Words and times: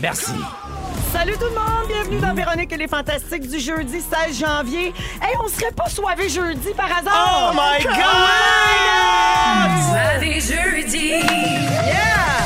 Merci. 0.00 0.32
Salut 1.10 1.32
tout 1.38 1.46
le 1.46 1.54
monde, 1.54 1.88
bienvenue 1.88 2.18
dans 2.18 2.34
Véronique 2.34 2.70
et 2.72 2.76
les 2.76 2.88
Fantastiques 2.88 3.48
du 3.48 3.58
jeudi 3.58 4.00
16 4.00 4.38
janvier. 4.38 4.92
Hey, 5.22 5.34
on 5.42 5.48
serait 5.48 5.72
pas 5.72 5.88
soivé 5.88 6.28
jeudi 6.28 6.74
par 6.76 6.86
hasard? 6.86 7.50
Oh 7.50 7.54
my 7.54 7.82
God! 7.82 7.94
Soirée 9.88 10.40
jeudi. 10.40 11.08
Yeah! 11.86 12.44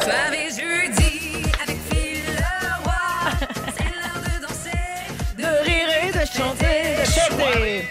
Soirée 0.00 0.50
jeudi 0.50 1.42
avec 1.64 1.78
Phil 1.90 2.22
Leroy. 2.36 3.38
C'est 3.76 3.90
l'heure 3.90 4.22
de 4.22 4.30
danser. 4.46 4.80
De 5.36 5.48
rire 5.64 5.90
et 6.04 6.12
de 6.12 6.24
chanter, 6.26 6.78
de 7.00 7.06
chanter. 7.06 7.88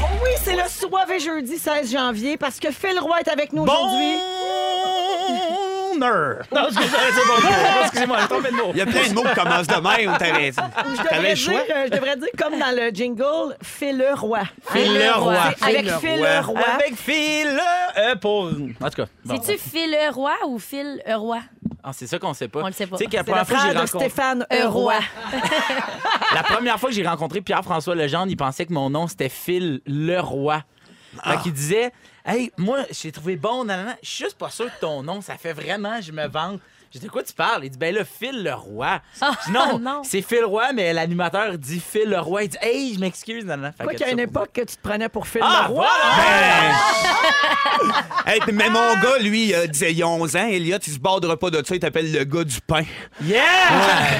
Oh 0.00 0.06
oui, 0.22 0.30
c'est 0.44 0.54
le 0.54 0.68
soivé 0.68 1.18
jeudi 1.18 1.58
16 1.58 1.90
janvier 1.90 2.36
parce 2.36 2.60
que 2.60 2.70
Phil 2.70 2.98
Roy 3.00 3.18
est 3.20 3.28
avec 3.28 3.52
nous 3.52 3.62
aujourd'hui. 3.62 4.14
Bonheur. 6.04 6.42
Non, 6.52 6.68
excusez-moi, 6.68 7.00
c'est 7.14 7.26
bon. 7.26 7.48
Excusez-moi, 7.82 8.18
j'ai 8.20 8.28
trompé 8.28 8.50
de 8.50 8.56
mot. 8.56 8.70
Il 8.72 8.76
y 8.78 8.80
a 8.80 8.86
plein 8.86 9.08
de 9.08 9.14
mots 9.14 9.22
qui 9.24 9.34
commencent 9.34 9.66
de 9.66 9.74
même. 9.74 10.18
T'avais 10.18 10.52
Je 10.52 10.56
t'avais 10.56 11.16
devrais, 11.16 11.30
le 11.30 11.34
choix? 11.36 11.52
dire, 11.52 11.62
euh, 11.76 11.84
je 11.86 11.90
devrais 11.90 12.16
dire 12.16 12.28
comme 12.38 12.58
dans 12.58 12.76
le 12.76 12.90
jingle, 12.90 13.56
Phil 13.62 13.98
le 13.98 14.14
roi. 14.14 14.40
Phil 14.70 14.94
le 14.94 15.18
roi. 15.18 15.34
Avec 15.62 15.90
Phil 15.90 16.16
le 16.16 16.18
roi. 16.18 16.40
le 16.40 16.46
roi. 16.46 16.60
Avec 16.74 16.96
Phil 16.96 17.60
euh, 17.98 18.16
pour. 18.16 18.44
En 18.80 18.90
tout 18.90 18.96
cas. 18.96 19.06
bon. 19.24 19.40
C'est-tu 19.42 19.58
Phil 19.58 19.96
Roy 20.12 20.32
ou 20.48 20.58
Phil 20.58 21.02
Roy? 21.06 21.38
Ah, 21.82 21.90
c'est 21.92 22.06
ça 22.06 22.18
qu'on 22.18 22.32
sait 22.32 22.48
pas. 22.48 22.60
On 22.62 22.66
le 22.66 22.72
sait 22.72 22.86
pas. 22.86 22.96
Tu 22.96 23.04
sais 23.04 23.10
que 23.10 23.16
la 23.16 23.22
le 23.22 23.26
première 23.26 23.46
fois 23.46 23.56
que 23.58 23.62
j'ai 23.62 23.78
rencontré. 23.78 23.98
Stéphane 24.08 24.46
Roy. 24.50 24.68
Roy. 24.68 24.94
La 26.34 26.42
première 26.42 26.80
fois 26.80 26.88
que 26.88 26.94
j'ai 26.96 27.06
rencontré 27.06 27.40
Pierre-François 27.42 27.94
Legendre, 27.94 28.26
il 28.28 28.36
pensait 28.36 28.66
que 28.66 28.72
mon 28.72 28.90
nom 28.90 29.06
c'était 29.06 29.28
Phil 29.28 29.80
Leroy. 29.86 30.62
Fait 31.22 31.36
qu'il 31.42 31.52
disait 31.52 31.92
Hey, 32.26 32.50
moi, 32.56 32.86
j'ai 32.90 33.12
trouvé 33.12 33.36
bon, 33.36 33.64
nanana. 33.64 33.98
Je 34.02 34.08
suis 34.08 34.24
juste 34.24 34.38
pas 34.38 34.48
sûr 34.48 34.64
de 34.64 34.70
ton 34.80 35.02
nom. 35.02 35.20
Ça 35.20 35.36
fait 35.36 35.52
vraiment, 35.52 36.00
je 36.00 36.10
me 36.10 36.26
vante. 36.26 36.60
J'ai 36.94 37.00
dit, 37.00 37.06
de 37.06 37.10
quoi 37.10 37.24
tu 37.24 37.32
parles? 37.32 37.64
Il 37.64 37.70
dit, 37.70 37.76
ben 37.78 37.92
là, 37.92 38.02
Phil 38.04 38.44
Leroy. 38.44 39.00
Ah, 39.20 39.32
Je 39.42 39.46
dis, 39.46 39.52
non, 39.52 39.80
non. 39.80 40.02
c'est 40.04 40.22
Phil 40.22 40.44
Roy, 40.44 40.72
mais 40.72 40.92
l'animateur 40.92 41.58
dit 41.58 41.80
Phil 41.80 42.08
Leroy. 42.08 42.44
Il 42.44 42.48
dit, 42.50 42.56
hey, 42.62 42.94
je 42.94 43.00
m'excuse, 43.00 43.44
nanana. 43.44 43.72
Fait 43.72 43.82
Quoi 43.82 43.92
que 43.94 43.98
qu'il 43.98 44.06
y 44.06 44.10
a 44.10 44.12
une 44.12 44.20
époque 44.20 44.50
que 44.52 44.60
tu 44.60 44.76
te 44.76 44.80
prenais 44.80 45.08
pour 45.08 45.26
Phil 45.26 45.40
Ah, 45.44 45.64
le 45.68 45.74
roi. 45.74 45.88
voilà! 46.14 46.74
Hey, 48.26 48.40
mais 48.52 48.70
mon 48.70 48.94
gars, 49.02 49.18
lui, 49.20 49.50
il 49.52 49.70
disait 49.70 49.90
il 49.92 49.98
y 49.98 50.02
a 50.02 50.08
11 50.08 50.36
ans, 50.36 50.46
Elliot, 50.46 50.78
il 50.86 50.92
se 50.94 50.98
bordera 50.98 51.36
pas 51.36 51.50
de 51.50 51.62
ça, 51.66 51.74
il 51.74 51.78
t'appelle 51.80 52.10
le 52.10 52.24
gars 52.24 52.44
du 52.44 52.58
pain. 52.62 52.82
Yeah! 53.22 53.42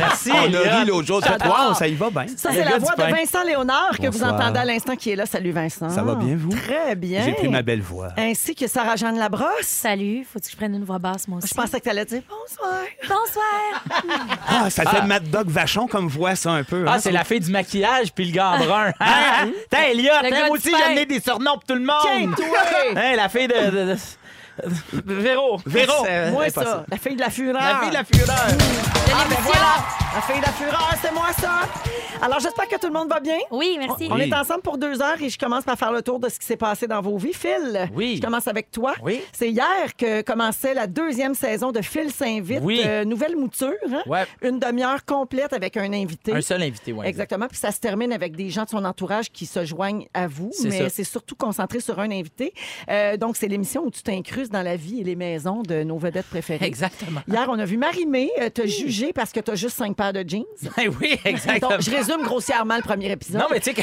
Merci, 0.01 0.31
On 0.31 0.53
a 0.53 0.77
ri 0.81 0.85
l'autre 0.87 1.07
jour, 1.07 1.23
J'adore. 1.25 1.69
wow, 1.69 1.75
ça 1.75 1.89
y 1.89 1.95
va 1.95 2.11
bien. 2.11 2.27
Ça, 2.37 2.51
Le 2.51 2.57
c'est 2.57 2.65
gars 2.65 2.71
la 2.71 2.79
du 2.79 2.85
voix 2.85 2.95
de 2.95 3.01
pain. 3.01 3.11
Vincent 3.15 3.43
Léonard 3.45 3.97
que 3.97 4.07
vous 4.09 4.19
Bonsoir. 4.19 4.35
entendez 4.35 4.59
à 4.59 4.65
l'instant 4.67 4.95
qui 4.97 5.11
est 5.13 5.17
là. 5.17 5.25
Salut 5.25 5.53
Vincent. 5.53 5.89
Ça 5.89 6.03
va 6.03 6.17
bien, 6.17 6.37
vous? 6.37 6.51
Très 6.51 6.95
bien. 6.97 7.23
J'ai 7.25 7.33
pris 7.33 7.49
ma 7.49 7.63
belle 7.63 7.81
voix. 7.81 8.09
Ainsi 8.19 8.55
que 8.55 8.67
Sarah-Jeanne 8.67 9.17
Labrosse. 9.19 9.49
Salut, 9.63 10.27
faut 10.31 10.39
que 10.39 10.51
je 10.51 10.57
prenne 10.57 10.75
une 10.75 10.85
voix 10.85 10.99
basse, 10.99 11.27
moi 11.27 11.39
aussi? 11.39 11.49
Je 11.49 11.55
pensais 11.55 11.79
que 11.79 11.85
tu 11.85 11.91
allais 11.91 12.05
dire 12.05 12.23
bonsoir. 12.29 12.64
Bonsoir. 13.03 13.83
Ah, 14.49 14.71
ça 14.71 14.85
fait 14.87 15.03
Mad 15.03 15.29
Dog 15.31 15.49
Vachon 15.49 15.87
comme 15.87 16.09
voix, 16.09 16.35
ça, 16.37 16.51
un 16.53 16.65
peu. 16.65 16.85
Ah, 16.87 16.95
hein? 16.95 16.99
c'est 17.01 17.13
la 17.13 17.25
fille 17.25 17.41
du 17.41 17.51
maquillage 17.51 18.13
puis 18.13 18.27
le 18.27 18.33
gars 18.33 18.57
brun. 18.59 18.93
Hein? 19.01 19.49
T'as 19.71 19.89
Elliot, 19.89 20.05
gars 20.05 20.21
hein, 20.25 20.31
moi 20.31 20.45
du 20.45 20.51
aussi, 20.51 20.71
j'ai 20.77 20.83
amené 20.85 21.07
des 21.07 21.21
surnoms 21.21 21.55
pour 21.55 21.65
tout 21.65 21.75
le 21.75 21.85
Tiens, 22.03 22.21
monde. 22.27 22.37
toi! 22.37 22.47
Hein, 22.97 23.17
la 23.17 23.29
fille 23.29 23.49
de. 23.49 23.71
de- 23.71 23.93
de- 23.93 23.97
Véro. 24.93 25.59
Véro. 25.67 25.93
C'est- 26.05 26.31
Moi, 26.31 26.49
ça. 26.51 26.85
La 26.91 26.97
fille 26.99 27.15
de 27.17 27.21
la 27.21 27.31
fureur. 27.31 27.55
La 27.63 27.79
fille 27.81 27.89
de 27.91 27.95
la 27.95 28.05
fureur. 28.05 28.47
Ah, 29.17 29.25
ben 29.29 29.37
voilà. 29.43 29.75
La 30.15 30.21
fille 30.23 30.41
de 30.41 30.47
la 30.47 30.53
fureur, 30.53 30.91
c'est 31.03 31.13
moi, 31.13 31.27
ça. 31.39 31.63
Alors, 32.23 32.39
j'espère 32.41 32.69
que 32.69 32.77
tout 32.77 32.87
le 32.87 32.93
monde 32.93 33.09
va 33.09 33.19
bien. 33.21 33.37
Oui, 33.51 33.77
merci. 33.79 34.09
On 34.11 34.15
Oui. 34.15 34.23
est 34.31 34.35
ensemble 34.35 34.63
pour 34.63 34.79
deux 34.79 35.03
heures 35.03 35.21
et 35.21 35.29
je 35.29 35.37
commence 35.39 35.65
par 35.65 35.77
faire 35.77 35.93
le 35.93 36.01
tour 36.01 36.21
de 36.21 36.29
ce 36.29 36.39
qui 36.39 36.47
s'est 36.47 36.57
passé 36.57 36.87
dans 36.87 37.01
vos 37.03 37.19
vies. 37.19 37.35
Phil, 37.35 37.91
Oui. 37.95 38.17
je 38.17 38.23
commence 38.23 38.47
avec 38.47 38.71
toi. 38.71 38.95
Oui. 39.03 39.21
C'est 39.33 39.51
hier 39.51 39.95
que 39.99 40.23
commençait 40.23 40.73
la 40.75 40.87
deuxième 40.87 41.35
saison 41.35 41.73
de 41.73 41.83
Phil 41.83 42.11
s'invite. 42.13 42.61
Oui. 42.63 42.81
Euh, 42.87 43.05
nouvelle 43.05 43.37
mouture. 43.37 43.73
hein? 43.93 44.03
Ouais. 44.07 44.25
Une 44.43 44.59
demi-heure 44.61 45.05
complète 45.05 45.53
avec 45.53 45.77
un 45.77 45.93
invité. 45.93 46.33
Un 46.33 46.41
seul 46.41 46.63
invité, 46.63 46.93
ouais. 46.93 47.09
Exactement. 47.09 47.47
Puis 47.49 47.59
ça 47.59 47.73
se 47.73 47.81
termine 47.81 48.13
avec 48.13 48.37
des 48.37 48.49
gens 48.51 48.65
de 48.65 48.71
son 48.71 48.85
entourage 48.85 49.31
qui 49.31 49.45
se 49.47 49.65
joignent 49.65 50.07
à 50.15 50.27
vous, 50.29 50.51
mais 50.63 50.89
c'est 50.89 51.05
surtout 51.05 51.35
concentré 51.35 51.81
sur 51.81 51.99
un 51.99 52.11
invité. 52.11 52.55
Euh, 52.89 53.17
donc, 53.17 53.37
c'est 53.37 53.49
l'émission 53.49 53.83
où 53.85 53.91
tu 53.91 54.03
dans 54.51 54.63
la 54.63 54.77
vie 54.77 55.01
et 55.01 55.05
les 55.05 55.17
maisons 55.17 55.63
de 55.63 55.83
nos 55.83 55.99
vedettes 55.99 56.27
préférées. 56.27 56.67
Exactement. 56.67 57.21
Hier, 57.29 57.47
on 57.49 57.59
a 57.59 57.65
vu 57.65 57.77
Marie-Mé 57.77 58.31
euh, 58.41 58.51
te 58.51 58.67
juger 58.67 59.13
parce 59.13 59.33
que 59.33 59.41
tu 59.41 59.51
as 59.51 59.55
juste 59.55 59.77
cinq 59.77 59.97
paires 59.97 60.13
de 60.13 60.25
jeans. 60.27 60.45
Ben 60.77 60.93
oui, 61.01 61.19
exactement. 61.25 61.71
Donc, 61.71 61.83
je 61.83 61.91
résume 61.91 62.23
grossièrement 62.23 62.77
le 62.77 62.83
premier 62.83 63.11
épisode. 63.11 63.41
Non, 63.41 63.47
mais 63.51 63.61
tu 63.61 63.71
sais 63.71 63.75
que 63.75 63.83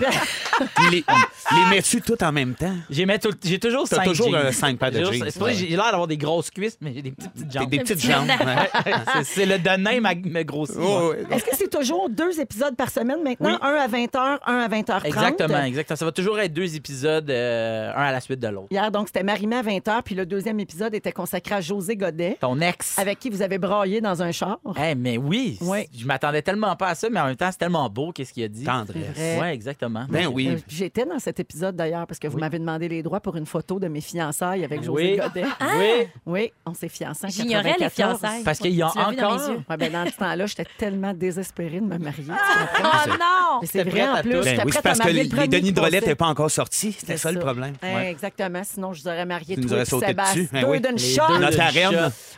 Les, 0.90 1.04
les 1.52 1.64
mets-tu 1.70 2.00
tout 2.02 2.22
en 2.22 2.32
même 2.32 2.54
temps? 2.54 2.74
j'ai, 2.90 3.06
mis 3.06 3.18
tout- 3.18 3.30
j'ai 3.42 3.58
toujours 3.58 3.88
T'as 3.88 3.96
cinq 3.96 4.04
toujours, 4.04 4.30
jeans. 4.30 4.46
euh, 4.46 4.52
cinq 4.52 4.78
paires 4.78 4.90
de 4.90 4.98
jeans. 5.04 5.24
C'est 5.30 5.38
pour 5.38 5.46
ça 5.48 5.52
que 5.54 5.58
j'ai 5.58 5.68
l'air 5.68 5.84
d'avoir 5.90 6.06
des 6.06 6.16
grosses 6.18 6.50
cuisses, 6.50 6.76
mais 6.80 6.92
j'ai 6.94 7.02
des 7.02 7.10
petites, 7.12 7.32
petites 7.32 7.52
jambes. 7.52 7.70
des 7.70 7.78
petites 7.78 7.96
petit 7.98 8.10
jambes. 8.10 8.28
ouais. 8.28 8.92
c'est, 9.14 9.24
c'est 9.24 9.46
le 9.46 9.58
donné 9.58 10.00
m'a, 10.00 10.14
m'a 10.14 10.44
grossi. 10.44 10.74
Oh, 10.78 11.10
ouais. 11.12 11.24
Est-ce 11.30 11.44
que 11.44 11.56
c'est 11.56 11.70
toujours 11.70 12.10
deux 12.10 12.38
épisodes 12.40 12.76
par 12.76 12.90
semaine 12.90 13.22
maintenant? 13.22 13.52
Oui. 13.52 13.58
Un 13.62 13.74
à 13.74 13.88
20h, 13.88 14.38
un 14.46 14.58
à 14.58 14.68
20h30? 14.68 15.06
Exactement, 15.06 15.62
exactement. 15.64 15.96
Ça 15.96 16.04
va 16.04 16.12
toujours 16.12 16.38
être 16.40 16.52
deux 16.52 16.74
épisodes, 16.76 17.30
euh, 17.30 17.90
un 17.94 18.02
à 18.02 18.12
la 18.12 18.20
suite 18.20 18.40
de 18.40 18.48
l'autre. 18.48 18.68
Hier, 18.70 18.90
donc, 18.90 19.08
c'était 19.08 19.22
Marie-Mé 19.22 19.56
à 19.56 19.62
20h, 19.62 20.02
puis 20.04 20.14
le 20.14 20.26
deuxième 20.26 20.60
épisode 20.60 20.94
était 20.94 21.12
consacré 21.12 21.54
à 21.54 21.60
José 21.60 21.96
Godet, 21.96 22.36
Ton 22.40 22.60
ex. 22.60 22.98
avec 22.98 23.18
qui 23.18 23.30
vous 23.30 23.40
avez 23.42 23.58
braillé 23.58 24.00
dans 24.00 24.22
un 24.22 24.32
char. 24.32 24.58
Eh, 24.82 24.94
mais 24.94 25.16
oui, 25.16 25.56
Oui. 25.62 25.88
je 25.98 26.04
m'attendais 26.06 26.42
tellement 26.42 26.76
pas 26.76 26.88
à 26.88 26.94
ça, 26.94 27.08
mais 27.10 27.20
en 27.20 27.26
même 27.26 27.36
temps, 27.36 27.48
c'est 27.50 27.58
tellement 27.58 27.88
beau 27.88 28.12
qu'est-ce 28.12 28.32
qu'il 28.32 28.44
a 28.44 28.48
dit. 28.48 28.64
Tendresse. 28.64 29.40
Ouais, 29.40 29.54
exactement. 29.90 30.06
Ben 30.08 30.26
Euh, 30.26 30.30
oui. 30.32 30.56
J'étais 30.68 31.04
dans 31.04 31.18
cet 31.18 31.40
épisode 31.40 31.76
d'ailleurs 31.76 32.06
parce 32.06 32.18
que 32.18 32.28
vous 32.28 32.34
Oui. 32.36 32.40
m'avez 32.40 32.58
demandé 32.58 32.88
les 32.88 33.02
droits 33.02 33.20
pour 33.20 33.36
une 33.36 33.46
photo 33.46 33.78
de 33.78 33.88
mes 33.88 34.00
fiançailles 34.00 34.64
avec 34.64 34.82
José 34.82 35.12
Oui. 35.12 35.16
Godet. 35.16 35.44
Oui, 35.78 36.06
Oui, 36.26 36.52
on 36.66 36.74
s'est 36.74 36.88
fiancés 36.88 37.28
J'ignorais 37.28 37.74
les 37.78 37.84
94. 37.86 38.18
fiançailles. 38.20 38.44
parce 38.44 38.58
qu'il 38.58 38.74
y 38.74 38.82
a 38.82 38.90
Tu 38.92 38.98
encore. 38.98 39.40
Ouais, 39.68 39.76
ben, 39.76 39.92
dans 39.92 40.06
ce 40.10 40.16
temps-là, 40.16 40.46
j'étais 40.46 40.66
tellement 40.78 41.12
désespérée 41.14 41.80
de 41.80 41.84
me 41.86 41.98
marier. 41.98 42.24
tu 42.24 42.82
Oh 42.82 43.08
non! 43.10 43.58
Mais 43.62 43.66
c'est 43.66 43.84
vrai 43.84 44.08
en 44.08 44.20
plus. 44.22 44.30
Ben 44.40 44.62
oui, 44.64 44.72
parce 44.82 44.98
que 44.98 45.08
les, 45.08 45.24
Denis 45.48 45.72
passait. 45.72 45.90
n'étaient 45.90 46.14
pas 46.14 46.26
encore 46.26 46.50
sortis. 46.50 46.92
C'était 46.92 47.16
ça, 47.16 47.32
le 47.32 47.40
problème. 47.40 47.74
Exactement. 48.06 48.62
Sinon, 48.64 48.92
je 48.92 49.02
vous 49.02 49.08
aurais 49.08 49.26
marié 49.26 49.54
Tu 49.56 49.60
nous 49.62 49.68
toi 49.68 49.76
aurais 49.78 49.82
et 49.82 49.86
sauté 49.86 50.06
Sébastien. 50.06 50.42
dessus. 50.42 50.50
Eh 50.54 50.60
Deux 50.60 50.66
oui. 50.66 50.80
d'une 50.80 50.98
shot. 50.98 51.22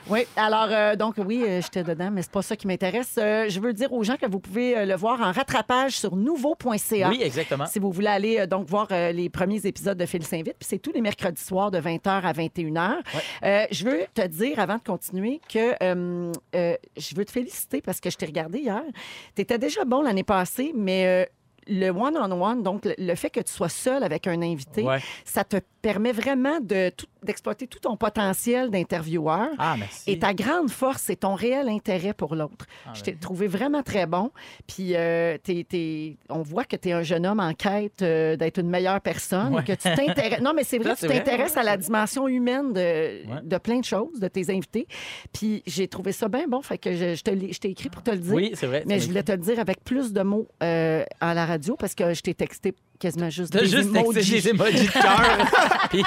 Oui, 0.08 0.26
alors 0.36 0.66
euh, 0.70 0.96
donc 0.96 1.14
oui, 1.18 1.44
euh, 1.46 1.60
j'étais 1.62 1.84
dedans, 1.84 2.10
mais 2.12 2.22
c'est 2.22 2.30
pas 2.30 2.42
ça 2.42 2.56
qui 2.56 2.66
m'intéresse. 2.66 3.14
Euh, 3.18 3.46
je 3.48 3.60
veux 3.60 3.72
dire 3.72 3.92
aux 3.92 4.02
gens 4.02 4.16
que 4.16 4.26
vous 4.26 4.40
pouvez 4.40 4.76
euh, 4.76 4.84
le 4.84 4.96
voir 4.96 5.20
en 5.20 5.30
rattrapage 5.32 5.92
sur 5.92 6.16
nouveau.ca. 6.16 7.08
Oui, 7.08 7.20
exactement. 7.22 7.41
Si 7.66 7.78
vous 7.78 7.90
voulez 7.92 8.06
aller 8.08 8.38
euh, 8.40 8.46
donc 8.46 8.66
voir 8.68 8.88
euh, 8.90 9.12
les 9.12 9.28
premiers 9.28 9.64
épisodes 9.66 9.96
de 9.98 10.06
Phil 10.06 10.24
s'invite, 10.24 10.56
puis 10.58 10.68
c'est 10.68 10.78
tous 10.78 10.92
les 10.92 11.00
mercredis 11.00 11.42
soirs 11.42 11.70
de 11.70 11.78
20h 11.78 12.08
à 12.08 12.32
21h. 12.32 12.98
Euh, 13.44 13.66
je 13.70 13.84
veux 13.84 14.00
te 14.14 14.26
dire 14.26 14.58
avant 14.58 14.76
de 14.76 14.82
continuer 14.82 15.40
que 15.48 15.74
je 16.52 17.14
veux 17.14 17.24
te 17.24 17.32
féliciter 17.32 17.80
parce 17.80 18.00
que 18.00 18.10
je 18.10 18.16
t'ai 18.16 18.26
regardé 18.26 18.58
hier. 18.60 18.82
Tu 19.34 19.42
étais 19.42 19.58
déjà 19.58 19.84
bon 19.84 20.02
l'année 20.02 20.24
passée, 20.24 20.72
mais 20.74 21.28
le 21.68 21.90
one-on-one, 21.90 22.62
donc 22.62 22.84
le, 22.84 22.94
le 22.98 23.14
fait 23.14 23.30
que 23.30 23.40
tu 23.40 23.52
sois 23.52 23.68
seul 23.68 24.02
avec 24.02 24.26
un 24.26 24.42
invité, 24.42 24.82
Ouais. 24.82 24.98
ça 25.24 25.44
te 25.44 25.58
permet 25.82 26.12
vraiment 26.12 26.60
de 26.60 26.90
tout- 26.90 27.06
d'exploiter 27.22 27.66
tout 27.66 27.78
ton 27.80 27.96
potentiel 27.96 28.70
d'intervieweur. 28.70 29.48
Ah, 29.58 29.76
merci. 29.78 30.10
Et 30.10 30.18
ta 30.18 30.32
grande 30.34 30.70
force, 30.70 31.02
c'est 31.02 31.16
ton 31.16 31.34
réel 31.34 31.68
intérêt 31.68 32.14
pour 32.14 32.34
l'autre. 32.34 32.66
Ah, 32.86 32.92
je 32.94 33.02
t'ai 33.02 33.14
trouvé 33.14 33.46
vraiment 33.48 33.82
très 33.82 34.06
bon. 34.06 34.30
Puis 34.66 34.94
euh, 34.94 35.36
on 36.30 36.42
voit 36.42 36.64
que 36.64 36.76
tu 36.76 36.88
es 36.88 36.92
un 36.92 37.02
jeune 37.02 37.26
homme 37.26 37.40
en 37.40 37.52
quête 37.54 38.02
euh, 38.02 38.36
d'être 38.36 38.58
une 38.58 38.68
meilleure 38.70 39.00
personne. 39.00 39.54
Ouais. 39.54 39.64
Que 39.64 39.72
tu 39.72 39.82
t'intéresses. 39.94 40.40
Non, 40.42 40.52
mais 40.54 40.64
c'est 40.64 40.78
vrai, 40.78 40.94
Ça, 40.96 41.06
tu 41.06 41.12
t'intéresses 41.12 41.56
à 41.56 41.62
la 41.62 41.76
dimension 41.76 42.26
humaine 42.28 42.72
de, 42.72 42.80
Ouais. 42.82 43.40
de 43.42 43.58
plein 43.58 43.78
de 43.80 43.84
choses, 43.84 44.18
de 44.18 44.28
tes 44.28 44.50
invités. 44.50 44.86
Puis 45.32 45.62
j'ai 45.66 45.88
trouvé 45.88 46.12
ça 46.12 46.28
bien 46.28 46.46
bon. 46.48 46.62
Fait 46.62 46.78
que 46.78 46.92
je, 46.92 47.22
t'ai 47.22 47.68
écrit 47.70 47.88
pour 47.90 48.02
te 48.02 48.10
le 48.10 48.18
dire. 48.18 48.34
Oui, 48.34 48.52
c'est 48.54 48.66
vrai. 48.66 48.82
Mais 48.86 48.98
je 49.00 49.06
voulais 49.08 49.22
te 49.22 49.32
le 49.32 49.38
dire 49.38 49.58
avec 49.58 49.82
plus 49.84 50.12
de 50.12 50.22
mots 50.22 50.48
euh, 50.62 51.04
à 51.20 51.34
la 51.34 51.46
radio 51.46 51.76
parce 51.76 51.94
que 51.94 52.14
je 52.14 52.20
t'ai 52.22 52.34
texté 52.34 52.74
quasiment 53.02 53.30
juste 53.30 53.52
T'as 53.52 53.60
des 53.60 53.66
juste 53.68 53.92
texté 53.92 53.98
emojis. 54.00 54.30
des 54.30 54.48
emojis 54.48 54.86
de 54.86 54.92
cœur. 54.92 55.48
Puis 55.90 56.02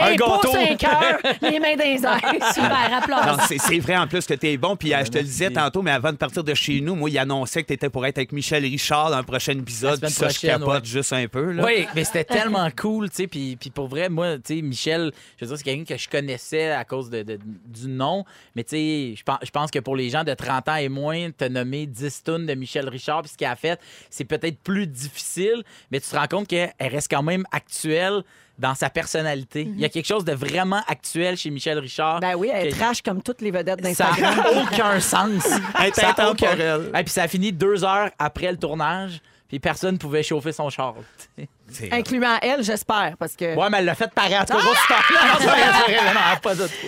un 0.00 0.14
gâteau. 0.14 0.38
pouce, 0.42 0.54
un 0.56 0.76
cœur, 0.76 1.18
les 1.42 1.58
mains 1.58 1.76
dans 1.76 1.84
les 1.84 2.04
airs. 2.04 2.52
Super, 2.54 2.90
Non, 3.08 3.16
applause. 3.16 3.46
c'est 3.48 3.58
c'est 3.58 3.78
vrai 3.78 3.96
en 3.96 4.06
plus 4.06 4.26
que 4.26 4.34
t'es 4.34 4.56
bon. 4.56 4.76
Puis 4.76 4.94
euh, 4.94 5.04
je 5.04 5.10
te 5.10 5.18
le 5.18 5.24
disais 5.24 5.50
tantôt, 5.50 5.82
mais 5.82 5.90
avant 5.90 6.12
de 6.12 6.16
partir 6.16 6.44
de 6.44 6.54
chez 6.54 6.80
nous, 6.80 6.94
moi, 6.94 7.10
il 7.10 7.18
annonçait 7.18 7.62
que 7.62 7.68
t'étais 7.68 7.88
pour 7.88 8.04
être 8.06 8.18
avec 8.18 8.32
Michel 8.32 8.62
Richard 8.62 9.10
dans 9.10 9.16
un 9.16 9.22
prochain 9.22 9.52
épisode. 9.58 10.00
La 10.02 10.08
Puis 10.08 10.16
ça, 10.16 10.28
je 10.28 10.34
prochaine, 10.38 10.58
capote 10.60 10.82
ouais. 10.82 10.88
juste 10.88 11.12
un 11.12 11.26
peu. 11.26 11.52
Là. 11.52 11.64
Oui, 11.64 11.86
mais 11.94 12.04
c'était 12.04 12.24
tellement 12.24 12.68
cool, 12.76 13.08
tu 13.10 13.16
sais. 13.16 13.26
Puis, 13.26 13.56
puis 13.56 13.70
pour 13.70 13.88
vrai, 13.88 14.08
moi, 14.08 14.36
tu 14.36 14.56
sais, 14.56 14.62
Michel, 14.62 15.10
je 15.38 15.44
veux 15.44 15.48
dire, 15.48 15.56
c'est 15.58 15.64
quelqu'un 15.64 15.94
que 15.94 16.00
je 16.00 16.08
connaissais 16.08 16.70
à 16.72 16.84
cause 16.84 17.10
de, 17.10 17.22
de- 17.22 17.38
du 17.66 17.88
nom. 17.88 18.24
Mais 18.54 18.64
tu 18.64 18.70
sais, 18.76 19.14
je 19.16 19.22
pense, 19.22 19.38
je 19.42 19.50
pense 19.50 19.70
que 19.70 19.78
pour 19.78 19.96
les 19.96 20.10
gens 20.10 20.24
de 20.24 20.34
30 20.34 20.68
ans 20.68 20.76
et 20.76 20.88
moins, 20.88 21.30
te 21.30 21.44
nommer 21.44 21.86
10 21.86 22.22
tonnes 22.24 22.46
de 22.46 22.54
Michel 22.54 22.88
Richard, 22.88 23.22
puis 23.22 23.30
ce 23.32 23.36
qu'il 23.38 23.46
a 23.46 23.56
fait, 23.56 23.80
c'est 24.10 24.24
peut-être 24.24 24.58
plus 24.58 24.86
difficile. 24.86 25.62
Mais 25.90 26.00
tu 26.00 26.08
te 26.08 26.16
rends 26.16 26.26
compte 26.26 26.33
qu'elle 26.42 26.72
reste 26.80 27.08
quand 27.10 27.22
même 27.22 27.44
actuelle 27.52 28.24
dans 28.58 28.74
sa 28.74 28.90
personnalité. 28.90 29.62
Il 29.62 29.80
y 29.80 29.84
a 29.84 29.88
quelque 29.88 30.06
chose 30.06 30.24
de 30.24 30.32
vraiment 30.32 30.80
actuel 30.88 31.36
chez 31.36 31.50
Michel 31.50 31.78
Richard. 31.78 32.20
Ben 32.20 32.34
oui, 32.36 32.50
elle 32.52 32.72
que- 32.72 32.78
trash 32.78 33.02
comme 33.02 33.22
toutes 33.22 33.40
les 33.40 33.50
vedettes 33.50 33.80
Ça 33.94 34.10
d'Instagram. 34.10 34.36
n'a 34.36 34.62
aucun 34.62 35.00
sens. 35.00 35.42
Ça 35.44 36.10
a 36.16 36.30
aucun-. 36.30 36.56
Et 36.98 37.02
puis 37.04 37.12
ça 37.12 37.24
a 37.24 37.28
fini 37.28 37.52
deux 37.52 37.84
heures 37.84 38.10
après 38.18 38.50
le 38.52 38.56
tournage, 38.58 39.20
puis 39.48 39.58
personne 39.58 39.94
ne 39.94 39.98
pouvait 39.98 40.22
chauffer 40.22 40.52
son 40.52 40.70
char. 40.70 40.94
Incluant 41.92 42.36
elle, 42.42 42.62
j'espère, 42.62 43.14
parce 43.18 43.34
que... 43.36 43.54
Ouais, 43.54 43.68
mais 43.70 43.78
elle 43.78 43.84
l'a 43.86 43.94
fait 43.94 44.10
pareil. 44.12 44.36
En 44.38 44.44
tout 44.44 44.54
cas. 44.54 44.58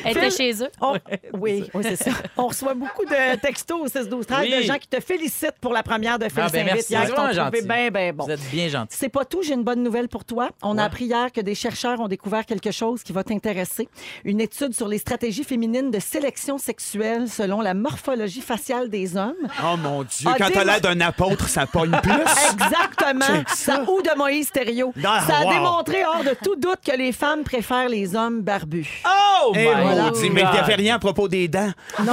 Elle 0.05 0.17
était 0.17 0.31
chez 0.31 0.63
eux. 0.63 0.69
On- 0.81 0.97
Oui, 1.35 1.65
oui, 1.75 1.83
c'est 1.83 1.97
ça. 1.97 2.11
On 2.37 2.49
reçoit 2.49 2.75
beaucoup 2.75 3.05
de 3.05 3.37
textos 3.37 3.81
au 3.81 3.89
6 3.89 4.09
12 4.09 4.27
13 4.27 4.41
Oui. 4.43 4.57
de 4.57 4.63
gens 4.63 4.79
qui 4.79 4.89
te 4.89 5.01
félicitent 5.01 5.59
pour 5.61 5.73
la 5.73 5.83
première 5.83 6.19
de 6.19 6.25
Phil 6.29 6.35
Ah, 6.39 6.49
ben 6.49 6.67
Saint-Vite 6.67 6.75
merci, 6.75 6.93
hier, 6.93 7.01
c'est 7.03 7.07
qui 7.11 7.15
t'ont 7.15 7.23
vraiment 7.23 7.43
trouvé 7.51 7.59
gentil. 7.61 7.69
bien, 7.69 7.91
bien 7.91 8.13
bon. 8.13 8.25
Vous 8.25 8.31
êtes 8.31 8.51
bien 8.51 8.69
gentil. 8.69 8.97
C'est 8.99 9.09
pas 9.09 9.25
tout, 9.25 9.43
j'ai 9.43 9.55
une 9.55 9.65
bonne 9.65 9.83
nouvelle 9.83 10.09
pour 10.09 10.25
toi. 10.25 10.51
On 10.63 10.79
a 10.79 10.85
appris 10.85 11.07
hier 11.07 11.33
que 11.33 11.41
des 11.41 11.55
chercheurs 11.55 12.01
ont 12.01 12.09
découvert 12.09 12.47
quelque 12.47 12.71
chose 12.71 13.03
qui 13.03 13.13
va 13.13 13.25
t'intéresser. 13.25 13.89
Une 14.25 14.41
étude 14.41 14.75
sur 14.75 14.89
les 14.89 14.99
stratégies 14.99 15.45
féminines 15.45 15.91
de 15.91 15.99
sélection 16.01 16.59
sexuelle 16.59 17.29
selon 17.29 17.61
la 17.61 17.75
morphologie 17.75 18.41
faciale 18.41 18.89
des 18.89 19.17
hommes. 19.17 19.35
Oh 19.65 19.77
mon 19.77 20.03
Dieu, 20.03 20.29
Ah, 20.31 20.37
quand 20.39 20.45
t'as 20.45 20.49
dis-moi- 20.51 20.65
l'air 20.65 20.81
d'un 20.81 21.01
apôtre, 21.01 21.49
ça 21.49 21.67
pogne 21.67 21.93
plus. 22.03 22.13
Exactement. 22.53 23.43
Ça. 23.49 23.83
Ou 23.89 24.03
de 24.03 24.17
Moïse 24.17 24.51
Thériault. 24.51 24.76
Ah, 25.05 25.23
ça 25.27 25.37
a 25.39 25.45
wow. 25.45 25.53
démontré 25.53 26.05
hors 26.05 26.23
de 26.25 26.37
tout 26.43 26.57
doute 26.57 26.79
que 26.87 26.97
les 26.97 27.13
femmes 27.13 27.43
préfèrent 27.45 27.89
les 27.89 28.15
hommes 28.17 28.43
barbus. 28.43 29.03
Oh, 29.07 29.53
Eh, 29.55 29.69
my 29.69 29.85
maudit, 30.01 30.31
mais 30.31 30.43
il 30.43 30.51
n'y 30.53 30.59
avait 30.59 30.75
rien 30.75 30.97
à 30.97 30.99
propos 30.99 31.29
des 31.29 31.49
dents. 31.49 31.71
Non, 32.03 32.13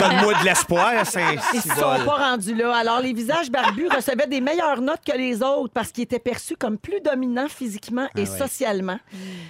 Donne-moi 0.00 0.34
de 0.40 0.44
l'espoir, 0.44 0.92
c'est 1.04 1.20
ils 1.54 1.56
ne 1.58 1.74
sont 1.74 2.04
pas 2.04 2.30
rendus 2.30 2.54
là. 2.54 2.74
Alors, 2.76 3.00
les 3.00 3.12
visages 3.12 3.50
barbus 3.50 3.88
recevaient 3.88 4.26
des 4.26 4.40
meilleures 4.40 4.80
notes 4.80 5.00
que 5.06 5.16
les 5.16 5.42
autres 5.42 5.72
parce 5.72 5.92
qu'ils 5.92 6.04
étaient 6.04 6.18
perçus 6.18 6.56
comme 6.56 6.78
plus 6.78 7.00
dominants 7.00 7.48
physiquement 7.48 8.06
et 8.16 8.20
ouais. 8.20 8.26
socialement. 8.26 8.98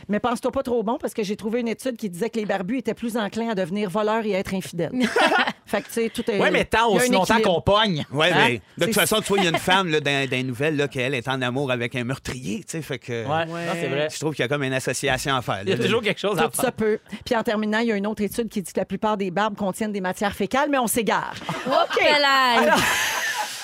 Mais 0.08 0.20
pense-toi 0.20 0.50
pas 0.52 0.62
trop 0.62 0.82
bon 0.82 0.98
parce 1.00 1.14
que 1.14 1.22
j'ai 1.22 1.36
trouvé 1.36 1.60
une 1.60 1.68
étude 1.68 1.96
qui 1.96 2.08
disait 2.10 2.30
que 2.30 2.38
les 2.38 2.46
barbus 2.46 2.78
étaient 2.78 2.94
plus 2.94 3.16
enclins 3.16 3.50
à 3.50 3.54
devenir 3.54 3.90
voleurs 3.90 4.24
et 4.24 4.34
à 4.36 4.38
être 4.38 4.54
infidèles. 4.54 4.92
fait 5.66 5.82
que, 5.82 5.86
tu 5.86 5.92
sais, 5.92 6.10
tout 6.10 6.28
est. 6.30 6.38
Ouais, 6.40 6.50
mais 6.50 6.64
tant 6.64 6.88
aussi 6.90 7.10
longtemps 7.10 7.40
qu'on 7.42 7.60
pogne. 7.60 8.04
Ouais, 8.12 8.30
Hein? 8.30 8.36
mais 8.48 8.62
de 8.78 8.84
toute 8.86 8.94
façon, 8.94 9.16
tu 9.20 9.28
vois, 9.28 9.38
il 9.38 9.44
y 9.44 9.46
a 9.46 9.50
une 9.50 9.56
femme 9.58 9.88
là, 9.88 10.00
dans, 10.00 10.24
dans 10.24 10.30
les 10.30 10.42
nouvelles 10.42 10.76
là, 10.76 10.86
qu'elle 10.88 11.14
est 11.14 11.26
en 11.28 11.40
amour 11.42 11.70
avec 11.70 11.94
un 11.96 12.04
meurtrier, 12.04 12.19
tu 12.24 12.62
sais, 12.66 12.82
fait 12.82 12.98
que 12.98 13.26
Ouais, 13.26 13.46
non, 13.46 13.72
c'est 13.72 13.88
vrai. 13.88 14.08
je 14.12 14.18
trouve 14.18 14.34
qu'il 14.34 14.42
y 14.42 14.46
a 14.46 14.48
comme 14.48 14.62
une 14.62 14.72
association 14.72 15.34
à 15.36 15.42
faire. 15.42 15.60
Il 15.64 15.70
y 15.70 15.72
a 15.72 15.78
toujours 15.78 16.02
quelque 16.02 16.20
chose 16.20 16.38
à 16.38 16.44
Tout 16.48 16.56
faire. 16.56 16.64
ça 16.66 16.72
peut. 16.72 16.98
Puis 17.24 17.34
en 17.36 17.42
terminant, 17.42 17.78
il 17.78 17.88
y 17.88 17.92
a 17.92 17.96
une 17.96 18.06
autre 18.06 18.22
étude 18.22 18.48
qui 18.48 18.62
dit 18.62 18.72
que 18.72 18.78
la 18.80 18.84
plupart 18.86 19.16
des 19.16 19.30
barbes 19.30 19.56
contiennent 19.56 19.92
des 19.92 20.00
matières 20.00 20.34
fécales, 20.34 20.68
mais 20.70 20.78
on 20.78 20.86
s'égare. 20.86 21.34
Là! 21.66 22.76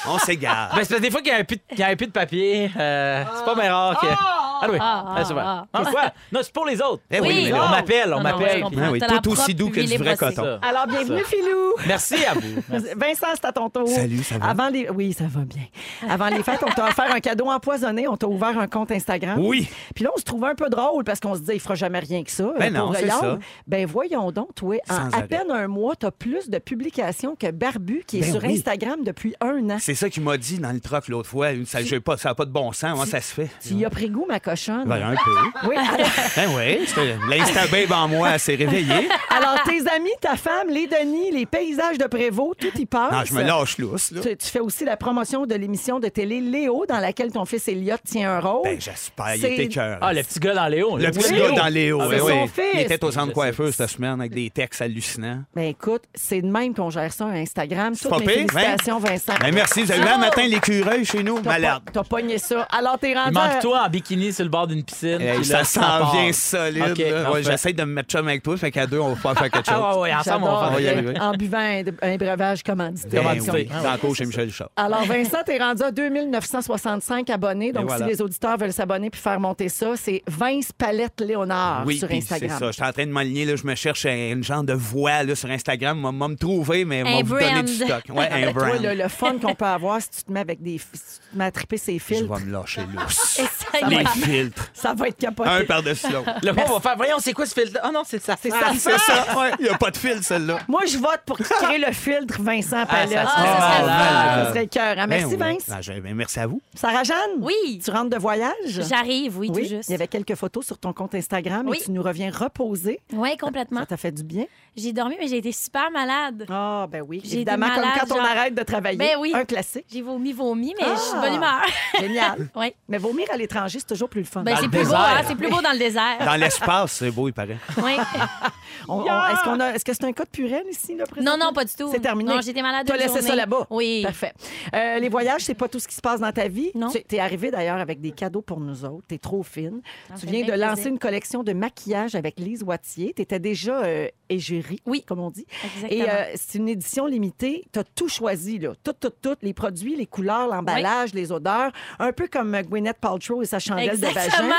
On 0.09 0.19
s'égare. 0.19 0.71
Ben, 0.75 0.85
c'est 0.85 0.89
parce 0.91 1.01
que 1.01 1.03
des 1.03 1.11
fois 1.11 1.21
qu'il 1.21 1.33
y 1.33 1.35
a 1.35 1.39
un 1.39 1.45
puits 1.45 1.57
de, 1.57 1.63
qu'il 1.69 1.81
y 1.81 1.83
a 1.83 1.89
un 1.89 1.97
puits 1.97 2.07
de 2.07 2.13
papier, 2.13 2.71
euh, 2.79 3.25
c'est 3.37 3.45
pas 3.45 3.55
bien 3.57 3.75
rare 3.75 3.99
que. 4.01 4.07
Ah, 4.09 4.46
oui. 4.71 4.79
Ah, 4.81 5.05
Ah, 5.17 5.25
c'est 5.25 5.33
vrai. 5.35 5.43
ah, 5.45 5.67
Non, 5.75 5.85
quoi? 5.91 6.03
Non, 6.33 6.41
c'est 6.43 6.53
pour 6.53 6.67
les 6.67 6.81
autres. 6.83 7.03
Eh 7.11 7.21
oui, 7.21 7.29
Oui. 7.29 7.49
mais 7.53 7.59
On 7.59 7.69
m'appelle, 7.69 8.15
on 8.15 8.21
m'appelle. 8.21 8.65
Ah 8.65 8.91
oui, 8.91 9.01
tout 9.23 9.31
aussi 9.31 9.55
doux 9.55 9.71
que 9.71 9.81
du 9.81 9.97
vrai 9.97 10.17
coton. 10.17 10.59
Alors, 10.63 10.87
bienvenue, 10.87 11.21
Ça. 11.23 11.25
Filou. 11.29 11.73
Merci 11.87 12.25
à 12.25 12.35
vous. 12.35 12.41
Merci. 12.69 12.87
Vincent, 12.97 13.27
c'est 13.35 13.45
à 13.45 13.53
ton 13.53 13.69
tour. 13.71 13.89
Salut, 13.89 14.23
ça 14.23 14.39
va? 14.39 14.47
Avant 14.47 14.69
les... 14.69 14.89
Oui, 14.91 15.13
ça 15.13 15.25
va 15.29 15.41
bien. 15.41 15.65
Avant 16.09 16.29
les 16.29 16.43
fêtes, 16.43 16.61
on 16.67 16.71
t'a 16.71 16.89
offert 16.89 17.13
un 17.15 17.21
cadeau 17.21 17.47
empoisonné. 17.51 18.07
On 18.09 18.17
t'a 18.17 18.27
ouvert 18.27 18.59
un 18.59 18.67
compte 18.67 18.91
Instagram. 18.91 19.39
Oui. 19.39 19.69
Puis 19.95 20.05
là, 20.05 20.11
on 20.15 20.19
se 20.19 20.25
trouvait 20.25 20.49
un 20.49 20.55
peu 20.55 20.69
drôle 20.69 21.05
parce 21.05 21.21
qu'on 21.21 21.35
se 21.35 21.41
disait, 21.41 21.57
il 21.57 21.61
fera 21.61 21.75
jamais 21.75 21.99
rien 21.99 22.23
que 22.25 22.31
ça. 22.31 22.53
Ben 22.59 22.73
non, 22.73 22.85
pour 22.87 22.93
le 22.93 22.99
c'est 22.99 23.09
ça. 23.09 23.39
Ben 23.67 23.87
voyons 23.87 24.31
donc, 24.31 24.55
toi, 24.55 24.77
en 24.89 25.11
à 25.13 25.23
peine 25.23 25.51
un 25.51 25.67
mois, 25.69 25.95
t'as 25.97 26.11
plus 26.11 26.49
de 26.49 26.59
publications 26.59 27.37
que 27.37 27.51
Barbu, 27.51 28.05
qui 28.07 28.19
est 28.19 28.21
Ben 28.21 28.33
sur. 28.33 28.45
Instagram 28.45 29.03
depuis 29.05 29.35
un 29.41 29.71
an. 29.71 29.77
C'est 29.81 29.95
ça 29.95 30.09
qu'il 30.09 30.23
m'a 30.23 30.37
dit 30.37 30.59
dans 30.59 30.73
le 30.73 30.81
truck 30.81 31.09
l'autre 31.09 31.29
fois. 31.29 31.49
Ça 31.65 31.81
n'a 31.83 32.01
pas, 32.01 32.17
ça 32.17 32.31
a 32.31 32.35
pas 32.35 32.45
de 32.45 32.51
bon 32.53 32.73
sens. 32.73 32.93
Comment 32.93 33.05
ça 33.07 33.21
se 33.21 33.33
fait? 33.35 33.49
Tu 33.61 33.75
y 33.75 33.85
as 33.85 33.91
pris 33.91 34.09
goût, 34.09 34.25
ma 34.29 34.41
cochonne. 34.51 34.85
Ben, 34.87 35.03
un 35.03 35.15
peu. 35.15 35.69
Oui, 35.69 35.77
alors, 35.77 36.07
Ben 36.37 36.49
oui, 36.57 36.87
c'était- 36.87 37.17
l'Insta-babe 37.29 37.93
en 37.93 38.09
moi 38.09 38.39
s'est 38.39 38.55
réveillée. 38.55 39.09
alors, 39.31 39.63
tes 39.65 39.81
amis, 39.95 40.11
ta 40.21 40.37
femme, 40.37 40.69
les 40.71 40.87
Denis, 40.87 41.31
les 41.33 41.47
paysages 41.47 41.99
de 41.99 42.05
Prévost, 42.07 42.59
tout 42.61 42.79
y 42.81 42.87
passe. 42.87 43.13
Non, 43.13 43.25
je 43.25 43.35
me 43.35 43.43
lâche 43.43 43.79
lousse, 43.79 44.11
là. 44.13 44.21
Tu, 44.23 44.37
tu 44.37 44.47
fais 44.47 44.61
aussi 44.61 44.85
la 44.85 44.97
promotion 44.97 45.47
de 45.47 45.55
l'émission 45.55 45.99
de 46.01 46.09
télé 46.09 46.41
Léo, 46.41 46.85
dans 46.89 46.99
laquelle 47.01 47.33
ton 47.33 47.45
fils 47.45 47.67
Elliot 47.69 47.97
tient 48.05 48.31
un 48.33 48.41
rôle. 48.41 48.63
Ben, 48.65 48.81
j'espère. 48.81 49.37
Il 49.37 49.45
était 49.45 49.69
cœur. 49.69 49.99
Ah, 50.01 50.13
le 50.13 50.23
petit 50.23 50.39
gars 50.39 50.55
dans 50.55 50.69
Léo. 50.69 50.97
Le 50.97 51.11
petit 51.11 51.35
gars 51.35 51.51
dans 51.51 51.67
Léo. 51.69 51.99
Ah, 52.01 52.07
oui, 52.09 52.19
son 52.19 52.47
fils. 52.47 52.65
Il 52.75 52.81
était 52.81 53.05
au 53.05 53.11
centre 53.11 53.33
coiffeur 53.33 53.73
cette 53.73 53.91
semaine 53.91 54.21
avec 54.21 54.33
des 54.33 54.51
textes 54.51 54.81
hallucinants. 54.83 55.43
Ben 55.55 55.65
écoute, 55.65 56.03
c'est 56.15 56.41
de 56.43 56.47
même 56.47 56.75
qu'on 56.75 56.91
gère 56.91 57.13
ça 57.13 57.27
à 57.27 57.31
Instagram. 57.31 57.95
Toutes 57.97 58.11
pas 58.11 58.19
mes 58.19 58.25
pire, 58.27 58.35
félicitations, 58.53 58.99
Vincent. 58.99 59.35
Ben, 59.41 59.55
merci. 59.55 59.83
Vous 59.83 59.93
avez 59.93 60.03
vu 60.03 60.09
un 60.09 60.19
matin 60.19 60.43
l'écureuil 60.47 61.05
chez 61.05 61.23
nous? 61.23 61.41
T'as 61.41 61.51
Malade. 61.51 61.83
pas- 61.87 61.93
T'as 61.93 62.05
pogné 62.05 62.39
ça. 62.39 62.63
Alors, 62.71 62.99
t'es 62.99 63.11
Il 63.13 63.19
rendu. 63.19 63.37
à- 63.37 63.49
manque 63.49 63.61
toi 63.63 63.83
en 63.87 63.89
bikini 63.89 64.33
sur 64.37 64.45
le 64.45 64.51
bord 64.51 64.67
d'une 64.67 64.85
piscine. 64.85 65.21
Hey, 65.21 65.37
puis 65.37 65.45
ça 65.45 65.59
là, 65.59 65.65
s'en 65.65 66.13
vient 66.13 66.33
solide. 66.33 66.83
OK, 66.93 66.99
là. 66.99 67.23
parfait. 67.23 67.31
Ouais, 67.35 67.43
J'essaie 67.43 67.73
de 67.73 67.83
me 67.83 67.93
mettre 67.93 68.09
chum 68.11 68.27
avec 68.29 68.43
toi, 68.43 68.57
fait 68.57 68.71
qu'à 68.71 68.87
deux, 68.87 68.99
on 69.01 69.09
va 69.11 69.15
pouvoir 69.17 69.39
faire 69.39 69.51
quelque 69.51 69.67
chose. 69.71 69.81
Ah, 69.83 69.99
ouais, 69.99 70.15
ensemble, 70.15 70.45
on 70.49 70.61
va 70.61 70.69
faire 70.71 70.81
y 70.81 70.83
des- 70.83 70.89
arriver. 70.91 71.21
En 71.21 71.33
buvant 71.33 71.59
un, 71.59 71.83
un 72.03 72.17
breuvage 72.17 72.63
commandité. 72.63 73.09
Ben 73.17 73.23
Commandité. 73.23 73.51
oui, 73.53 73.69
Ah, 73.75 73.83
dans 73.83 73.93
le 73.93 73.99
cours 73.99 74.15
chez 74.17 74.25
Michel 74.27 74.45
Richard. 74.47 74.69
Alors, 74.77 75.05
Vincent, 75.07 75.39
t'es 75.45 75.59
rendu 75.59 75.83
à 75.83 75.91
2965 75.91 77.31
abonnés. 77.31 77.73
Donc, 77.73 77.87
voilà. 77.87 78.05
si 78.07 78.11
les 78.13 78.23
auditeurs 78.23 78.57
veulent 78.57 78.73
s'abonner 78.73 79.11
puis 79.11 79.21
faire 79.21 79.41
monter 79.41 79.69
ça, 79.69 79.93
c'est 79.97 80.23
Vince 80.27 80.71
Palette 80.73 81.21
Léonard 81.21 81.85
Oui, 81.87 81.99
sur 81.99 82.09
puis 82.09 82.21
c'est 82.23 82.35
Instagram. 82.35 82.59
ça. 82.59 82.67
Je 82.67 82.73
suis 82.73 82.83
en 82.85 82.93
train 82.93 83.07
de 83.07 83.11
m'aligner. 83.13 83.45
là. 83.45 83.57
Je 83.57 83.67
me 83.67 83.75
cherche 83.75 84.07
un- 84.07 84.33
une 84.33 84.45
genre 84.45 84.63
de 84.65 84.73
voix 84.75 85.23
là, 85.23 85.35
sur 85.35 85.51
Instagram. 85.51 85.99
Moi, 85.99 86.13
me 86.29 86.35
trouver, 86.37 86.85
mais 86.85 87.01
Un 87.01 87.05
moi, 87.05 87.23
vous 87.25 87.35
donner 87.35 87.51
brand. 87.53 87.65
du 87.65 87.73
stock. 87.75 88.03
Ouais, 88.11 88.29
un 88.31 88.41
Ben, 88.47 88.53
toi, 88.53 88.67
brand. 88.69 88.83
le, 88.83 88.95
le 88.95 89.09
fun 89.09 89.39
qu'on 89.41 89.55
peut 89.55 89.65
avoir 89.65 90.01
si 90.01 90.11
tu 90.11 90.23
te 90.25 90.33
mets 90.33 90.41
avec 90.41 90.63
des. 90.63 90.79
Si 90.79 90.87
tu 90.93 91.31
te 91.33 91.39
mets 91.39 91.45
à 91.45 91.51
triper 91.51 91.77
ses 91.79 91.99
Je 91.99 92.05
filtres, 92.05 92.33
vais 92.35 92.45
me 92.45 92.53
lâcher 92.53 92.83
lousse. 92.95 93.39
Essaye. 93.39 93.89
Les 93.89 94.05
ça 94.75 94.95
va 94.95 95.09
être 95.09 95.17
capoté. 95.17 95.49
Un 95.51 95.65
par-dessus 95.65 96.11
l'autre. 96.13 96.31
Le 96.43 96.53
monde 96.53 96.67
va 96.69 96.81
faire, 96.81 96.97
voyons, 96.97 97.17
c'est 97.21 97.33
quoi 97.33 97.47
ce 97.47 97.55
filtre? 97.61 97.79
Ah 97.83 97.91
non, 97.93 98.03
c'est 98.05 98.23
ça. 98.23 98.37
C'est 98.41 98.51
Ah, 98.53 98.73
ça. 98.75 98.75
C'est 98.75 98.99
ça. 98.99 99.27
Ouais, 99.39 99.51
Il 99.59 99.65
n'y 99.65 99.69
a 99.71 99.77
pas 99.79 99.91
de 99.91 99.97
fil, 99.97 100.23
celle-là. 100.23 100.59
Moi, 100.69 100.83
je 100.87 100.97
vote 100.99 101.21
pour 101.27 101.37
créer 101.39 101.79
le 101.79 101.93
filtre 101.93 102.41
Vincent 102.41 102.87
Palette. 102.87 103.11
ça 103.13 103.25
serait 103.27 103.33
Ah, 103.37 103.81
malade. 103.81 104.45
ça 104.45 104.49
serait 104.51 104.63
le 104.63 104.69
cœur. 104.69 105.07
Merci, 105.07 105.37
Ben 105.37 105.47
oui. 105.49 105.53
Vince. 105.55 105.65
Ben, 105.69 105.83
je- 105.83 106.01
ben, 106.01 106.15
merci 106.15 106.41
à 106.41 106.47
vous. 106.47 106.61
Sarah-Jeanne? 106.75 107.17
Oui, 107.41 107.81
Tu 107.85 107.91
rentres 107.91 108.11
de 108.11 108.19
voyage? 108.19 108.53
j'arrive, 108.67 109.39
oui, 109.39 109.51
Oui, 109.53 109.63
tout 109.63 109.69
juste. 109.69 109.89
il 109.89 109.93
y 109.93 109.95
avait 109.95 110.09
quelques 110.09 110.35
photos 110.35 110.65
sur 110.67 110.79
ton 110.79 110.93
compte 110.93 111.15
Instagram 111.15 111.67
Oui. 111.69 111.79
et 111.81 111.85
tu 111.85 111.91
nous 111.91 112.03
reviens 112.03 112.31
reposer. 112.31 113.01
Oui, 113.13 113.37
complètement. 113.37 113.81
Ça 113.81 113.87
t'a 113.87 113.97
fait 113.97 114.13
du 114.13 114.23
bien? 114.23 114.45
J'ai 114.77 114.93
dormi, 114.93 115.17
mais 115.19 115.27
j'ai 115.29 115.39
été 115.39 115.53
super 115.53 115.91
malade. 115.91 116.47
Ah, 116.51 116.87
ben 116.91 117.03
oui. 117.07 117.21
J'ai 117.25 117.37
Évidemment, 117.37 117.67
été 117.67 117.75
comme 117.77 117.85
malade, 117.85 118.01
quand 118.09 118.15
on 118.15 118.19
genre- 118.19 118.27
arrête 118.27 118.55
de 118.55 118.63
travailler. 118.63 118.99
Ben 118.99 119.17
oui. 119.19 119.33
Un 119.35 119.45
classique. 119.45 119.87
J'ai 119.91 120.03
vomi, 120.03 120.33
vomi, 120.33 120.75
mais 120.79 120.87
je 120.95 121.01
suis 121.01 121.13
de 121.13 121.17
Ah. 121.17 121.21
bonne 121.21 121.35
humeur. 121.35 121.63
Génial. 122.01 122.49
oui. 122.55 122.75
Mais 122.89 122.99
vomir 122.99 123.27
à 123.33 123.37
l'étranger, 123.37 123.79
c'est 123.79 123.87
toujours 123.87 124.09
plus 124.09 124.16
le 124.21 124.27
fun. 124.27 124.43
Ben, 124.43 124.55
Dans 124.55 124.61
c'est 124.61 124.69
plus 124.69 124.85
beau, 124.89 124.95
hein? 124.95 125.21
C'est 125.27 125.35
plus 125.35 125.49
beau 125.51 125.61
dans 125.61 125.73
le 125.73 125.79
désert. 125.79 126.19
Dans 126.25 126.37
l'espace, 126.37 126.93
c'est 126.93 127.11
beau, 127.11 127.29
il 127.29 127.33
paraît. 127.33 127.59
Oui. 127.83 127.93
On- 128.89 129.01
on- 129.01 129.05
est-ce, 129.05 129.43
qu'on 129.43 129.61
a- 129.61 129.71
est-ce 129.75 129.85
que 129.85 129.93
c'est 129.93 130.05
un 130.05 130.13
cas 130.13 130.25
de 130.25 130.29
purée 130.31 130.63
ici, 130.71 130.95
là, 130.97 131.05
Non, 131.05 131.07
présentement? 131.11 131.47
non, 131.47 131.53
pas 131.53 131.65
du 131.65 131.73
tout. 131.75 131.89
C'est 131.91 132.01
terminé. 132.01 132.33
Non, 132.35 132.41
j'étais 132.41 132.63
malade 132.63 132.87
Tu 132.87 132.93
as 132.93 132.97
une 132.97 133.03
laissé 133.03 133.23
ça 133.23 133.35
là-bas? 133.35 133.67
Oui. 133.71 134.03
Parfait. 134.03 134.33
Euh, 134.75 134.99
les 134.99 135.09
voyages, 135.09 135.43
c'est 135.43 135.55
pas 135.55 135.69
tout 135.69 135.79
ce 135.81 135.89
qui 135.89 135.95
se 135.95 136.01
passe 136.01 136.21
dans 136.21 136.31
ta 136.33 136.47
vie. 136.49 136.71
Non. 136.75 136.91
Tu 136.91 137.03
es 137.17 137.19
arrivée 137.19 137.51
d'ailleurs 137.51 137.79
avec 137.79 138.01
des 138.01 138.11
cadeaux 138.13 138.43
pour 138.43 138.61
nous 138.61 138.85
autres. 138.85 139.05
Tu 139.09 139.15
es 139.15 139.19
trop 139.19 139.43
fine. 139.43 139.81
Ça 140.09 140.15
tu 140.15 140.27
fait 140.27 140.33
viens 140.33 140.41
de 140.41 140.47
bien 140.47 140.57
lancer 140.57 140.75
plaisir. 140.75 140.93
une 140.93 140.99
collection 140.99 141.43
de 141.43 141.53
maquillage 141.53 142.15
avec 142.15 142.39
Lise 142.39 142.63
Wattier. 142.65 143.13
Tu 143.17 143.23
étais 143.23 143.39
déjà 143.39 143.81
euh, 143.85 144.09
égérie, 144.29 144.81
Oui. 144.87 145.03
comme 145.07 145.21
on 145.21 145.31
dit. 145.31 145.47
Exactement. 145.65 146.05
Et 146.05 146.09
euh, 146.11 146.25
c'est 146.37 146.59
une 146.59 146.69
édition 146.69 147.07
limitée. 147.07 147.65
Tu 147.73 147.79
as 147.79 147.85
tout 147.85 148.09
choisi, 148.09 148.59
là. 148.59 148.73
Tout, 148.85 148.93
tout, 148.93 149.11
tout. 149.23 149.37
Les 149.43 149.55
produits, 149.55 149.97
les 149.97 150.07
couleurs, 150.07 150.49
l'emballage, 150.49 151.15
les 151.15 151.33
odeurs. 151.33 151.73
Un 151.99 152.13
peu 152.13 152.29
comme 152.29 152.57
Gwyneth 152.63 152.99
Paltrow 153.01 153.43
et 153.43 153.47
sa 153.47 153.59
chandelle 153.59 153.99
de 154.09 154.15
vagin. 154.15 154.27
Exactement. 154.27 154.55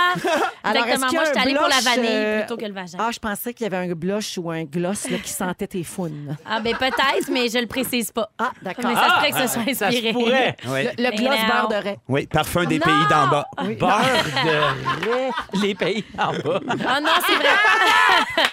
Alors, 0.63 0.84
Exactement. 0.86 1.12
Moi, 1.13 1.24
j'étais 1.25 1.39
allée 1.39 1.56
pour 1.56 1.68
la 1.68 1.80
vanille 1.80 2.10
euh, 2.12 2.39
plutôt 2.39 2.58
que 2.58 2.66
le 2.66 2.74
vagin. 2.74 2.98
Ah, 3.00 3.10
je 3.12 3.20
pensais 3.20 3.54
qu'il 3.54 3.63
y 3.63 3.68
avait 3.74 3.89
un 3.89 3.94
blush 3.96 4.38
ou 4.38 4.50
un 4.51 4.63
gloss 4.63 5.10
là, 5.10 5.18
qui 5.20 5.32
sentait 5.32 5.68
tes 5.68 5.84
founes. 5.84 6.36
Ah, 6.46 6.60
ben 6.60 6.75
peut-être, 6.75 7.30
mais 7.32 7.50
je 7.50 7.58
le 7.60 7.68
précise 7.68 8.12
pas. 8.12 8.30
Ah, 8.38 8.51
d'accord. 8.62 8.86
Mais 8.88 8.96
ça 8.96 9.04
se 9.08 9.13
pourrait 9.16 9.32
que 9.32 9.38
ce 9.38 9.48
soit 9.48 9.74
Ça 9.75 9.88
inspiré. 9.88 10.10
se 10.10 10.13
pourrait. 10.13 10.56
Oui. 10.68 10.84
Le, 10.98 11.12
gloss 11.16 11.39
non. 11.39 11.48
beurre 11.48 11.68
de 11.70 11.75
raie. 11.75 12.00
Oui, 12.08 12.27
parfum 12.27 12.66
des 12.66 12.80
Non! 12.80 12.86
pays 12.86 13.08
d'en 13.10 13.27
bas. 13.27 13.46
Beurre 13.58 14.24
de 14.46 15.10
raie, 15.10 15.32
les 15.62 15.75
pays 15.75 16.04
en 16.18 16.34
bas. 16.34 16.60
Ah 16.88 17.00
non, 17.00 17.10
c'est 17.25 17.36
vrai. 17.36 17.48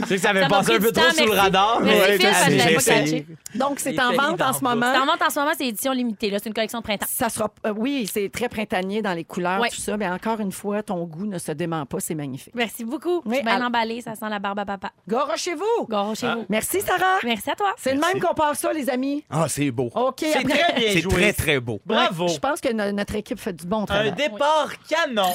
Tu 0.00 0.06
sais 0.08 0.14
que 0.16 0.20
ça 0.20 0.30
avait 0.30 0.42
Ça 0.42 0.48
m'a 0.48 0.56
passé 0.58 0.70
un 0.72 0.74
pris 0.78 0.84
peu 0.86 0.92
du 0.92 1.00
trop 1.00 1.04
temps, 1.08 1.10
sous 1.14 1.20
le 1.24 1.26
merci. 1.26 1.40
radar. 1.40 1.80
Merci, 1.80 2.00
mais- 2.00 2.18
Phil, 2.18 2.26
parce 2.28 2.38
que 2.44 2.50
j'ai 2.50 2.52
je 2.52 2.58
l'avais 2.58 2.74
pas 2.74 2.80
essayé. 2.80 3.04
catché. 3.22 3.26
Donc, 3.54 3.80
c'est 3.80 4.00
en 4.00 4.12
vente 4.12 4.42
en 4.42 4.52
ce 4.52 4.62
moment. 4.64 4.92
C'est 4.92 4.98
en 5.00 5.06
vente 5.06 5.22
en 5.26 5.30
ce 5.30 5.38
moment, 5.40 5.52
c'est 5.56 5.66
édition 5.66 5.92
limitée. 5.92 6.30
là. 6.30 6.38
C'est 6.42 6.48
une 6.48 6.54
collection 6.54 6.78
de 6.78 6.84
printemps. 6.84 7.06
Ça 7.08 7.28
sera, 7.28 7.50
euh, 7.66 7.72
oui, 7.76 8.08
c'est 8.12 8.28
très 8.30 8.48
printanier 8.48 9.02
dans 9.02 9.12
les 9.14 9.24
couleurs, 9.24 9.60
Ouais. 9.60 9.68
tout 9.70 9.76
ça. 9.80 9.96
Mais 9.96 10.08
encore 10.08 10.40
une 10.40 10.52
fois, 10.52 10.82
ton 10.82 11.04
goût 11.04 11.26
ne 11.26 11.38
se 11.38 11.52
dément 11.52 11.84
pas. 11.86 12.00
C'est 12.00 12.14
magnifique. 12.14 12.54
Merci 12.54 12.84
beaucoup. 12.84 13.16
Oui, 13.24 13.30
je 13.30 13.34
suis 13.36 13.44
bien 13.44 13.54
alors- 13.56 13.68
emballée. 13.68 14.00
Ça 14.02 14.14
sent 14.14 14.28
la 14.28 14.38
barbe 14.38 14.58
à 14.60 14.64
papa. 14.64 14.90
Gare 15.08 15.32
chez 15.36 15.54
vous. 15.54 15.86
Garo 15.88 16.14
chez 16.14 16.26
vous. 16.32 16.44
Merci, 16.48 16.80
Sarah. 16.80 17.18
Merci 17.24 17.50
à 17.50 17.54
toi. 17.54 17.74
C'est 17.78 17.94
le 17.94 18.00
même 18.00 18.20
qu'on 18.20 18.34
passe 18.34 18.58
ça, 18.60 18.72
les 18.72 18.88
amis. 18.90 19.24
Ah, 19.30 19.46
c'est 19.48 19.70
beau. 19.70 19.90
OK. 19.94 20.14
C'est 20.20 20.36
après- 20.36 20.58
très 20.58 20.72
bien 20.80 20.90
C'est 20.92 21.00
joué. 21.00 21.12
très, 21.12 21.32
très 21.32 21.60
beau. 21.60 21.80
Bravo. 21.86 22.28
Je 22.28 22.38
pense 22.38 22.60
que 22.60 22.72
no- 22.72 22.92
notre 22.92 23.14
équipe 23.16 23.38
fait 23.40 23.52
du 23.52 23.66
bon 23.66 23.82
Un 23.82 23.86
travail. 23.86 24.12
départ 24.12 24.70
canon. 24.88 25.32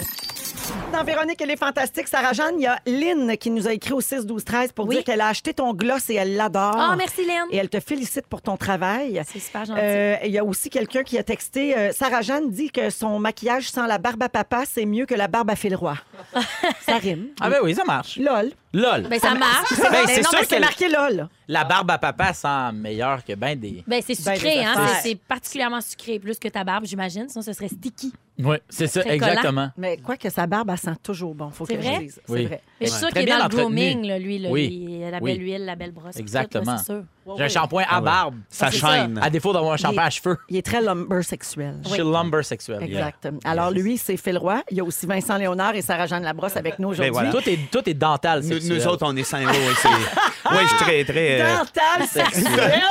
Dans 0.91 1.03
Véronique, 1.03 1.41
elle 1.41 1.51
est 1.51 1.57
fantastique. 1.57 2.07
Sarah-Jeanne, 2.07 2.55
il 2.59 2.63
y 2.63 2.67
a 2.67 2.77
Lynn 2.85 3.35
qui 3.37 3.49
nous 3.49 3.67
a 3.67 3.73
écrit 3.73 3.93
au 3.93 4.01
6 4.01 4.25
12 4.25 4.45
13 4.45 4.71
pour 4.71 4.87
Oui. 4.87 4.95
dire 4.95 5.03
qu'elle 5.03 5.21
a 5.21 5.27
acheté 5.27 5.53
ton 5.53 5.73
gloss 5.73 6.09
et 6.09 6.15
elle 6.15 6.35
l'adore. 6.35 6.75
Ah, 6.77 6.95
merci, 6.95 7.25
Lynn. 7.25 7.47
Et 7.51 7.57
elle 7.57 7.69
te 7.69 7.79
félicite 7.79 8.27
pour 8.27 8.41
ton 8.41 8.55
travail. 8.57 9.21
C'est 9.31 9.39
super 9.39 9.65
gentil. 9.65 9.79
Euh, 9.81 10.15
Il 10.23 10.31
y 10.31 10.37
a 10.37 10.43
aussi 10.45 10.69
quelqu'un 10.69 11.03
qui 11.03 11.17
a 11.17 11.23
texté. 11.23 11.75
euh, 11.77 11.91
Sarah-Jeanne 11.91 12.51
dit 12.51 12.69
que 12.69 12.89
son 12.91 13.17
maquillage 13.19 13.69
sans 13.69 13.85
la 13.87 13.97
barbe 13.97 14.21
à 14.23 14.29
papa, 14.29 14.63
c'est 14.71 14.85
mieux 14.85 15.05
que 15.05 15.15
la 15.15 15.27
barbe 15.27 15.49
à 15.49 15.55
fil 15.55 15.75
roi. 15.75 15.95
ça 16.85 16.97
rime. 16.97 17.27
Ah 17.41 17.49
ben 17.49 17.57
oui, 17.63 17.73
ça 17.73 17.83
marche. 17.83 18.17
LOL. 18.17 18.51
LOL. 18.73 19.07
Ben, 19.07 19.19
ça 19.19 19.35
marche. 19.35 19.69
Ben, 19.77 19.91
Ben 19.91 20.07
c'est 20.07 20.21
non, 20.23 20.29
sûr 20.31 20.39
mais 20.41 20.45
c'est 20.47 20.55
que 20.55 20.61
marqué 20.61 20.89
LOL. 20.89 21.27
la 21.47 21.63
barbe 21.63 21.91
à 21.91 21.97
papa 21.99 22.33
sent 22.33 22.71
meilleur 22.73 23.23
que 23.23 23.33
ben 23.33 23.57
des... 23.59 23.83
Ben, 23.85 24.01
c'est 24.05 24.19
Ben, 24.25 24.35
sucré, 24.35 24.55
des 24.55 24.63
hein. 24.63 24.71
affaires. 24.75 24.95
C'est- 24.97 25.09
C'est 25.09 25.15
particulièrement 25.15 25.79
sucré, 25.81 26.17
plus 26.17 26.39
que 26.39 26.47
ta 26.47 26.63
barbe, 26.63 26.85
j'imagine. 26.85 27.29
Sinon, 27.29 27.43
ce 27.43 27.53
serait 27.53 27.67
sticky. 27.67 28.11
Oui, 28.39 28.55
c'est 28.67 28.87
ça, 28.87 29.01
Très 29.01 29.19
collant. 29.19 29.31
exactement. 29.31 29.69
Mais 29.77 29.97
quoi 29.97 30.17
que 30.17 30.27
sa 30.31 30.47
barbe, 30.47 30.71
elle 30.71 30.77
sent 30.79 30.95
toujours 31.03 31.35
bon, 31.35 31.51
faut 31.51 31.67
C'est 31.67 31.75
que 31.77 31.81
vrai? 31.83 31.95
je 31.97 31.99
dise. 32.01 32.21
C'est 32.25 32.31
Oui. 32.33 32.45
vrai. 32.45 32.61
Mais 32.81 32.87
je 32.87 32.91
suis 32.91 32.93
Ouais. 32.95 32.99
sûre 32.99 33.09
Très 33.09 33.19
qu'il 33.19 33.21
est 33.21 33.25
bien 33.25 33.35
dans 33.37 33.41
le 33.41 33.45
entretenu. 33.45 33.63
grooming, 33.91 34.07
là, 34.07 34.17
lui. 34.17 34.39
Là, 34.39 34.49
Oui. 34.49 34.67
lui, 34.69 35.11
la 35.11 35.19
Oui. 35.21 35.33
belle 35.33 35.41
huile, 35.43 35.65
la 35.65 35.75
belle 35.75 35.91
brosse. 35.91 36.15
tout 36.15 36.19
Exactement. 36.19 36.77
c'est 36.79 36.85
sûr. 36.85 37.03
J'ai 37.37 37.43
un 37.43 37.47
shampoing 37.47 37.83
à 37.89 37.99
ouais. 37.99 38.05
barbe. 38.05 38.35
Ah, 38.39 38.45
Ça 38.49 38.71
chaîne. 38.71 39.19
À 39.21 39.29
défaut 39.29 39.53
d'avoir 39.53 39.73
un 39.73 39.77
shampoing 39.77 40.03
à 40.03 40.09
cheveux. 40.09 40.37
Il 40.49 40.57
est 40.57 40.61
très 40.65 40.81
lumber 40.81 41.23
sexuel. 41.23 41.75
Je 41.83 41.89
suis 41.89 41.99
lumber 42.03 42.43
sexuel. 42.43 42.83
Exact. 42.83 43.27
Alors, 43.45 43.71
lui, 43.71 43.97
c'est 43.97 44.17
Phil 44.17 44.37
Roy. 44.37 44.61
Il 44.69 44.77
y 44.77 44.79
a 44.81 44.83
aussi 44.83 45.05
Vincent 45.05 45.37
Léonard 45.37 45.75
et 45.75 45.81
Sarah-Jeanne 45.81 46.23
Labrosse 46.23 46.57
avec 46.57 46.79
nous 46.79 46.89
aujourd'hui. 46.89 47.11
voilà. 47.13 47.31
Tout 47.31 47.47
est, 47.49 47.59
tout 47.71 47.89
est 47.89 47.93
dental 47.93 48.41
Nous, 48.41 48.49
sexuel. 48.49 48.77
nous 48.77 48.87
autres, 48.87 49.05
on 49.07 49.15
est 49.15 49.23
sains. 49.23 49.45
Oui, 49.45 50.57
je 50.61 50.67
suis 50.67 50.77
très, 50.77 51.03
très. 51.05 51.41
euh, 51.41 51.57
Dental 51.57 52.07
sexuel! 52.11 52.81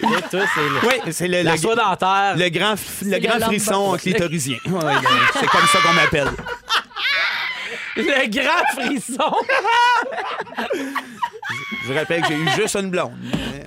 Le- 0.00 0.08
Oui, 0.88 1.12
c'est 1.12 1.28
le, 1.28 1.42
la 1.42 1.52
le- 1.52 1.56
soie 1.58 1.74
dentaire. 1.76 2.34
le 2.36 2.48
grand, 2.48 2.74
le 3.02 3.10
le 3.10 3.18
grand 3.18 3.34
lumber. 3.38 3.44
frisson 3.46 3.96
clitorisien. 3.96 4.56
Ouais, 4.66 4.94
le- 4.94 5.38
c'est 5.40 5.46
comme 5.46 5.66
ça 5.66 5.78
qu'on 5.80 5.92
m'appelle. 5.94 6.30
Le 7.96 8.28
grand 8.28 8.64
frisson. 8.82 9.36
Je 11.82 11.92
vous 11.92 11.98
rappelle 11.98 12.22
que 12.22 12.28
j'ai 12.28 12.34
eu 12.34 12.48
juste 12.50 12.76
une 12.76 12.90
blonde. 12.90 13.12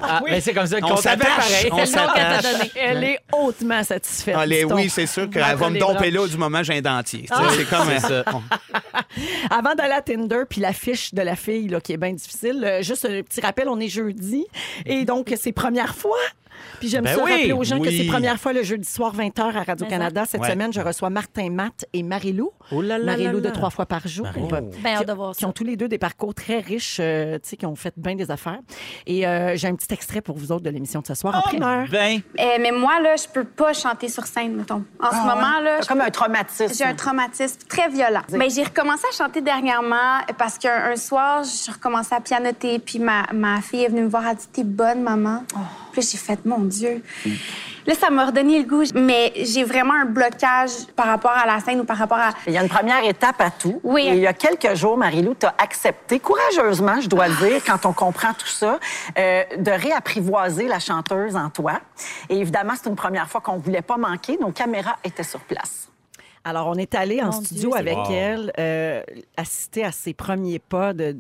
Ah, 0.02 0.22
mais 0.24 0.42
c'est 0.42 0.54
comme 0.54 0.68
ça 0.68 0.78
On 0.82 0.88
qu'on 0.88 0.98
s'attache, 0.98 1.68
on 1.72 1.86
s'attache. 1.86 2.46
Elle 2.76 3.04
est 3.04 3.20
hautement 3.34 3.84
satisfaite. 3.84 4.36
Allez, 4.36 4.64
dit-on. 4.64 4.76
oui, 4.76 4.90
c'est 4.90 5.08
sûr 5.08 5.30
qu'elle 5.30 5.56
va 5.56 5.70
me 5.70 5.74
les 5.74 5.80
domper 5.80 6.12
là 6.12 6.28
du 6.28 6.38
moment 6.38 6.60
que 6.60 6.66
j'ai 6.66 6.78
un 6.78 6.82
dentier. 6.82 7.26
Ah. 7.30 7.44
C'est 7.56 7.70
comme. 7.70 7.90
Euh, 7.90 8.00
ça. 8.00 8.24
Avant 9.50 9.76
d'aller 9.76 9.94
à 9.94 10.02
Tinder, 10.02 10.44
puis 10.50 10.62
la 10.62 10.74
fiche 10.74 11.14
de 11.14 11.22
la 11.22 11.36
fille, 11.36 11.68
là, 11.68 11.82
qui 11.82 11.94
est 11.94 11.98
bien 11.98 12.14
difficile, 12.14 12.64
euh, 12.64 12.82
juste 12.82 13.06
un 13.06 13.22
petit 13.22 13.42
rappel, 13.42 13.70
on 13.70 13.80
est 13.80 13.90
jeudi. 13.90 14.46
Et 14.86 15.06
donc, 15.06 15.34
c'est 15.40 15.52
première 15.52 15.96
fois. 15.96 16.18
Puis 16.80 16.90
j'aime 16.90 17.04
Ben 17.04 17.16
ça 17.16 17.24
oui, 17.24 17.32
rappeler 17.32 17.52
aux 17.54 17.64
gens 17.64 17.80
que 17.80 17.90
c'est 17.90 18.06
première 18.06 18.40
fois 18.40 18.54
le 18.54 18.64
jeudi 18.64 18.88
soir 18.88 19.16
20h 19.16 19.56
à 19.56 19.64
Radio-Canada. 19.64 20.26
Cette 20.28 20.42
Ouais. 20.42 20.52
semaine, 20.52 20.72
je 20.74 20.82
reçois 20.82 21.10
Martin 21.10 21.50
Matt 21.50 21.86
et 21.94 22.04
Marie-Lou. 22.04 22.52
Oh 22.72 22.82
Marie-Lou 22.82 23.40
de 23.42 23.50
trois 23.50 23.70
fois 23.70 23.86
par 23.86 24.08
jour. 24.08 24.28
Bah, 24.50 24.62
Ben, 24.62 24.70
qui- 24.72 24.88
hâte 24.88 25.08
de 25.08 25.14
voir 25.14 25.36
qui 25.36 25.46
ont 25.46 25.52
tous 25.52 25.64
les 25.64 25.76
deux 25.78 25.88
des 25.88 25.98
parcours 25.98 26.34
très 26.34 26.60
riches, 26.60 26.98
euh, 27.00 27.36
tu 27.42 27.50
sais, 27.50 27.58
qui 27.58 27.66
ont 27.66 27.76
fait 27.76 27.94
bien 27.98 28.16
des 28.16 28.30
affaires. 28.32 28.60
Et 29.06 29.26
euh, 29.28 29.56
j'ai 29.56 29.68
un 29.68 29.76
petit 29.76 29.94
extrait 29.94 30.22
pour 30.22 30.38
vous 30.38 30.52
autres 30.52 30.64
de 30.64 30.70
l'émission 30.70 31.02
de 31.02 31.08
ce 31.08 31.14
soir 31.16 31.36
en 31.36 31.42
primeur. 31.42 31.88
Ben, 31.90 32.20
Euh, 32.40 32.44
mais 32.60 32.72
moi, 32.72 33.00
là, 33.02 33.16
je 33.16 33.28
peux 33.32 33.44
pas 33.46 33.74
chanter 33.74 34.10
sur 34.10 34.26
scène, 34.26 34.56
mettons. 34.56 34.84
En 35.02 35.12
ce 35.12 35.18
moment, 35.18 35.60
là, 35.64 35.82
je- 35.82 35.88
Comme 35.88 36.02
un 36.02 36.10
traumatisme. 36.10 36.74
j'ai 36.78 36.84
un 36.84 36.94
traumatisme 36.96 37.60
très 37.68 37.90
violent. 37.90 38.22
Mais 38.32 38.50
j'ai 38.50 38.64
recommencé 38.64 39.04
à 39.12 39.16
chanter 39.16 39.42
dernièrement 39.42 40.20
parce 40.38 40.58
qu'un 40.58 40.92
un 40.92 40.96
soir, 40.96 41.44
j'ai 41.44 41.72
recommencé 41.72 42.14
à 42.16 42.22
pianoter, 42.22 42.80
puis 42.80 43.00
ma, 43.00 43.24
ma 43.34 43.62
fille 43.62 43.84
est 43.84 43.90
venue 43.90 44.04
me 44.04 44.10
voir, 44.10 44.24
elle 44.24 44.30
a 44.32 44.36
dit 44.36 44.48
T'es 44.52 44.64
bonne, 44.64 45.02
maman. 45.02 45.44
Puis 45.98 46.10
j'ai 46.12 46.18
fait 46.20 46.46
Mon 46.46 46.60
Dieu. 46.60 47.02
Là, 47.88 47.96
ça 47.96 48.12
m'a 48.12 48.28
redonné 48.28 48.60
le 48.60 48.66
goût, 48.66 48.84
mais 48.94 49.34
j'ai 49.36 49.64
vraiment 49.64 49.94
un 49.94 50.06
blocage 50.06 50.86
par 50.96 51.08
rapport 51.08 51.32
à 51.32 51.48
la 51.48 51.60
scène 51.60 51.80
ou 51.80 51.86
par 51.86 51.98
rapport 51.98 52.20
à. 52.20 52.30
Il 52.46 52.54
y 52.54 52.58
a 52.58 52.62
une 52.62 52.70
première 52.70 53.04
étape 53.04 53.42
à 53.42 53.50
tout. 53.50 53.80
Oui. 53.84 54.04
Et 54.04 54.12
il 54.12 54.20
y 54.20 54.28
a 54.28 54.34
quelques 54.34 54.76
jours, 54.76 54.96
Marie-Lou, 54.96 55.34
tu 55.40 55.48
as 55.48 55.56
accepté, 55.58 56.20
courageusement, 56.20 57.02
je 57.02 57.10
dois 57.10 57.30
le 57.30 57.36
dire, 57.36 57.64
quand 57.66 57.88
on 57.88 57.94
comprend 57.94 58.34
tout 58.34 58.46
ça, 58.46 58.80
euh, 59.18 59.44
de 59.58 59.72
réapprivoiser 59.72 60.68
la 60.68 60.78
chanteuse 60.78 61.36
en 61.36 61.50
toi. 61.50 61.80
Et 62.30 62.38
évidemment, 62.38 62.74
c'est 62.76 62.90
une 62.90 62.96
première 62.96 63.28
fois 63.28 63.42
qu'on 63.42 63.58
voulait 63.58 63.82
pas 63.82 63.98
manquer. 63.98 64.38
Nos 64.40 64.52
caméras 64.52 64.98
étaient 65.04 65.24
sur 65.24 65.40
place. 65.40 65.87
Alors, 66.50 66.68
on 66.68 66.76
est 66.76 66.96
allé 66.96 67.22
en 67.22 67.26
Mon 67.26 67.32
studio 67.34 67.72
Dieu, 67.72 67.78
avec 67.78 67.98
Wow. 67.98 68.12
elle, 68.12 68.54
euh, 68.58 69.02
assister 69.36 69.84
à 69.84 69.92
ses 69.92 70.14
premiers 70.14 70.60
pas 70.60 70.94
de, 70.94 71.12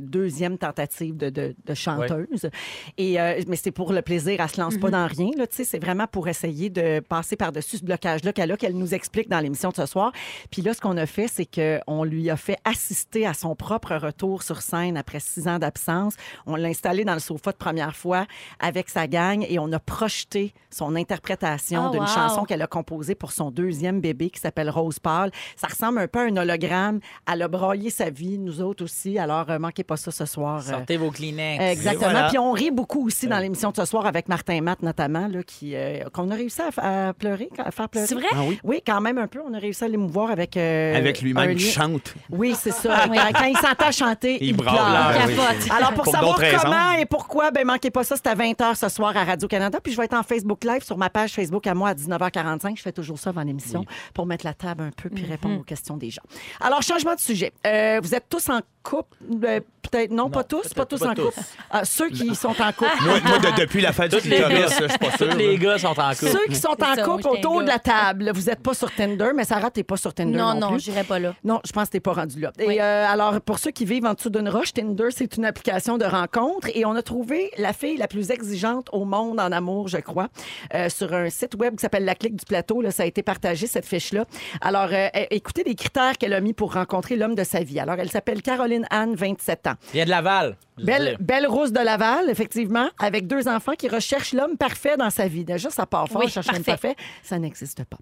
deuxième 0.00 0.58
tentative 0.58 1.16
de, 1.16 1.30
de- 1.30 1.54
de 1.64 1.74
chanteuse. 1.74 2.50
Et, 2.98 3.18
euh, 3.18 3.40
mais 3.48 3.56
c'est 3.56 3.70
pour 3.70 3.92
le 3.94 4.02
plaisir, 4.02 4.40
elle 4.40 4.48
se 4.50 4.60
lance 4.60 4.76
pas 4.76 4.90
dans 4.90 5.06
rien. 5.06 5.30
C'est 5.50 5.78
vraiment 5.78 6.06
pour 6.06 6.28
essayer 6.28 6.68
de 6.68 7.00
passer 7.00 7.34
par-dessus 7.36 7.78
ce 7.78 7.84
blocage-là 7.84 8.32
qu'elle 8.34 8.52
a, 8.52 8.56
qu'elle 8.58 8.76
nous 8.76 8.92
explique 8.92 9.30
dans 9.30 9.40
l'émission 9.40 9.70
de 9.70 9.76
ce 9.76 9.86
soir. 9.86 10.12
Puis 10.50 10.60
là, 10.60 10.74
ce 10.74 10.80
qu'on 10.82 10.96
a 10.98 11.06
fait, 11.06 11.28
c'est 11.28 11.46
qu'on 11.46 12.04
lui 12.04 12.28
a 12.28 12.36
fait 12.36 12.58
assister 12.64 13.26
à 13.26 13.32
son 13.32 13.54
propre 13.56 13.94
retour 13.96 14.42
sur 14.42 14.60
scène 14.60 14.98
après 14.98 15.20
six 15.20 15.48
ans 15.48 15.58
d'absence. 15.58 16.14
On 16.46 16.56
l'a 16.56 16.68
installé 16.68 17.04
dans 17.06 17.14
le 17.14 17.20
sofa 17.20 17.52
de 17.52 17.56
première 17.56 17.96
fois 17.96 18.26
avec 18.60 18.90
sa 18.90 19.06
gang 19.06 19.46
et 19.48 19.58
on 19.58 19.72
a 19.72 19.78
projeté 19.78 20.52
son 20.70 20.94
interprétation 20.94 21.86
Oh, 21.86 21.90
d'une 21.90 22.00
wow. 22.02 22.06
chanson 22.06 22.44
qu'elle 22.44 22.62
a 22.62 22.66
composée 22.66 23.14
pour 23.14 23.32
son 23.32 23.50
deuxième 23.50 24.00
bébé 24.00 24.28
qui 24.30 24.40
s'appelle 24.40 24.70
Rose 24.74 24.98
Pâle. 24.98 25.30
Ça 25.56 25.68
ressemble 25.68 25.98
un 26.00 26.08
peu 26.08 26.20
à 26.20 26.22
un 26.24 26.36
hologramme. 26.36 27.00
Elle 27.30 27.42
a 27.42 27.48
braillé 27.48 27.90
sa 27.90 28.10
vie, 28.10 28.38
nous 28.38 28.60
autres 28.60 28.84
aussi. 28.84 29.18
Alors, 29.18 29.50
euh, 29.50 29.58
manquez 29.58 29.84
pas 29.84 29.96
ça 29.96 30.10
ce 30.10 30.24
soir. 30.26 30.62
euh, 30.66 30.70
sortez 30.72 30.96
vos 30.96 31.10
Kleenex. 31.10 31.62
Exactement. 31.62 32.08
Et 32.08 32.12
voilà. 32.12 32.28
Puis 32.28 32.38
on 32.38 32.52
rit 32.52 32.70
beaucoup 32.70 33.06
aussi 33.06 33.26
dans 33.26 33.38
l'émission 33.38 33.70
de 33.70 33.76
ce 33.76 33.84
soir 33.84 34.06
avec 34.06 34.28
Martin 34.28 34.60
Matt 34.60 34.82
notamment, 34.82 35.28
là, 35.28 35.42
qui 35.42 35.74
euh, 35.74 36.04
qu'on 36.12 36.30
a 36.30 36.34
réussi 36.34 36.60
à, 36.78 37.12
pleurer, 37.14 37.48
à 37.58 37.70
faire 37.70 37.88
pleurer. 37.88 38.06
C'est 38.06 38.14
vrai? 38.14 38.26
Ah 38.32 38.38
oui? 38.46 38.58
Oui, 38.64 38.82
quand 38.86 39.00
même 39.00 39.18
un 39.18 39.26
peu. 39.26 39.40
On 39.48 39.54
a 39.54 39.58
réussi 39.58 39.84
à 39.84 39.88
l'émouvoir 39.88 40.30
avec 40.30 40.56
euh, 40.56 40.96
Avec 40.96 41.20
lui-même 41.22 41.54
qui 41.56 41.64
lien- 41.64 41.70
chante. 41.70 42.14
Oui, 42.30 42.54
c'est 42.58 42.70
ça. 42.72 43.04
Quand, 43.14 43.32
quand 43.32 43.44
il 43.44 43.56
s'entend 43.56 43.90
chanter, 43.92 44.38
il, 44.40 44.48
Il 44.50 44.56
pleure. 44.56 44.72
braille. 44.74 45.16
Il 45.26 45.30
oui. 45.30 45.36
capote. 45.36 45.70
Alors, 45.76 45.92
pour, 45.94 46.04
Pour 46.04 46.12
savoir 46.12 46.36
comment 46.62 46.92
et 46.98 47.06
pourquoi, 47.06 47.50
ben 47.50 47.64
manquez 47.66 47.90
pas 47.90 48.02
ça, 48.04 48.16
c'est 48.16 48.26
à 48.28 48.34
20h 48.34 48.74
ce 48.76 48.88
soir 48.88 49.16
à 49.16 49.24
Radio-Canada. 49.24 49.78
Puis 49.82 49.92
je 49.92 49.96
vais 49.98 50.04
être 50.04 50.14
en 50.16 50.22
Facebook 50.22 50.64
Live 50.64 50.82
sur 50.84 50.96
ma 50.98 51.10
page 51.10 51.32
Facebook 51.32 51.66
à 51.66 51.74
moi 51.74 51.90
à 51.90 51.94
19h45. 51.94 52.76
Je 52.76 52.82
fais 52.82 52.92
toujours 52.92 53.18
ça 53.18 53.30
avant 53.30 53.42
l'émission 53.42 53.84
pour 54.14 54.26
mettre 54.26 54.44
la 54.44 54.54
table 54.54 54.63
un 54.66 54.90
peu 54.90 55.10
puis 55.10 55.24
répondre 55.24 55.60
aux 55.60 55.64
questions 55.64 55.96
des 55.96 56.10
gens. 56.10 56.22
Alors, 56.60 56.82
changement 56.82 57.14
de 57.14 57.20
sujet. 57.20 57.52
Euh, 57.66 58.00
vous 58.02 58.14
êtes 58.14 58.28
tous 58.28 58.48
en 58.48 58.60
couple? 58.84 59.16
Euh, 59.44 59.60
peut-être 59.90 60.10
non, 60.12 60.30
pas 60.30 60.44
tous, 60.44 60.72
pas 60.74 60.84
tous 60.86 61.00
pas 61.00 61.10
en 61.10 61.14
couple. 61.14 61.38
Ah, 61.70 61.84
ceux 61.84 62.08
qui 62.10 62.34
sont 62.34 62.48
en 62.60 62.72
couple. 62.72 62.90
Moi, 63.02 63.18
moi, 63.24 63.38
de- 63.38 63.60
depuis 63.60 63.80
la 63.80 63.92
fête 63.92 64.10
du 64.12 64.18
Tous 64.18 64.28
les 64.28 64.36
clitoris, 64.36 64.78
je 64.80 64.88
suis 64.88 64.98
pas 64.98 65.10
sûr. 65.16 65.28
tous 65.30 65.36
les 65.36 65.58
gars 65.58 65.78
sont 65.78 65.88
en 65.88 66.10
couple. 66.10 66.26
Ceux 66.32 66.46
qui 66.48 66.54
sont 66.56 66.74
C'est 66.78 66.84
en 66.84 66.94
ça, 66.94 66.96
moi, 66.96 67.04
couple 67.04 67.22
j'étais 67.24 67.28
un 67.28 67.40
autour 67.40 67.60
de 67.60 67.66
gars. 67.66 67.72
la 67.72 67.78
table, 67.80 68.30
vous 68.34 68.42
n'êtes 68.42 68.60
pas 68.60 68.74
sur 68.74 68.90
Tinder, 68.94 69.30
mais 69.34 69.44
Sarah, 69.44 69.70
t'es 69.70 69.82
pas 69.82 69.96
sur 69.96 70.14
Tinder 70.14 70.36
non, 70.38 70.54
Non, 70.54 70.60
non, 70.60 70.68
plus. 70.72 70.80
j'irai 70.84 71.04
pas 71.04 71.18
là. 71.18 71.34
Non, 71.44 71.60
je 71.66 71.72
pense 71.72 71.86
que 71.86 71.92
t'es 71.92 72.00
pas 72.00 72.12
rendu 72.12 72.40
là. 72.40 72.52
Oui. 72.58 72.74
Et 72.74 72.82
euh, 72.82 73.06
alors, 73.08 73.40
pour 73.40 73.58
ceux 73.58 73.70
qui 73.72 73.84
vivent 73.84 74.06
en 74.06 74.14
dessous 74.14 74.30
d'une 74.30 74.48
roche, 74.48 74.72
Tinder, 74.72 75.08
c'est 75.10 75.36
une 75.36 75.44
application 75.44 75.98
de 75.98 76.04
rencontre 76.04 76.68
et 76.74 76.84
on 76.84 76.92
a 76.94 77.02
trouvé 77.02 77.50
la 77.58 77.72
fille 77.72 77.96
la 77.96 78.06
plus 78.08 78.30
exigeante 78.30 78.88
au 78.92 79.04
monde 79.04 79.40
en 79.40 79.50
amour, 79.52 79.88
je 79.88 79.98
crois, 79.98 80.28
euh, 80.74 80.88
sur 80.88 81.12
un 81.14 81.30
site 81.30 81.54
web 81.56 81.76
qui 81.76 81.80
s'appelle 81.82 82.04
La 82.04 82.14
Clique 82.14 82.36
du 82.36 82.44
Plateau. 82.44 82.82
Là, 82.82 82.90
ça 82.90 83.02
a 83.04 83.06
été 83.06 83.22
partagé, 83.22 83.66
cette 83.66 83.86
fiche-là. 83.86 84.24
Alors, 84.60 84.88
euh, 84.92 85.08
é- 85.14 85.28
écoutez 85.30 85.62
les 85.64 85.74
critères 85.74 86.18
qu'elle 86.18 86.32
a 86.34 86.40
mis 86.40 86.52
pour 86.52 86.74
rencontrer 86.74 87.16
l'homme 87.16 87.34
de 87.34 87.44
sa 87.44 87.60
vie. 87.62 87.78
Alors, 87.78 87.96
elle 87.98 88.10
s'appelle 88.10 88.42
Caroline 88.42 88.73
Anne, 88.90 89.14
27 89.14 89.66
ans. 89.68 89.74
Il 89.92 89.98
y 89.98 90.00
a 90.00 90.04
de 90.04 90.10
Laval. 90.10 90.56
Belle, 90.76 91.16
belle 91.20 91.46
rousse 91.46 91.70
de 91.70 91.78
Laval, 91.78 92.28
effectivement, 92.28 92.88
avec 92.98 93.28
deux 93.28 93.46
enfants 93.46 93.74
qui 93.78 93.86
recherchent 93.88 94.32
l'homme 94.32 94.56
parfait 94.56 94.96
dans 94.96 95.10
sa 95.10 95.28
vie. 95.28 95.44
Déjà, 95.44 95.70
ça 95.70 95.86
part 95.86 96.08
fort, 96.08 96.22
Oui, 96.24 96.28
chercher 96.30 96.50
l'homme 96.50 96.64
parfait. 96.64 96.94
parfait. 96.94 97.08
Ça 97.22 97.38
n'existe 97.38 97.84
pas. 97.84 97.96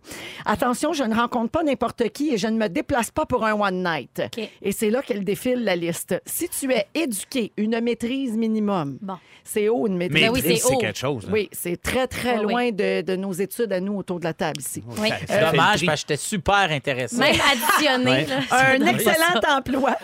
Attention, 0.47 0.95
je 0.95 1.05
ne 1.05 1.15
rencontre 1.15 1.51
pas 1.51 1.63
n'importe 1.63 2.09
qui 2.09 2.33
et 2.33 2.39
je 2.39 2.47
ne 2.47 2.57
me 2.57 2.69
déplace 2.69 3.11
pas 3.11 3.27
pour 3.27 3.45
un 3.45 3.53
one 3.53 3.83
night. 3.85 4.23
Et 4.63 4.73
c'est 4.73 4.89
là 4.89 5.03
qu'elle 5.03 5.23
défile 5.23 5.65
la 5.65 5.77
liste. 5.77 6.21
Si 6.25 6.49
tu 6.49 6.73
es 6.73 6.87
éduqué, 6.95 7.53
une 7.59 7.79
maîtrise 7.81 8.39
minimum, 8.39 8.97
Bon. 9.03 9.19
c'est 9.45 9.69
haut 9.69 9.87
une 9.87 9.99
maîtrise. 9.99 10.23
Mais 10.23 10.29
Ben 10.29 10.33
oui, 10.33 10.59
c'est 10.59 10.77
quelque 10.79 10.99
chose. 10.99 11.27
là. 11.27 11.33
Oui, 11.33 11.51
c'est 11.53 11.77
très, 11.81 12.07
très 12.07 12.39
Oui, 12.39 12.45
oui. 12.47 12.53
loin 12.53 12.71
de, 12.71 13.03
de 13.03 13.17
nos 13.17 13.33
études 13.33 13.73
à 13.75 13.81
nous 13.81 13.97
autour 13.99 14.19
de 14.19 14.25
la 14.25 14.33
table 14.33 14.61
ici. 14.61 14.83
Oui. 14.99 15.11
C'est 15.29 15.41
le 15.41 15.51
dommage 15.51 15.85
parce 15.85 16.05
que 16.05 16.09
j'étais 16.09 16.17
super 16.23 16.71
intéressé. 16.71 17.19
Même 17.19 17.37
additionné. 17.53 18.11
Ouais. 18.11 18.27
Un 18.51 18.87
excellent 18.87 19.41
emploi, 19.59 19.97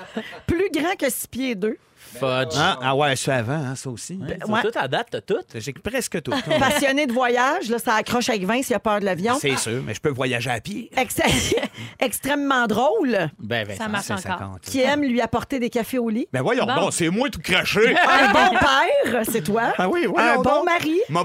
plus 0.47 0.58
grand 0.73 0.95
que 0.99 1.11
six 1.11 1.27
pieds 1.27 1.55
deux, 1.55 1.77
Fudge. 2.15 2.55
Hein? 2.57 2.79
Ah 2.81 2.97
ouais, 2.97 3.11
je 3.11 3.17
suis 3.17 3.31
avant, 3.31 3.53
hein, 3.53 3.75
ça 3.75 3.91
aussi. 3.91 4.15
Ouais, 4.15 4.39
ouais. 4.49 4.63
Tout 4.63 4.71
à 4.79 4.89
date, 4.89 5.09
t'as 5.11 5.21
tout. 5.21 5.43
J'ai 5.55 5.73
presque 5.75 6.23
tout. 6.23 6.31
passionné 6.59 7.07
de 7.07 7.13
voyage, 7.13 7.69
là, 7.69 7.79
ça 7.79 7.95
accroche 7.97 8.31
avec 8.31 8.45
Vince, 8.45 8.71
il 8.71 8.75
a 8.75 8.79
peur 8.79 9.01
de 9.01 9.05
l'avion. 9.05 9.35
C'est 9.39 9.57
sûr, 9.59 9.83
mais 9.85 9.93
je 9.95 10.01
peux 10.01 10.09
voyager 10.09 10.49
à 10.51 10.61
pied. 10.61 10.91
Ex- 10.97 11.21
extrêmement 12.01 12.67
drôle, 12.67 13.29
Ben, 13.39 13.67
ben, 13.67 13.77
Ça 13.77 13.89
marche 13.89 14.11
encore. 14.11 14.39
compte. 14.53 14.61
qui 14.63 14.81
aime 14.81 15.03
lui 15.03 15.21
apporter 15.21 15.59
des 15.59 15.71
cafés 15.71 15.99
au 15.99 16.09
lit. 16.09 16.27
Ben 16.33 16.43
voyons 16.43 16.65
Bon. 16.67 16.75
donc, 16.77 16.93
c'est 16.93 17.11
moi 17.11 17.29
tout 17.31 17.41
craché. 17.41 17.95
Un 18.09 18.33
bon 18.33 18.57
père, 18.59 19.23
c'est 19.31 19.43
toi. 19.43 19.75
Ah 19.77 19.89
oui, 19.89 20.05
Un 20.07 20.09
voyons 20.09 20.43
bon 20.43 20.65
mari 20.65 20.99
M'a 21.11 21.25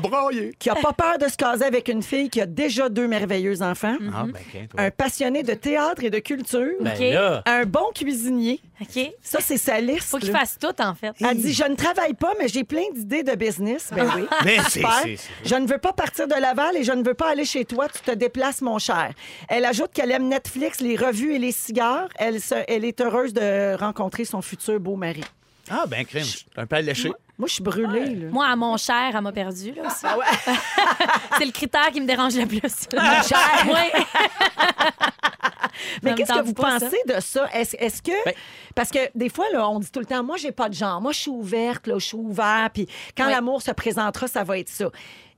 qui 0.60 0.70
a 0.70 0.76
pas 0.76 0.94
peur 0.94 1.18
de 1.18 1.28
se 1.28 1.38
caser 1.38 1.64
avec 1.66 1.88
une 1.88 2.04
fille 2.04 2.30
qui 2.30 2.42
a 2.42 2.46
déjà 2.46 2.90
deux 2.90 3.08
merveilleux 3.08 3.62
enfants. 3.62 3.96
Ah, 4.14 4.24
ben, 4.26 4.34
ok, 4.34 4.68
toi. 4.70 4.82
Un 4.82 4.92
passionné 4.92 5.44
de 5.44 5.54
théâtre 5.54 6.04
et 6.04 6.10
de 6.10 6.20
culture. 6.20 6.74
ben 6.82 7.14
là. 7.14 7.42
Un 7.46 7.64
bon 7.66 7.86
cuisinier. 7.96 8.60
OK? 8.84 9.14
Ça, 9.22 9.40
c'est 9.42 9.58
sa 9.58 9.80
liste. 9.82 10.04
Faut 10.10 10.18
qu'il 10.20 10.32
là. 10.32 10.40
fasse 10.40 10.58
tout, 10.60 10.74
en 10.82 10.94
fait. 10.94 11.12
Elle 11.20 11.38
dit 11.42 11.54
Je 11.54 11.64
ne 11.64 11.76
travaille 11.76 12.14
pas, 12.14 12.34
mais 12.40 12.48
j'ai 12.48 12.64
plein 12.64 12.84
d'idées 12.94 13.24
de 13.24 13.36
business. 13.36 13.90
Ben 13.96 14.10
oui. 14.16 14.26
Mais 14.46 14.58
c'est. 14.70 14.80
Super. 14.80 15.00
c'est- 15.04 15.16
c'est- 15.18 15.30
Je 15.50 15.56
ne 15.56 15.68
veux 15.68 15.78
pas 15.78 15.94
partir 15.94 16.28
de 16.28 16.36
Laval 16.36 16.78
et 16.78 16.84
je 16.84 16.92
ne 16.92 17.04
veux 17.04 17.14
pas 17.14 17.30
aller 17.32 17.46
chez 17.46 17.66
toi. 17.66 17.88
Tu 17.90 18.00
te 18.02 18.12
déplaces, 18.12 18.62
mon 18.62 18.78
cher. 18.80 19.12
Elle 19.50 19.66
ajoute 19.66 19.92
qu'elle 19.94 20.12
aime 20.12 20.28
Netflix, 20.28 20.80
les 20.82 20.96
revues 20.96 21.34
et 21.36 21.40
les 21.40 21.52
cigares. 21.52 22.08
Elle, 22.18 22.40
se- 22.42 22.64
elle 22.68 22.86
est 22.86 23.00
heureuse 23.02 23.34
de 23.34 23.76
rencontrer 23.80 24.26
son 24.26 24.42
futur 24.42 24.80
beau 24.80 24.96
mari. 24.96 25.24
Ah, 25.70 25.86
ben, 25.88 26.04
crème. 26.06 26.24
je 26.26 26.30
suis 26.30 26.46
Un 26.58 26.66
peu 26.66 26.76
alléché. 26.76 27.12
Moi, 27.38 27.48
je 27.48 27.54
suis 27.56 27.64
brûlée. 27.64 28.16
là. 28.16 28.28
Moi, 28.32 28.46
à 28.46 28.56
mon 28.56 28.76
cher, 28.78 29.12
elle 29.16 29.22
m'a 29.22 29.32
perdu, 29.32 29.72
là, 29.74 29.84
aussi. 29.88 30.04
Ah 30.04 30.18
ouais. 30.18 30.26
C'est 31.38 31.46
le 31.46 31.52
critère 31.52 31.90
qui 31.92 32.00
me 32.02 32.06
dérange 32.06 32.36
le 32.36 32.46
plus. 32.46 32.60
Mon 32.94 33.22
cher. 33.24 33.66
Oui. 33.66 34.02
Mais 36.02 36.16
qu'est-ce 36.16 36.34
que 36.34 36.42
vous 36.44 36.54
ça. 36.56 36.80
pensez 36.80 36.98
de 37.08 37.20
ça? 37.20 37.48
Est-ce 37.54 38.02
que. 38.02 38.12
Ben- 38.26 38.34
parce 38.76 38.90
que 38.90 39.00
des 39.16 39.30
fois, 39.30 39.46
là, 39.52 39.68
on 39.70 39.80
dit 39.80 39.92
tout 39.92 40.00
le 40.00 40.06
temps, 40.06 40.24
moi, 40.24 40.38
j'ai 40.38 40.52
pas 40.52 40.70
de 40.70 40.74
genre. 40.74 41.00
Moi, 41.02 41.12
je 41.12 41.20
suis 41.20 41.32
ouverte, 41.32 41.88
là, 41.88 41.96
je 42.00 42.06
suis 42.06 42.18
ouvert. 42.18 42.70
Puis 42.74 42.88
quand 43.16 43.26
Oui. 43.28 43.32
l'amour 43.32 43.62
se 43.62 43.72
présentera, 43.72 44.28
ça 44.28 44.44
va 44.44 44.58
être 44.60 44.70
ça. 44.70 44.90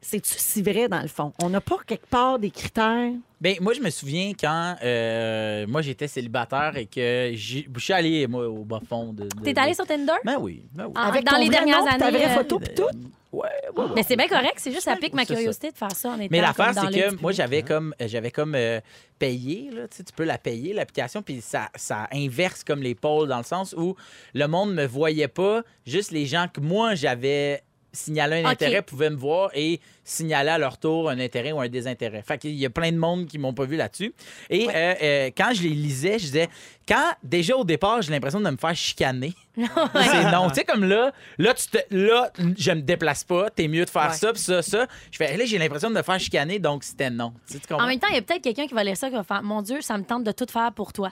C'est-tu 0.01 0.33
si 0.37 0.61
vrai, 0.61 0.87
dans 0.87 1.01
le 1.01 1.07
fond? 1.07 1.33
On 1.41 1.49
n'a 1.49 1.61
pas 1.61 1.77
quelque 1.87 2.05
part 2.05 2.37
des 2.37 2.51
critères? 2.51 3.11
Ben, 3.41 3.55
moi, 3.59 3.73
je 3.73 3.81
me 3.81 3.89
souviens 3.89 4.33
quand 4.39 4.75
euh, 4.83 5.65
moi 5.67 5.81
j'étais 5.81 6.07
célibataire 6.07 6.77
et 6.77 6.85
que 6.85 7.31
j'ai- 7.33 7.67
je 7.75 7.79
suis 7.79 7.93
allé 7.93 8.27
moi, 8.27 8.47
au 8.47 8.63
bas 8.63 8.79
fond 8.87 9.13
de. 9.13 9.23
de- 9.23 9.29
T'es 9.43 9.53
de- 9.53 9.59
allé 9.59 9.73
sur 9.73 9.85
Tinder? 9.87 10.13
Ben 10.23 10.37
oui. 10.39 10.63
Ben 10.73 10.85
oui. 10.85 10.91
Ah, 10.95 11.07
Avec 11.07 11.23
dans 11.25 11.31
ton 11.33 11.39
les 11.39 11.47
vrai 11.47 11.55
dernières 11.57 11.79
nom, 11.79 11.87
puis 11.87 11.97
ta 11.97 12.05
années, 12.05 12.17
vraie 12.19 12.27
euh, 12.29 12.35
photo, 12.35 12.59
puis 12.59 12.73
tout? 12.75 12.87
Ouais, 13.35 13.49
ouais, 13.75 13.83
ouais. 13.83 13.89
Mais 13.95 14.03
c'est 14.03 14.15
bien 14.15 14.27
correct, 14.27 14.55
c'est 14.57 14.71
juste 14.71 14.85
ça 14.85 14.95
pique 14.95 15.13
ma 15.13 15.25
ça. 15.25 15.33
curiosité 15.33 15.71
de 15.71 15.77
faire 15.77 15.91
ça 15.91 16.09
en 16.09 16.19
étant 16.19 16.27
Mais 16.31 16.41
l'affaire, 16.41 16.73
c'est 16.73 16.87
que 16.87 17.21
moi, 17.21 17.31
j'avais 17.33 17.63
comme, 17.63 17.93
euh, 18.01 18.07
j'avais 18.07 18.31
comme 18.31 18.55
euh, 18.55 18.79
payé, 19.19 19.69
là, 19.71 19.87
tu 19.87 19.97
sais, 19.97 20.03
tu 20.03 20.13
peux 20.13 20.23
la 20.23 20.37
payer, 20.37 20.73
l'application, 20.73 21.21
puis 21.21 21.41
ça, 21.41 21.69
ça 21.75 22.07
inverse 22.13 22.63
comme 22.63 22.81
les 22.81 22.95
pôles 22.95 23.27
dans 23.27 23.37
le 23.37 23.43
sens 23.43 23.75
où 23.77 23.95
le 24.33 24.47
monde 24.47 24.73
me 24.73 24.85
voyait 24.85 25.27
pas, 25.27 25.63
juste 25.85 26.11
les 26.11 26.25
gens 26.25 26.47
que 26.51 26.61
moi, 26.61 26.95
j'avais 26.95 27.63
signalé 27.95 28.43
un 28.43 28.49
intérêt 28.49 28.81
pouvaient 28.81 29.09
me 29.09 29.15
voir 29.15 29.49
et 29.53 29.79
signaler 30.03 30.51
à 30.51 30.57
leur 30.57 30.77
tour 30.77 31.09
un 31.09 31.19
intérêt 31.19 31.51
ou 31.51 31.59
un 31.59 31.67
désintérêt. 31.67 32.21
Fait 32.21 32.37
qu'il 32.37 32.53
y 32.55 32.65
a 32.65 32.69
plein 32.69 32.91
de 32.91 32.97
monde 32.97 33.25
qui 33.25 33.39
m'ont 33.39 33.53
pas 33.53 33.65
vu 33.65 33.75
là-dessus. 33.75 34.13
Et 34.49 34.67
euh, 34.67 34.93
euh, 35.01 35.31
quand 35.35 35.51
je 35.53 35.63
les 35.63 35.69
lisais, 35.69 36.19
je 36.19 36.25
disais, 36.25 36.49
quand 36.87 37.13
déjà 37.23 37.55
au 37.55 37.63
départ, 37.63 38.01
j'ai 38.01 38.11
l'impression 38.11 38.39
de 38.39 38.49
me 38.49 38.57
faire 38.57 38.75
chicaner. 38.75 39.33
c'est 39.57 40.31
non. 40.31 40.49
Tu 40.49 40.55
sais, 40.55 40.63
comme 40.63 40.83
là, 40.83 41.11
là, 41.39 41.53
tu 41.53 41.67
te, 41.67 41.77
là, 41.89 42.31
je 42.57 42.71
me 42.71 42.81
déplace 42.81 43.23
pas, 43.23 43.49
t'es 43.49 43.67
mieux 43.67 43.85
de 43.85 43.89
faire 43.89 44.09
Ouais. 44.09 44.13
ça, 44.13 44.31
ça, 44.35 44.61
ça. 44.61 44.85
Je 45.11 45.17
fais, 45.17 45.35
là, 45.35 45.45
j'ai 45.45 45.57
l'impression 45.57 45.89
de 45.89 45.95
me 45.95 46.03
faire 46.03 46.19
chicaner, 46.19 46.59
donc 46.59 46.83
c'était 46.83 47.09
non. 47.09 47.33
Tu 47.47 47.53
sais, 47.53 47.59
tu 47.59 47.67
comprends? 47.67 47.85
En 47.85 47.87
même 47.87 47.99
temps, 47.99 48.07
il 48.11 48.15
y 48.15 48.19
a 48.19 48.21
peut-être 48.21 48.43
quelqu'un 48.43 48.67
qui 48.67 48.73
va 48.73 48.83
lire 48.83 48.97
ça 48.97 49.09
qui 49.09 49.15
va 49.15 49.23
faire 49.23 49.41
Mon 49.41 49.61
Dieu, 49.63 49.81
ça 49.81 49.97
me 49.97 50.03
tente 50.03 50.23
de 50.23 50.31
tout 50.31 50.45
faire 50.51 50.71
pour 50.73 50.93
toi. 50.93 51.11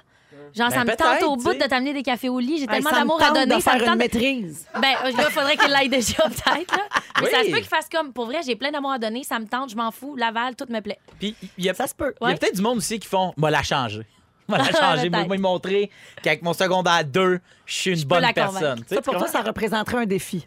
Genre, 0.53 0.69
Ben, 0.69 0.75
ça 0.75 0.83
me 0.83 0.95
tente 0.95 1.23
au 1.23 1.35
bout 1.35 1.53
de 1.53 1.59
t'amener 1.67 1.93
des 1.93 2.03
cafés 2.03 2.29
au 2.29 2.39
lit. 2.39 2.57
J'ai 2.59 2.67
tellement 2.67 2.89
ça 2.89 2.95
me 2.97 2.99
d'amour 3.01 3.21
à 3.21 3.25
tente 3.27 3.35
donner. 3.35 3.55
de 3.55 3.61
ça 3.61 3.71
faire 3.71 3.79
me 3.79 3.83
une 3.85 3.89
tente. 3.89 3.97
maîtrise. 3.97 4.67
Ben, 4.79 4.93
il 5.09 5.15
faudrait 5.31 5.57
qu'il 5.57 5.71
l'aille 5.71 5.89
déjà, 5.89 6.23
peut-être. 6.23 6.75
là. 6.75 6.83
Mais 7.21 7.29
ça 7.29 7.43
se 7.43 7.49
peut 7.51 7.57
qu'il 7.57 7.65
fasse 7.67 7.89
comme, 7.89 8.13
pour 8.13 8.25
vrai, 8.25 8.39
j'ai 8.45 8.55
plein 8.55 8.71
d'amour 8.71 8.91
à 8.91 8.99
donner, 8.99 9.23
ça 9.23 9.39
me 9.39 9.45
tente, 9.47 9.69
je 9.71 9.75
m'en 9.75 9.91
fous, 9.91 10.15
Laval, 10.15 10.55
tout 10.55 10.65
me 10.69 10.79
plaît. 10.81 10.99
Puis 11.19 11.35
il 11.57 11.63
y 11.65 11.69
a, 11.69 11.73
Ça 11.73 11.87
se 11.87 11.95
peut. 11.95 12.13
il 12.21 12.29
y 12.29 12.31
a 12.31 12.37
peut-être 12.37 12.55
du 12.55 12.61
monde 12.61 12.77
aussi 12.77 12.99
qui 12.99 13.07
font, 13.07 13.33
moi, 13.37 13.49
la 13.51 13.63
changer. 13.63 14.05
Moi, 14.49 14.57
la 14.57 14.65
changer. 14.97 15.09
Moi, 15.09 15.25
moi, 15.25 15.37
montrer 15.37 15.89
qu'avec 16.21 16.41
mon 16.41 16.51
secondaire 16.51 17.05
2, 17.05 17.39
je 17.65 17.73
suis 17.73 18.01
une 18.01 18.05
bonne 18.07 18.25
personne. 18.35 18.83
Ça, 18.89 19.01
pour 19.01 19.17
toi, 19.17 19.27
ça 19.27 19.41
représenterait 19.41 19.99
un 19.99 20.05
défi. 20.05 20.45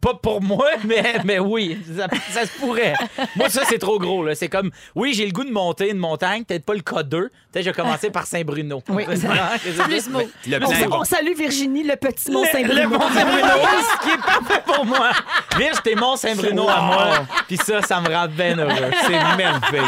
Pas 0.00 0.14
pour 0.14 0.40
moi, 0.42 0.66
mais, 0.84 1.20
mais 1.24 1.38
oui, 1.38 1.78
ça, 1.96 2.06
ça 2.30 2.46
se 2.46 2.58
pourrait. 2.58 2.94
Moi, 3.36 3.48
ça, 3.48 3.62
c'est 3.68 3.78
trop 3.78 3.98
gros. 3.98 4.24
là. 4.24 4.34
C'est 4.34 4.48
comme, 4.48 4.70
oui, 4.94 5.12
j'ai 5.14 5.24
le 5.26 5.32
goût 5.32 5.44
de 5.44 5.50
monter 5.52 5.90
une 5.90 5.98
montagne, 5.98 6.44
peut-être 6.44 6.64
pas 6.64 6.74
le 6.74 6.80
K2. 6.80 7.08
Peut-être 7.10 7.30
je 7.64 7.70
vais 7.70 7.72
commencer 7.72 8.10
par 8.10 8.26
Saint-Bruno. 8.26 8.82
Oui. 8.88 9.04
Plus. 9.88 10.08
Le 10.46 10.92
On, 10.92 11.04
salue 11.04 11.34
Virginie, 11.36 11.82
le 11.84 11.96
petit 11.96 12.30
mot 12.30 12.42
Le, 12.42 12.46
le 12.46 12.52
Saint-Bruno. 12.52 12.88
Mont 12.98 13.08
Saint-Bruno, 13.10 13.48
ce 13.48 14.04
qui 14.06 14.10
est 14.14 14.18
parfait 14.18 14.62
pour 14.66 14.84
moi. 14.84 15.10
Virge, 15.56 15.78
t'es 15.82 15.94
Mont 15.94 16.16
Saint-Bruno 16.16 16.68
à 16.68 16.80
moi. 16.82 17.08
Puis 17.46 17.56
ça, 17.56 17.80
ça 17.82 18.00
me 18.00 18.08
rend 18.14 18.28
bien 18.28 18.56
heureux. 18.58 18.90
C'est 19.02 19.36
merveilleux. 19.36 19.84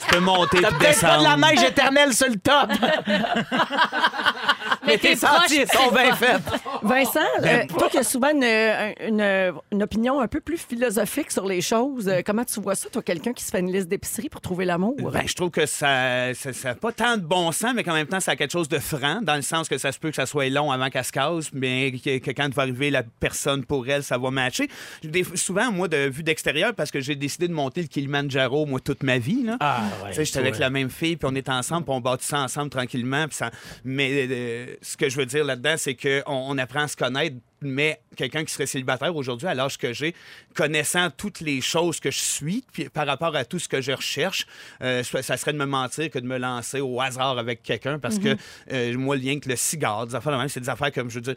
tu 0.00 0.06
peux 0.10 0.20
monter 0.20 0.58
puis 0.58 0.66
peut-être 0.78 1.00
pas 1.00 1.18
de 1.18 1.24
la 1.24 1.30
descendre. 1.36 1.46
neige 1.46 1.62
éternelle 1.62 2.12
sur 2.14 2.28
le 2.28 2.36
top. 2.36 2.70
Mais 4.86 4.96
tes 4.98 5.10
t'es 5.10 5.16
sentiers 5.16 5.66
sont 5.66 5.90
c'est 5.90 6.02
bien 6.02 6.10
pas. 6.10 6.16
faits. 6.16 6.42
Vincent, 6.82 7.20
euh, 7.42 7.62
toi 7.68 7.88
qui 7.90 7.98
as 7.98 8.02
souvent 8.04 8.30
une, 8.30 8.42
une- 8.44 9.52
une 9.72 9.82
opinion 9.82 10.20
un 10.20 10.28
peu 10.28 10.40
plus 10.40 10.56
philosophique 10.58 11.30
sur 11.30 11.46
les 11.46 11.60
choses, 11.60 12.08
euh, 12.08 12.20
comment 12.24 12.44
tu 12.44 12.60
vois 12.60 12.74
ça, 12.74 12.88
toi, 12.88 13.02
quelqu'un 13.02 13.32
qui 13.32 13.44
se 13.44 13.50
fait 13.50 13.60
une 13.60 13.70
liste 13.72 13.88
d'épicerie 13.88 14.28
pour 14.28 14.40
trouver 14.40 14.64
l'amour? 14.64 14.96
Ben, 15.12 15.22
je 15.26 15.34
trouve 15.34 15.50
que 15.50 15.66
ça 15.66 16.32
ça 16.34 16.52
ça 16.52 16.70
a 16.70 16.74
pas 16.74 16.92
tant 16.92 17.16
de 17.16 17.22
bon 17.22 17.52
sens, 17.52 17.72
mais 17.74 17.84
qu'en 17.84 17.92
même 17.94 18.06
temps, 18.06 18.20
ça 18.20 18.32
a 18.32 18.36
quelque 18.36 18.52
chose 18.52 18.68
de 18.68 18.78
franc, 18.78 19.20
dans 19.22 19.36
le 19.36 19.42
sens 19.42 19.68
que 19.68 19.76
ça 19.78 19.92
se 19.92 19.98
peut 19.98 20.10
que 20.10 20.16
ça 20.16 20.26
soit 20.26 20.48
long 20.48 20.70
avant 20.70 20.88
qu'elle 20.88 21.04
se 21.04 21.12
casse, 21.12 21.50
mais 21.52 21.92
que, 21.92 22.18
que 22.18 22.30
quand 22.30 22.52
va 22.54 22.62
arriver 22.62 22.90
la 22.90 23.02
personne 23.02 23.64
pour 23.64 23.86
elle, 23.88 24.02
ça 24.02 24.18
va 24.18 24.30
matcher. 24.30 24.68
Des- 25.04 25.24
souvent, 25.34 25.70
moi, 25.70 25.88
de 25.88 26.08
vue 26.08 26.22
d'extérieur, 26.22 26.74
parce 26.74 26.90
que 26.90 27.00
j'ai 27.00 27.16
décidé 27.16 27.48
de 27.48 27.52
monter 27.52 27.82
le 27.82 27.88
Kilimanjaro, 27.88 28.66
moi, 28.66 28.80
toute 28.80 29.02
ma 29.02 29.18
vie, 29.18 29.42
là. 29.44 29.56
Ah, 29.60 29.82
ouais. 30.04 30.10
Tu 30.10 30.16
sais, 30.16 30.24
j'étais 30.24 30.38
avec 30.38 30.58
la 30.58 30.70
même 30.70 30.90
fille, 30.90 31.16
puis 31.16 31.28
on 31.30 31.34
est 31.34 31.48
ensemble, 31.48 31.84
puis 31.84 31.94
on 31.94 32.00
bâtit 32.00 32.26
ça 32.26 32.40
ensemble 32.40 32.70
tranquillement. 32.70 33.26
puis 33.28 33.36
ça... 33.36 33.50
Mais 33.84 34.26
euh, 34.30 34.66
ce 34.82 34.96
que 34.96 35.08
je 35.08 35.16
veux 35.16 35.26
dire 35.26 35.44
là-dedans, 35.44 35.74
c'est 35.76 35.94
qu'on 35.94 36.22
on 36.26 36.58
apprend 36.58 36.82
à 36.82 36.88
se 36.88 36.96
connaître. 36.96 37.36
Mais 37.62 38.00
quelqu'un 38.16 38.44
qui 38.44 38.52
serait 38.52 38.66
célibataire 38.66 39.14
aujourd'hui, 39.14 39.46
à 39.46 39.54
l'âge 39.54 39.78
que 39.78 39.92
j'ai, 39.92 40.14
connaissant 40.54 41.10
toutes 41.10 41.40
les 41.40 41.60
choses 41.60 42.00
que 42.00 42.10
je 42.10 42.18
suis, 42.18 42.64
puis 42.72 42.88
par 42.88 43.06
rapport 43.06 43.34
à 43.36 43.44
tout 43.44 43.58
ce 43.58 43.68
que 43.68 43.80
je 43.80 43.92
recherche, 43.92 44.46
euh, 44.82 45.02
ça 45.02 45.36
serait 45.36 45.52
de 45.52 45.58
me 45.58 45.66
mentir 45.66 46.10
que 46.10 46.18
de 46.18 46.26
me 46.26 46.38
lancer 46.38 46.80
au 46.80 47.00
hasard 47.00 47.38
avec 47.38 47.62
quelqu'un 47.62 47.98
parce 47.98 48.18
que 48.18 48.36
euh, 48.72 48.96
moi, 48.96 49.16
le 49.16 49.22
lien 49.22 49.38
que 49.38 49.48
le 49.48 49.56
cigare, 49.56 50.06
des 50.06 50.14
affaires 50.14 50.32
de 50.32 50.38
même, 50.38 50.48
c'est 50.48 50.60
des 50.60 50.68
affaires 50.68 50.92
comme 50.92 51.10
je 51.10 51.16
veux 51.16 51.20
dire, 51.20 51.34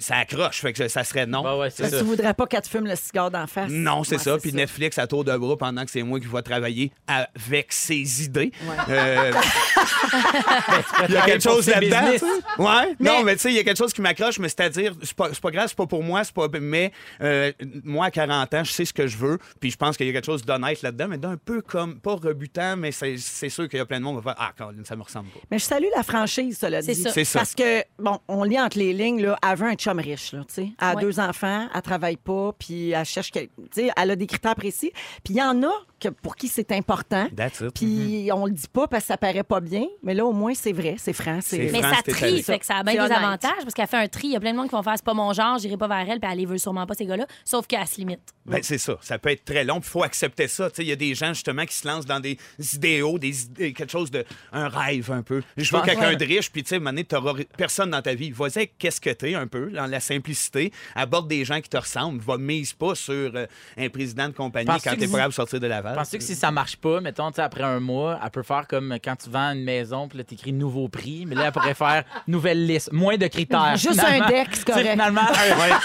ça 0.00 0.16
accroche, 0.16 0.60
fait 0.60 0.72
que 0.72 0.88
ça 0.88 1.04
serait 1.04 1.26
non. 1.26 1.42
Bah 1.42 1.56
ouais, 1.56 1.70
ça. 1.70 1.88
tu 1.88 2.04
voudrais 2.04 2.34
pas 2.34 2.46
qu'elle 2.46 2.62
te 2.62 2.68
fume 2.68 2.86
le 2.86 2.96
cigare 2.96 3.30
d'en 3.30 3.46
face? 3.46 3.70
Non, 3.70 4.04
c'est 4.04 4.16
Ouais, 4.16 4.22
ça. 4.22 4.38
Puis 4.38 4.52
Netflix 4.52 4.98
à 4.98 5.06
tour 5.06 5.24
de 5.24 5.36
bras 5.36 5.56
pendant 5.56 5.84
que 5.84 5.90
c'est 5.90 6.02
moi 6.02 6.18
qui 6.18 6.26
vais 6.26 6.42
travailler 6.42 6.90
avec 7.06 7.72
ses 7.72 8.24
idées. 8.24 8.52
Euh, 8.88 9.32
il 11.08 11.14
y 11.14 11.16
a 11.16 11.22
quelque 11.22 11.42
chose 11.42 11.66
là-dedans. 11.66 12.26
Ouais. 12.58 12.94
Non, 13.00 13.22
mais 13.22 13.34
tu 13.34 13.42
sais, 13.42 13.50
il 13.50 13.56
y 13.56 13.58
a 13.58 13.64
quelque 13.64 13.76
chose 13.78 13.92
qui 13.92 14.00
m'accroche, 14.00 14.38
mais 14.38 14.48
c'est-à-dire, 14.48 14.94
c'est 15.02 15.14
pas, 15.14 15.28
pas 15.28 15.50
grave, 15.56 15.68
c'est 15.68 15.76
pas 15.76 15.86
pour 15.86 16.02
moi, 16.02 16.22
c'est 16.24 16.34
pas. 16.34 16.46
Mais 16.60 16.92
euh, 17.20 17.52
moi, 17.84 18.06
à 18.06 18.10
40 18.10 18.54
ans, 18.54 18.64
je 18.64 18.72
sais 18.72 18.84
ce 18.84 18.92
que 18.92 19.06
je 19.06 19.16
veux, 19.16 19.38
puis 19.60 19.70
je 19.70 19.76
pense 19.76 19.96
qu'il 19.96 20.06
y 20.06 20.10
a 20.10 20.12
quelque 20.12 20.24
chose 20.26 20.44
d'honnête 20.44 20.82
là-dedans, 20.82 21.08
mais 21.08 21.18
d'un 21.18 21.36
peu 21.36 21.60
comme, 21.62 21.98
pas 22.00 22.14
rebutant, 22.14 22.76
mais 22.76 22.92
c'est 22.92 23.16
c'est 23.18 23.48
sûr 23.48 23.68
qu'il 23.68 23.78
y 23.78 23.82
a 23.82 23.86
plein 23.86 23.98
de 23.98 24.04
monde 24.04 24.18
qui 24.18 24.24
va 24.24 24.34
faire 24.34 24.42
Ah, 24.48 24.52
Colin, 24.56 24.84
ça 24.84 24.94
me 24.96 25.02
ressemble 25.02 25.28
pas. 25.30 25.40
Mais 25.50 25.58
je 25.58 25.64
salue 25.64 25.86
la 25.96 26.02
franchise, 26.02 26.58
cela 26.58 26.82
C'est 26.82 26.92
dit. 26.92 27.02
ça. 27.02 27.10
C'est 27.10 27.24
ça. 27.24 27.38
Parce 27.40 27.54
que, 27.54 27.82
bon, 27.98 28.18
on 28.28 28.44
lit 28.44 28.60
entre 28.60 28.78
les 28.78 28.92
lignes, 28.92 29.22
là, 29.22 29.36
elle 29.48 29.56
veut 29.58 29.66
un 29.68 29.74
chum 29.74 29.98
riche, 29.98 30.32
là, 30.32 30.40
tu 30.48 30.54
sais. 30.54 30.68
Elle 30.80 30.86
a 30.88 30.94
Ouais. 30.94 31.02
deux 31.02 31.18
enfants, 31.20 31.68
elle 31.74 31.82
travaille 31.82 32.16
pas, 32.16 32.52
puis 32.58 32.90
elle 32.90 33.04
cherche... 33.04 33.32
Tu 33.32 33.48
sais, 33.72 33.90
elle 33.96 34.10
a 34.10 34.16
des 34.16 34.26
critères 34.26 34.54
précis. 34.54 34.92
Puis 35.24 35.34
il 35.34 35.36
y 35.36 35.42
en 35.42 35.62
a 35.62 35.72
que, 36.00 36.08
pour 36.08 36.36
qui 36.36 36.48
c'est 36.48 36.72
important. 36.72 37.26
Puis 37.74 38.28
on 38.32 38.46
le 38.46 38.52
dit 38.52 38.68
pas 38.72 38.86
parce 38.86 39.04
que 39.04 39.08
ça 39.08 39.16
paraît 39.16 39.42
pas 39.42 39.60
bien, 39.60 39.86
mais 40.02 40.14
là, 40.14 40.24
au 40.26 40.32
moins, 40.32 40.54
c'est 40.54 40.72
vrai, 40.72 40.96
c'est 40.98 41.12
franc. 41.12 41.38
C'est 41.42 41.58
Mais 41.58 41.80
France, 41.82 41.96
ça 41.96 42.12
trie, 42.12 42.42
fait 42.42 42.58
que 42.58 42.66
ça 42.66 42.76
a 42.76 42.82
bien 42.82 42.94
des 42.94 43.00
honnête. 43.00 43.12
avantages 43.12 43.62
parce 43.62 43.74
qu'elle 43.74 43.86
fait 43.86 43.96
un 43.96 44.08
tri. 44.08 44.28
Il 44.28 44.32
y 44.32 44.36
a 44.36 44.40
plein 44.40 44.52
de 44.52 44.56
monde 44.56 44.68
qui 44.68 44.74
vont 44.74 44.82
faire 44.82 44.94
c'est 44.96 45.04
pas 45.04 45.14
mon 45.14 45.32
genre, 45.32 45.58
j'irai 45.58 45.76
pas 45.76 45.88
vers 45.88 46.08
elle, 46.08 46.20
puis 46.20 46.30
elle 46.30 46.38
les 46.38 46.46
veut 46.46 46.58
sûrement 46.58 46.86
pas 46.86 46.94
ces 46.94 47.06
gars-là, 47.06 47.26
sauf 47.44 47.66
qu'elle 47.66 47.86
se 47.86 47.96
limite. 47.96 48.32
Ben, 48.48 48.60
c'est 48.62 48.78
ça. 48.78 48.96
Ça 49.00 49.18
peut 49.18 49.30
être 49.30 49.44
très 49.44 49.64
long. 49.64 49.78
Il 49.78 49.84
faut 49.88 50.02
accepter 50.02 50.48
ça. 50.48 50.70
Tu 50.70 50.76
sais, 50.76 50.82
Il 50.82 50.88
y 50.88 50.92
a 50.92 50.96
des 50.96 51.14
gens, 51.14 51.28
justement, 51.34 51.64
qui 51.64 51.74
se 51.74 51.86
lancent 51.86 52.06
dans 52.06 52.20
des 52.20 52.38
idéaux, 52.74 53.18
des 53.18 53.42
idées, 53.44 53.72
quelque 53.72 53.90
chose 53.90 54.10
de. 54.10 54.24
un 54.52 54.68
rêve 54.68 55.10
un 55.10 55.22
peu. 55.22 55.42
Je 55.56 55.74
veux 55.74 55.82
quelqu'un 55.82 56.14
de 56.14 56.24
riche, 56.24 56.50
puis 56.50 56.62
tu 56.62 56.70
sais, 56.70 56.74
à 56.74 56.78
un 56.78 56.80
moment 56.80 56.90
donné, 56.90 57.04
t'auras 57.04 57.34
personne 57.56 57.90
dans 57.90 58.02
ta 58.02 58.14
vie. 58.14 58.30
Vas-y 58.30 58.56
avec 58.58 58.78
qu'est-ce 58.78 59.00
que 59.00 59.10
t'es 59.10 59.34
un 59.34 59.46
peu, 59.46 59.70
dans 59.70 59.86
la 59.86 60.00
simplicité. 60.00 60.72
Aborde 60.94 61.28
des 61.28 61.44
gens 61.44 61.60
qui 61.60 61.68
te 61.68 61.76
ressemblent. 61.76 62.20
Va 62.20 62.38
mise 62.38 62.72
pas 62.72 62.94
sur 62.94 63.14
euh, 63.34 63.46
un 63.76 63.88
président 63.88 64.28
de 64.28 64.34
compagnie 64.34 64.66
Penses-tu 64.66 64.88
quand 64.88 64.94
que 64.94 65.00
t'es 65.00 65.06
pas 65.06 65.12
capable 65.12 65.30
de 65.32 65.34
sortir 65.34 65.60
de 65.60 65.66
Laval. 65.66 65.94
Penses-tu 65.96 66.18
que 66.18 66.24
si 66.24 66.34
ça 66.34 66.50
marche 66.50 66.76
pas, 66.76 67.00
mettons, 67.00 67.30
tu 67.30 67.36
sais, 67.36 67.42
après 67.42 67.62
un 67.64 67.80
mois, 67.80 68.18
elle 68.22 68.30
peut 68.30 68.42
faire 68.42 68.66
comme 68.68 68.96
quand 69.02 69.16
tu 69.16 69.30
vends 69.30 69.52
une 69.52 69.64
maison, 69.64 70.08
puis 70.08 70.18
là, 70.18 70.24
t'écris 70.24 70.52
nouveau 70.52 70.88
prix, 70.88 71.24
mais 71.26 71.34
là, 71.34 71.46
elle 71.46 71.52
pourrait 71.52 71.74
faire 71.74 72.04
nouvelle 72.28 72.66
liste, 72.66 72.92
moins 72.92 73.16
de 73.16 73.26
critères. 73.26 73.76
Juste 73.76 74.00
finalement. 74.00 74.24
un 74.26 74.28
deck, 74.30 74.48
c'est 74.50 74.50
Tu 74.52 74.56
sais, 74.58 74.64
correct. 74.72 74.90
Finalement, 74.90 75.20
un, 75.20 75.26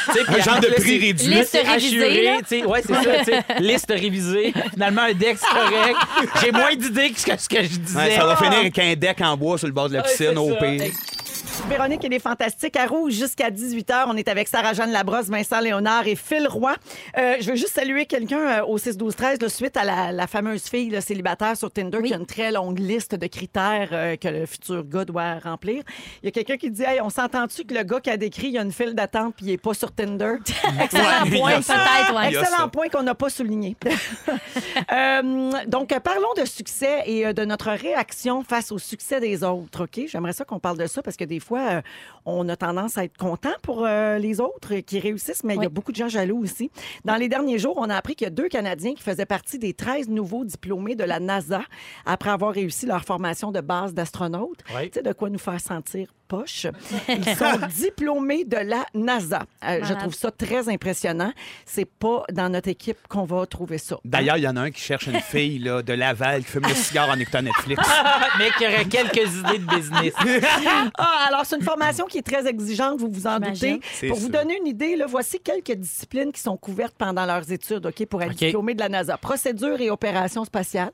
tu 0.05 0.11
sais, 0.13 0.23
puis 0.25 0.35
Un 0.35 0.43
genre 0.43 0.53
après, 0.55 0.61
de 0.61 0.67
là, 0.67 0.75
prix 0.79 0.83
c'est- 0.83 0.97
réduit. 1.05 1.27
Liste 1.27 1.49
c'est 1.51 1.61
révisée, 1.61 1.97
assuré, 2.03 2.23
là. 2.23 2.37
tu 2.39 2.45
sais, 2.59 2.65
ouais, 2.65 2.81
c'est 2.85 2.93
ça, 2.93 3.17
tu 3.19 3.25
sais, 3.25 3.43
liste 3.59 3.89
révisée. 3.89 4.53
Finalement, 4.73 5.03
un 5.03 5.13
deck, 5.13 5.37
c'est 5.39 5.47
correct. 5.47 5.97
J'ai 6.41 6.51
moins 6.51 6.75
d'idées 6.75 7.11
que 7.11 7.19
ce 7.19 7.25
que, 7.25 7.37
ce 7.37 7.49
que 7.49 7.63
je 7.63 7.77
disais. 7.79 7.97
Ouais, 7.97 8.15
ça 8.15 8.25
va 8.25 8.35
finir 8.35 8.59
avec 8.59 8.77
un 8.79 8.95
deck 8.95 9.21
en 9.21 9.37
bois 9.37 9.57
sur 9.57 9.67
le 9.67 9.73
bord 9.73 9.89
de 9.89 9.95
la 9.95 10.03
piscine, 10.03 10.37
au 10.37 10.55
pire. 10.55 10.91
Véronique 11.69 12.03
et 12.03 12.09
les 12.09 12.19
Fantastiques 12.19 12.75
à 12.77 12.85
Rouge 12.85 13.13
jusqu'à 13.13 13.49
18h. 13.49 14.05
On 14.07 14.15
est 14.17 14.27
avec 14.27 14.47
Sarah-Jeanne 14.47 14.91
Labrosse, 14.91 15.27
Vincent 15.27 15.59
Léonard 15.59 16.07
et 16.07 16.15
Phil 16.15 16.47
Roy. 16.47 16.73
Euh, 17.17 17.35
je 17.39 17.49
veux 17.51 17.55
juste 17.55 17.73
saluer 17.73 18.05
quelqu'un 18.05 18.61
euh, 18.61 18.65
au 18.65 18.77
6-12-13 18.77 19.41
là, 19.41 19.49
suite 19.49 19.77
à 19.77 19.83
la, 19.83 20.11
la 20.11 20.27
fameuse 20.27 20.63
fille 20.63 20.89
là, 20.89 21.01
célibataire 21.01 21.55
sur 21.57 21.71
Tinder 21.71 21.97
Oui. 22.01 22.09
qui 22.09 22.13
a 22.13 22.17
une 22.17 22.25
très 22.25 22.51
longue 22.51 22.79
liste 22.79 23.15
de 23.15 23.27
critères 23.27 23.89
euh, 23.91 24.15
que 24.15 24.27
le 24.27 24.45
futur 24.45 24.83
gars 24.83 25.05
doit 25.05 25.39
remplir. 25.39 25.83
Il 26.23 26.25
y 26.25 26.29
a 26.29 26.31
quelqu'un 26.31 26.57
qui 26.57 26.71
dit 26.71 26.83
hey, 26.83 26.99
on 27.01 27.09
s'entend-tu 27.09 27.63
que 27.65 27.73
le 27.73 27.83
gars 27.83 27.99
qui 27.99 28.09
a 28.09 28.17
décrit, 28.17 28.47
il 28.47 28.53
y 28.53 28.57
a 28.57 28.61
une 28.61 28.71
file 28.73 28.93
d'attente 28.93 29.35
puis 29.35 29.45
il 29.47 29.51
n'est 29.51 29.57
pas 29.57 29.73
sur 29.73 29.91
Tinder? 29.93 30.35
Excellent 30.81 31.03
Ouais, 31.03 31.19
il 31.25 31.39
point. 31.39 31.55
Peut-être, 31.61 32.15
ouais. 32.15 32.31
Il 32.31 32.37
Excellent 32.37 32.69
point 32.69 32.87
qu'on 32.89 33.03
n'a 33.03 33.15
pas 33.15 33.29
souligné. 33.29 33.75
Euh, 34.91 35.51
donc, 35.67 35.97
parlons 35.99 36.33
de 36.37 36.45
succès 36.45 37.03
et 37.05 37.25
euh, 37.25 37.33
de 37.33 37.45
notre 37.45 37.69
réaction 37.71 38.43
face 38.43 38.71
au 38.71 38.77
succès 38.77 39.19
des 39.19 39.43
autres. 39.43 39.83
OK? 39.83 40.01
J'aimerais 40.07 40.33
ça 40.33 40.43
qu'on 40.43 40.59
parle 40.59 40.77
de 40.77 40.87
ça 40.87 41.01
parce 41.01 41.15
que 41.15 41.23
des 41.23 41.39
fois, 41.41 41.59
euh, 41.71 41.81
on 42.25 42.47
a 42.49 42.55
tendance 42.55 42.97
à 42.97 43.03
être 43.03 43.17
content 43.17 43.53
pour 43.61 43.85
euh, 43.85 44.17
les 44.17 44.39
autres 44.39 44.75
qui 44.75 44.99
réussissent, 44.99 45.43
mais 45.43 45.55
il 45.55 45.63
y 45.63 45.65
a 45.65 45.69
beaucoup 45.69 45.91
de 45.91 45.97
gens 45.97 46.07
jaloux 46.07 46.41
aussi. 46.43 46.71
Dans 47.03 47.15
les 47.15 47.29
derniers 47.29 47.59
jours, 47.59 47.75
on 47.77 47.89
a 47.89 47.95
appris 47.95 48.15
qu'il 48.15 48.25
y 48.25 48.27
a 48.27 48.31
deux 48.31 48.47
Canadiens 48.47 48.93
qui 48.93 49.03
faisaient 49.03 49.25
partie 49.25 49.59
des 49.59 49.73
13 49.73 50.09
nouveaux 50.09 50.45
diplômés 50.45 50.95
de 50.95 51.03
la 51.03 51.19
NASA 51.19 51.61
après 52.05 52.29
avoir 52.29 52.53
réussi 52.53 52.85
leur 52.85 53.03
formation 53.03 53.51
de 53.51 53.61
base 53.61 53.93
d'astronaute. 53.93 54.59
Oui. 54.75 54.89
Tu 54.89 54.99
sais, 54.99 55.03
de 55.03 55.13
quoi 55.13 55.29
nous 55.29 55.39
faire 55.39 55.59
sentir 55.59 56.07
poche. 56.31 56.67
Ils 57.09 57.25
sont 57.35 57.59
diplômés 57.75 58.45
de 58.45 58.55
la 58.55 58.85
NASA. 58.93 59.43
Euh, 59.65 59.81
je 59.83 59.93
trouve 59.93 60.13
ça 60.13 60.31
très 60.31 60.69
impressionnant. 60.69 61.33
C'est 61.65 61.85
pas 61.85 62.23
dans 62.31 62.47
notre 62.47 62.69
équipe 62.69 62.97
qu'on 63.09 63.25
va 63.25 63.45
trouver 63.45 63.77
ça. 63.77 63.97
D'ailleurs, 64.05 64.37
il 64.37 64.43
y 64.43 64.47
en 64.47 64.55
a 64.55 64.61
un 64.61 64.71
qui 64.71 64.79
cherche 64.79 65.07
une 65.07 65.19
fille 65.19 65.59
là, 65.59 65.81
de 65.81 65.91
Laval 65.91 66.45
qui 66.45 66.51
fume 66.51 66.63
le 66.69 66.73
cigare 66.73 67.09
en 67.09 67.19
écoutant 67.19 67.41
Netflix. 67.41 67.85
Mais 68.39 68.49
qui 68.57 68.65
aurait 68.65 68.85
quelques 68.85 69.35
idées 69.35 69.59
de 69.59 69.75
business. 69.75 70.13
Ah, 70.97 71.25
alors, 71.27 71.45
c'est 71.45 71.55
une 71.57 71.63
formation 71.63 72.05
qui 72.05 72.17
est 72.17 72.21
très 72.21 72.47
exigeante, 72.47 72.99
vous 72.99 73.09
vous 73.09 73.27
en 73.27 73.39
doutez. 73.39 73.79
Pour 74.07 74.17
vous 74.17 74.29
donner 74.29 74.57
une 74.57 74.67
idée, 74.67 74.95
là, 74.95 75.05
voici 75.07 75.39
quelques 75.39 75.73
disciplines 75.73 76.31
qui 76.31 76.39
sont 76.39 76.57
couvertes 76.57 76.95
pendant 76.97 77.25
leurs 77.25 77.51
études 77.51 77.85
OK, 77.85 78.05
pour 78.05 78.21
être 78.21 78.31
OK. 78.31 78.37
diplômés 78.37 78.73
de 78.73 78.79
la 78.79 78.89
NASA. 78.89 79.17
Procédure 79.17 79.79
et 79.81 79.89
opérations 79.89 80.45
spatiales, 80.45 80.91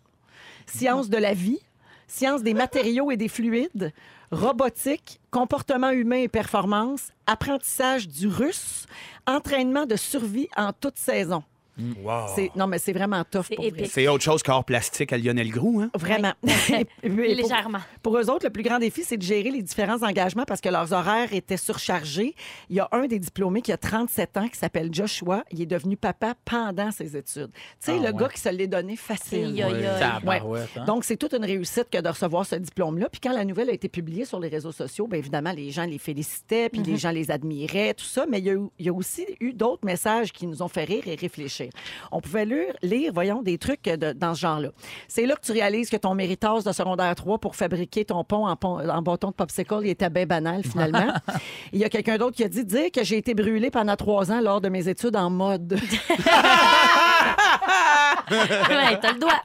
sciences 0.66 1.10
de 1.10 1.18
la 1.18 1.34
vie, 1.34 1.60
sciences 2.08 2.44
des 2.44 2.54
matériaux 2.54 3.12
et 3.12 3.18
des 3.18 3.28
fluides, 3.28 3.94
robotique, 4.32 5.20
comportement 5.32 5.92
humain 5.92 6.18
et 6.18 6.28
performance, 6.28 7.12
apprentissage 7.26 8.08
du 8.08 8.28
russe, 8.28 8.86
entraînement 9.26 9.86
de 9.86 9.96
survie 9.96 10.50
en 10.56 10.74
toute 10.74 10.98
saison. 10.98 11.44
Wow. 12.04 12.28
Non, 12.56 12.68
mais 12.68 12.80
c'est 12.80 12.94
vraiment 12.94 13.24
tough 13.24 13.46
C'est 13.50 13.56
pour 13.56 13.66
vrai. 13.66 13.80
épique. 13.80 13.92
C'est 13.92 14.08
autre 14.08 14.24
chose 14.24 14.42
qu'hors 14.44 14.66
plastique 14.66 15.14
à 15.14 15.18
Lionel 15.18 15.50
Groux. 15.50 15.82
Hein? 15.82 15.90
Vraiment. 15.96 16.34
Et 17.04 17.10
Légèrement. 17.10 17.80
Pour 18.02 18.18
eux 18.18 18.30
autres, 18.30 18.46
le 18.46 18.50
plus 18.52 18.64
grand 18.64 18.80
défi, 18.80 19.04
c'est 19.04 19.18
de 19.18 19.22
gérer 19.24 19.52
les 19.52 19.62
différents 19.62 20.02
engagements 20.04 20.46
parce 20.46 20.62
que 20.62 20.70
leurs 20.70 20.94
horaires 20.94 21.34
étaient 21.34 21.58
surchargés. 21.58 22.34
Il 22.70 22.76
y 22.76 22.80
a 22.80 22.88
un 22.92 23.06
des 23.08 23.20
diplômés 23.20 23.62
qui 23.62 23.72
a 23.72 23.78
37 23.78 24.38
ans 24.38 24.48
qui 24.48 24.58
s'appelle 24.58 24.94
Joshua. 24.94 25.44
Il 25.52 25.62
est 25.62 25.66
devenu 25.68 25.98
papa 25.98 26.34
pendant 26.46 26.92
ses 26.92 27.16
études. 27.16 27.52
Tu 27.54 27.60
sais, 27.80 27.92
Ah, 27.92 28.08
le 28.08 28.14
ouais. 28.14 28.14
gars 28.14 28.30
qui 28.30 28.40
se 28.42 28.50
l'est 28.50 28.68
donné 28.68 28.96
facile. 28.96 29.56
yo-yo. 29.56 29.82
Tabarouette, 30.00 30.70
hein? 30.78 30.86
Donc, 30.86 31.04
c'est 31.04 31.18
toute 31.18 31.34
une 31.34 31.46
réussite 31.46 31.88
que 31.92 32.00
de 32.02 32.10
recevoir 32.10 32.46
ce 32.46 32.56
diplôme-là. 32.56 33.10
Puis 33.10 33.20
quand 33.22 33.34
la 33.34 33.46
nouvelle 33.46 33.70
a 33.70 33.74
été 33.74 33.90
publiée 33.90 34.26
sur 34.26 34.40
les 34.40 34.48
réseaux 34.50 34.72
sociaux, 34.72 35.08
bien 35.08 35.20
évidemment, 35.20 35.52
les 35.52 35.72
gens 35.72 35.86
les 35.86 35.98
félicitaient, 35.98 36.70
puis 36.70 36.82
les 36.82 36.98
gens 36.98 37.12
les 37.12 37.30
admiraient, 37.32 37.94
tout 37.94 38.06
ça. 38.06 38.26
Mais 38.28 38.40
il 38.40 38.46
y 38.46 38.50
a, 38.50 38.54
eu- 38.54 38.70
il 38.80 38.86
y 38.86 38.90
a 38.90 38.94
aussi 38.94 39.26
eu 39.40 39.54
d'autres 39.54 39.86
messages 39.86 40.32
qui 40.32 40.48
nous 40.48 40.62
ont 40.62 40.68
fait 40.68 40.84
rire 40.86 41.04
et 41.08 41.16
réfléchir. 41.16 41.67
On 42.12 42.22
pouvait 42.22 42.46
lire, 42.46 42.74
lire 42.82 43.12
voyons, 43.14 43.42
des 43.42 43.58
trucs 43.58 43.84
de- 43.84 44.14
dans 44.14 44.36
ce 44.36 44.42
genre-là. 44.42 44.70
C'est 45.08 45.26
là 45.26 45.36
que 45.36 45.46
tu 45.46 45.52
réalises 45.52 45.90
que 45.90 45.98
ton 45.98 46.14
méritage 46.16 46.64
de 46.64 46.72
secondaire 46.72 47.14
3 47.16 47.38
pour 47.40 47.56
fabriquer 47.56 48.06
ton 48.06 48.24
pont 48.24 48.48
en, 48.48 48.56
pont- 48.56 48.88
en 48.90 49.02
bâton 49.02 49.30
de 49.30 49.34
popsicle, 49.34 49.80
il 49.84 49.90
était 49.90 50.10
bien 50.10 50.26
banal, 50.26 50.64
finalement. 50.64 51.14
il 51.74 51.80
y 51.80 51.84
a 51.84 51.90
quelqu'un 51.90 52.18
d'autre 52.18 52.36
qui 52.36 52.44
a 52.44 52.50
dit 52.50 52.66
dire 52.66 52.92
que 52.94 53.04
j'ai 53.04 53.18
été 53.18 53.34
brûlé 53.34 53.70
pendant 53.72 53.96
trois 53.96 54.32
ans 54.32 54.42
lors 54.42 54.62
de 54.62 54.70
mes 54.70 54.88
études 54.88 55.16
en 55.16 55.30
mode. 55.30 55.78
Ouais, 58.30 59.00
t'as 59.02 59.14
le 59.14 59.20
doigt. 59.20 59.42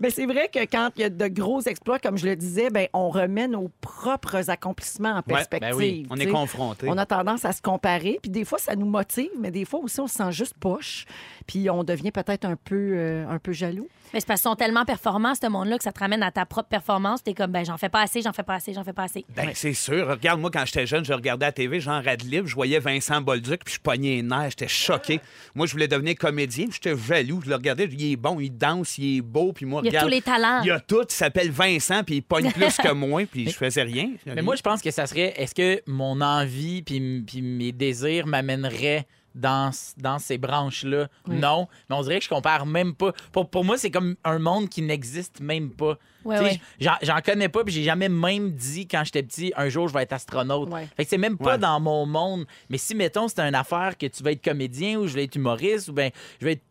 Mais 0.00 0.10
c'est 0.10 0.26
vrai 0.26 0.48
que 0.52 0.60
quand 0.60 0.90
il 0.96 1.02
y 1.02 1.04
a 1.04 1.10
de 1.10 1.26
gros 1.28 1.60
exploits, 1.62 1.98
comme 1.98 2.16
je 2.16 2.26
le 2.26 2.36
disais, 2.36 2.70
ben, 2.70 2.88
on 2.92 3.10
remet 3.10 3.48
nos 3.48 3.70
propres 3.80 4.50
accomplissements 4.50 5.16
en 5.16 5.22
perspective. 5.22 5.70
ben 5.70 5.76
oui, 5.76 6.06
On 6.10 6.16
est 6.16 6.26
confronté. 6.26 6.86
On 6.88 6.96
a 6.98 7.06
tendance 7.06 7.44
à 7.44 7.52
se 7.52 7.62
comparer, 7.62 8.18
puis 8.22 8.30
des 8.30 8.44
fois, 8.44 8.58
ça 8.58 8.74
nous 8.74 8.86
motive, 8.86 9.30
mais 9.38 9.50
des 9.50 9.64
fois 9.64 9.80
aussi, 9.80 10.00
on 10.00 10.06
se 10.06 10.14
sent 10.14 10.32
juste 10.32 10.54
poche, 10.58 11.04
puis 11.46 11.70
on 11.70 11.84
devient 11.84 12.10
peut-être 12.10 12.44
un 12.44 12.56
peu, 12.56 12.92
euh, 12.94 13.28
un 13.28 13.38
peu 13.38 13.52
jaloux. 13.52 13.88
Mais 14.14 14.20
c'est 14.20 14.26
parce 14.26 14.40
qu'ils 14.40 14.50
sont 14.50 14.56
tellement 14.56 14.84
performants, 14.84 15.34
ce 15.34 15.48
monde-là, 15.48 15.78
que 15.78 15.84
ça 15.84 15.92
te 15.92 15.98
ramène 15.98 16.22
à 16.22 16.30
ta 16.30 16.46
propre 16.46 16.68
performance. 16.68 17.22
T'es 17.22 17.34
comme, 17.34 17.50
ben, 17.50 17.64
j'en 17.64 17.76
fais 17.76 17.88
pas 17.88 18.02
assez, 18.02 18.22
j'en 18.22 18.32
fais 18.32 18.44
pas 18.44 18.54
assez, 18.54 18.72
j'en 18.72 18.84
fais 18.84 18.92
pas 18.92 19.02
assez. 19.04 19.24
Ben, 19.36 19.50
c'est 19.54 19.72
sûr. 19.74 20.08
Regarde, 20.08 20.40
moi, 20.40 20.50
quand 20.52 20.64
j'étais 20.64 20.86
jeune, 20.86 21.04
je 21.04 21.12
regardais 21.12 21.46
à 21.46 21.48
la 21.48 21.52
TV, 21.52 21.80
Jean 21.80 22.00
Radlib, 22.02 22.46
je 22.46 22.54
voyais 22.54 22.78
Vincent 22.78 23.20
Bolduc, 23.20 23.64
puis 23.64 23.74
je 23.74 23.80
pognais 23.80 24.16
les 24.16 24.22
nerfs, 24.22 24.50
j'étais 24.50 24.68
choqué. 24.68 25.20
Moi, 25.54 25.66
je 25.66 25.72
voulais 25.72 25.88
devenir 25.88 26.14
comédien, 26.14 26.66
puis 26.66 26.78
j'étais 26.82 26.96
jaloux. 26.96 27.40
Je 27.44 27.48
le 27.50 27.56
regardais, 27.56 27.88
il 27.90 28.12
est 28.12 28.16
bon, 28.16 28.38
il 28.40 28.50
danse, 28.50 28.96
il 28.98 29.18
est 29.18 29.22
beau, 29.22 29.52
puis 29.52 29.66
moi, 29.66 29.82
Il 29.84 29.86
y 29.86 29.88
a 29.88 29.90
regarde. 30.00 30.06
tous 30.08 30.14
les 30.14 30.22
talents. 30.22 30.60
Il 30.62 30.68
y 30.68 30.70
a 30.70 30.80
tout, 30.80 31.02
il 31.08 31.12
s'appelle 31.14 31.50
Vincent, 31.50 32.02
puis 32.04 32.16
il 32.16 32.22
pogne 32.22 32.50
plus 32.52 32.76
que 32.76 32.92
moi, 32.92 33.22
puis 33.30 33.48
je 33.50 33.56
faisais 33.56 33.82
rien. 33.82 34.10
Mais 34.24 34.42
moi, 34.42 34.54
je 34.56 34.62
pense 34.62 34.80
que 34.82 34.90
ça 34.90 35.06
serait 35.06 35.34
est-ce 35.36 35.54
que 35.54 35.82
mon 35.86 36.20
envie 36.20 36.82
puis, 36.82 37.22
puis 37.26 37.42
mes 37.42 37.72
désirs 37.72 38.26
m'amèneraient 38.26 39.06
dans, 39.36 39.70
dans 39.98 40.18
ces 40.18 40.38
branches-là? 40.38 41.08
Non. 41.28 41.68
Mais 41.88 41.96
on 41.96 42.02
dirait 42.02 42.18
que 42.18 42.24
je 42.24 42.28
compare 42.28 42.66
même 42.66 42.94
pas. 42.94 43.12
Pour, 43.32 43.48
pour 43.48 43.64
moi, 43.64 43.78
c'est 43.78 43.90
comme 43.90 44.16
un 44.24 44.38
monde 44.38 44.68
qui 44.68 44.82
n'existe 44.82 45.40
même 45.40 45.70
pas. 45.70 45.98
Ouais, 46.24 46.38
Tu 46.38 46.44
sais, 46.44 46.60
ouais. 46.90 46.96
J'en, 47.02 47.20
connais 47.24 47.48
pas, 47.48 47.62
puis 47.62 47.72
j'ai 47.72 47.84
jamais 47.84 48.08
même 48.08 48.50
dit 48.50 48.88
quand 48.88 49.04
j'étais 49.04 49.22
petit, 49.22 49.52
un 49.56 49.68
jour 49.68 49.86
je 49.86 49.94
vais 49.94 50.02
être 50.02 50.12
astronaute. 50.12 50.70
Ouais. 50.70 50.88
Fait 50.96 51.04
que 51.04 51.10
c'est 51.10 51.18
même 51.18 51.38
pas 51.38 51.52
Ouais. 51.52 51.58
dans 51.58 51.78
mon 51.78 52.04
monde. 52.06 52.46
Mais 52.68 52.78
si, 52.78 52.96
mettons, 52.96 53.28
c'est 53.28 53.40
une 53.40 53.54
affaire 53.54 53.96
que 53.96 54.06
tu 54.06 54.22
vas 54.24 54.32
être 54.32 54.42
comédien 54.42 54.98
ou 54.98 55.06
je 55.06 55.14
vais 55.14 55.24
être 55.24 55.36
humoriste 55.36 55.88
ou 55.88 55.92
ben 55.92 56.10
je 56.40 56.46
vais 56.46 56.52
être 56.52 56.64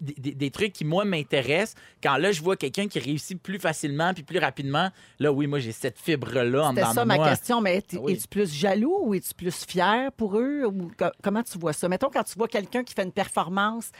des, 0.00 0.14
des- 0.18 0.34
des 0.34 0.50
trucs 0.50 0.72
qui, 0.72 0.84
moi, 0.84 1.04
m'intéressent, 1.04 1.76
quand 2.02 2.16
là, 2.16 2.32
je 2.32 2.42
vois 2.42 2.56
quelqu'un 2.56 2.88
qui 2.88 2.98
réussit 2.98 3.40
plus 3.40 3.58
facilement 3.58 4.12
puis 4.12 4.22
plus 4.22 4.38
rapidement, 4.38 4.90
là, 5.18 5.32
oui, 5.32 5.46
moi, 5.46 5.58
j'ai 5.60 5.72
cette 5.72 5.98
fibre-là 5.98 6.64
en 6.66 6.72
dedans 6.72 6.92
ça 6.94 7.02
de 7.02 7.06
ma 7.08 7.16
moi. 7.16 7.28
question, 7.28 7.60
mais 7.60 7.82
Ah 7.94 7.96
oui. 8.00 8.12
es-tu 8.14 8.26
plus 8.28 8.52
jaloux 8.52 8.98
ou 9.02 9.14
es-tu 9.14 9.34
plus 9.34 9.64
fier 9.64 10.10
pour 10.12 10.38
eux? 10.38 10.64
Ou 10.66 10.90
co- 10.98 11.12
comment 11.22 11.42
tu 11.42 11.58
vois 11.58 11.72
ça? 11.72 11.88
Mettons, 11.88 12.10
quand 12.12 12.24
tu 12.24 12.34
vois 12.36 12.48
quelqu'un 12.48 12.82
qui 12.82 12.94
fait 12.94 13.04
une 13.04 13.12
performance 13.12 13.90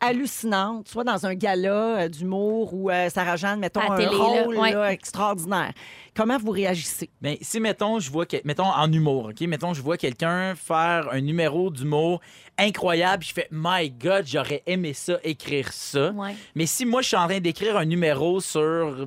hallucinante, 0.00 0.88
soit 0.88 1.04
dans 1.04 1.26
un 1.26 1.34
gala 1.34 1.70
euh, 2.02 2.08
d'humour 2.08 2.72
ou 2.74 2.90
euh, 2.90 3.08
Sarah 3.10 3.36
Jeanne, 3.36 3.60
mettons, 3.60 3.80
À 3.80 3.94
un 3.94 3.96
télé, 3.96 4.10
là, 4.10 4.16
rôle 4.44 4.56
ouais. 4.56 4.72
là, 4.72 4.92
extraordinaire. 4.92 5.72
Comment 6.14 6.38
vous 6.38 6.50
réagissez? 6.50 7.10
Mais 7.20 7.38
si, 7.42 7.60
mettons, 7.60 7.98
je 8.00 8.10
vois, 8.10 8.26
que- 8.26 8.36
mettons, 8.44 8.64
en 8.66 8.92
humour, 8.92 9.26
OK? 9.30 9.40
Mettons, 9.42 9.74
je 9.74 9.82
vois 9.82 9.96
quelqu'un 9.96 10.54
faire 10.56 11.08
un 11.12 11.20
numéro 11.20 11.70
d'humour 11.70 12.20
incroyable, 12.58 13.22
je 13.24 13.32
fais, 13.32 13.48
My 13.52 13.90
God, 13.90 14.24
j'aurais 14.26 14.62
aimé 14.66 14.92
ça, 14.94 15.18
écrire 15.22 15.72
ça. 15.72 16.10
Ouais. 16.10 16.34
Mais 16.54 16.66
si 16.66 16.84
moi, 16.84 17.02
je 17.02 17.08
suis 17.08 17.16
en 17.16 17.26
train 17.28 17.40
d'écrire 17.40 17.76
un 17.76 17.84
numéro 17.84 18.40
sur 18.40 19.06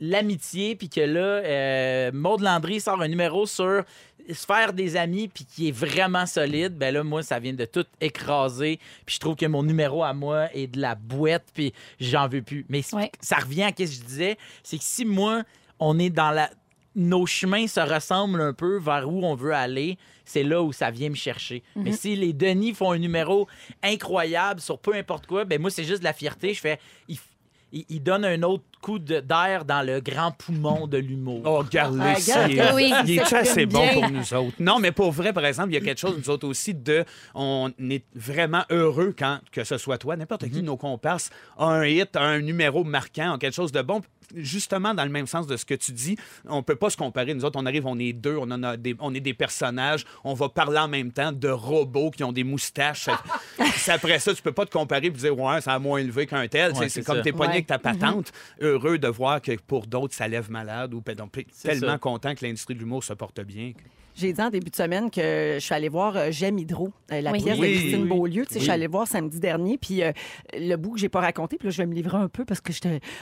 l'amitié, 0.00 0.74
puis 0.76 0.88
que 0.88 1.00
là, 1.00 1.20
euh, 1.20 2.10
Maud 2.12 2.40
Landry 2.40 2.80
sort 2.80 3.00
un 3.00 3.08
numéro 3.08 3.46
sur 3.46 3.84
se 4.28 4.46
faire 4.46 4.72
des 4.72 4.96
amis, 4.96 5.28
puis 5.28 5.44
qui 5.44 5.68
est 5.68 5.72
vraiment 5.72 6.26
solide, 6.26 6.76
ben 6.76 6.92
là, 6.94 7.02
moi, 7.02 7.22
ça 7.22 7.38
vient 7.40 7.54
de 7.54 7.64
tout 7.64 7.86
écraser. 8.00 8.78
Puis 9.06 9.16
je 9.16 9.20
trouve 9.20 9.34
que 9.34 9.46
mon 9.46 9.62
numéro 9.62 10.04
à 10.04 10.12
moi 10.12 10.52
est 10.54 10.66
de 10.68 10.80
la 10.80 10.94
boîte, 10.94 11.46
puis 11.54 11.72
j'en 11.98 12.28
veux 12.28 12.42
plus. 12.42 12.64
Mais 12.68 12.82
Ouais. 12.92 13.10
ça 13.20 13.36
revient 13.36 13.62
à 13.64 13.68
ce 13.70 13.74
que 13.74 13.86
je 13.86 14.00
disais, 14.02 14.36
c'est 14.62 14.78
que 14.78 14.84
si 14.84 15.04
moi, 15.04 15.42
on 15.78 15.98
est 15.98 16.10
dans 16.10 16.30
la... 16.30 16.50
Nos 16.96 17.24
chemins 17.24 17.68
se 17.68 17.78
ressemblent 17.80 18.40
un 18.40 18.52
peu 18.52 18.78
vers 18.78 19.08
où 19.08 19.24
on 19.24 19.36
veut 19.36 19.54
aller, 19.54 19.96
c'est 20.24 20.42
là 20.42 20.60
où 20.60 20.72
ça 20.72 20.90
vient 20.90 21.08
me 21.08 21.14
chercher. 21.14 21.62
Mais 21.76 21.92
si 21.92 22.16
les 22.16 22.32
Denis 22.32 22.74
font 22.74 22.90
un 22.90 22.98
numéro 22.98 23.46
incroyable 23.82 24.60
sur 24.60 24.78
peu 24.78 24.94
importe 24.94 25.26
quoi, 25.26 25.44
ben 25.44 25.60
moi, 25.60 25.70
c'est 25.70 25.84
juste 25.84 26.00
de 26.00 26.04
la 26.04 26.12
fierté. 26.12 26.52
Je 26.52 26.60
fais... 26.60 26.78
ils 27.72 28.02
donnent 28.02 28.24
un 28.24 28.42
autre 28.42 28.64
coup 28.82 28.98
d'air 28.98 29.64
dans 29.64 29.86
le 29.86 30.00
grand 30.00 30.30
poumon 30.32 30.86
de 30.86 30.96
l'humour. 30.98 31.42
Oh, 31.44 31.58
regarde-le, 31.58 32.00
Ah, 32.02 32.14
regarde, 32.14 32.50
Il 32.50 32.58
est- 32.58 32.72
oui. 32.72 32.92
il 33.06 33.18
est 33.18 33.32
assez 33.32 33.66
bon 33.66 33.80
bien. 33.82 33.92
pour 33.92 34.10
nous 34.10 34.34
autres. 34.34 34.56
Non, 34.58 34.78
mais 34.78 34.90
pour 34.90 35.12
vrai, 35.12 35.32
par 35.32 35.44
exemple, 35.44 35.68
il 35.70 35.74
y 35.74 35.76
a 35.76 35.80
quelque 35.80 35.98
chose, 36.00 36.16
nous 36.16 36.30
autres 36.30 36.48
aussi, 36.48 36.74
de. 36.74 37.04
On 37.34 37.70
est 37.78 38.04
vraiment 38.14 38.62
heureux 38.70 39.14
quand, 39.16 39.38
que 39.52 39.64
ce 39.64 39.76
soit 39.78 39.98
toi, 39.98 40.16
n'importe 40.16 40.48
qui, 40.48 40.62
nos 40.62 40.76
comparses, 40.76 41.30
a 41.58 41.66
un 41.66 41.84
hit, 41.84 42.16
a 42.16 42.22
un 42.22 42.40
numéro 42.40 42.82
marquant, 42.84 43.34
a 43.34 43.38
quelque 43.38 43.54
chose 43.54 43.72
de 43.72 43.82
bon. 43.82 44.00
Justement, 44.36 44.94
dans 44.94 45.04
le 45.04 45.10
même 45.10 45.26
sens 45.26 45.46
de 45.46 45.56
ce 45.56 45.64
que 45.64 45.74
tu 45.74 45.92
dis, 45.92 46.16
on 46.46 46.62
peut 46.62 46.76
pas 46.76 46.90
se 46.90 46.96
comparer. 46.96 47.34
Nous 47.34 47.44
autres, 47.44 47.58
on 47.60 47.66
arrive, 47.66 47.86
on 47.86 47.98
est 47.98 48.12
deux, 48.12 48.36
on, 48.36 48.50
en 48.50 48.62
a 48.62 48.76
des, 48.76 48.94
on 49.00 49.14
est 49.14 49.20
des 49.20 49.34
personnages, 49.34 50.04
on 50.24 50.34
va 50.34 50.48
parler 50.48 50.78
en 50.78 50.88
même 50.88 51.12
temps 51.12 51.32
de 51.32 51.48
robots 51.48 52.10
qui 52.10 52.22
ont 52.24 52.32
des 52.32 52.44
moustaches. 52.44 53.08
C'est 53.76 53.92
après 53.92 54.18
ça, 54.18 54.34
tu 54.34 54.42
peux 54.42 54.52
pas 54.52 54.66
te 54.66 54.70
comparer 54.70 55.06
et 55.06 55.10
dire, 55.10 55.38
ouais, 55.38 55.60
ça 55.60 55.74
a 55.74 55.78
moins 55.78 55.98
élevé 55.98 56.26
qu'un 56.26 56.46
tel. 56.48 56.72
Ouais, 56.72 56.88
C'est- 56.88 57.02
comme 57.02 57.16
ça. 57.16 57.22
t'es 57.22 57.32
pogné 57.32 57.46
Ouais. 57.48 57.54
avec 57.54 57.66
ta 57.66 57.78
patente. 57.78 58.32
Heureux 58.60 58.98
de 58.98 59.08
voir 59.08 59.40
que 59.40 59.52
pour 59.56 59.86
d'autres, 59.86 60.14
ça 60.14 60.28
lève 60.28 60.50
malade 60.50 60.94
ou 60.94 61.00
donc, 61.16 61.32
tellement 61.62 61.92
ça. 61.92 61.98
content 61.98 62.34
que 62.34 62.44
l'industrie 62.44 62.74
de 62.74 62.80
l'humour 62.80 63.02
se 63.02 63.12
porte 63.14 63.40
bien. 63.40 63.72
J'ai 64.20 64.34
dit 64.34 64.42
en 64.42 64.50
début 64.50 64.68
de 64.70 64.76
semaine 64.76 65.10
que 65.10 65.54
je 65.54 65.60
suis 65.60 65.74
allée 65.74 65.88
voir 65.88 66.14
euh, 66.14 66.28
J'aime 66.30 66.58
Hydro, 66.58 66.92
euh, 67.10 67.22
la 67.22 67.32
Oui. 67.32 67.42
pièce 67.42 67.58
Oui, 67.58 67.72
de 67.72 67.78
Christine. 67.78 68.06
Beaulieu. 68.06 68.44
Tu 68.44 68.52
sais, 68.52 68.58
Je 68.58 68.64
suis 68.64 68.72
allée 68.72 68.86
voir 68.86 69.08
samedi 69.08 69.40
dernier, 69.40 69.78
puis 69.78 70.02
euh, 70.02 70.12
le 70.52 70.76
bout 70.76 70.92
que 70.92 71.00
j'ai 71.00 71.08
pas 71.08 71.20
raconté, 71.20 71.56
puis 71.56 71.68
là, 71.68 71.70
je 71.70 71.78
vais 71.78 71.86
me 71.86 71.94
livrer 71.94 72.18
un 72.18 72.28
peu 72.28 72.44
parce 72.44 72.60
que 72.60 72.70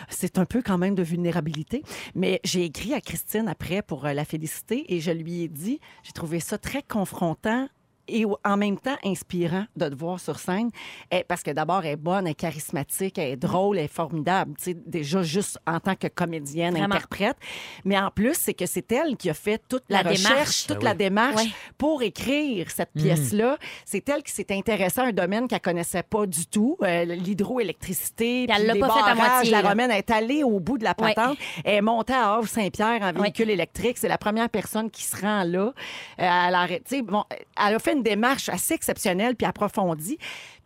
c'est 0.08 0.38
un 0.38 0.44
peu 0.44 0.61
quand 0.61 0.76
même 0.76 0.96
de 0.96 1.02
vulnérabilité. 1.04 1.82
Mais 2.16 2.40
j'ai 2.42 2.64
écrit 2.64 2.94
à 2.94 3.00
Christine 3.00 3.46
après 3.46 3.80
pour 3.82 4.04
la 4.06 4.24
féliciter 4.24 4.92
et 4.92 4.98
je 5.00 5.12
lui 5.12 5.42
ai 5.42 5.48
dit, 5.48 5.78
j'ai 6.02 6.12
trouvé 6.12 6.40
ça 6.40 6.58
très 6.58 6.82
confrontant 6.82 7.68
et 8.09 8.25
en 8.44 8.57
même 8.57 8.79
temps 8.79 8.97
inspirant 9.05 9.64
de 9.77 9.88
te 9.88 9.94
voir 9.94 10.18
sur 10.21 10.38
scène. 10.38 10.71
Eh, 11.11 11.25
parce 11.25 11.42
que 11.42 11.51
d'abord, 11.51 11.85
elle 11.85 11.92
est 11.92 11.97
bonne, 11.97 12.27
elle 12.27 12.33
est 12.33 12.35
charismatique, 12.35 13.18
elle 13.18 13.33
est 13.33 13.37
drôle, 13.37 13.79
elle 13.79 13.85
est 13.85 13.88
formidable. 13.88 14.55
Tu 14.59 14.64
sais, 14.64 14.75
déjà, 14.87 15.23
juste 15.23 15.59
en 15.66 15.81
tant 15.81 15.94
que 15.94 16.07
comédienne, 16.09 16.75
Vraiment. 16.75 16.94
interprète. 16.94 17.37
Mais 17.85 17.99
en 17.99 18.11
plus, 18.11 18.35
c'est 18.35 18.55
que 18.55 18.66
c'est 18.66 18.90
elle 18.92 19.16
qui 19.16 19.31
a 19.31 19.35
fait 19.35 19.62
toute 19.68 19.85
la, 19.88 20.03
La 20.03 20.11
recherche, 20.11 20.29
démarche. 20.33 20.66
toute 20.66 20.79
Ah 20.81 20.85
la 20.85 20.90
oui. 20.92 20.97
démarche 20.97 21.37
Ouais. 21.44 21.51
pour 21.77 22.03
écrire 22.03 22.71
cette 22.71 22.94
Mm. 22.94 23.03
pièce-là. 23.03 23.59
C'est 23.85 24.09
elle 24.09 24.23
qui 24.23 24.33
s'est 24.33 24.47
intéressée 24.51 25.01
à 25.01 25.05
un 25.05 25.12
domaine 25.12 25.47
qu'elle 25.49 25.61
connaissait 25.61 26.03
pas 26.03 26.27
du 26.27 26.47
tout, 26.47 26.77
euh, 26.83 27.05
l'hydroélectricité. 27.05 28.47
Puis 28.47 28.57
elle 28.57 28.66
l'a 28.66 28.75
les 28.75 28.81
pas 28.81 28.88
fait 28.90 29.01
à 29.01 29.14
barrages. 29.14 29.18
moitié, 29.18 29.51
La 29.51 29.62
là. 29.62 29.68
romaine 29.71 29.90
est 29.90 30.11
allée 30.11 30.42
au 30.42 30.61
bout 30.61 30.79
de 30.79 30.85
la 30.85 30.94
patente. 30.94 31.37
Elle 31.64 31.75
est 31.77 31.81
montée 31.81 32.12
à 32.12 32.35
Havre-Saint-Pierre 32.35 33.03
en 33.03 33.12
véhicule 33.12 33.51
électrique. 33.51 33.99
C'est 33.99 34.09
la 34.09 34.18
première 34.18 34.49
personne 34.49 34.90
qui 34.90 35.03
se 35.03 35.16
rend 35.21 35.44
là. 35.44 35.59
Euh, 35.66 35.73
elle, 36.18 36.55
a, 36.55 36.66
tu 36.68 36.75
sais, 36.87 37.03
bon, 37.03 37.25
elle 37.31 37.75
a 37.75 37.79
fait 37.79 37.94
une 37.98 38.02
démarche 38.02 38.48
assez 38.48 38.74
exceptionnelle 38.74 39.37
puis 39.37 39.46
approfondie. 39.46 40.18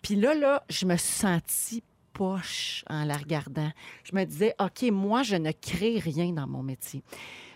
Puis 0.03 0.17
là, 0.17 0.35
là, 0.35 0.65
je 0.71 0.87
me 0.87 0.97
suis 0.97 1.13
sentie 1.13 1.83
poche 2.13 2.85
en 2.89 3.05
la 3.05 3.17
regardant. 3.17 3.71
Je 4.05 4.15
me 4.15 4.25
disais, 4.25 4.55
OK, 4.61 4.83
moi, 4.91 5.23
je 5.23 5.37
ne 5.37 5.51
crée 5.51 5.99
rien 5.99 6.33
dans 6.33 6.47
mon 6.47 6.63
métier. 6.63 7.03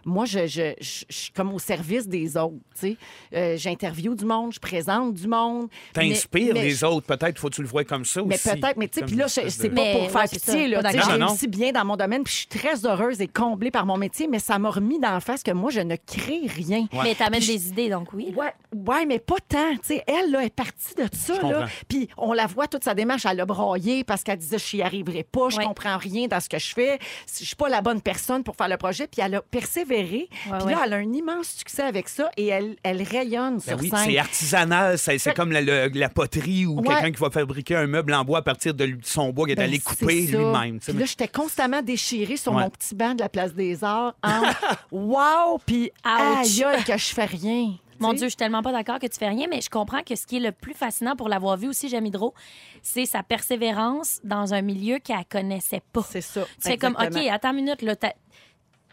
Moi, 0.06 0.24
je, 0.24 0.46
je, 0.46 0.72
je- 0.80 1.04
je 1.08 1.14
suis 1.14 1.32
comme 1.32 1.52
au 1.52 1.58
service 1.58 2.08
des 2.08 2.36
autres. 2.36 2.54
tu 2.74 2.80
sais. 2.92 2.96
Euh, 3.34 3.56
J'interviewe 3.58 4.14
du 4.14 4.24
monde, 4.24 4.52
je 4.54 4.60
présente 4.60 5.12
du 5.14 5.26
monde. 5.28 5.68
T'inspires 5.92 6.54
les 6.54 6.84
autres. 6.84 7.06
Peut-être 7.06 7.38
faut 7.38 7.48
que 7.50 7.56
tu 7.56 7.62
le 7.62 7.68
vois 7.68 7.84
comme 7.84 8.04
ça 8.04 8.22
mais 8.24 8.36
aussi. 8.36 8.48
peut-être, 8.48 8.76
mais 8.76 8.88
tu 8.88 9.00
sais, 9.00 9.04
puis 9.04 9.16
là, 9.16 9.28
c'est 9.28 9.44
de- 9.44 9.68
pas 9.68 9.74
Mais 9.74 9.92
pour 9.98 10.10
faire 10.10 10.22
ouais, 10.22 10.28
pitié, 10.28 10.68
là. 10.68 10.82
Non. 11.18 11.26
réussis 11.26 11.48
bien 11.48 11.72
dans 11.72 11.84
mon 11.84 11.96
domaine, 11.96 12.22
puis 12.22 12.32
je 12.32 12.38
suis 12.38 12.46
très 12.46 12.86
heureuse 12.86 13.20
et 13.20 13.26
comblée 13.28 13.70
par 13.70 13.84
mon 13.84 13.96
métier, 13.96 14.28
mais 14.28 14.38
ça 14.38 14.58
m'a 14.58 14.70
remis 14.70 14.98
dans 15.00 15.10
la 15.10 15.20
face 15.20 15.42
que 15.42 15.50
moi, 15.50 15.70
je 15.70 15.80
ne 15.80 15.96
crée 15.96 16.42
rien. 16.46 16.86
Mais 17.02 17.14
t'amènes 17.14 17.40
des 17.40 17.68
idées, 17.68 17.88
donc 17.90 18.12
oui. 18.12 18.32
Ouais, 18.36 18.52
ouais, 18.86 19.06
mais 19.06 19.18
pas 19.18 19.36
tant. 19.48 19.72
Tu 19.76 19.80
sais, 19.82 20.04
elle, 20.06 20.30
là, 20.30 20.44
est 20.44 20.54
partie 20.54 20.94
de 20.94 21.06
ça. 21.12 21.40
Là. 21.42 21.66
Puis 21.88 22.08
on 22.16 22.32
la 22.32 22.46
voit, 22.46 22.68
toute 22.68 22.84
sa 22.84 22.94
démarche, 22.94 23.26
elle 23.26 23.40
a 23.40 23.44
braillé 23.46 24.04
parce 24.04 24.22
qu'elle 24.22 24.38
disait 24.38 24.58
Je 24.58 24.76
n'y 24.76 24.82
arriverai 24.82 25.24
pas, 25.24 25.48
je 25.48 25.56
Ouais. 25.58 25.64
comprends 25.64 25.96
rien 25.96 26.26
dans 26.28 26.38
ce 26.40 26.48
que 26.48 26.58
je 26.58 26.72
fais, 26.74 26.98
je 27.26 27.44
suis 27.44 27.56
pas 27.56 27.68
la 27.68 27.80
bonne 27.80 28.00
personne 28.00 28.44
pour 28.44 28.54
faire 28.56 28.68
le 28.68 28.76
projet. 28.76 29.06
Puis 29.06 29.20
elle 29.24 29.34
a 29.34 29.42
persévéré. 29.42 29.95
Ouais, 30.04 30.28
puis 30.58 30.66
ouais. 30.66 30.72
là, 30.72 30.82
elle 30.84 30.92
a 30.92 30.96
un 30.96 31.12
immense 31.12 31.48
succès 31.48 31.82
avec 31.82 32.08
ça 32.08 32.30
et 32.36 32.46
elle, 32.46 32.76
elle 32.82 33.02
rayonne 33.02 33.54
Ben 33.54 33.60
sur 33.60 33.78
oui, 33.80 33.90
scène. 33.90 33.98
c'est 34.04 34.18
artisanal, 34.18 34.98
c'est 34.98 35.18
Fait- 35.18 35.34
comme 35.34 35.52
la, 35.52 36.08
poterie 36.08 36.66
ou 36.66 36.80
Ouais. 36.80 36.86
quelqu'un 36.88 37.12
qui 37.12 37.20
va 37.20 37.30
fabriquer 37.30 37.76
un 37.76 37.86
meuble 37.86 38.14
en 38.14 38.24
bois 38.24 38.38
à 38.38 38.42
partir 38.42 38.74
de 38.74 38.98
son 39.02 39.30
bois 39.30 39.46
qu'il 39.46 39.52
est 39.52 39.56
Ben, 39.56 39.64
allé 39.64 39.78
couper 39.78 40.22
lui-même. 40.22 40.78
là, 40.86 41.04
j'étais 41.04 41.28
constamment 41.28 41.82
déchirée 41.82 42.36
sur 42.36 42.52
Ouais. 42.54 42.62
mon 42.62 42.70
petit 42.70 42.94
banc 42.94 43.14
de 43.14 43.20
la 43.20 43.28
place 43.28 43.54
des 43.54 43.82
Arts. 43.84 44.14
entre 44.22 44.78
wow, 44.92 45.58
puis 45.64 45.90
aïe, 46.04 46.64
que 46.86 46.96
je 46.96 47.14
fais 47.14 47.24
rien. 47.24 47.74
Mon? 47.98 48.12
Dieu, 48.12 48.24
je 48.24 48.28
suis 48.28 48.36
tellement 48.36 48.62
pas 48.62 48.72
d'accord 48.72 48.98
que 48.98 49.06
tu 49.06 49.18
fais 49.18 49.28
rien, 49.28 49.46
mais 49.50 49.62
je 49.62 49.70
comprends 49.70 50.02
que 50.02 50.14
ce 50.16 50.26
qui 50.26 50.36
est 50.36 50.40
le 50.40 50.52
plus 50.52 50.74
fascinant 50.74 51.16
pour 51.16 51.30
l'avoir 51.30 51.56
vu 51.56 51.66
aussi, 51.66 51.88
Jamie 51.88 52.08
Hydro, 52.10 52.34
c'est 52.82 53.06
sa 53.06 53.22
persévérance 53.22 54.20
dans 54.22 54.52
un 54.52 54.60
milieu 54.60 54.98
qu'elle 54.98 55.24
connaissait 55.30 55.80
pas. 55.94 56.02
C'est 56.06 56.20
ça. 56.20 56.42
Tu 56.62 56.68
fais 56.68 56.76
comme, 56.76 56.94
OK, 57.00 57.16
attends 57.30 57.50
une 57.50 57.56
minute, 57.64 57.80
là, 57.80 57.94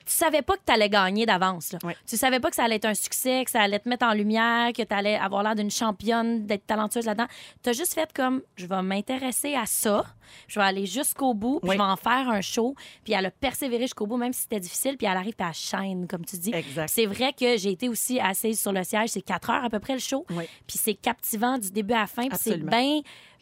tu 0.06 0.14
savais 0.14 0.42
pas 0.42 0.56
que 0.56 0.62
tu 0.66 0.74
allais 0.74 0.90
gagner 0.90 1.26
d'avance. 1.26 1.76
Tu 2.08 2.18
savais 2.18 2.40
pas 2.40 2.50
que 2.50 2.56
ça 2.56 2.64
allait 2.66 2.76
être 2.76 2.86
un 2.86 2.94
succès, 2.94 3.44
que 3.46 3.52
ça 3.52 3.62
allait 3.62 3.80
te 3.80 3.88
mettre 3.88 4.06
en 4.06 4.14
lumière, 4.14 4.72
que 4.74 4.82
tu 4.82 4.94
allais 4.94 5.16
avoir 5.16 5.44
l'air 5.44 5.56
d'une 5.56 5.72
championne, 5.72 6.46
d'être 6.46 6.66
talentueuse 6.66 7.06
là-dedans. 7.06 7.28
Tu 7.64 7.70
as 7.70 7.74
juste 7.74 7.94
fait 7.94 8.12
comme, 8.14 8.42
je 8.56 8.66
vais 8.66 8.82
m'intéresser 8.82 9.56
à 9.56 9.66
ça, 9.66 10.06
je 10.48 10.60
vais 10.60 10.66
aller 10.66 10.86
jusqu'au 10.86 11.34
bout, 11.34 11.60
puis 11.60 11.70
Oui. 11.70 11.76
je 11.76 11.82
vais 11.82 11.88
en 11.90 11.96
faire 11.96 12.30
un 12.30 12.42
show. 12.42 12.76
Puis 13.04 13.14
elle 13.14 13.26
a 13.26 13.32
persévéré 13.32 13.84
jusqu'au 13.84 14.08
bout, 14.08 14.18
même 14.18 14.34
si 14.34 14.42
c'était 14.42 14.60
difficile, 14.60 14.98
puis 14.98 15.08
elle 15.08 15.18
arrive, 15.18 15.34
puis 15.36 15.48
elle 15.48 15.54
shine, 15.54 16.08
comme 16.08 16.26
tu 16.26 16.38
dis. 16.38 16.54
C'est 16.88 17.06
vrai 17.06 17.34
que 17.34 17.58
j'ai 17.58 17.72
été 17.72 17.90
aussi 17.90 18.20
assise 18.20 18.60
sur 18.62 18.72
le 18.72 18.84
siège, 18.84 19.10
c'est 19.10 19.22
quatre 19.22 19.50
heures 19.50 19.64
à 19.64 19.70
peu 19.70 19.80
près 19.80 19.94
le 19.94 20.00
show. 20.00 20.26
Oui. 20.32 20.44
Puis 20.68 20.78
c'est 20.82 20.96
captivant 20.96 21.58
du 21.58 21.72
début 21.72 21.94
à 21.94 22.02
la 22.02 22.08
fin, 22.08 22.28
puis 22.28 22.38
c'est 22.40 22.58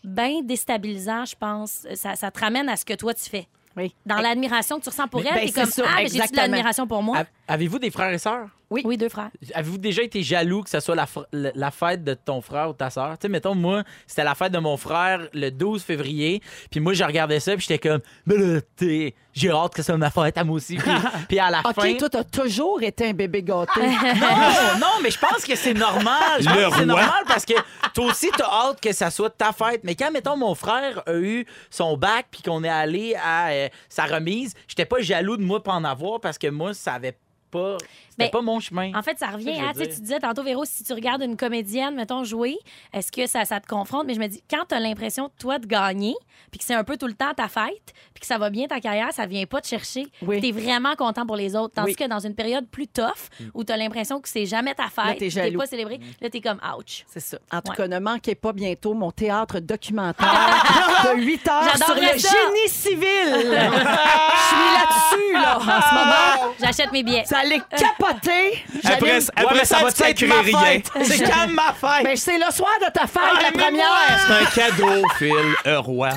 bien 0.03 0.41
déstabilisant, 0.41 1.25
je 1.25 1.35
pense. 1.35 1.85
Ça, 1.95 2.15
ça 2.15 2.31
te 2.31 2.39
ramène 2.39 2.67
à 2.69 2.75
ce 2.75 2.85
que 2.85 2.93
toi, 2.93 3.13
tu 3.13 3.29
fais. 3.29 3.47
Oui. 3.77 3.95
Dans 4.05 4.17
l'admiration 4.17 4.77
que 4.79 4.83
tu 4.83 4.89
ressens 4.89 5.07
pour 5.07 5.21
elle, 5.21 5.33
ben, 5.33 5.45
t'es 5.45 5.51
comme 5.51 5.65
ça, 5.69 5.83
Ah, 5.87 5.95
mais 5.97 6.07
j'ai-tu 6.09 6.31
de 6.31 6.35
l'admiration 6.37 6.87
pour 6.87 7.01
moi? 7.03 7.23
Av- 7.51 7.61
Avez-vous 7.61 7.79
des 7.79 7.91
frères 7.91 8.11
et 8.13 8.17
sœurs? 8.17 8.47
Oui. 8.69 8.81
Oui, 8.85 8.97
deux 8.97 9.09
frères. 9.09 9.29
Avez-vous 9.53 9.77
déjà 9.77 10.01
été 10.01 10.23
jaloux 10.23 10.63
que 10.63 10.69
ce 10.69 10.79
soit 10.79 10.95
la, 10.95 11.03
fr- 11.03 11.25
la- 11.33 11.51
la 11.53 11.71
fête 11.71 12.05
de 12.05 12.13
ton 12.13 12.39
frère 12.41 12.69
ou 12.69 12.73
ta 12.73 12.89
sœur? 12.89 13.17
Tu 13.19 13.23
sais, 13.23 13.29
mettons, 13.29 13.53
moi, 13.53 13.83
c'était 14.07 14.23
la 14.23 14.33
fête 14.33 14.53
de 14.53 14.59
mon 14.59 14.77
frère 14.77 15.27
le 15.33 15.49
12 15.51 15.83
février. 15.83 16.41
Puis 16.71 16.79
moi, 16.79 16.93
je 16.93 17.03
regardais 17.03 17.41
ça, 17.41 17.51
puis 17.57 17.65
j'étais 17.67 17.89
comme, 17.89 17.99
ben 18.25 18.39
là, 18.55 18.61
t'es- 18.77 19.13
j'ai 19.33 19.49
hâte 19.51 19.73
que 19.73 19.81
ce 19.81 19.87
soit 19.87 19.97
ma 19.97 20.09
fête 20.09 20.37
à 20.37 20.45
moi 20.45 20.55
aussi. 20.55 20.77
Puis, 20.77 20.89
puis 21.27 21.39
à 21.39 21.49
la 21.51 21.59
OK, 21.59 21.73
fin. 21.81 21.93
toi, 21.95 22.09
t'as 22.09 22.23
toujours 22.23 22.81
été 22.81 23.09
un 23.09 23.13
bébé 23.13 23.43
gâté. 23.43 23.81
Non, 23.81 24.79
non, 24.79 24.87
mais 25.03 25.11
je 25.11 25.19
pense 25.19 25.43
que 25.43 25.55
c'est 25.55 25.73
normal. 25.73 26.39
Je 26.39 26.45
pense 26.45 26.55
Le 26.55 26.63
que 26.63 26.69
c'est 26.71 26.75
roi. 26.77 26.85
normal 26.85 27.23
parce 27.27 27.45
que 27.45 27.53
toi 27.93 28.05
aussi, 28.05 28.29
t'as 28.37 28.45
hâte 28.49 28.79
que 28.81 28.93
ça 28.93 29.11
soit 29.11 29.29
ta 29.31 29.51
fête. 29.51 29.81
Mais 29.83 29.95
quand, 29.95 30.11
mettons, 30.11 30.37
mon 30.37 30.55
frère 30.55 31.03
a 31.05 31.15
eu 31.17 31.45
son 31.69 31.97
bac 31.97 32.27
puis 32.31 32.41
qu'on 32.41 32.63
est 32.63 32.69
allé 32.69 33.15
à 33.21 33.49
euh, 33.49 33.67
sa 33.89 34.05
remise, 34.05 34.53
j'étais 34.67 34.85
pas 34.85 35.01
jaloux 35.01 35.35
de 35.35 35.43
moi 35.43 35.61
pas 35.61 35.73
en 35.73 35.83
avoir 35.83 36.21
parce 36.21 36.37
que 36.37 36.47
moi, 36.47 36.73
ça 36.73 36.93
avait 36.93 37.17
pas. 37.51 37.77
C'était 38.21 38.31
Ben, 38.31 38.39
pas 38.39 38.41
mon 38.41 38.59
chemin. 38.59 38.91
En 38.95 39.01
fait, 39.01 39.17
ça 39.19 39.27
revient 39.27 39.59
à, 39.59 39.73
tu 39.73 39.87
tu 39.89 40.01
disais 40.01 40.19
tantôt, 40.19 40.43
Véro, 40.43 40.63
si 40.65 40.83
tu 40.83 40.93
regardes 40.93 41.21
une 41.23 41.37
comédienne, 41.37 41.95
mettons, 41.95 42.23
jouer, 42.23 42.57
est-ce 42.93 43.11
que 43.11 43.25
ça, 43.27 43.45
ça 43.45 43.59
te 43.59 43.67
confronte? 43.67 44.05
Mais 44.07 44.13
je 44.13 44.19
me 44.19 44.27
dis, 44.27 44.43
quand 44.49 44.63
tu 44.69 44.75
as 44.75 44.79
l'impression, 44.79 45.29
toi, 45.39 45.59
de 45.59 45.65
gagner, 45.65 46.15
puis 46.51 46.59
que 46.59 46.65
c'est 46.65 46.73
un 46.73 46.83
peu 46.83 46.97
tout 46.97 47.07
le 47.07 47.13
temps 47.13 47.33
ta 47.33 47.47
fête, 47.47 47.93
puis 48.13 48.21
que 48.21 48.25
ça 48.27 48.37
va 48.37 48.49
bien 48.49 48.67
ta 48.67 48.79
carrière, 48.79 49.11
ça 49.13 49.25
vient 49.25 49.45
pas 49.45 49.61
te 49.61 49.67
chercher. 49.67 50.05
Oui. 50.21 50.39
Tu 50.41 50.47
es 50.47 50.51
vraiment 50.51 50.95
content 50.95 51.25
pour 51.25 51.35
les 51.35 51.55
autres. 51.55 51.73
Tandis 51.75 51.91
Oui. 51.91 51.95
que 51.95 52.07
dans 52.07 52.19
une 52.19 52.35
période 52.35 52.67
plus 52.67 52.87
tough, 52.87 53.29
où 53.53 53.63
tu 53.63 53.71
as 53.71 53.77
l'impression 53.77 54.19
que 54.19 54.27
c'est 54.29 54.45
jamais 54.45 54.73
ta 54.75 54.87
fête, 54.87 55.17
t'es 55.19 55.29
jaloux. 55.29 55.59
pas 55.59 55.65
célébré, 55.65 55.99
là, 56.21 56.29
tu 56.29 56.37
es 56.37 56.41
comme 56.41 56.59
ouch. 56.77 57.05
C'est 57.07 57.19
ça. 57.19 57.37
En 57.51 57.61
tout 57.61 57.71
Ouais. 57.71 57.77
cas, 57.77 57.87
ne 57.87 57.99
manquez 57.99 58.35
pas 58.35 58.53
bientôt 58.53 58.93
mon 58.93 59.11
théâtre 59.11 59.59
documentaire 59.59 60.27
de 61.15 61.21
8 61.21 61.47
heures 61.47 61.77
sur 61.77 61.95
le 61.95 62.19
ça. 62.19 62.29
génie 62.29 62.67
civil. 62.67 62.97
Je 63.33 64.47
suis 64.47 64.73
là-dessus, 64.73 65.33
là, 65.33 65.57
en 65.57 65.61
ce 65.61 65.65
moment. 66.45 66.53
J'achète 66.59 66.91
mes 66.91 67.03
billets. 67.03 67.25
Ça 67.25 67.39
allait 67.39 67.59
capoter. 67.69 68.10
Après, 68.11 68.61
après 69.35 69.55
mais 69.55 69.65
ça, 69.65 69.77
va 69.79 69.89
sacrer 69.91 70.27
ma 70.27 70.43
fête. 70.43 70.89
C'est 71.03 71.19
quand 71.23 71.47
ma 71.49 71.73
fête? 71.73 72.03
Ben, 72.03 72.15
c'est 72.15 72.37
le 72.37 72.51
soir 72.51 72.71
de 72.85 72.91
ta 72.91 73.07
fête, 73.07 73.21
Ah, 73.23 73.41
la 73.41 73.51
mais 73.51 73.63
première. 73.63 73.85
C'est 74.27 74.33
un 74.63 74.69
cadeau, 74.69 75.07
Phil, 75.17 75.33
un 75.65 75.77
roi. 75.79 76.09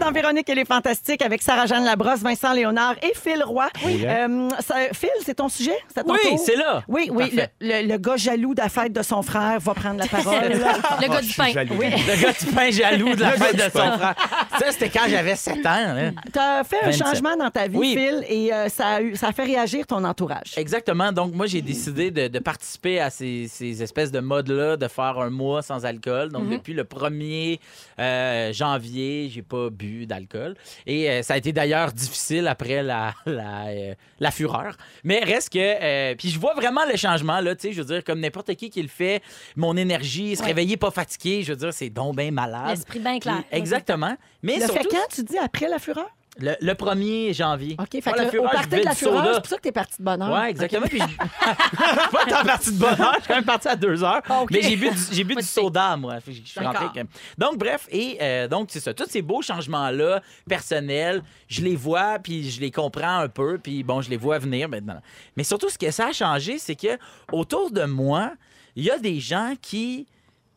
Dans 0.00 0.12
Véronique, 0.12 0.48
elle 0.48 0.58
est 0.58 0.64
fantastique 0.66 1.22
avec 1.22 1.42
Sarah-Jeanne 1.42 1.84
Labrosse, 1.84 2.20
Vincent 2.20 2.52
Léonard 2.52 2.94
et 3.02 3.12
Phil 3.14 3.42
Roy. 3.42 3.66
Euh, 3.84 4.48
ça- 4.60 4.74
Phil, 4.92 5.08
c'est 5.24 5.34
ton 5.34 5.48
sujet? 5.48 5.76
C'est 5.92 6.00
à 6.00 6.04
ton 6.04 6.12
Oui, 6.12 6.18
tour? 6.22 6.38
c'est 6.44 6.54
là. 6.56 6.82
Oui, 6.86 7.08
oui. 7.12 7.24
Le, 7.30 7.36
Parfait. 7.36 7.52
le- 7.60 7.88
le 7.88 7.98
gars 7.98 8.16
jaloux 8.16 8.54
de 8.54 8.60
la 8.60 8.68
fête 8.68 8.92
de 8.92 9.02
son 9.02 9.22
frère 9.22 9.58
va 9.58 9.74
prendre 9.74 9.98
la 9.98 10.06
parole. 10.22 10.48
Le 10.52 10.60
Ah, 10.64 11.08
gars 11.08 11.20
du 11.20 11.32
pain. 11.34 11.48
Le 11.48 12.22
gars 12.22 12.32
du 12.32 12.46
pain 12.54 12.70
jaloux 12.70 13.14
de 13.14 13.20
la 13.20 13.32
fête 13.32 13.56
de 13.56 13.62
son 13.62 13.68
frère. 13.98 14.14
Ça, 14.58 14.70
c'était 14.72 14.90
quand 14.90 15.08
j'avais 15.08 15.34
7 15.34 15.56
ans. 15.66 15.94
là. 15.94 16.10
Tu 16.32 16.38
as 16.38 16.62
fait 16.64 16.82
un 16.82 16.86
27. 16.90 17.06
changement 17.06 17.36
dans 17.36 17.50
ta 17.50 17.66
vie, 17.66 17.76
Oui. 17.76 17.94
Phil, 17.96 18.24
et 18.28 18.52
euh, 18.52 18.68
ça, 18.68 18.86
a 18.86 19.00
eu- 19.00 19.16
ça 19.16 19.28
a 19.28 19.32
fait 19.32 19.44
réagir 19.44 19.86
ton 19.86 20.04
entourage. 20.04 20.52
Exactement. 20.56 21.10
Donc, 21.10 21.34
moi, 21.34 21.46
j'ai 21.46 21.62
décidé 21.62 22.10
de, 22.10 22.28
de 22.28 22.38
participer 22.38 23.00
à 23.00 23.10
ces, 23.10 23.48
ces 23.48 23.82
espèces 23.82 24.12
de 24.12 24.20
modes-là, 24.20 24.76
de 24.76 24.88
faire 24.88 25.18
un 25.18 25.30
mois 25.30 25.62
sans 25.62 25.84
alcool. 25.84 26.30
Donc, 26.30 26.48
depuis 26.48 26.74
le 26.74 26.84
1er 26.84 27.58
euh, 27.98 28.52
janvier, 28.52 29.30
j'ai 29.32 29.42
pas 29.42 29.65
bu 29.70 30.06
d'alcool. 30.06 30.54
Et 30.86 31.10
euh, 31.10 31.22
ça 31.22 31.34
a 31.34 31.36
été 31.36 31.52
d'ailleurs 31.52 31.92
difficile 31.92 32.46
après 32.48 32.82
la, 32.82 33.14
la, 33.26 33.66
euh, 33.68 33.94
la 34.20 34.30
fureur. 34.30 34.76
Mais 35.04 35.20
reste 35.20 35.50
que. 35.52 35.58
euh, 35.58 36.14
puis 36.16 36.28
je 36.30 36.38
vois 36.38 36.54
vraiment 36.54 36.84
le 36.90 36.96
changement, 36.96 37.40
là. 37.40 37.54
Tu 37.54 37.68
sais, 37.68 37.72
je 37.72 37.82
veux 37.82 37.86
dire, 37.94 38.04
comme 38.04 38.20
n'importe 38.20 38.54
qui 38.54 38.70
qui 38.70 38.82
le 38.82 38.88
fait, 38.88 39.22
mon 39.56 39.76
énergie, 39.76 40.34
se 40.36 40.40
Ouais. 40.42 40.48
réveiller 40.48 40.76
pas 40.76 40.90
fatigué, 40.90 41.42
je 41.42 41.52
veux 41.52 41.58
dire, 41.58 41.72
c'est 41.72 41.90
donc 41.90 42.16
bien 42.16 42.30
malade. 42.30 42.68
L'esprit 42.70 42.98
bien 43.00 43.18
clair. 43.18 43.42
Puis- 43.50 43.58
exactement. 43.58 44.16
Mais 44.42 44.54
Le 44.56 44.60
fait 44.62 44.72
surtout, 44.72 44.88
quand, 44.90 45.06
tu 45.14 45.22
dis, 45.22 45.38
après 45.38 45.68
la 45.68 45.78
fureur? 45.78 46.08
Le, 46.38 46.54
le 46.60 46.72
1er 46.74 47.34
janvier. 47.34 47.76
OK, 47.78 47.88
fait 47.90 48.00
que 48.12 48.18
le- 48.20 48.40
au 48.40 48.48
buvais 48.48 48.80
de 48.80 48.84
la 48.84 48.94
fureur, 48.94 49.24
c'est 49.34 49.40
pour 49.40 49.46
ça 49.46 49.56
que 49.56 49.62
t'es 49.62 49.72
parti 49.72 49.96
de 49.98 50.04
bonne 50.04 50.22
heure. 50.22 50.32
Ouais, 50.32 50.50
exactement. 50.50 50.86
Puis 50.86 50.98
je... 51.00 51.16
pas 52.10 52.24
tant 52.28 52.44
parti 52.44 52.72
de 52.72 52.78
bonne 52.78 53.00
heure, 53.00 53.14
je 53.16 53.20
suis 53.20 53.28
quand 53.28 53.34
même 53.36 53.44
parti 53.44 53.68
à 53.68 53.76
deux 53.76 54.02
heures. 54.04 54.22
OK. 54.42 54.50
Mais 54.50 54.62
j'ai 54.62 54.76
bu 54.76 54.90
du, 54.90 54.96
j'ai 55.12 55.24
bu 55.24 55.34
Pas 55.34 55.40
du 55.40 55.46
soda, 55.46 55.96
moi. 55.96 56.16
Je 56.26 56.32
suis 56.32 56.60
rentré 56.60 56.84
avec- 56.94 57.06
Donc, 57.38 57.56
bref, 57.58 57.86
et 57.90 58.18
euh, 58.20 58.48
donc, 58.48 58.68
c'est 58.70 58.80
ça. 58.80 58.92
Tous 58.94 59.08
ces 59.08 59.22
beaux 59.22 59.42
changements-là, 59.42 60.20
personnels, 60.48 61.22
je 61.48 61.62
les 61.62 61.76
vois, 61.76 62.18
puis 62.18 62.50
je 62.50 62.60
les 62.60 62.70
comprends 62.70 63.18
un 63.20 63.28
peu, 63.28 63.58
puis 63.58 63.82
bon, 63.82 64.00
je 64.02 64.10
les 64.10 64.16
vois 64.16 64.38
venir 64.38 64.68
maintenant. 64.68 65.00
Mais 65.36 65.44
surtout, 65.44 65.68
ce 65.68 65.78
que 65.78 65.90
ça 65.90 66.08
a 66.08 66.12
changé, 66.12 66.58
c'est 66.58 66.76
que 66.76 66.98
autour 67.32 67.70
de 67.70 67.84
moi, 67.84 68.32
il 68.74 68.84
y 68.84 68.90
a 68.90 68.98
des 68.98 69.20
gens 69.20 69.54
qui 69.60 70.06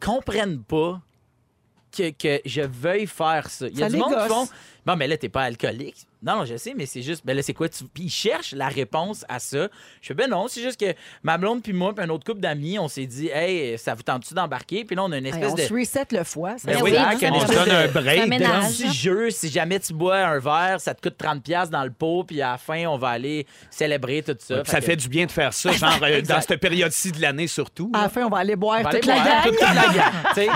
comprennent 0.04 0.62
pas 0.63 1.00
que, 1.95 2.12
que 2.12 2.41
je 2.45 2.62
veuille 2.62 3.08
faire 3.08 3.49
ça. 3.49 3.67
Il 3.67 3.78
y 3.78 3.84
a 3.84 3.89
Ça 3.89 3.93
du 3.95 3.97
monde 4.02 4.15
qui 4.21 4.28
font 4.28 4.47
Bon, 4.86 4.95
mais 4.95 5.08
là, 5.08 5.17
t'es 5.17 5.30
pas 5.30 5.43
alcoolique. 5.43 6.08
Non, 6.21 6.36
non, 6.38 6.45
je 6.45 6.58
sais, 6.58 6.73
mais 6.75 6.86
c'est 6.86 7.01
juste, 7.01 7.21
ben 7.25 7.34
là, 7.36 7.41
c'est 7.41 7.53
quoi? 7.53 7.69
Tu... 7.69 7.84
Puis 7.86 8.03
ils 8.03 8.10
cherchent 8.10 8.51
la 8.53 8.67
réponse 8.67 9.23
à 9.29 9.39
ça. 9.39 9.69
Je 10.01 10.08
fais, 10.08 10.13
ben 10.13 10.29
non, 10.29 10.47
c'est 10.49 10.62
juste 10.62 10.79
que 10.79 10.93
ma 11.23 11.38
blonde 11.38 11.62
puis 11.63 11.71
moi, 11.71 11.93
puis 11.95 12.03
un 12.03 12.10
autre 12.10 12.25
couple 12.25 12.41
d'amis, 12.41 12.77
on 12.77 12.88
s'est 12.89 13.05
dit, 13.05 13.29
hey, 13.29 13.77
ça 13.77 13.93
vous 13.93 14.03
tente-tu 14.03 14.34
d'embarquer? 14.34 14.84
Puis 14.84 14.95
là, 14.97 15.03
on 15.05 15.12
a 15.13 15.17
une 15.17 15.25
Hey, 15.25 15.32
espèce 15.34 15.51
on 15.51 15.55
de. 15.55 15.62
se 15.62 15.73
reset 15.73 16.05
le 16.12 16.23
foie. 16.25 16.58
ça 16.58 16.67
Ben 16.71 16.77
se 16.79 16.84
oui, 16.84 16.91
une 16.95 17.34
On 17.34 17.39
se 17.39 17.53
donne 17.53 17.71
un 17.71 17.88
break. 17.88 18.19
Un 18.41 18.67
petit 18.67 18.91
jeu, 18.93 19.29
si 19.29 19.49
jamais 19.49 19.79
tu 19.79 19.93
bois 19.93 20.17
un 20.17 20.39
verre, 20.39 20.82
ça 20.82 20.93
te 20.93 21.01
coûte 21.01 21.15
30$ 21.17 21.69
dans 21.69 21.84
le 21.84 21.91
pot, 21.91 22.23
puis 22.25 22.41
à 22.41 22.51
la 22.51 22.58
fin, 22.58 22.86
on 22.88 22.97
va 22.97 23.10
aller 23.10 23.45
célébrer 23.69 24.21
tout 24.21 24.36
ça. 24.39 24.63
Ça 24.65 24.79
que- 24.79 24.86
fait 24.86 24.95
du 24.95 25.08
bien 25.08 25.25
de 25.25 25.32
faire 25.32 25.53
ça, 25.53 25.71
genre 25.73 25.99
euh, 26.03 26.21
dans 26.21 26.41
cette 26.41 26.60
période-ci 26.60 27.12
de 27.12 27.21
l'année 27.21 27.47
surtout. 27.47 27.91
À 27.93 28.03
la 28.03 28.10
fin, 28.10 28.25
on 28.25 28.29
va 28.29 28.39
aller 28.39 28.55
boire 28.55 28.79
on 28.79 28.84
va 28.84 28.89
aller 28.89 28.99
toute 28.99 29.10
la 29.10 29.15
gang. 29.23 29.43
toute, 29.43 29.62
la 29.62 30.34
sais. 30.36 30.47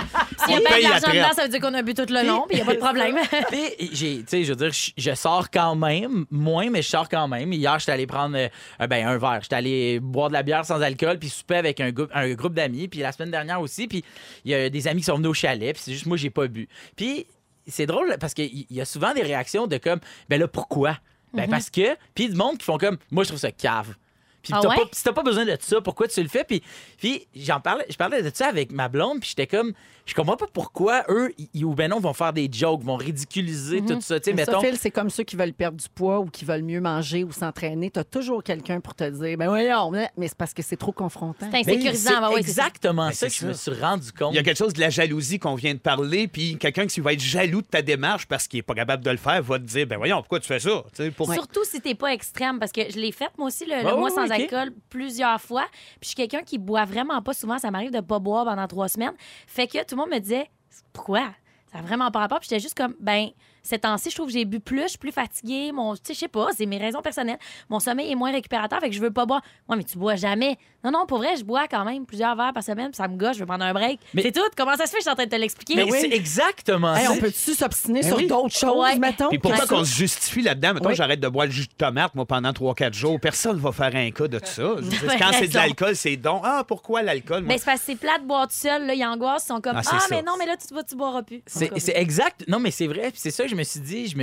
S'il 0.45 0.51
y 0.51 0.55
a 0.55 0.59
On 0.59 0.61
pas 0.61 0.69
paye 0.71 0.83
de 0.83 0.89
l'argent 0.89 1.05
après. 1.07 1.17
dedans, 1.19 1.33
ça 1.33 1.43
veut 1.43 1.49
dire 1.49 1.59
qu'on 1.61 1.73
a 1.73 1.81
bu 1.81 1.93
tout 1.93 2.05
le 2.09 2.27
long, 2.27 2.45
puis 2.47 2.51
il 2.51 2.55
n'y 2.57 2.61
a 2.61 2.65
pas 2.65 2.73
de 2.73 2.79
problème. 2.79 3.15
Puis, 3.49 3.89
j'ai, 3.93 4.17
tu 4.19 4.23
sais, 4.27 4.43
je 4.43 4.49
veux 4.53 4.55
dire, 4.55 4.71
je, 4.71 4.91
je 4.97 5.13
sors 5.15 5.49
quand 5.53 5.75
même, 5.75 6.25
moins, 6.31 6.69
mais 6.69 6.81
je 6.81 6.89
sors 6.89 7.07
quand 7.07 7.27
même. 7.27 7.53
Hier, 7.53 7.77
j'étais 7.79 7.91
allé 7.91 8.07
prendre 8.07 8.35
euh, 8.37 8.47
euh, 8.81 8.87
ben, 8.87 9.07
un 9.07 9.17
verre. 9.17 9.39
J'étais 9.41 9.55
allé 9.55 9.99
boire 9.99 10.29
de 10.29 10.33
la 10.33 10.43
bière 10.43 10.65
sans 10.65 10.81
alcool, 10.81 11.19
puis 11.19 11.29
souper 11.29 11.55
avec 11.57 11.79
un, 11.79 11.91
groupe- 11.91 12.11
un 12.13 12.33
groupe 12.33 12.53
d'amis. 12.53 12.87
Puis 12.87 12.99
la 13.01 13.11
semaine 13.11 13.31
dernière 13.31 13.61
aussi, 13.61 13.87
puis 13.87 14.03
il 14.43 14.51
y 14.51 14.55
a 14.55 14.69
des 14.69 14.87
amis 14.87 15.01
qui 15.01 15.05
sont 15.05 15.15
venus 15.17 15.29
au 15.29 15.33
chalet, 15.33 15.73
puis 15.73 15.81
c'est 15.85 15.93
juste 15.93 16.05
moi, 16.07 16.17
j'ai 16.17 16.29
pas 16.29 16.47
bu. 16.47 16.67
Puis 16.95 17.25
c'est 17.67 17.85
drôle 17.85 18.15
parce 18.19 18.33
qu'il 18.33 18.65
y 18.69 18.81
a 18.81 18.85
souvent 18.85 19.13
des 19.13 19.21
réactions 19.21 19.67
de 19.67 19.77
comme, 19.77 19.99
ben 20.29 20.39
là, 20.39 20.47
pourquoi? 20.47 20.97
Ben 21.33 21.49
parce 21.49 21.69
que, 21.69 21.95
puis 22.13 22.29
du 22.29 22.35
monde 22.35 22.57
qui 22.57 22.65
font 22.65 22.77
comme, 22.77 22.97
moi, 23.09 23.23
je 23.23 23.29
trouve 23.29 23.39
ça 23.39 23.51
cave. 23.51 23.95
Puis 24.43 24.51
Ah 24.55 24.59
t'as 24.61 24.69
ouais? 24.69 24.75
pas, 24.75 24.83
si 24.91 25.03
t'as 25.03 25.13
pas 25.13 25.23
besoin 25.23 25.45
de 25.45 25.57
ça, 25.59 25.79
pourquoi 25.81 26.07
tu 26.07 26.21
le 26.21 26.27
fais? 26.27 26.43
Puis, 26.43 26.61
puis 26.97 27.27
j'en 27.35 27.59
parlais, 27.61 27.85
je 27.89 27.95
parlais 27.95 28.21
de 28.21 28.29
ça 28.33 28.47
avec 28.47 28.71
ma 28.71 28.89
blonde, 28.89 29.19
puis 29.21 29.29
j'étais 29.29 29.47
comme, 29.47 29.71
je 30.05 30.13
comprends 30.13 30.35
pas 30.35 30.47
pourquoi 30.51 31.05
eux, 31.09 31.31
ils- 31.53 31.63
ou 31.63 31.73
ben 31.73 31.89
non, 31.89 31.99
vont 32.01 32.11
faire 32.13 32.33
des 32.33 32.49
jokes, 32.51 32.83
vont 32.83 32.97
ridiculiser 32.97 33.79
tout 33.81 34.01
ça. 34.01 34.19
Tu 34.19 34.25
sais, 34.25 34.31
ça, 34.31 34.51
mettons. 34.51 34.59
Phil, 34.61 34.77
c'est 34.77 34.91
comme 34.91 35.09
ceux 35.09 35.23
qui 35.23 35.37
veulent 35.37 35.53
perdre 35.53 35.77
du 35.77 35.87
poids 35.87 36.19
ou 36.19 36.25
qui 36.25 36.43
veulent 36.43 36.61
mieux 36.63 36.81
manger 36.81 37.23
ou 37.23 37.31
s'entraîner. 37.31 37.89
Tu 37.89 37.99
as 37.99 38.03
toujours 38.03 38.43
quelqu'un 38.43 38.81
pour 38.81 38.95
te 38.95 39.09
dire, 39.09 39.37
ben 39.37 39.47
voyons, 39.47 39.91
mais 39.91 40.09
mais 40.17 40.27
c'est 40.27 40.37
parce 40.37 40.53
que 40.53 40.61
c'est 40.61 40.75
trop 40.77 40.91
confrontant. 40.91 41.47
C'est 41.49 41.59
insécurisant. 41.59 42.09
c'est 42.15 42.19
bah 42.19 42.29
ouais, 42.31 42.43
c'est 42.43 42.51
ça. 42.51 42.63
exactement 42.67 43.07
Ben, 43.07 43.13
ça 43.13 43.27
que 43.27 43.33
je 43.33 43.47
me 43.47 43.53
ça. 43.53 43.71
suis 43.71 43.81
rendu 43.81 44.11
compte. 44.11 44.33
Il 44.33 44.35
y 44.35 44.39
a 44.39 44.43
quelque 44.43 44.57
chose 44.57 44.73
de 44.73 44.81
la 44.81 44.89
jalousie 44.89 45.39
qu'on 45.39 45.55
vient 45.55 45.73
de 45.73 45.79
parler, 45.79 46.27
puis 46.27 46.57
quelqu'un 46.57 46.85
qui 46.85 46.99
va 46.99 47.13
être 47.13 47.21
jaloux 47.21 47.61
de 47.61 47.67
ta 47.67 47.81
démarche 47.81 48.25
parce 48.27 48.47
qu'il 48.49 48.59
est 48.59 48.63
pas 48.63 48.73
capable 48.75 49.05
de 49.05 49.09
le 49.09 49.17
faire 49.17 49.41
va 49.41 49.57
te 49.57 49.63
dire 49.63 49.87
ben 49.87 49.95
voyons 49.97 50.17
pourquoi 50.17 50.41
tu 50.41 50.47
fais 50.47 50.59
ça? 50.59 50.83
Pour... 51.15 51.33
Surtout 51.33 51.63
si 51.63 51.79
t'es 51.79 51.95
pas 51.95 52.13
extrême, 52.13 52.59
parce 52.59 52.71
que 52.73 52.81
je 52.91 52.97
l'ai 52.99 53.11
fait 53.13 53.29
moi 53.37 53.47
aussi, 53.47 53.65
le, 53.65 53.77
le 53.81 53.85
Ouais, 53.93 53.97
mois 53.97 54.09
sans 54.09 54.27
ok. 54.33 54.41
alcool, 54.41 54.73
plusieurs 54.89 55.39
fois. 55.41 55.65
Puis 55.71 55.99
je 56.01 56.07
suis 56.07 56.15
quelqu'un 56.15 56.41
qui 56.41 56.57
boit 56.57 56.85
vraiment 56.85 57.21
pas 57.21 57.33
souvent. 57.33 57.57
Ça 57.57 57.71
m'arrive 57.71 57.91
de 57.91 58.01
pas 58.01 58.19
boire 58.19 58.45
pendant 58.45 58.67
trois 58.67 58.87
semaines. 58.87 59.13
Fait 59.47 59.67
que 59.67 59.79
tout 59.79 59.95
le 59.95 59.97
monde 59.97 60.11
me 60.11 60.19
disait, 60.19 60.49
pourquoi? 60.91 61.31
Ça 61.71 61.79
n'a 61.79 61.83
vraiment 61.83 62.11
pas 62.11 62.19
rapport. 62.19 62.39
Puis 62.39 62.49
j'étais 62.49 62.61
juste 62.61 62.77
comme, 62.77 62.95
ben, 62.99 63.29
ces 63.63 63.79
temps-ci, 63.79 64.09
je 64.09 64.15
trouve 64.15 64.27
que 64.27 64.33
j'ai 64.33 64.45
bu 64.45 64.59
plus, 64.59 64.83
je 64.83 64.87
suis 64.89 64.97
plus 64.97 65.11
fatiguée. 65.11 65.71
Mon, 65.71 65.95
tu 65.95 66.01
sais, 66.03 66.13
je 66.13 66.19
sais 66.19 66.27
pas, 66.27 66.49
c'est 66.55 66.65
mes 66.65 66.77
raisons 66.77 67.01
personnelles. 67.01 67.39
Mon 67.69 67.79
sommeil 67.79 68.11
est 68.11 68.15
moins 68.15 68.31
récupérateur, 68.31 68.79
fait 68.79 68.89
que 68.89 68.95
je 68.95 69.01
veux 69.01 69.11
pas 69.11 69.25
boire. 69.25 69.41
Ouais, 69.67 69.77
mais 69.77 69.83
tu 69.83 69.97
bois 69.97 70.15
jamais. 70.15 70.57
Non, 70.83 70.91
non, 70.91 71.05
pour 71.05 71.19
vrai, 71.19 71.35
je 71.37 71.43
bois 71.43 71.67
quand 71.69 71.85
même 71.85 72.05
plusieurs 72.05 72.35
verres 72.35 72.51
par 72.53 72.63
semaine, 72.63 72.87
puis 72.91 72.97
ça 72.97 73.07
me 73.07 73.15
gosse, 73.17 73.35
je 73.35 73.39
veux 73.39 73.45
prendre 73.45 73.63
un 73.63 73.73
break. 73.73 73.99
Mais- 74.13 74.21
C'est 74.23 74.31
tout. 74.33 74.41
Comment 74.57 74.75
ça 74.75 74.85
se 74.85 74.91
fait? 74.91 74.97
Je 74.97 75.03
suis 75.03 75.09
en 75.11 75.15
train 75.15 75.25
de 75.25 75.29
te 75.29 75.35
l'expliquer. 75.35 75.75
Mais 75.75 75.89
c'est 75.91 76.11
exactement 76.11 76.93
Hey, 76.95 77.05
ça. 77.05 77.11
on 77.13 77.17
peut-tu 77.17 77.53
s'obstiner 77.53 78.01
Ben 78.01 78.07
sur 78.07 78.17
oui. 78.17 78.27
d'autres 78.27 78.55
choses, 78.55 78.77
Ouais. 78.81 78.97
mettons? 78.97 79.29
Puis 79.29 79.39
pourquoi 79.39 79.61
ça? 79.65 79.67
qu'on 79.67 79.85
se 79.85 79.95
justifie 79.95 80.41
là-dedans? 80.41 80.73
Mettons, 80.73 80.89
Oui. 80.89 80.95
j'arrête 80.95 81.19
de 81.19 81.27
boire 81.29 81.45
le 81.45 81.51
jus 81.51 81.67
de 81.67 81.73
tomate, 81.77 82.13
moi, 82.15 82.25
pendant 82.25 82.51
3-4 82.51 82.93
jours. 82.93 83.19
Personne 83.19 83.57
va 83.59 83.71
faire 83.71 83.95
un 83.95 84.11
cas 84.11 84.27
de 84.27 84.39
ça. 84.43 84.61
Je 84.77 84.81
dire, 84.81 85.03
Ouais, 85.07 85.17
quand 85.17 85.31
c'est 85.33 85.47
de 85.47 85.55
l'alcool, 85.55 85.95
c'est 85.95 86.17
donc. 86.17 86.41
Ah, 86.43 86.63
pourquoi 86.67 87.01
l'alcool? 87.01 87.43
Mais 87.43 87.57
c'est 87.57 87.65
parce 87.65 87.79
que 87.79 87.85
c'est 87.87 87.95
plat 87.95 88.17
de 88.19 88.25
boire 88.25 88.47
tout 88.47 88.53
seul, 88.55 88.85
là, 88.85 88.93
ils 88.93 89.05
angoissent, 89.05 89.45
ils 89.45 89.53
sont 89.53 89.61
comme 89.61 89.77
Ah, 89.77 89.81
Ah, 89.85 89.99
ça. 89.99 90.07
mais 90.11 90.21
non, 90.21 90.33
mais 90.37 90.45
là, 90.45 90.55
tu, 90.57 90.73
vas- 90.73 90.83
tu 90.83 90.95
boiras 90.95 91.23
plus. 91.23 91.39
Tout 91.41 91.53
C'est 91.77 91.95
exact. 91.97 92.43
Non, 92.47 92.59
mais 92.59 92.71
c'est 92.71 92.87
vrai. 92.87 93.11
Puis 93.11 93.19
c'est 93.21 93.31
ça 93.31 93.43
que 93.43 93.49
je 93.49 93.55
me 93.55 93.63
suis 93.63 93.79
dit. 93.79 94.13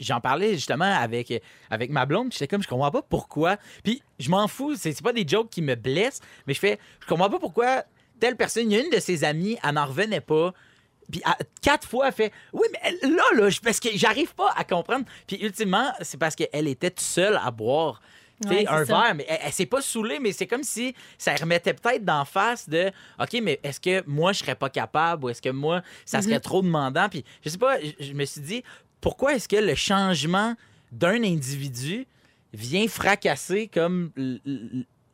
J'en 0.00 0.20
parlais 0.20 0.54
justement 0.54 0.84
avec, 0.84 1.32
avec 1.70 1.90
ma 1.90 2.04
blonde. 2.06 2.28
puis 2.28 2.38
J'étais 2.38 2.48
comme, 2.48 2.62
je 2.62 2.68
comprends 2.68 2.90
pas 2.90 3.02
pourquoi. 3.02 3.56
Puis 3.82 4.02
je 4.22 4.30
m'en 4.30 4.48
fous. 4.48 4.74
C'est 4.76 5.00
pas 5.02 5.12
des 5.12 5.26
jokes 5.26 5.50
qui 5.50 5.62
me 5.62 5.74
blessent. 5.74 6.20
Mais 6.46 6.54
je 6.54 6.58
fais, 6.60 6.78
je 7.00 7.06
comprends 7.06 7.28
pas 7.30 7.38
pourquoi 7.38 7.84
telle 8.20 8.36
personne, 8.36 8.70
il 8.70 8.76
y 8.76 8.80
a 8.80 8.84
une 8.84 8.90
de 8.90 9.00
ses 9.00 9.24
amies, 9.24 9.58
elle 9.62 9.74
n'en 9.74 9.86
revenait 9.86 10.20
pas. 10.20 10.52
Puis 11.10 11.20
à- 11.24 11.36
quatre 11.60 11.88
fois, 11.88 12.06
elle 12.08 12.12
fait 12.14 12.32
Oui, 12.52 12.66
mais 12.72 12.92
là, 13.10 13.22
là, 13.34 13.48
parce 13.62 13.80
que 13.80 13.88
j'arrive 13.94 14.34
pas 14.34 14.52
à 14.56 14.64
comprendre. 14.64 15.04
Puis 15.26 15.36
ultimement, 15.42 15.92
c'est 16.00 16.16
parce 16.18 16.34
qu'elle 16.36 16.68
était 16.68 16.90
toute 16.90 17.00
seule 17.00 17.38
à 17.42 17.50
boire. 17.50 18.00
Ouais, 18.48 18.66
un 18.66 18.84
ça. 18.84 19.00
verre, 19.00 19.14
mais 19.14 19.24
elle, 19.28 19.38
elle 19.44 19.52
s'est 19.52 19.66
pas 19.66 19.80
saoulée, 19.80 20.18
mais 20.18 20.32
c'est 20.32 20.48
comme 20.48 20.64
si 20.64 20.96
ça 21.16 21.32
remettait 21.36 21.74
peut-être 21.74 22.04
d'en 22.04 22.24
face 22.24 22.68
de 22.68 22.90
OK, 23.20 23.38
mais 23.40 23.60
est-ce 23.62 23.78
que 23.78 24.02
moi 24.08 24.32
je 24.32 24.40
serais 24.40 24.56
pas 24.56 24.68
capable 24.68 25.24
ou 25.24 25.28
est-ce 25.28 25.40
que 25.42 25.48
moi 25.50 25.82
ça 26.04 26.18
Mm-hmm. 26.18 26.22
serait 26.24 26.40
trop 26.40 26.60
demandant? 26.62 27.08
Puis 27.08 27.24
je 27.44 27.50
sais 27.50 27.58
pas, 27.58 27.78
je, 27.80 27.90
je 28.04 28.12
me 28.14 28.24
suis 28.24 28.40
dit 28.40 28.64
pourquoi 29.00 29.34
est-ce 29.34 29.46
que 29.48 29.54
le 29.56 29.76
changement 29.76 30.56
d'un 30.90 31.22
individu 31.22 32.04
vient 32.52 32.88
fracasser 32.88 33.68
comme 33.68 34.10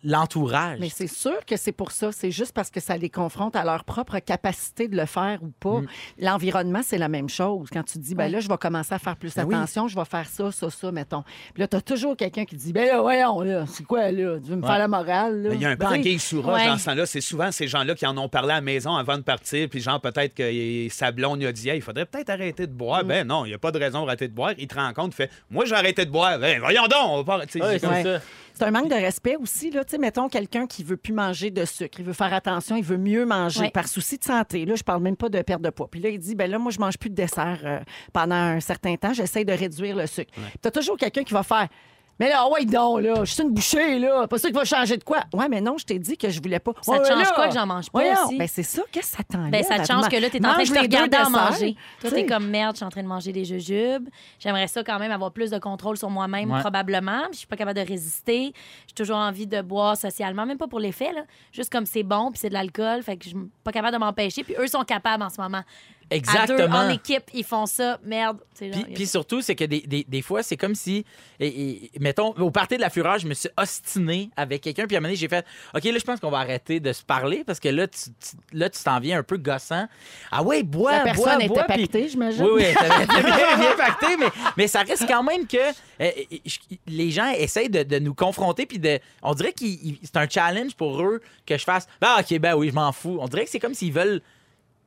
l'entourage? 0.04 0.78
Mais 0.80 0.88
c'est 0.88 1.06
sûr 1.06 1.44
que 1.46 1.56
c'est 1.56 1.72
pour 1.72 1.92
ça. 1.92 2.12
C'est 2.12 2.30
juste 2.30 2.52
parce 2.52 2.70
que 2.70 2.80
ça 2.80 2.96
les 2.96 3.10
confronte 3.10 3.56
à 3.56 3.64
leur 3.64 3.84
propre 3.84 4.18
capacité 4.18 4.88
de 4.88 4.96
le 4.96 5.06
faire 5.06 5.38
ou 5.42 5.48
pas. 5.60 5.80
Mm. 5.80 5.86
L'environnement, 6.20 6.80
c'est 6.84 6.98
la 6.98 7.08
même 7.08 7.28
chose. 7.28 7.68
Quand 7.72 7.82
tu 7.82 7.98
dis, 7.98 8.14
ben 8.14 8.30
là, 8.30 8.40
je 8.40 8.48
vais 8.48 8.56
commencer 8.58 8.94
à 8.94 8.98
faire 8.98 9.16
plus 9.16 9.34
Ben 9.34 9.44
oui. 9.44 9.54
attention, 9.54 9.88
je 9.88 9.96
vais 9.96 10.04
faire 10.04 10.28
ça, 10.28 10.50
ça, 10.52 10.70
ça, 10.70 10.92
mettons. 10.92 11.22
Puis 11.54 11.60
là, 11.60 11.68
tu 11.68 11.76
as 11.76 11.80
toujours 11.80 12.16
quelqu'un 12.16 12.44
qui 12.44 12.56
dit, 12.56 12.72
ben 12.72 12.86
là, 12.86 13.00
voyons, 13.00 13.40
là, 13.42 13.64
c'est 13.66 13.84
quoi, 13.84 14.10
là? 14.10 14.38
Tu 14.38 14.50
veux 14.50 14.56
me 14.56 14.62
Ouais. 14.62 14.68
faire 14.68 14.78
la 14.78 14.88
morale, 14.88 15.42
là? 15.42 15.48
Mais 15.50 15.54
Il 15.56 15.62
y 15.62 15.66
a 15.66 15.70
un 15.70 15.76
peu 15.76 15.84
Ben, 15.86 15.92
anguille 15.98 16.18
sous 16.18 16.42
roche 16.42 16.54
Ouais. 16.60 16.66
dans 16.66 16.78
ce 16.78 16.84
temps-là. 16.86 17.06
C'est 17.06 17.20
souvent 17.20 17.50
ces 17.52 17.68
gens-là 17.68 17.94
qui 17.94 18.06
en 18.06 18.16
ont 18.18 18.28
parlé 18.28 18.52
à 18.52 18.56
la 18.56 18.60
maison 18.60 18.94
avant 18.96 19.16
de 19.16 19.22
partir. 19.22 19.68
Puis, 19.68 19.80
genre, 19.80 20.00
peut-être 20.00 20.34
que 20.34 20.88
sa 20.90 21.10
blonde 21.12 21.40
lui 21.40 21.46
a 21.46 21.52
dit 21.52 21.68
Hey, 21.68 21.78
il 21.78 21.82
faudrait 21.82 22.06
peut-être 22.06 22.30
arrêter 22.30 22.66
de 22.66 22.72
boire. 22.72 23.04
Mm. 23.04 23.08
Ben 23.08 23.26
non, 23.26 23.44
il 23.44 23.48
n'y 23.48 23.54
a 23.54 23.58
pas 23.58 23.72
de 23.72 23.78
raison 23.78 24.04
d'arrêter 24.04 24.28
de 24.28 24.34
boire. 24.34 24.52
Il 24.58 24.66
te 24.68 24.74
rend 24.74 24.92
compte, 24.92 25.12
il 25.12 25.16
fait 25.16 25.30
Moi, 25.50 25.64
j'ai 25.64 25.74
arrêté 25.74 26.04
de 26.04 26.10
boire. 26.10 26.38
Ben, 26.38 26.60
voyons 26.60 26.82
donc, 26.86 26.98
on 27.08 27.16
va 27.22 27.24
pas. 27.24 27.38
Ouais, 27.38 27.44
c'est 27.48 27.60
c'est 27.60 27.80
comme- 27.80 27.90
Ouais. 27.90 28.02
ça. 28.02 28.20
C'est 28.54 28.64
un 28.64 28.70
manque 28.72 28.88
de 28.88 28.94
respect 28.94 29.36
aussi. 29.36 29.70
Là. 29.70 29.84
Tu 29.88 29.92
sais, 29.92 29.98
Mettons 29.98 30.28
quelqu'un 30.28 30.66
qui 30.66 30.84
veut 30.84 30.98
plus 30.98 31.14
manger 31.14 31.50
de 31.50 31.64
sucre, 31.64 31.98
il 31.98 32.04
veut 32.04 32.12
faire 32.12 32.34
attention, 32.34 32.76
il 32.76 32.84
veut 32.84 32.98
mieux 32.98 33.24
manger 33.24 33.70
par 33.70 33.88
souci 33.88 34.18
de 34.18 34.24
santé. 34.24 34.66
Là, 34.66 34.74
je 34.74 34.82
parle 34.82 35.02
même 35.02 35.16
pas 35.16 35.30
de 35.30 35.40
perte 35.40 35.62
de 35.62 35.70
poids. 35.70 35.88
Puis 35.90 35.98
là, 36.00 36.10
il 36.10 36.18
dit, 36.18 36.34
ben 36.34 36.50
là, 36.50 36.58
moi, 36.58 36.70
je 36.70 36.78
mange 36.78 36.98
plus 36.98 37.08
de 37.08 37.14
dessert 37.14 37.60
euh, 37.64 37.80
pendant 38.12 38.34
un 38.34 38.60
certain 38.60 38.96
temps, 38.96 39.14
j'essaie 39.14 39.46
de 39.46 39.52
réduire 39.52 39.96
le 39.96 40.06
sucre. 40.06 40.30
Tu 40.60 40.68
as 40.68 40.70
toujours 40.70 40.98
quelqu'un 40.98 41.24
qui 41.24 41.32
va 41.32 41.42
faire. 41.42 41.68
Mais 42.18 42.28
là, 42.28 42.48
ouais, 42.48 42.64
donc, 42.64 43.00
là, 43.02 43.24
je 43.24 43.32
suis 43.32 43.42
une 43.42 43.50
bouchée, 43.50 43.98
là. 43.98 44.26
Pas 44.26 44.38
ça 44.38 44.48
qui 44.48 44.54
va 44.54 44.64
changer 44.64 44.96
de 44.96 45.04
quoi. 45.04 45.18
Ouais, 45.32 45.48
mais 45.48 45.60
non, 45.60 45.76
je 45.78 45.84
t'ai 45.84 45.98
dit 45.98 46.16
que 46.16 46.28
je 46.30 46.40
voulais 46.42 46.58
pas. 46.58 46.72
Ça 46.82 46.92
Ouais, 46.92 47.00
te 47.02 47.06
change 47.08 47.22
là. 47.22 47.32
quoi 47.34 47.48
que 47.48 47.54
j'en 47.54 47.66
mange 47.66 47.90
pas 47.90 48.00
Voyons. 48.00 48.24
aussi? 48.26 48.36
Ben, 48.38 48.48
c'est 48.48 48.62
ça. 48.64 48.82
Qu'est-ce 48.90 49.12
que 49.12 49.16
ça 49.18 49.22
t'enlève? 49.24 49.50
Ben, 49.52 49.62
ça 49.62 49.76
te 49.76 49.80
à 49.82 49.84
change 49.84 50.08
que 50.08 50.16
là, 50.16 50.28
t'es 50.30 50.38
en 50.44 50.50
train 50.52 50.62
de 50.62 50.68
te 50.68 50.78
regarder 50.78 51.16
à 51.16 51.24
desserts. 51.24 51.30
manger. 51.30 51.76
Toi, 52.00 52.10
t'es 52.10 52.26
comme 52.26 52.46
merde, 52.48 52.74
je 52.74 52.78
suis 52.78 52.84
en 52.86 52.88
train 52.90 53.02
de 53.02 53.08
manger 53.08 53.32
des 53.32 53.44
jujubes. 53.44 54.08
J'aimerais 54.40 54.66
ça 54.66 54.82
quand 54.82 54.98
même 54.98 55.12
avoir 55.12 55.30
plus 55.32 55.50
de 55.50 55.58
contrôle 55.58 55.96
sur 55.96 56.10
moi-même, 56.10 56.50
Ouais. 56.50 56.60
probablement. 56.60 57.22
Puis 57.26 57.34
Je 57.34 57.38
suis 57.38 57.46
pas 57.46 57.56
capable 57.56 57.78
de 57.80 57.86
résister. 57.86 58.52
J'ai 58.88 58.94
toujours 58.94 59.16
envie 59.18 59.46
de 59.46 59.62
boire 59.62 59.96
socialement, 59.96 60.44
même 60.44 60.58
pas 60.58 60.66
pour 60.68 60.80
l'effet, 60.80 61.12
là. 61.12 61.22
Juste 61.52 61.70
comme 61.70 61.86
c'est 61.86 62.02
bon, 62.02 62.30
puis 62.30 62.40
c'est 62.40 62.48
de 62.48 62.54
l'alcool. 62.54 63.02
Fait 63.02 63.16
que 63.16 63.24
je 63.24 63.28
suis 63.30 63.38
pas 63.62 63.70
capable 63.72 63.94
de 63.94 63.98
m'empêcher. 63.98 64.42
Puis 64.42 64.54
eux 64.58 64.66
sont 64.66 64.82
capables 64.82 65.22
en 65.22 65.28
ce 65.30 65.40
moment. 65.40 65.62
À 66.10 66.14
deux, 66.14 66.16
Exactement. 66.54 66.76
en 66.78 66.88
équipe, 66.88 67.24
ils 67.34 67.44
font 67.44 67.66
ça. 67.66 67.98
Merde. 68.02 68.38
Puis, 68.56 68.72
genre, 68.72 68.84
puis 68.94 69.06
surtout, 69.06 69.40
c'est 69.42 69.54
que 69.54 69.64
des, 69.64 69.80
des- 69.82 70.04
des 70.08 70.22
fois, 70.22 70.42
c'est 70.42 70.56
comme 70.56 70.74
si, 70.74 71.04
et- 71.38 71.46
et- 71.46 71.90
mettons, 72.00 72.30
au 72.38 72.50
party 72.50 72.76
de 72.76 72.80
la 72.80 72.88
fureur, 72.90 73.18
je 73.18 73.26
me 73.26 73.34
suis 73.34 73.50
ostiné 73.58 74.30
avec 74.36 74.62
quelqu'un, 74.62 74.86
puis 74.86 74.96
à 74.96 74.98
un 74.98 75.00
moment 75.00 75.08
donné, 75.10 75.16
j'ai 75.16 75.28
fait, 75.28 75.44
OK, 75.74 75.84
là, 75.84 75.92
je 75.98 76.04
pense 76.04 76.18
qu'on 76.18 76.30
va 76.30 76.38
arrêter 76.38 76.80
de 76.80 76.92
se 76.92 77.02
parler 77.02 77.44
parce 77.44 77.60
que 77.60 77.68
là, 77.68 77.86
tu 77.86 77.98
tu- 78.10 78.56
là, 78.56 78.70
tu 78.70 78.82
t'en 78.82 78.98
viens 79.00 79.18
un 79.18 79.22
peu 79.22 79.36
gossant. 79.36 79.86
Ah 80.30 80.42
ouais, 80.42 80.62
bois, 80.62 80.92
La 80.92 80.98
bois, 81.12 81.24
personne 81.24 81.40
était 81.42 81.48
bois. 81.48 81.64
pactée, 81.64 82.08
j'imagine. 82.08 82.42
Oui, 82.42 82.50
oui, 82.56 82.64
t'avais 82.74 83.06
bien, 83.22 83.58
bien 83.58 83.76
pacté, 83.76 84.16
mais, 84.18 84.28
mais 84.56 84.66
ça 84.66 84.80
reste 84.82 85.06
quand 85.06 85.22
même 85.22 85.46
que 85.46 85.56
euh, 86.00 86.10
je- 86.46 86.58
les 86.86 87.10
gens 87.10 87.28
essayent 87.36 87.68
de, 87.70 87.82
de 87.82 87.98
nous 87.98 88.14
confronter, 88.14 88.64
puis 88.66 88.78
de, 88.78 88.98
on 89.22 89.34
dirait 89.34 89.52
que 89.52 89.64
c'est 90.02 90.16
un 90.16 90.28
challenge 90.28 90.74
pour 90.74 91.02
eux 91.02 91.20
que 91.46 91.58
je 91.58 91.64
fasse, 91.64 91.86
ah, 92.00 92.20
OK, 92.20 92.38
ben 92.38 92.54
oui, 92.54 92.70
je 92.70 92.74
m'en 92.74 92.92
fous. 92.92 93.18
On 93.20 93.28
dirait 93.28 93.44
que 93.44 93.50
c'est 93.50 93.60
comme 93.60 93.74
s'ils 93.74 93.92
veulent 93.92 94.22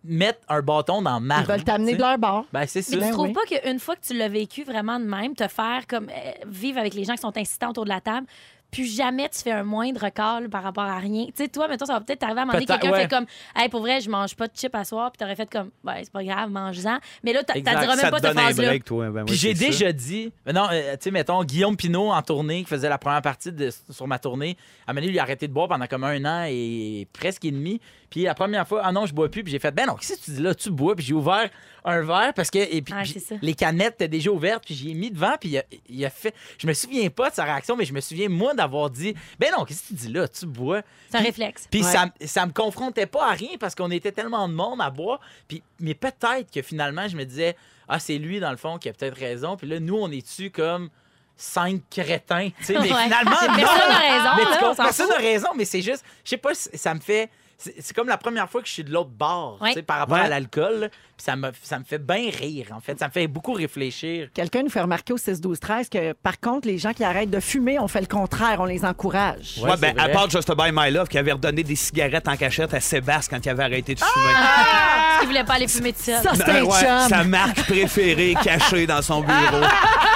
mettre 0.04 0.40
un 0.50 0.62
bâton 0.62 1.02
dans 1.02 1.20
ma 1.20 1.42
Ils 1.42 1.46
veulent 1.46 1.64
t'amener 1.64 1.96
de 1.96 2.00
leur 2.02 2.18
bord. 2.18 2.46
Ben, 2.52 2.66
c'est 2.66 2.82
ça. 2.82 2.96
Mais 2.96 3.02
Ben 3.02 3.08
tu 3.08 3.14
trouves 3.14 3.28
oui. 3.28 3.34
pas 3.34 3.46
qu'une 3.62 3.80
fois 3.80 3.96
que 3.96 4.02
tu 4.06 4.14
l'as 4.16 4.30
vécu 4.30 4.64
vraiment 4.64 5.00
de 5.00 5.06
même, 5.06 5.36
te 5.36 5.48
faire 5.48 5.86
comme 5.88 6.10
euh, 6.10 6.32
vivre 6.48 6.80
avec 6.80 6.94
les 6.94 7.04
gens 7.04 7.14
qui 7.14 7.22
sont 7.22 7.38
incitants 7.38 7.70
autour 7.70 7.84
de 7.84 7.90
la 7.90 8.02
table, 8.02 8.26
plus 8.72 8.86
jamais 8.86 9.28
tu 9.30 9.40
fais 9.40 9.52
un 9.52 9.64
moindre 9.64 10.10
call 10.10 10.50
par 10.50 10.64
rapport 10.64 10.86
à 10.86 10.98
rien. 10.98 11.26
Tu 11.26 11.34
sais, 11.36 11.48
toi, 11.50 11.68
mettons, 11.68 11.86
ça 11.86 11.94
va 11.94 12.02
peut-être 12.02 12.20
t'arriver 12.20 12.40
à 12.40 12.44
un 12.44 12.46
moment 12.46 12.54
donné, 12.54 12.66
quelqu'un 12.66 12.92
ouais. 12.92 13.02
fait 13.02 13.10
comme, 13.10 13.26
hey, 13.56 13.68
pour 13.70 13.82
vrai, 13.82 14.00
je 14.00 14.10
mange 14.10 14.36
pas 14.36 14.48
de 14.48 14.56
chips 14.56 14.74
à 14.74 14.86
soir, 14.86 15.12
puis 15.12 15.18
t'aurais 15.18 15.36
fait 15.36 15.50
comme, 15.50 15.70
ben, 15.84 15.96
c'est 16.00 16.12
pas 16.12 16.24
grave, 16.24 16.50
mange-en. 16.50 16.98
Mais 17.24 17.34
là, 17.34 17.44
t'as 17.44 17.56
même 17.56 17.64
pas 17.64 18.20
cette 18.20 18.34
phrase-là. 18.34 18.68
break, 18.68 18.86
toi. 18.86 19.10
Ben 19.10 19.26
Puis 19.26 19.34
oui, 19.34 19.40
j'ai 19.40 19.54
déjà 19.54 19.92
dit, 19.92 20.32
mais 20.46 20.54
non, 20.54 20.68
euh, 20.72 20.94
tu 20.94 20.98
sais, 21.02 21.12
mettons, 21.12 21.44
Guillaume 21.44 21.76
Pinot 21.76 22.12
en 22.12 22.22
tournée, 22.22 22.64
qui 22.64 22.70
faisait 22.70 22.90
la 22.90 22.98
première 22.98 23.22
partie 23.22 23.52
de, 23.52 23.70
sur 23.90 24.08
ma 24.08 24.20
tournée, 24.20 24.58
à 24.88 24.92
un 24.92 24.94
moment 24.94 25.02
donné, 25.02 25.12
lui 25.12 25.20
a 25.20 25.24
arrêté 25.24 25.48
de 25.48 25.54
boire 25.54 25.68
pendant 25.68 25.88
comme 25.88 26.04
un 26.04 26.24
an 26.26 26.46
et 26.48 27.08
presque 27.14 27.46
et 27.46 27.52
demi. 27.52 27.82
Puis 28.12 28.24
la 28.24 28.36
première 28.36 28.68
fois, 28.68 28.82
ah 28.84 28.92
non, 28.92 29.06
je 29.06 29.14
bois 29.14 29.32
plus. 29.32 29.42
Puis 29.42 29.52
j'ai 29.54 29.60
fait, 29.60 29.72
ben 29.72 29.88
non, 29.88 29.96
qu'est-ce 29.96 30.20
que 30.20 30.26
tu 30.26 30.32
dis 30.32 30.42
là? 30.42 30.54
Tu 30.54 30.70
bois. 30.70 30.96
Puis 30.96 31.06
j'ai 31.06 31.14
ouvert 31.14 31.50
un 31.86 32.02
verre 32.02 32.34
parce 32.36 32.52
que 32.52 32.60
et 32.60 32.82
puis, 32.82 32.94
Ah, 32.96 33.04
les 33.42 33.54
canettes 33.54 33.96
étaient 33.96 34.10
déjà 34.10 34.30
ouvertes. 34.32 34.66
Puis 34.66 34.76
j'ai 34.76 34.94
mis 34.94 35.10
devant. 35.10 35.38
Puis 35.40 35.50
il 35.50 35.58
a, 35.58 35.64
il 35.88 36.06
a 36.06 36.10
fait. 36.10 36.36
Je 36.58 36.68
me 36.68 36.74
souviens 36.74 37.10
pas 37.10 37.30
de 37.30 37.36
sa 37.36 37.46
réaction, 37.46 37.78
mais 37.78 37.86
je 37.86 37.94
me 37.94 38.02
souviens, 38.02 38.28
moi, 38.28 38.54
d'avoir 38.62 38.90
dit, 38.90 39.14
ben 39.40 39.52
non, 39.58 39.66
qu'est-ce 39.66 39.84
que 39.84 39.88
tu 39.90 39.94
dis 39.94 40.08
là? 40.10 40.28
Tu 40.28 40.46
bois. 40.46 40.82
C'est 41.10 41.18
un 41.18 41.22
réflexe. 41.22 41.68
Puis 41.70 41.84
Ouais. 41.84 41.92
ça, 41.92 42.06
ça 42.26 42.46
me 42.46 42.52
confrontait 42.52 43.06
pas 43.06 43.28
à 43.30 43.32
rien 43.34 43.58
parce 43.60 43.76
qu'on 43.76 43.92
était 43.92 44.12
tellement 44.12 44.48
de 44.48 44.54
monde 44.54 44.82
à 44.82 44.90
boire. 44.90 45.20
Puis, 45.48 45.62
mais 45.80 45.94
peut-être 45.94 46.52
que 46.54 46.62
finalement, 46.62 47.08
je 47.08 47.16
me 47.18 47.24
disais, 47.26 47.56
ah, 47.88 48.00
c'est 48.00 48.18
lui, 48.18 48.40
dans 48.40 48.52
le 48.52 48.58
fond, 48.58 48.78
qui 48.78 48.90
a 48.90 48.94
peut-être 48.94 49.18
raison. 49.18 49.58
Puis 49.58 49.68
là, 49.68 49.80
nous, 49.80 49.96
on 49.98 50.10
est-tu 50.12 50.50
comme 50.52 50.90
cinq 51.36 51.82
crétins? 51.90 52.50
tu 52.60 52.64
sais, 52.66 52.74
Mais 52.74 52.80
Ouais. 52.94 53.04
finalement, 53.04 53.32
Personne 53.40 53.58
non. 53.58 53.90
n'a 53.90 54.00
raison, 54.00 54.30
Mais 54.38 54.44
là, 54.44 54.70
tu 54.72 54.76
personne 54.82 55.10
n'a 55.10 55.16
raison, 55.18 55.48
mais 55.56 55.66
c'est 55.66 55.82
juste, 55.82 56.06
je 56.24 56.30
sais 56.30 56.38
pas, 56.38 56.54
ça 56.54 56.94
me 56.94 57.00
fait. 57.00 57.30
C'est 57.64 57.94
comme 57.96 58.08
la 58.08 58.18
première 58.18 58.50
fois 58.50 58.62
que 58.62 58.68
je 58.68 58.74
suis 58.74 58.84
de 58.84 58.92
l'autre 58.92 59.12
bord, 59.12 59.58
Ouais. 59.62 59.70
tu 59.70 59.76
sais, 59.76 59.82
par 59.84 60.00
rapport 60.00 60.18
Ouais. 60.18 60.24
à 60.24 60.30
l'alcool. 60.30 60.90
ça 61.18 61.36
me, 61.36 61.52
ça 61.62 61.78
me 61.78 61.84
fait 61.84 62.00
bien 62.00 62.32
rire, 62.32 62.70
en 62.76 62.80
fait. 62.80 62.98
Ça 62.98 63.06
me 63.06 63.12
fait 63.12 63.28
beaucoup 63.28 63.54
réfléchir. 63.54 64.30
Quelqu'un 64.34 64.64
nous 64.64 64.72
fait 64.72 64.82
remarquer 64.82 65.14
au 65.14 65.18
6-12-13 65.18 65.88
que, 65.88 66.14
par 66.14 66.40
contre, 66.40 66.68
les 66.68 66.80
gens 66.80 66.94
qui 66.94 67.04
arrêtent 67.04 67.30
de 67.30 67.40
fumer, 67.40 67.78
on 67.78 67.88
fait 67.88 68.02
le 68.02 68.08
contraire, 68.08 68.58
on 68.60 68.66
les 68.66 68.84
encourage. 68.84 69.60
Ouais, 69.62 69.70
Ouais, 69.70 69.78
ben, 69.78 70.00
à 70.00 70.10
part 70.10 70.28
Just 70.32 70.52
Buy 70.56 70.72
My 70.74 70.90
Love 70.90 71.08
qui 71.10 71.20
avait 71.20 71.34
redonné 71.34 71.62
des 71.62 71.76
cigarettes 71.76 72.28
en 72.28 72.36
cachette 72.36 72.74
à 72.74 72.80
Sébastien 72.80 73.38
quand 73.38 73.46
il 73.46 73.50
avait 73.50 73.64
arrêté 73.66 73.94
de 73.94 74.00
fumer. 74.00 74.34
Parce 74.34 75.20
qu'il 75.20 75.28
voulait 75.28 75.44
pas 75.44 75.54
aller 75.54 75.68
fumer 75.68 75.94
tout 75.94 76.02
seul. 76.02 76.24
Ça, 76.24 76.32
c'est 76.34 76.44
Ben 76.44 76.56
un 76.56 76.64
ouais, 76.64 76.80
chum. 76.80 77.10
sa 77.10 77.24
marque 77.24 77.62
préférée 77.68 78.36
cachée 78.44 78.88
dans 78.88 79.04
son 79.04 79.22
bureau. 79.22 79.62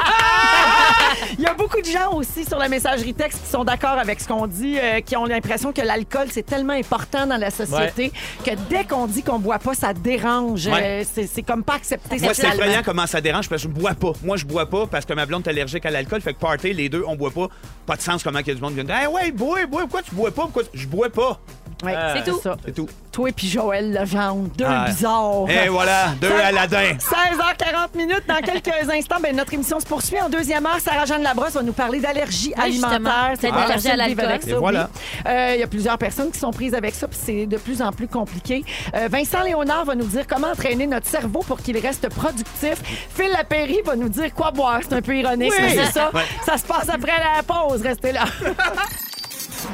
Il 1.45 1.49
y 1.49 1.51
a 1.51 1.53
beaucoup 1.53 1.79
de 1.79 1.85
gens 1.85 2.11
aussi 2.15 2.43
sur 2.43 2.57
la 2.57 2.67
messagerie 2.67 3.13
texte 3.13 3.43
qui 3.43 3.49
sont 3.51 3.63
d'accord 3.63 3.99
avec 3.99 4.19
ce 4.19 4.27
qu'on 4.27 4.47
dit, 4.47 4.79
euh, 4.79 4.99
qui 5.01 5.15
ont 5.15 5.25
l'impression 5.25 5.71
que 5.71 5.81
l'alcool, 5.81 6.27
c'est 6.31 6.43
tellement 6.45 6.73
important 6.73 7.27
dans 7.27 7.37
la 7.37 7.51
société 7.51 8.11
que 8.43 8.49
dès 8.67 8.83
qu'on 8.83 9.05
dit 9.05 9.21
qu'on 9.21 9.37
boit 9.37 9.59
pas, 9.59 9.75
ça 9.75 9.93
dérange. 9.93 10.65
Ouais. 10.65 11.01
Euh, 11.01 11.03
c'est 11.13 11.27
c'est 11.27 11.43
comme 11.43 11.63
pas 11.63 11.75
accepté 11.75 12.17
Moi, 12.17 12.29
c'est 12.33 12.41
socialement. 12.41 12.63
effrayant 12.63 12.81
comment 12.83 13.05
ça 13.05 13.21
dérange 13.21 13.47
parce 13.47 13.61
que 13.61 13.69
je 13.69 13.73
bois 13.73 13.93
pas. 13.93 14.13
Moi, 14.23 14.37
je 14.37 14.45
bois 14.45 14.67
pas 14.67 14.87
parce 14.87 15.05
que 15.05 15.13
ma 15.13 15.27
blonde 15.27 15.45
est 15.45 15.51
allergique 15.51 15.85
à 15.85 15.91
l'alcool. 15.91 16.19
Fait 16.21 16.33
que 16.33 16.39
party, 16.39 16.73
les 16.73 16.89
deux, 16.89 17.03
on 17.07 17.15
boit 17.15 17.29
pas. 17.31 17.47
Pas 17.85 17.95
de 17.95 18.01
sens 18.01 18.23
comment 18.23 18.39
il 18.39 18.47
y 18.47 18.51
a 18.51 18.55
du 18.55 18.61
monde 18.61 18.71
qui 18.71 18.75
vient 18.77 18.83
dire 18.83 18.95
Hey, 18.95 19.07
ouais, 19.07 19.31
bois, 19.31 19.67
bois, 19.67 19.81
pourquoi 19.81 20.01
tu 20.01 20.15
bois 20.15 20.31
pas? 20.31 20.43
Pourquoi 20.43 20.63
tu- 20.63 20.69
Je 20.79 20.87
bois 20.87 21.09
pas. 21.11 21.39
Ouais, 21.83 21.93
Euh, 21.95 22.13
c'est 22.15 22.31
tout. 22.31 22.39
Ça. 22.41 22.55
C'est 22.65 22.73
tout. 22.73 22.87
Toi 23.11 23.29
et 23.29 23.31
puis 23.31 23.47
Joël 23.47 23.93
Legendre, 23.93 24.49
deux 24.57 24.65
Ah. 24.67 24.85
bizarres. 24.87 25.49
Et 25.49 25.67
voilà, 25.69 26.07
deux 26.19 26.31
Aladins. 26.31 26.97
16h40 26.99 27.95
minutes. 27.95 28.23
Dans 28.27 28.35
quelques 28.41 28.89
instants, 28.89 29.17
ben, 29.21 29.35
notre 29.35 29.53
émission 29.53 29.79
se 29.79 29.85
poursuit. 29.85 30.19
En 30.19 30.29
deuxième 30.29 30.65
heure, 30.65 30.79
Sarah-Jeanne 30.79 31.23
Labrosse 31.23 31.53
va 31.53 31.61
nous 31.63 31.73
parler 31.73 31.99
d'allergie 31.99 32.53
Oui, 32.57 32.71
justement. 32.73 32.91
alimentaire. 32.93 33.33
C'est 33.39 33.49
pas 33.49 33.55
d'allergie 33.61 33.87
facile 33.87 34.01
à 34.01 34.03
de 34.03 34.09
vivre 34.09 34.21
l'alcool. 34.21 34.31
avec 34.33 34.43
ça, 34.43 34.49
Et 34.49 34.59
voilà. 34.59 34.89
oui. 34.93 35.31
Euh, 35.31 35.51
Il 35.55 35.59
y 35.59 35.63
a 35.63 35.67
plusieurs 35.67 35.97
personnes 35.97 36.31
qui 36.31 36.39
sont 36.39 36.51
prises 36.51 36.73
avec 36.73 36.93
ça, 36.95 37.07
puis 37.07 37.17
c'est 37.21 37.45
de 37.45 37.57
plus 37.57 37.81
en 37.81 37.91
plus 37.91 38.07
compliqué. 38.07 38.63
Euh, 38.95 39.07
Vincent 39.09 39.43
Léonard 39.43 39.85
va 39.85 39.95
nous 39.95 40.05
dire 40.05 40.25
comment 40.27 40.47
entraîner 40.49 40.87
notre 40.87 41.07
cerveau 41.07 41.39
pour 41.39 41.59
qu'il 41.61 41.77
reste 41.77 42.09
productif. 42.09 42.75
Phil 43.15 43.29
Lapéry 43.31 43.79
va 43.85 43.95
nous 43.95 44.09
dire 44.09 44.33
quoi 44.33 44.51
boire. 44.51 44.79
C'est 44.81 44.93
un 44.95 45.01
peu 45.01 45.15
ironique, 45.15 45.53
Oui. 45.57 45.61
mais 45.61 45.85
c'est 45.85 45.91
ça. 45.91 46.09
Ouais. 46.13 46.23
Ça 46.45 46.57
se 46.57 46.63
passe 46.65 46.89
après 46.89 47.13
la 47.19 47.43
pause. 47.43 47.81
Restez 47.81 48.11
là. 48.11 48.25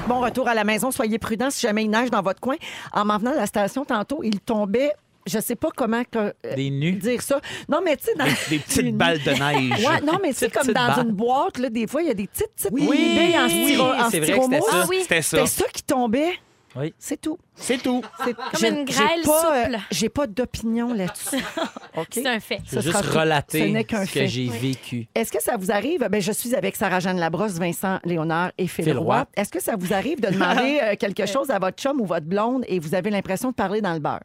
Bon 0.07 0.19
retour 0.19 0.47
à 0.47 0.53
la 0.55 0.63
maison. 0.63 0.91
Soyez 0.91 1.19
prudents 1.19 1.49
si 1.49 1.61
jamais 1.61 1.83
il 1.83 1.89
neige 1.89 2.09
dans 2.09 2.21
votre 2.21 2.39
coin. 2.39 2.55
En 2.93 3.05
m'en 3.05 3.17
venant 3.17 3.31
de 3.31 3.37
la 3.37 3.45
station 3.45 3.85
tantôt, 3.85 4.21
il 4.23 4.39
tombait, 4.39 4.91
je 5.25 5.39
sais 5.39 5.55
pas 5.55 5.69
comment 5.75 6.03
que- 6.03 6.17
euh, 6.45 6.55
Des 6.55 6.69
nus. 6.69 6.93
dire 6.93 7.21
ça. 7.21 7.39
Non, 7.69 7.79
mais 7.83 7.95
tu 7.97 8.05
sais, 8.05 8.15
dans... 8.15 8.25
Des 8.49 8.59
petites 8.59 8.95
balles 8.97 9.19
de 9.23 9.29
neige. 9.31 9.85
Ouais, 9.85 10.01
non, 10.01 10.17
mais 10.21 10.29
tu 10.29 10.35
sais, 10.39 10.49
Petites, 10.49 10.53
comme 10.65 10.73
dans 10.73 10.87
balles. 10.87 11.05
une 11.07 11.11
boîte, 11.13 11.57
là, 11.59 11.69
des 11.69 11.87
fois, 11.87 12.01
il 12.01 12.07
y 12.07 12.11
a 12.11 12.13
des 12.15 12.27
petites, 12.27 12.51
petites 12.55 12.71
Oui, 12.71 12.87
billes 12.87 13.37
en, 13.37 13.45
oui, 13.45 13.63
styro, 13.65 13.83
en 13.93 14.09
c'est 14.09 14.19
vrai 14.19 14.31
que 14.31 14.43
c'était 14.43 14.59
styromousse. 14.59 14.65
ça. 14.69 14.77
Ah 14.81 14.85
oui. 14.89 14.97
C'était 15.01 15.21
ça. 15.21 15.37
C'était 15.45 15.63
ça 15.63 15.65
qui 15.71 15.83
tombait. 15.83 16.33
Oui. 16.75 16.93
C'est 16.97 17.19
tout. 17.19 17.37
C'est 17.55 17.77
tout. 17.83 18.01
C'est 18.23 18.33
Comme 18.33 18.63
une 18.79 18.87
j'ai 18.87 18.93
grêle 18.93 19.21
pas, 19.23 19.65
euh. 19.67 19.77
J'ai 19.91 20.07
pas 20.09 20.25
d'opinion 20.25 20.93
là-dessus. 20.93 21.35
OK? 21.97 22.07
C'est 22.11 22.25
un 22.27 22.39
fait. 22.39 22.61
Je 22.65 22.75
veux 22.77 22.81
Ce 22.81 22.89
sera 22.89 23.01
juste 23.01 23.11
tout. 23.13 23.19
relater 23.19 23.59
Ce 23.59 23.65
n'est 23.73 23.83
qu'un 23.83 24.05
ce 24.05 24.11
fait. 24.11 24.19
que 24.21 24.25
j'ai 24.27 24.47
vécu. 24.47 25.07
Est-ce 25.13 25.31
que 25.33 25.41
ça 25.41 25.57
vous 25.57 25.69
arrive? 25.71 26.07
Ben, 26.09 26.21
je 26.21 26.31
suis 26.31 26.55
avec 26.55 26.77
Sarah-Jeanne 26.77 27.19
Labrosse, 27.19 27.53
Vincent 27.59 27.99
Léonard 28.05 28.51
et 28.57 28.67
Phil 28.67 28.85
Phil 28.85 28.97
Roy. 28.97 29.15
Roy. 29.17 29.25
Est-ce 29.35 29.51
que 29.51 29.61
ça 29.61 29.75
vous 29.75 29.93
arrive 29.93 30.21
de 30.21 30.29
demander 30.29 30.79
euh, 30.83 30.95
quelque 30.95 31.25
chose 31.25 31.49
à 31.51 31.59
votre 31.59 31.77
chum 31.81 31.99
ou 31.99 32.05
votre 32.05 32.25
blonde 32.25 32.63
et 32.67 32.79
vous 32.79 32.95
avez 32.95 33.09
l'impression 33.09 33.49
de 33.49 33.55
parler 33.55 33.81
dans 33.81 33.93
le 33.93 33.99
beurre? 33.99 34.21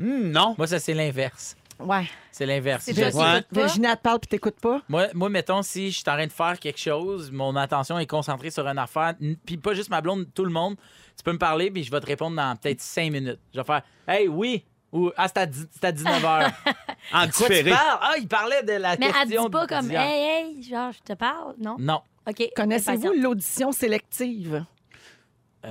Hum, 0.00 0.30
non. 0.30 0.54
Moi, 0.58 0.66
ça, 0.66 0.78
c'est 0.80 0.94
l'inverse. 0.94 1.56
Ouais. 1.78 2.04
C'est 2.32 2.46
l'inverse. 2.46 2.84
C'est 2.84 2.94
Je- 2.94 3.16
Ouais. 3.16 3.42
pas? 3.42 3.42
Virginie, 3.52 3.86
elle 3.88 3.96
te 3.96 4.02
parle 4.02 4.18
puis 4.20 4.28
t'écoutes 4.28 4.58
pas? 4.60 4.80
Moi, 4.88 5.06
moi, 5.14 5.28
mettons, 5.28 5.62
si 5.62 5.90
je 5.90 5.98
suis 5.98 6.04
en 6.08 6.14
train 6.14 6.26
de 6.26 6.32
faire 6.32 6.58
quelque 6.58 6.80
chose, 6.80 7.30
mon 7.32 7.54
attention 7.56 7.98
est 7.98 8.06
concentrée 8.06 8.50
sur 8.50 8.66
une 8.66 8.78
affaire, 8.78 9.14
n- 9.20 9.36
puis 9.44 9.56
pas 9.56 9.74
juste 9.74 9.90
ma 9.90 10.00
blonde, 10.00 10.26
tout 10.34 10.44
le 10.44 10.50
monde, 10.52 10.76
tu 11.16 11.22
peux 11.24 11.32
me 11.32 11.38
parler, 11.38 11.70
puis 11.70 11.84
je 11.84 11.90
vais 11.90 12.00
te 12.00 12.06
répondre 12.06 12.36
dans 12.36 12.56
peut-être 12.56 12.80
cinq 12.80 13.10
minutes. 13.12 13.40
Je 13.52 13.60
vais 13.60 13.64
faire 13.64 13.82
Hey, 14.06 14.28
oui, 14.28 14.64
ou 14.92 15.10
Ah, 15.16 15.26
c'est 15.28 15.38
à, 15.38 15.46
dix- 15.46 15.66
c'est 15.72 15.84
à 15.84 15.92
19h. 15.92 16.52
En 17.12 17.28
Quoi 17.28 17.48
tu 17.48 17.54
différé. 17.54 17.70
parles? 17.70 17.98
Ah, 18.00 18.14
il 18.18 18.26
parlait 18.28 18.62
de 18.62 18.72
la 18.72 18.96
Mais 18.96 19.10
elle 19.20 19.28
dit 19.28 19.36
pas 19.50 19.66
comme. 19.66 19.90
Hey, 19.90 20.54
hey, 20.56 20.62
genre, 20.62 20.90
je 20.92 21.00
te 21.00 21.12
parle? 21.12 21.54
Non? 21.58 21.76
Non. 21.78 22.00
OK. 22.26 22.48
Connaissez-vous 22.56 23.12
l'audition 23.12 23.72
sélective? 23.72 24.64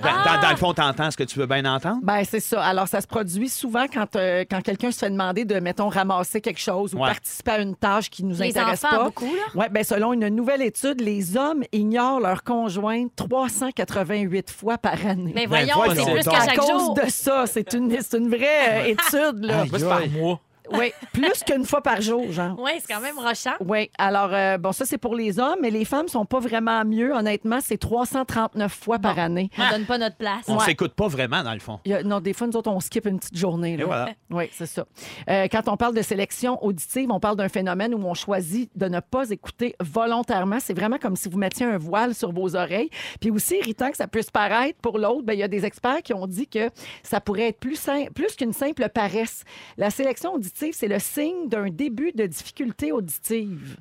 Ben, 0.02 0.10
dans, 0.26 0.42
dans 0.42 0.50
le 0.50 0.56
fond, 0.56 0.74
t'entends 0.74 1.12
ce 1.12 1.18
que 1.18 1.24
tu 1.24 1.38
veux 1.38 1.46
bien 1.46 1.64
entendre? 1.66 2.00
Ben 2.02 2.24
c'est 2.24 2.40
ça. 2.40 2.64
Alors, 2.64 2.88
ça 2.88 3.00
se 3.02 3.06
produit 3.08 3.48
souvent 3.50 3.86
quand, 3.94 4.16
euh, 4.16 4.44
quand 4.50 4.62
quelqu'un 4.62 4.92
se 4.92 5.00
fait 5.00 5.10
demander 5.12 5.46
de, 5.46 5.60
mettons, 5.60 5.88
ramasser 5.90 6.42
quelque 6.42 6.60
chose 6.60 6.96
ou 6.96 7.00
Ouais. 7.00 7.10
participer 7.10 7.52
à 7.52 7.60
une 7.60 7.76
tâche 7.76 8.10
qui 8.10 8.24
nous 8.24 8.36
Les 8.38 8.50
intéresse 8.50 8.84
enfants, 8.84 8.98
pas. 8.98 9.04
beaucoup, 9.06 9.26
là? 9.36 9.60
Ouais, 9.62 9.70
ben 9.70 9.84
selon 9.84 10.14
une 10.14 10.28
nouvelle 10.30 10.62
étude, 10.64 11.00
les 11.02 11.38
hommes 11.38 11.64
ignorent 11.72 12.20
leur 12.20 12.44
conjointe 12.44 13.12
388 13.16 14.50
fois 14.52 14.78
par 14.78 14.94
année. 15.06 15.32
Mais 15.36 15.48
Ben, 15.48 15.50
voyons, 15.50 15.76
voyons 15.76 16.06
c'est 16.06 16.12
plus 16.12 16.24
donc. 16.26 16.34
qu'à 16.34 16.42
à 16.42 16.46
chaque 16.48 16.58
cause 16.58 16.68
jour. 16.70 16.94
de 16.96 17.10
ça, 17.10 17.44
c'est 17.46 17.74
une, 17.74 17.96
c'est 18.02 18.18
une 18.18 18.30
vraie 18.30 18.72
euh, 18.72 18.86
étude. 18.86 19.44
Là. 19.46 19.66
Par 19.88 20.08
mois. 20.10 20.40
Oui, 20.72 20.92
plus 21.12 21.44
qu'une 21.46 21.66
fois 21.66 21.82
par 21.82 22.02
jour, 22.02 22.32
genre. 22.32 22.56
Oui, 22.58 22.72
c'est 22.80 22.94
quand 22.94 23.02
même 23.02 23.18
rochant. 23.20 23.54
Oui, 23.60 23.90
alors, 23.98 24.30
euh, 24.34 24.58
bon, 24.58 24.72
ça, 24.72 24.86
c'est 24.86 24.98
pour 24.98 25.16
les 25.16 25.40
hommes, 25.40 25.58
mais 25.62 25.70
les 25.70 25.86
femmes 25.86 26.08
sont 26.08 26.26
pas 26.26 26.40
vraiment 26.40 26.84
mieux. 26.86 27.12
Honnêtement, 27.14 27.60
c'est 27.62 27.78
339 27.78 28.72
fois 28.74 29.00
par 29.00 29.20
année. 29.20 29.50
On 29.58 29.70
donne 29.72 29.86
pas 29.86 29.98
notre 29.98 30.16
place. 30.16 30.44
On 30.48 30.58
Ouais. 30.58 30.66
s'écoute 30.66 30.94
pas 30.94 31.08
vraiment, 31.08 31.44
dans 31.44 31.54
le 31.54 31.60
fond. 31.60 31.80
Il 31.86 31.92
y 31.92 31.96
a- 31.96 32.04
non, 32.04 32.20
des 32.20 32.34
fois, 32.34 32.48
nous 32.48 32.56
autres, 32.56 32.72
on 32.72 32.80
skip 32.80 33.06
une 33.06 33.20
petite 33.20 33.38
journée. 33.38 33.78
là. 33.78 33.84
Et 33.84 33.86
voilà. 33.86 34.10
Oui, 34.30 34.50
c'est 34.52 34.66
ça. 34.66 34.86
Euh, 35.30 35.48
quand 35.52 35.68
on 35.68 35.78
parle 35.78 35.94
de 35.96 36.02
sélection 36.02 36.64
auditive, 36.64 37.10
on 37.12 37.20
parle 37.20 37.36
d'un 37.38 37.50
phénomène 37.50 37.94
où 37.94 38.04
on 38.06 38.14
choisit 38.16 38.72
de 38.76 38.88
ne 38.88 39.00
pas 39.00 39.30
écouter 39.30 39.76
volontairement. 39.80 40.58
C'est 40.60 40.74
vraiment 40.74 40.98
comme 40.98 41.16
si 41.16 41.30
vous 41.30 41.38
mettiez 41.38 41.66
un 41.66 41.78
voile 41.78 42.16
sur 42.16 42.32
vos 42.32 42.56
oreilles. 42.56 42.90
Puis 43.22 43.30
aussi 43.32 43.58
irritant 43.58 43.92
que 43.92 43.98
ça 43.98 44.08
puisse 44.08 44.32
paraître 44.32 44.80
pour 44.82 44.98
l'autre, 44.98 45.22
ben, 45.24 45.34
il 45.34 45.40
y 45.40 45.44
a 45.44 45.48
des 45.48 45.66
experts 45.66 46.02
qui 46.04 46.14
ont 46.14 46.26
dit 46.26 46.48
que 46.48 46.70
ça 47.04 47.20
pourrait 47.22 47.50
être 47.50 47.60
plus, 47.60 47.76
sim- 47.76 48.10
plus 48.16 48.36
qu'une 48.36 48.54
simple 48.54 48.88
paresse. 48.90 49.44
La 49.78 49.90
sélection 49.90 50.34
auditive, 50.34 50.53
c'est 50.54 50.88
le 50.88 51.00
signe 51.00 51.50
d'un 51.50 51.70
début 51.70 52.12
de 52.14 52.26
difficulté 52.26 52.92
auditive. 52.92 53.78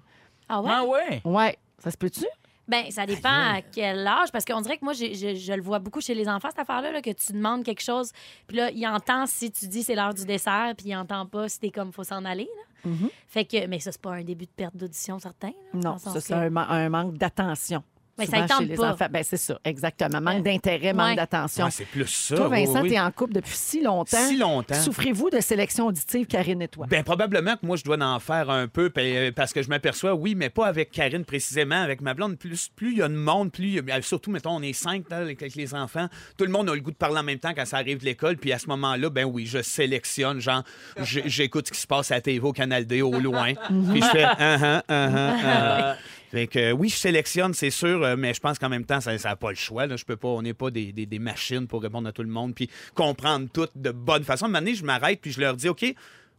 Ah 0.49 0.61
ouais? 0.61 0.71
Ah 0.73 0.85
ouais? 0.85 1.21
Ouais, 1.25 1.59
ça 1.79 1.91
se 1.91 1.97
peut-tu? 1.97 2.25
Ben, 2.69 2.91
ça 2.91 3.05
dépend 3.07 3.29
à 3.29 3.61
quel 3.61 4.07
âge, 4.07 4.31
parce 4.33 4.45
qu'on 4.45 4.61
dirait 4.61 4.79
que 4.79 4.85
moi, 4.85 4.93
je, 4.93 5.13
je 5.13 5.53
le 5.53 5.61
vois 5.63 5.79
beaucoup 5.81 6.01
chez 6.01 6.15
les 6.15 6.29
enfants, 6.29 6.49
cette 6.49 6.61
affaire-là, 6.61 6.93
là, 6.93 7.03
que 7.03 7.11
tu 7.11 7.33
demandes 7.33 7.65
quelque 7.65 7.83
chose, 7.83 8.13
puis 8.47 8.57
là, 8.57 8.71
il 8.71 8.87
entend 8.87 9.27
si 9.27 9.51
tu 9.51 9.67
dis 9.67 9.83
c'est 9.83 9.97
l'heure 9.97 10.15
du 10.15 10.25
dessert, 10.25 10.73
puis 10.77 10.87
il 10.89 10.97
entend 10.97 11.27
pas 11.27 11.49
si 11.49 11.59
t'es 11.59 11.71
comme 11.71 11.93
faut 11.93 12.05
s'en 12.05 12.25
aller. 12.25 12.49
Là. 12.85 12.91
Fait 13.29 13.45
que, 13.45 13.67
mais 13.67 13.79
ça, 13.81 13.93
c'est 13.93 14.01
pas 14.01 14.13
un 14.13 14.23
début 14.25 14.47
de 14.47 14.51
perte 14.51 14.77
d'audition 14.77 15.19
certain. 15.19 15.53
là, 15.75 15.81
Non, 15.81 15.99
ça, 15.99 16.19
c'est 16.21 16.29
que- 16.33 16.39
un, 16.39 16.51
ma- 16.51 16.69
un 16.69 16.89
manque 16.89 17.15
d'attention. 17.19 17.83
Mais 18.19 18.27
ça 18.27 18.33
Souvent 18.33 18.45
y 18.45 18.49
tente 18.49 18.59
chez 18.61 18.65
les 18.67 18.75
pas. 18.77 18.93
enfants. 18.93 19.07
Ben, 19.11 19.23
c'est 19.25 19.37
ça, 19.39 19.59
exactement. 19.65 20.21
Manque 20.21 20.43
d'intérêt, 20.45 20.93
manque 20.93 21.09
Ouais. 21.11 21.17
d'attention. 21.17 21.65
Ouais, 21.65 21.71
c'est 21.71 21.87
plus 21.87 22.07
ça. 22.07 22.37
Toi, 22.37 22.49
oui, 22.49 22.67
Vincent, 22.67 22.83
oui. 22.83 22.89
tu 22.91 22.95
es 22.95 23.01
en 23.01 23.11
couple 23.11 23.33
depuis 23.33 23.57
si 23.57 23.83
longtemps. 23.83 24.29
Si 24.29 24.37
longtemps. 24.37 24.75
Souffrez-vous 24.75 25.31
de 25.31 25.41
sélection 25.41 25.87
auditive, 25.87 26.27
Karine 26.27 26.61
et 26.63 26.69
toi? 26.69 26.87
Ben, 26.91 27.03
probablement 27.03 27.55
que 27.57 27.65
moi, 27.65 27.77
je 27.77 27.85
dois 27.85 27.97
en 27.99 28.21
faire 28.21 28.51
un 28.51 28.69
peu 28.69 28.91
pa- 28.91 29.01
euh, 29.01 29.33
parce 29.35 29.53
que 29.55 29.63
je 29.63 29.69
m'aperçois, 29.71 30.15
oui, 30.15 30.35
mais 30.35 30.51
pas 30.51 30.67
avec 30.67 30.91
Karine 30.91 31.25
précisément, 31.25 31.81
avec 31.81 32.01
ma 32.03 32.13
blonde. 32.15 32.37
Plus 32.39 32.69
plus 32.77 32.93
il 32.93 32.99
y 32.99 33.03
a 33.03 33.09
de 33.09 33.15
monde, 33.15 33.51
plus 33.51 33.65
il 33.79 33.89
y 33.89 33.91
a- 33.91 34.03
surtout, 34.03 34.31
mettons, 34.31 34.57
on 34.57 34.63
est 34.63 34.73
cinq 34.75 35.09
là, 35.11 35.19
avec 35.19 35.41
avec 35.41 35.55
les 35.55 35.75
enfants. 35.75 36.09
Tout 36.37 36.45
le 36.45 36.51
monde 36.51 36.69
a 36.69 36.75
le 36.75 36.81
goût 36.81 36.91
de 36.91 36.97
parler 36.97 37.19
en 37.19 37.23
même 37.25 37.39
temps 37.39 37.53
quand 37.57 37.65
ça 37.65 37.79
arrive 37.79 37.99
de 37.99 38.05
l'école. 38.05 38.37
Puis 38.37 38.53
à 38.53 38.59
ce 38.59 38.67
moment-là, 38.69 39.09
ben 39.11 39.25
oui, 39.25 39.47
je 39.47 39.63
sélectionne, 39.63 40.39
genre, 40.41 40.63
j'- 41.01 41.23
j'écoute 41.25 41.69
ce 41.69 41.73
qui 41.73 41.81
se 41.81 41.87
passe 41.87 42.11
à 42.11 42.17
la 42.17 42.21
TV 42.21 42.41
au 42.41 42.53
Canal 42.53 42.87
D 42.87 43.01
au 43.03 43.19
loin. 43.19 43.55
puis 43.91 44.03
je 44.03 44.07
fais, 44.09 44.25
ah, 44.25 44.37
ah, 44.39 44.83
ah, 44.89 45.09
ah, 45.09 45.37
ah. 45.45 45.97
Euh, 46.35 46.73
oui, 46.73 46.89
je 46.89 46.97
sélectionne, 46.97 47.55
c'est 47.55 47.71
sûr, 47.71 48.03
euh, 48.03 48.17
mais 48.17 48.33
je 48.35 48.41
pense 48.41 48.59
qu'en 48.59 48.69
même 48.69 48.85
temps, 48.85 49.01
ça 49.01 49.15
n'a 49.17 49.37
pas 49.37 49.51
le 49.51 49.57
choix. 49.57 49.87
Là. 49.87 49.97
Je 49.97 50.05
peux 50.05 50.17
pas, 50.17 50.29
on 50.29 50.43
n'est 50.43 50.55
pas 50.55 50.71
des, 50.71 50.93
des- 50.93 51.07
des 51.07 51.19
machines 51.19 51.67
pour 51.67 51.83
répondre 51.83 52.09
à 52.09 52.13
tout 52.13 52.23
le 52.23 52.29
monde 52.31 52.55
puis 52.55 52.71
comprendre 52.95 53.49
tout 53.53 53.69
de 53.75 53.91
bonne 53.91 54.25
façon. 54.25 54.45
À 54.45 54.49
un 54.49 54.51
moment 54.51 54.61
donné, 54.61 54.75
je 54.75 54.85
m'arrête 54.85 55.21
puis 55.21 55.33
je 55.33 55.41
leur 55.41 55.57
dis, 55.57 55.69
OK, 55.69 55.85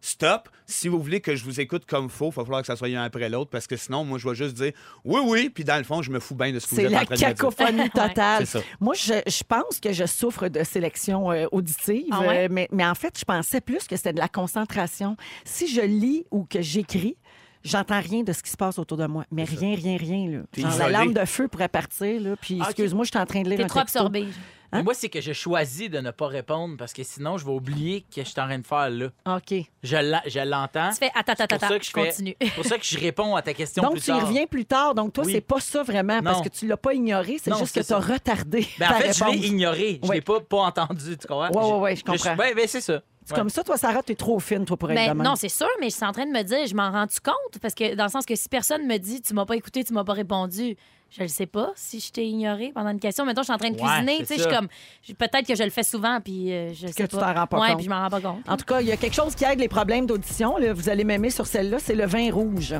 stop. 0.02 0.50
Si 0.66 0.88
vous 0.88 1.02
voulez 1.02 1.20
que 1.22 1.36
je 1.36 1.44
vous 1.44 1.60
écoute 1.60 1.84
comme 1.86 2.10
faux, 2.10 2.30
il 2.32 2.36
va 2.36 2.44
falloir 2.44 2.62
que 2.62 2.68
ça 2.68 2.76
soit 2.76 2.88
un 2.88 3.04
après 3.04 3.30
l'autre 3.30 3.50
parce 3.52 3.68
que 3.68 3.76
sinon, 3.78 4.04
moi, 4.06 4.18
je 4.18 4.28
vais 4.28 4.36
juste 4.36 4.56
dire 4.56 4.72
oui, 5.06 5.22
oui, 5.26 5.50
puis 5.50 5.64
dans 5.64 5.78
le 5.78 5.84
fond, 5.84 6.02
je 6.02 6.10
me 6.10 6.20
fous 6.20 6.36
bien 6.36 6.52
de 6.52 6.60
ce 6.60 6.66
que 6.66 6.72
vous 6.72 6.76
C'est 6.78 6.84
êtes 6.88 6.94
en 6.94 7.00
la 7.00 7.06
train 7.06 7.16
de 7.16 7.20
me 7.22 7.26
dire. 7.26 7.28
cacophonie 7.28 7.90
totale. 7.94 8.46
C'est 8.46 8.60
ça. 8.60 8.66
Moi, 8.80 8.96
je, 8.96 9.14
je 9.28 9.44
pense 9.44 9.80
que 9.82 9.92
je 9.94 10.06
souffre 10.06 10.48
de 10.48 10.64
sélection 10.64 11.32
euh, 11.32 11.46
auditive, 11.52 12.08
Ah 12.12 12.22
ouais? 12.22 12.46
euh, 12.46 12.48
mais, 12.50 12.68
mais 12.72 12.86
en 12.86 12.96
fait, 12.96 13.18
je 13.20 13.24
pensais 13.26 13.62
plus 13.62 13.86
que 13.88 13.96
c'était 13.98 14.14
de 14.14 14.20
la 14.20 14.30
concentration. 14.30 15.16
Si 15.46 15.68
je 15.68 15.82
lis 15.82 16.26
ou 16.32 16.46
que 16.46 16.62
j'écris, 16.62 17.16
j'entends 17.64 18.00
rien 18.02 18.24
de 18.24 18.34
ce 18.34 18.44
qui 18.44 18.50
se 18.52 18.58
passe 18.58 18.78
autour 18.80 18.98
de 18.98 19.06
moi. 19.08 19.26
Mais 19.32 19.44
rien, 19.44 19.76
rien, 19.76 19.98
rien. 19.98 20.30
Là. 20.30 20.40
T'es 20.52 20.62
Genre, 20.62 20.70
la 20.72 20.76
isolé. 20.90 20.94
lampe 21.06 21.14
de 21.14 21.26
feu 21.26 21.48
pourrait 21.48 21.70
partir, 21.70 22.22
là, 22.22 22.36
puis 22.40 22.58
Ah, 22.60 22.64
ok. 22.64 22.70
excuse-moi, 22.72 23.06
je 23.06 23.10
suis 23.12 23.20
en 23.20 23.26
train 23.26 23.42
de 23.42 23.50
lire 23.50 23.58
T'es 23.58 23.64
un 23.64 23.68
trop 23.68 23.80
texto. 23.80 24.00
absorbé. 24.00 24.24
Hein? 24.24 24.78
Mais 24.78 24.84
Moi, 24.84 24.96
c'est 24.96 25.08
que 25.10 25.22
je 25.22 25.34
choisis 25.34 25.88
de 25.88 26.00
ne 26.00 26.10
pas 26.10 26.26
répondre 26.26 26.78
parce 26.80 26.94
que 26.94 27.04
sinon, 27.04 27.38
je 27.38 27.46
vais 27.46 27.52
oublier 27.52 28.02
que 28.02 28.24
je 28.24 28.28
suis 28.30 28.42
en 28.42 28.46
train 28.48 28.58
de 28.58 28.66
faire 28.66 28.90
là. 28.90 29.10
OK. 29.28 29.54
Je 29.84 29.98
l'en- 29.98 30.22
je 30.26 30.40
l'entends. 30.40 30.90
Tu 30.90 30.96
fais 30.98 31.12
attends, 31.14 31.36
ça 31.38 31.46
que 31.78 31.86
je 31.86 31.92
fais- 31.92 32.08
continue. 32.08 32.36
C'est 32.42 32.54
pour 32.56 32.66
ça 32.66 32.80
que 32.80 32.84
je 32.84 32.98
réponds 33.00 33.36
à 33.36 33.44
ta 33.44 33.54
question 33.54 33.84
Donc, 33.84 33.92
plus 33.94 34.02
tu 34.02 34.10
y 34.10 34.14
tard. 34.18 34.28
reviens 34.28 34.48
plus 34.48 34.66
tard. 34.66 34.96
Donc, 34.96 35.14
toi, 35.14 35.26
Oui. 35.28 35.32
c'est 35.34 35.42
pas 35.42 35.60
ça 35.60 35.84
vraiment, 35.84 36.24
parce 36.24 36.38
Non. 36.40 36.44
que 36.44 36.50
tu 36.50 36.66
l'as 36.66 36.76
pas 36.78 36.96
ignoré, 36.96 37.38
c'est 37.40 37.52
Non, 37.52 37.58
juste 37.60 37.76
que 37.76 37.84
c'est 37.84 37.88
tu 37.88 37.94
as 37.94 38.02
ça. 38.02 38.14
retardé 38.14 38.68
Ben, 38.80 38.88
en 38.88 38.90
ta 38.94 38.96
fait, 38.96 39.14
je 39.14 39.24
réponse. 39.24 39.36
l'ai 39.42 39.48
ignoré. 39.48 40.00
Je 40.02 40.10
Oui. 40.10 40.16
l'ai 40.16 40.22
pas, 40.22 40.40
pas 40.40 40.58
entendu, 40.64 41.18
tu 41.20 41.28
comprends? 41.28 41.52
Ouais, 41.52 41.72
ouais, 41.76 41.80
ouais, 41.82 41.96
je 41.96 42.04
comprends. 42.04 42.36
Ben, 42.36 42.56
ben, 42.56 42.66
c'est 42.68 42.82
ça. 42.82 43.00
C'est 43.26 43.36
comme 43.36 43.50
ça, 43.50 43.64
toi, 43.64 43.78
Sarah, 43.78 44.04
tu 44.04 44.12
es 44.12 44.16
trop 44.16 44.40
fine, 44.40 44.66
toi, 44.66 44.78
pour 44.78 44.92
être 44.92 44.96
Ben, 44.96 45.24
non, 45.24 45.36
c'est 45.36 45.50
sûr, 45.50 45.68
mais 45.80 45.90
je 45.90 45.96
suis 45.96 46.06
en 46.06 46.12
train 46.12 46.26
de 46.26 46.32
me 46.32 46.42
dire, 46.44 46.66
je 46.68 46.76
m'en 46.76 46.92
rends-tu 46.92 47.20
compte? 47.20 47.60
Parce 47.62 47.74
que 47.74 47.96
dans 47.96 48.06
le 48.06 48.10
sens 48.10 48.26
que 48.26 48.36
si 48.36 48.50
personne 48.50 48.86
me 48.86 48.98
dit, 48.98 49.22
tu 49.22 49.34
m'as 49.34 49.46
pas 49.46 49.56
écouté, 49.56 49.84
tu 49.84 49.94
m'as 49.94 50.04
pas 50.04 50.14
répondu, 50.14 50.76
Je 51.16 51.22
le 51.22 51.28
sais 51.28 51.46
pas 51.46 51.70
si 51.76 52.00
je 52.00 52.12
t'ai 52.12 52.26
ignoré 52.26 52.72
pendant 52.74 52.90
une 52.90 53.00
question. 53.00 53.24
Mettons, 53.24 53.42
je 53.42 53.46
suis 53.46 53.54
en 53.54 53.58
train 53.60 53.70
de 53.70 53.80
Ouais, 53.80 53.88
cuisiner. 53.88 54.18
Tu 54.22 54.26
sais, 54.26 54.38
je 54.38 54.42
suis 54.42 54.52
comme. 54.52 54.68
je- 55.08 55.14
Peut-être 55.14 55.46
que 55.46 55.54
je 55.54 55.62
le 55.62 55.70
fais 55.70 55.84
souvent, 55.84 56.20
puis 56.20 56.52
euh, 56.52 56.74
je 56.74 56.88
sais 56.88 57.08
tu 57.08 57.16
pas. 57.16 57.32
t'en 57.34 57.40
rends 57.42 57.46
pas 57.46 57.60
ouais, 57.60 57.68
compte. 57.68 57.76
puis 57.78 57.86
je 57.86 57.90
m'en 57.92 58.02
rends 58.02 58.10
pas 58.10 58.20
compte. 58.20 58.40
En 58.50 58.58
tout 58.58 58.66
cas, 58.66 58.82
il 58.82 58.88
y 58.88 58.92
a 58.92 58.98
quelque 58.98 59.14
chose 59.14 59.36
qui 59.36 59.46
aide 59.46 59.60
les 59.60 59.68
problèmes 59.68 60.08
d'audition. 60.08 60.58
là. 60.58 60.74
Vous 60.74 60.90
allez 60.90 61.04
m'aimer 61.04 61.30
sur 61.30 61.46
celle-là, 61.46 61.78
c'est 61.80 61.94
le 61.94 62.08
vin 62.08 62.32
rouge. 62.32 62.74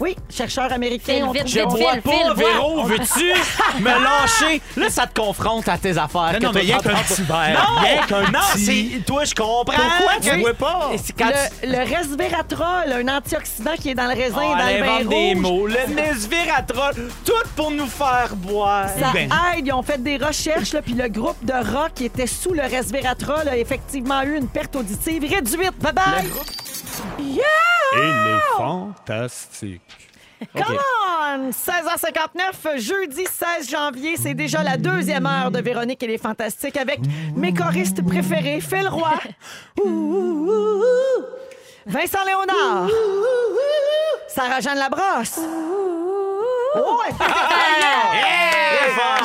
Oui, 0.00 0.16
chercheurs 0.28 0.72
américains 0.72 1.14
Phil, 1.14 1.22
ont 1.24 1.30
vite, 1.30 1.46
Je 1.46 1.60
bois 1.60 1.96
pas. 2.02 2.34
Véro, 2.34 2.82
veux-tu 2.86 3.32
me 3.80 4.02
lâcher? 4.02 4.60
Là, 4.76 4.90
ça 4.90 5.06
te 5.06 5.20
confronte 5.20 5.68
à 5.68 5.78
tes 5.78 5.96
affaires. 5.96 6.32
Non, 6.32 6.38
que 6.40 6.44
non, 6.46 6.52
mais 6.54 6.60
toi, 6.62 6.62
rien 6.62 6.76
t'en 6.78 6.82
qu'un 6.82 6.90
prends 6.94 7.02
petit 7.04 7.22
verre. 7.22 7.70
Non, 7.76 7.80
Rien 7.82 8.06
qu'un 8.08 8.22
non, 8.32 8.38
petit- 8.52 8.90
c'est... 8.98 9.04
Toi, 9.04 9.24
je 9.24 9.34
comprends. 9.36 9.64
Pourquoi 9.64 10.20
tu 10.20 10.30
Oui. 10.32 10.40
bois 10.40 10.54
pas? 10.54 10.90
Et 10.92 10.98
c'est 10.98 11.12
quand 11.16 11.28
tu- 11.30 11.66
Le, 11.68 11.72
le 11.72 11.96
resveratrol, 11.96 12.92
un 12.92 13.16
antioxydant 13.16 13.74
qui 13.80 13.90
est 13.90 13.94
dans 13.94 14.06
le 14.06 14.14
raisin 14.16 14.42
et 14.42 14.60
dans 14.60 14.66
elle 14.66 14.80
le 14.80 14.86
vin 14.86 15.04
des 15.04 15.34
rouge. 15.34 15.36
mots. 15.36 15.66
Le 15.68 15.94
nesviratrol, 15.94 16.94
tout 17.24 17.32
pour 17.54 17.70
nous 17.76 17.86
faire 17.86 18.34
boire. 18.36 18.88
Ça 18.88 19.12
Ben. 19.12 19.30
aide. 19.56 19.66
Ils 19.66 19.72
ont 19.72 19.82
fait 19.82 20.02
des 20.02 20.16
recherches, 20.16 20.72
là, 20.72 20.82
puis 20.82 20.94
le 20.94 21.08
groupe 21.08 21.44
de 21.44 21.52
rock 21.52 21.92
qui 21.94 22.04
était 22.06 22.26
sous 22.26 22.52
le 22.52 22.62
resveratrol 22.62 23.48
a 23.48 23.56
effectivement 23.56 24.22
eu 24.22 24.36
une 24.36 24.48
perte 24.48 24.74
auditive 24.76 25.22
réduite. 25.22 25.78
Bye 25.78 25.92
bye! 25.92 26.32
Il 27.18 27.38
est 27.38 28.38
fantastique. 28.56 29.82
Come 30.54 30.76
on! 30.76 31.50
16h59, 31.50 32.78
jeudi 32.78 33.24
16 33.24 33.70
janvier, 33.70 34.16
c'est 34.16 34.34
déjà 34.34 34.62
la 34.62 34.76
deuxième 34.76 35.26
heure 35.26 35.50
de 35.50 35.60
Véronique 35.60 36.02
et 36.02 36.06
les 36.06 36.18
Fantastiques 36.18 36.76
avec 36.76 37.00
mes 37.34 37.54
choristes 37.54 38.04
préférés, 38.04 38.60
Phil 38.60 38.86
Roy, 38.88 39.12
Ouh, 39.82 39.88
ouh, 39.88 40.50
ouh, 40.50 40.82
ouh. 40.82 41.24
Vincent 41.86 42.18
Léonard, 42.26 42.88
Sarah-Jeanne 44.28 44.78
Labrosse. 44.78 45.40
Ouais. 46.76 47.14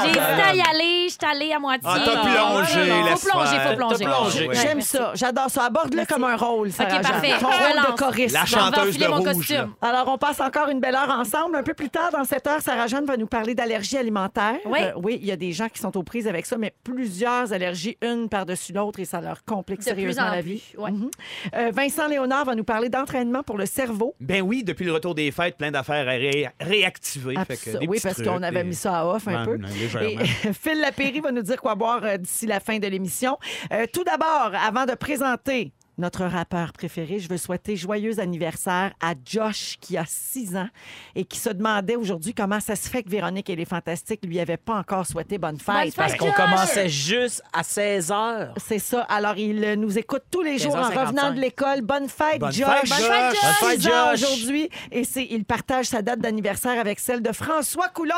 J'ai 0.03 0.09
hésité 0.09 0.19
à 0.41 0.53
y 0.55 0.61
aller, 0.61 1.07
je 1.07 1.11
suis 1.13 1.17
allée 1.29 1.51
à 1.53 1.59
moitié. 1.59 1.81
Ah, 1.85 1.99
t'as 2.03 2.21
plongé, 2.21 2.89
Faut 3.15 3.27
plonger, 3.29 3.59
faut 3.59 3.75
plonger. 3.75 4.05
T'as 4.05 4.11
plongé. 4.11 4.47
Ouais, 4.47 4.55
J'aime 4.55 4.81
ça, 4.81 5.11
j'adore 5.15 5.49
ça. 5.49 5.65
Aborde-le 5.65 6.05
comme 6.05 6.23
un 6.23 6.35
rôle, 6.35 6.71
Sarah-Jeanne. 6.71 7.01
parfait. 7.01 7.33
Ton 7.39 7.51
Je 7.51 7.57
rôle 7.83 7.91
de 7.91 7.97
choriste. 7.97 8.33
La 8.33 8.45
chanteuse 8.45 8.89
enfiler 8.89 9.05
de 9.05 9.09
mon 9.11 9.17
rouge, 9.17 9.33
costume. 9.33 9.73
Alors, 9.81 10.07
on 10.07 10.17
passe 10.17 10.39
encore 10.39 10.69
une 10.69 10.79
belle 10.79 10.95
heure 10.95 11.09
ensemble. 11.09 11.55
Un 11.55 11.63
peu 11.63 11.73
plus 11.73 11.89
tard, 11.89 12.09
dans 12.11 12.23
cette 12.23 12.45
heure, 12.47 12.61
Sarah-Jeanne 12.61 13.05
va 13.05 13.17
nous 13.17 13.27
parler 13.27 13.53
d'allergies 13.55 13.97
alimentaires. 13.97 14.55
Oui. 14.65 14.79
Euh, 14.81 14.91
oui, 14.97 15.19
il 15.21 15.27
y 15.27 15.31
a 15.31 15.35
des 15.35 15.51
gens 15.51 15.69
qui 15.69 15.79
sont 15.79 15.95
aux 15.97 16.03
prises 16.03 16.27
avec 16.27 16.45
ça, 16.45 16.57
mais 16.57 16.73
plusieurs 16.83 17.53
allergies, 17.53 17.97
une 18.01 18.27
par-dessus 18.29 18.73
l'autre, 18.73 18.99
et 18.99 19.05
ça 19.05 19.21
leur 19.21 19.43
complique 19.45 19.79
De 19.79 19.83
plus 19.85 19.89
sérieusement 19.91 20.23
en 20.23 20.31
la 20.35 20.41
plus, 20.41 20.51
vie. 20.53 20.63
ouais. 20.77 20.91
Mhm. 20.91 21.11
Euh, 21.55 21.71
Vincent 21.73 22.07
Léonard 22.07 22.45
va 22.45 22.55
nous 22.55 22.63
parler 22.63 22.89
d'entraînement 22.89 23.43
pour 23.43 23.57
le 23.57 23.65
cerveau. 23.65 24.15
Ben 24.19 24.41
oui, 24.41 24.63
depuis 24.63 24.85
le 24.85 24.93
retour 24.93 25.15
des 25.15 25.31
fêtes, 25.31 25.57
plein 25.57 25.71
d'affaires 25.71 26.07
à 26.07 26.11
ré- 26.11 26.49
réactiver. 26.59 27.10
Fait 27.19 27.33
que 27.57 27.69
Abso- 27.71 27.79
des 27.79 27.87
oui, 27.87 27.99
parce 28.01 28.21
qu'on 28.21 28.41
avait 28.43 28.63
des- 28.63 28.69
mis 28.69 28.75
ça 28.75 28.99
à 29.01 29.05
off 29.05 29.27
un 29.27 29.45
Ouais, 29.45 29.57
peu. 29.57 29.63
légèrement. 29.67 30.21
Et 30.21 30.53
Phil 30.53 30.79
Lapéry 30.79 31.19
va 31.19 31.31
nous 31.31 31.41
dire 31.41 31.61
quoi 31.61 31.75
boire 31.75 32.01
euh, 32.03 32.17
d'ici 32.17 32.45
la 32.47 32.59
fin 32.59 32.79
de 32.79 32.87
l'émission. 32.87 33.37
Euh, 33.73 33.85
tout 33.91 34.03
d'abord, 34.03 34.51
avant 34.55 34.85
de 34.85 34.93
présenter 34.95 35.71
notre 36.01 36.25
rappeur 36.25 36.73
préféré, 36.73 37.19
je 37.19 37.29
veux 37.29 37.37
souhaiter 37.37 37.75
joyeux 37.75 38.19
anniversaire 38.19 38.91
à 38.99 39.13
Josh 39.25 39.77
qui 39.79 39.97
a 39.97 40.03
6 40.05 40.57
ans 40.57 40.67
et 41.15 41.23
qui 41.23 41.37
se 41.39 41.49
demandait 41.49 41.95
aujourd'hui 41.95 42.33
comment 42.33 42.59
ça 42.59 42.75
se 42.75 42.89
fait 42.89 43.03
que 43.03 43.09
Véronique 43.09 43.49
et 43.49 43.55
les 43.55 43.65
Fantastiques 43.65 44.25
lui 44.25 44.39
avaient 44.39 44.57
pas 44.57 44.75
encore 44.75 45.05
souhaité 45.05 45.37
bonne 45.37 45.57
fête. 45.59 45.67
Bonne 45.75 45.85
fête, 45.85 45.95
Parce 45.95 46.15
qu'on 46.15 46.31
commençait 46.31 46.89
juste 46.89 47.43
à 47.53 47.63
16 47.63 48.11
heures. 48.11 48.53
C'est 48.57 48.79
ça. 48.79 49.01
Alors, 49.03 49.37
il 49.37 49.63
euh, 49.63 49.75
nous 49.75 49.97
écoute 49.97 50.23
tous 50.31 50.41
les 50.41 50.57
jours 50.57 50.75
en 50.75 50.89
15h55. 50.89 51.05
revenant 51.05 51.31
de 51.33 51.39
l'école. 51.39 51.81
Bonne 51.81 52.09
fête, 52.09 52.39
Bonne 52.39 52.51
Josh. 52.51 52.67
fête, 52.67 52.87
Josh. 52.87 52.99
Bonne 52.99 53.09
fête, 53.19 53.39
Josh. 53.41 53.51
Bonne 53.61 53.69
fête, 53.69 53.81
6 53.81 53.87
ans 53.87 54.11
Josh. 54.11 54.23
aujourd'hui. 54.23 54.69
Et 54.91 55.03
c'est, 55.03 55.27
il 55.29 55.45
partage 55.45 55.85
sa 55.85 56.01
date 56.01 56.19
d'anniversaire 56.19 56.79
avec 56.79 56.99
celle 56.99 57.21
de 57.21 57.31
François 57.31 57.89
qu'on 57.89 58.09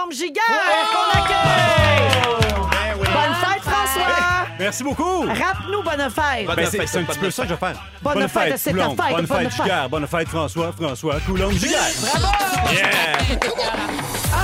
accueille. 1.11 1.33
Bonne 2.97 3.35
fête, 3.35 3.52
François. 3.99 4.47
Merci 4.59 4.83
beaucoup. 4.83 5.21
Rappe-nous 5.21 5.83
bonne 5.83 6.09
fête. 6.09 6.45
Bonne 6.45 6.55
Ben, 6.55 6.67
c'est 6.69 6.79
un 6.79 6.85
bonne 7.01 7.05
petit 7.05 7.19
peu 7.19 7.31
ça 7.31 7.43
que 7.43 7.49
je 7.49 7.53
vais 7.53 7.59
faire. 7.59 7.83
Bonne 8.01 8.27
fête, 8.27 8.57
c'est 8.57 8.71
ta 8.71 8.77
Coulombe. 8.83 9.01
fête, 9.01 9.15
Bonne 9.15 9.25
bonne 9.25 9.37
fête, 9.37 9.51
fête. 9.51 9.61
Giguère. 9.63 9.89
Bonne 9.89 10.07
fête, 10.07 10.27
François. 10.29 10.71
François 10.71 11.19
Coulombe 11.21 11.53
Giguère. 11.53 11.79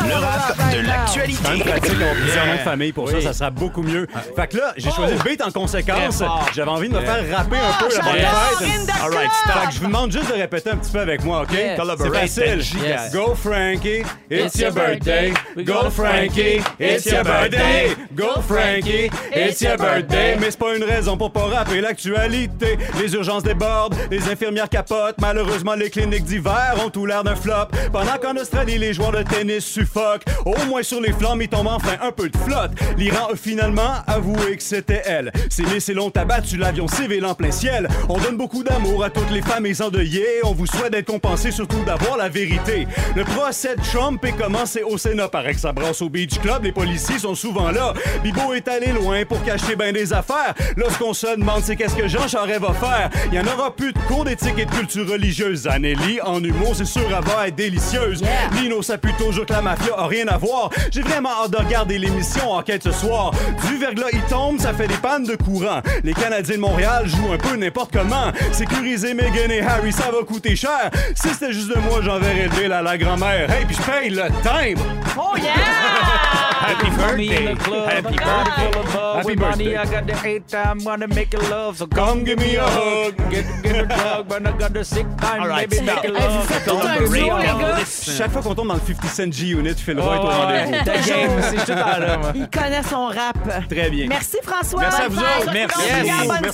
Le 0.07 0.15
rap 0.15 0.57
de 0.73 0.87
l'actualité. 0.87 1.39
Quand 1.43 1.51
même 1.51 1.61
pratique, 1.61 1.97
on 1.99 2.11
a 2.11 2.15
plusieurs 2.15 2.45
noms 2.45 2.53
de 2.53 2.57
famille. 2.59 2.91
Pour 2.91 3.09
ça, 3.09 3.21
ça 3.21 3.33
sera 3.33 3.49
beaucoup 3.49 3.81
mieux. 3.81 4.07
Fait 4.35 4.47
que 4.47 4.57
là, 4.57 4.73
j'ai 4.77 4.91
choisi 4.91 5.13
le 5.13 5.23
beat 5.23 5.41
en 5.41 5.51
conséquence. 5.51 6.23
J'avais 6.53 6.69
envie 6.71 6.89
de 6.89 6.93
me 6.93 7.01
faire 7.01 7.37
rapper 7.37 7.57
un 7.57 7.83
peu 7.83 7.95
la 7.95 8.03
bonne 8.03 8.13
fête. 8.13 8.95
All 9.01 9.13
right. 9.13 9.31
Fait 9.45 9.67
que 9.67 9.73
je 9.73 9.79
vous 9.79 9.87
demande 9.87 10.11
juste 10.11 10.29
de 10.29 10.33
répéter 10.33 10.71
un 10.71 10.77
petit 10.77 10.91
peu 10.91 10.99
avec 10.99 11.23
moi, 11.23 11.41
OK? 11.41 11.53
Yes. 11.53 11.79
C'est 11.97 12.09
facile. 12.09 12.65
Go 13.13 13.35
Frankie, 13.35 14.03
it's 14.29 14.59
your 14.59 14.71
birthday. 14.71 15.33
Go 15.57 15.89
Frankie, 15.89 16.61
it's 16.79 17.05
your 17.05 17.23
birthday. 17.23 17.95
Go 18.13 18.41
Frankie, 18.47 19.09
it's 19.33 19.61
your 19.61 19.77
birthday. 19.77 20.37
Mais 20.39 20.51
c'est 20.51 20.59
pas 20.59 20.75
une 20.75 20.83
raison 20.83 21.17
pour 21.17 21.31
pas 21.31 21.45
rapper 21.45 21.81
l'actualité. 21.81 22.77
Les 22.99 23.13
urgences 23.13 23.43
débordent, 23.43 23.95
les 24.11 24.29
infirmières 24.29 24.69
capotent. 24.69 25.17
Malheureusement, 25.19 25.75
les 25.75 25.89
cliniques 25.89 26.23
d'hiver 26.23 26.75
ont 26.85 26.89
tout 26.89 27.05
l'air 27.05 27.23
d'un 27.23 27.35
flop. 27.35 27.69
Pendant 27.91 28.17
qu'en 28.21 28.35
Australie, 28.35 28.77
les 28.77 28.93
joueurs 28.93 29.11
de 29.11 29.23
tennis 29.23 29.65
suffoquent. 29.89 30.25
Au 30.45 30.55
moins 30.65 30.83
sur 30.83 31.01
les 31.01 31.13
flammes, 31.13 31.41
il 31.41 31.49
tombe 31.49 31.67
enfin 31.67 31.97
un 32.01 32.11
peu 32.11 32.29
de 32.29 32.37
flotte. 32.37 32.71
L'Iran 32.97 33.29
a 33.33 33.35
finalement 33.35 33.95
avoué 34.07 34.57
que 34.57 34.63
c'était 34.63 35.01
elle. 35.05 35.31
Ces 35.49 35.63
missiles 35.63 35.99
ont 35.99 36.09
abattu 36.09 36.57
l'avion 36.57 36.87
civil 36.87 37.25
en 37.25 37.33
plein 37.33 37.51
ciel. 37.51 37.87
On 38.07 38.17
donne 38.17 38.37
beaucoup 38.37 38.63
d'amour 38.63 39.03
à 39.03 39.09
toutes 39.09 39.31
les 39.31 39.41
familles 39.41 39.81
endeuillées. 39.81 40.43
On 40.43 40.53
vous 40.53 40.65
souhaite 40.65 40.91
d'être 40.91 41.07
compensés, 41.07 41.51
surtout 41.51 41.83
d'avoir 41.85 42.17
la 42.17 42.29
vérité. 42.29 42.87
Le 43.15 43.23
procès 43.23 43.75
de 43.75 43.81
Trump 43.81 44.23
est 44.25 44.31
commencé 44.31 44.83
au 44.83 44.97
Sénat. 44.97 45.29
Ça 45.57 45.71
brasse 45.73 46.01
au 46.01 46.09
Beach 46.09 46.39
Club. 46.39 46.63
Les 46.63 46.71
policiers 46.71 47.19
sont 47.19 47.35
souvent 47.35 47.71
là. 47.71 47.93
Bibo 48.23 48.53
est 48.53 48.67
allé 48.67 48.87
loin 48.87 49.25
pour 49.25 49.43
cacher 49.43 49.75
bien 49.75 49.91
des 49.91 50.11
affaires. 50.13 50.55
Là, 50.75 50.85
ce 50.89 50.97
qu'on 50.97 51.13
se 51.13 51.35
demande, 51.37 51.61
c'est 51.63 51.75
qu'est-ce 51.75 51.95
que 51.95 52.07
Jean 52.07 52.27
Charest 52.27 52.61
va 52.61 52.73
faire? 52.73 53.09
Il 53.27 53.35
y 53.35 53.39
en 53.39 53.45
aura 53.45 53.75
plus 53.75 53.93
de 53.93 53.99
cours 53.99 54.25
d'éthique 54.25 54.57
et 54.57 54.65
de 54.65 54.71
culture 54.71 55.07
religieuse. 55.07 55.67
Anneli, 55.67 56.19
en 56.21 56.43
humour, 56.43 56.75
c'est 56.75 56.85
sûr, 56.85 57.03
elle 57.07 57.23
va 57.25 57.47
être 57.47 57.55
délicieuse. 57.55 58.23
Lino 58.53 58.81
s'appuie 58.81 59.13
toujours 59.17 59.45
que 59.45 59.53
la 59.53 59.61
mafia 59.61 59.78
a 59.95 60.07
rien 60.07 60.27
à 60.27 60.37
voir. 60.37 60.69
J'ai 60.91 61.01
vraiment 61.01 61.29
hâte 61.43 61.51
de 61.51 61.57
regarder 61.57 61.97
l'émission 61.97 62.51
Enquête 62.51 62.83
ce 62.83 62.91
soir. 62.91 63.31
Du 63.67 63.77
verglas, 63.77 64.07
il 64.13 64.21
tombe, 64.23 64.59
ça 64.59 64.73
fait 64.73 64.87
des 64.87 64.97
pannes 64.97 65.25
de 65.25 65.35
courant. 65.35 65.81
Les 66.03 66.13
Canadiens 66.13 66.55
de 66.55 66.61
Montréal 66.61 67.07
jouent 67.07 67.33
un 67.33 67.37
peu 67.37 67.55
n'importe 67.55 67.91
comment. 67.91 68.31
Sécuriser 68.51 69.13
Meghan 69.13 69.49
et 69.49 69.61
Harry, 69.61 69.91
ça 69.91 70.11
va 70.11 70.23
coûter 70.25 70.55
cher. 70.55 70.89
Si 71.15 71.29
c'était 71.29 71.53
juste 71.53 71.69
de 71.69 71.79
moi, 71.79 71.99
j'enverrais 72.03 72.43
le 72.43 72.49
bill 72.49 72.71
à 72.71 72.81
la 72.81 72.97
grand-mère. 72.97 73.49
Hey, 73.49 73.65
puis 73.65 73.75
je 73.75 73.91
paye 73.91 74.09
le 74.09 74.27
timbre. 74.43 74.85
Oh 75.17 75.37
yeah! 75.37 76.18
Happy 76.59 76.89
birthday. 76.89 77.55
Happy 77.55 78.15
birthday. 78.15 78.71
Happy 79.15 79.35
birthday. 79.35 79.75
I 79.77 79.85
got 79.85 80.05
the 80.07 80.27
eight 80.27 80.47
time, 80.47 80.83
wanna 80.83 81.07
make 81.07 81.33
it 81.33 81.41
love. 81.49 81.77
So 81.77 81.87
Come 81.87 82.23
give 82.23 82.39
me 82.39 82.55
a 82.55 82.63
hug. 82.63 83.15
Get, 83.29 83.45
get 83.63 83.75
a 83.75 83.85
drug, 83.85 84.27
but 84.27 84.45
I 84.45 84.51
got 84.57 84.73
the 84.73 84.83
sick 84.83 85.05
time, 85.17 85.41
All 85.41 85.47
right, 85.47 85.69
baby, 85.69 85.85
stop. 85.85 86.03
make 86.03 86.11
it 86.13 86.17
Hey, 86.17 86.27
vous 86.27 86.35
love. 86.35 86.47
faites 86.47 86.65
tout 86.65 86.77
un 86.87 86.97
duo, 86.97 87.37
les 87.37 87.45
gars. 87.45 87.77
Chaque 88.17 88.31
fois 88.31 88.41
qu'on 88.41 88.55
tombe 88.55 88.67
dans 88.67 88.73
le 88.75 88.79
50 88.85 89.09
Cent 89.09 89.31
G-Unit, 89.31 89.75
Phil 89.75 89.99
Roy 89.99 90.15
est 90.15 90.19
au 90.19 90.21
rendez-vous. 90.23 90.71
ouais, 90.71 90.83
ta 90.83 90.97
game, 90.97 91.41
c'est 91.49 91.65
tout 91.65 91.79
à 91.79 91.99
l'heure, 91.99 92.19
moi. 92.19 92.31
Il 92.35 92.49
connaît 92.49 92.83
son 92.83 93.07
rap. 93.07 93.37
Très 93.69 93.89
bien. 93.89 94.07
Merci, 94.07 94.37
François. 94.43 94.81
Merci 94.81 95.01
à 95.01 95.07
vous 95.07 95.17
autres. 95.19 95.51
Merci. 95.53 95.79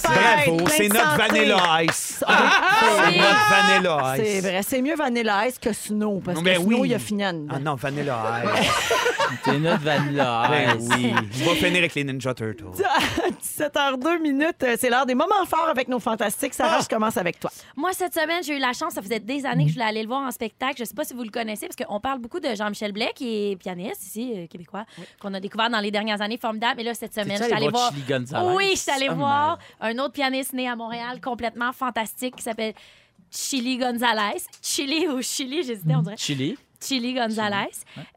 Bravo, 0.03 0.57
c'est 0.69 0.87
notre. 0.89 1.15
Vanilla 1.17 1.57
Ice. 1.83 2.23
Ah, 2.27 2.51
C'est 3.07 3.17
notre 3.17 3.49
Vanilla 3.49 4.13
C'est 4.17 4.33
Ice. 4.37 4.41
vrai, 4.43 4.61
c'est 4.67 4.81
mieux 4.81 4.95
Vanilla 4.95 5.47
Ice 5.47 5.57
que 5.59 5.73
Snow, 5.73 6.21
parce 6.23 6.41
que 6.41 6.55
Snow, 6.55 6.85
il 6.85 6.93
a 6.93 6.99
fini. 6.99 7.23
Ah 7.23 7.31
non, 7.59 7.75
Vanilla 7.75 8.17
Ice. 8.61 8.93
C'est 9.43 9.59
notre 9.59 9.81
vanilla. 9.83 9.94
Ben 9.99 10.77
oui. 10.79 11.13
On 11.43 11.49
va 11.49 11.55
finir 11.55 11.77
avec 11.77 11.95
les 11.95 12.03
Ninja 12.03 12.33
Turtles. 12.33 12.65
17h02 13.41 14.21
minutes, 14.21 14.63
euh, 14.63 14.75
c'est 14.79 14.89
l'heure 14.89 15.05
des 15.05 15.15
moments 15.15 15.45
forts 15.47 15.69
avec 15.69 15.87
nos 15.87 15.99
fantastiques. 15.99 16.53
Sarah, 16.53 16.79
je 16.81 16.87
commence 16.87 17.17
avec 17.17 17.39
toi. 17.39 17.51
Moi, 17.75 17.91
cette 17.93 18.13
semaine, 18.13 18.43
j'ai 18.43 18.55
eu 18.57 18.59
la 18.59 18.73
chance, 18.73 18.93
ça 18.93 19.01
faisait 19.01 19.19
des 19.19 19.45
années 19.45 19.63
que 19.65 19.69
je 19.69 19.75
voulais 19.75 19.85
aller 19.85 20.01
le 20.01 20.07
voir 20.07 20.21
en 20.21 20.31
spectacle. 20.31 20.75
Je 20.79 20.83
sais 20.83 20.93
pas 20.93 21.03
si 21.03 21.13
vous 21.13 21.23
le 21.23 21.29
connaissez, 21.29 21.67
parce 21.67 21.75
qu'on 21.75 21.99
parle 21.99 22.19
beaucoup 22.19 22.39
de 22.39 22.53
Jean-Michel 22.55 22.91
Blais, 22.91 23.11
qui 23.15 23.51
est 23.51 23.55
pianiste 23.55 24.03
ici, 24.03 24.33
euh, 24.35 24.47
québécois, 24.47 24.85
qu'on 25.21 25.33
a 25.33 25.39
découvert 25.39 25.69
dans 25.69 25.79
les 25.79 25.91
dernières 25.91 26.21
années, 26.21 26.37
formidable. 26.37 26.81
Et 26.81 26.83
là, 26.83 26.93
cette 26.93 27.13
semaine, 27.13 27.37
je 27.37 27.43
suis 27.43 27.53
allée 27.53 27.69
voir 27.69 27.91
voir. 27.91 27.93
Chili 27.93 28.03
Gonzalez? 28.07 28.55
Oui, 28.55 28.69
je 28.73 28.79
suis 28.79 28.91
allée 28.91 29.07
Ah, 29.09 29.13
voir 29.13 29.59
un 29.81 29.97
autre 29.99 30.13
pianiste 30.13 30.53
né 30.53 30.67
à 30.67 30.75
Montréal, 30.75 31.19
complètement 31.21 31.71
fantastique, 31.73 32.35
qui 32.35 32.43
s'appelle 32.43 32.73
Chili 33.31 33.77
Gonzalez. 33.77 34.41
Chili 34.61 35.07
ou 35.07 35.21
Chili, 35.21 35.63
j'hésitais, 35.63 35.95
on 35.95 36.01
dirait. 36.01 36.17
Chili? 36.17 36.57
Chili 36.81 37.13
Gonzalez, 37.13 37.69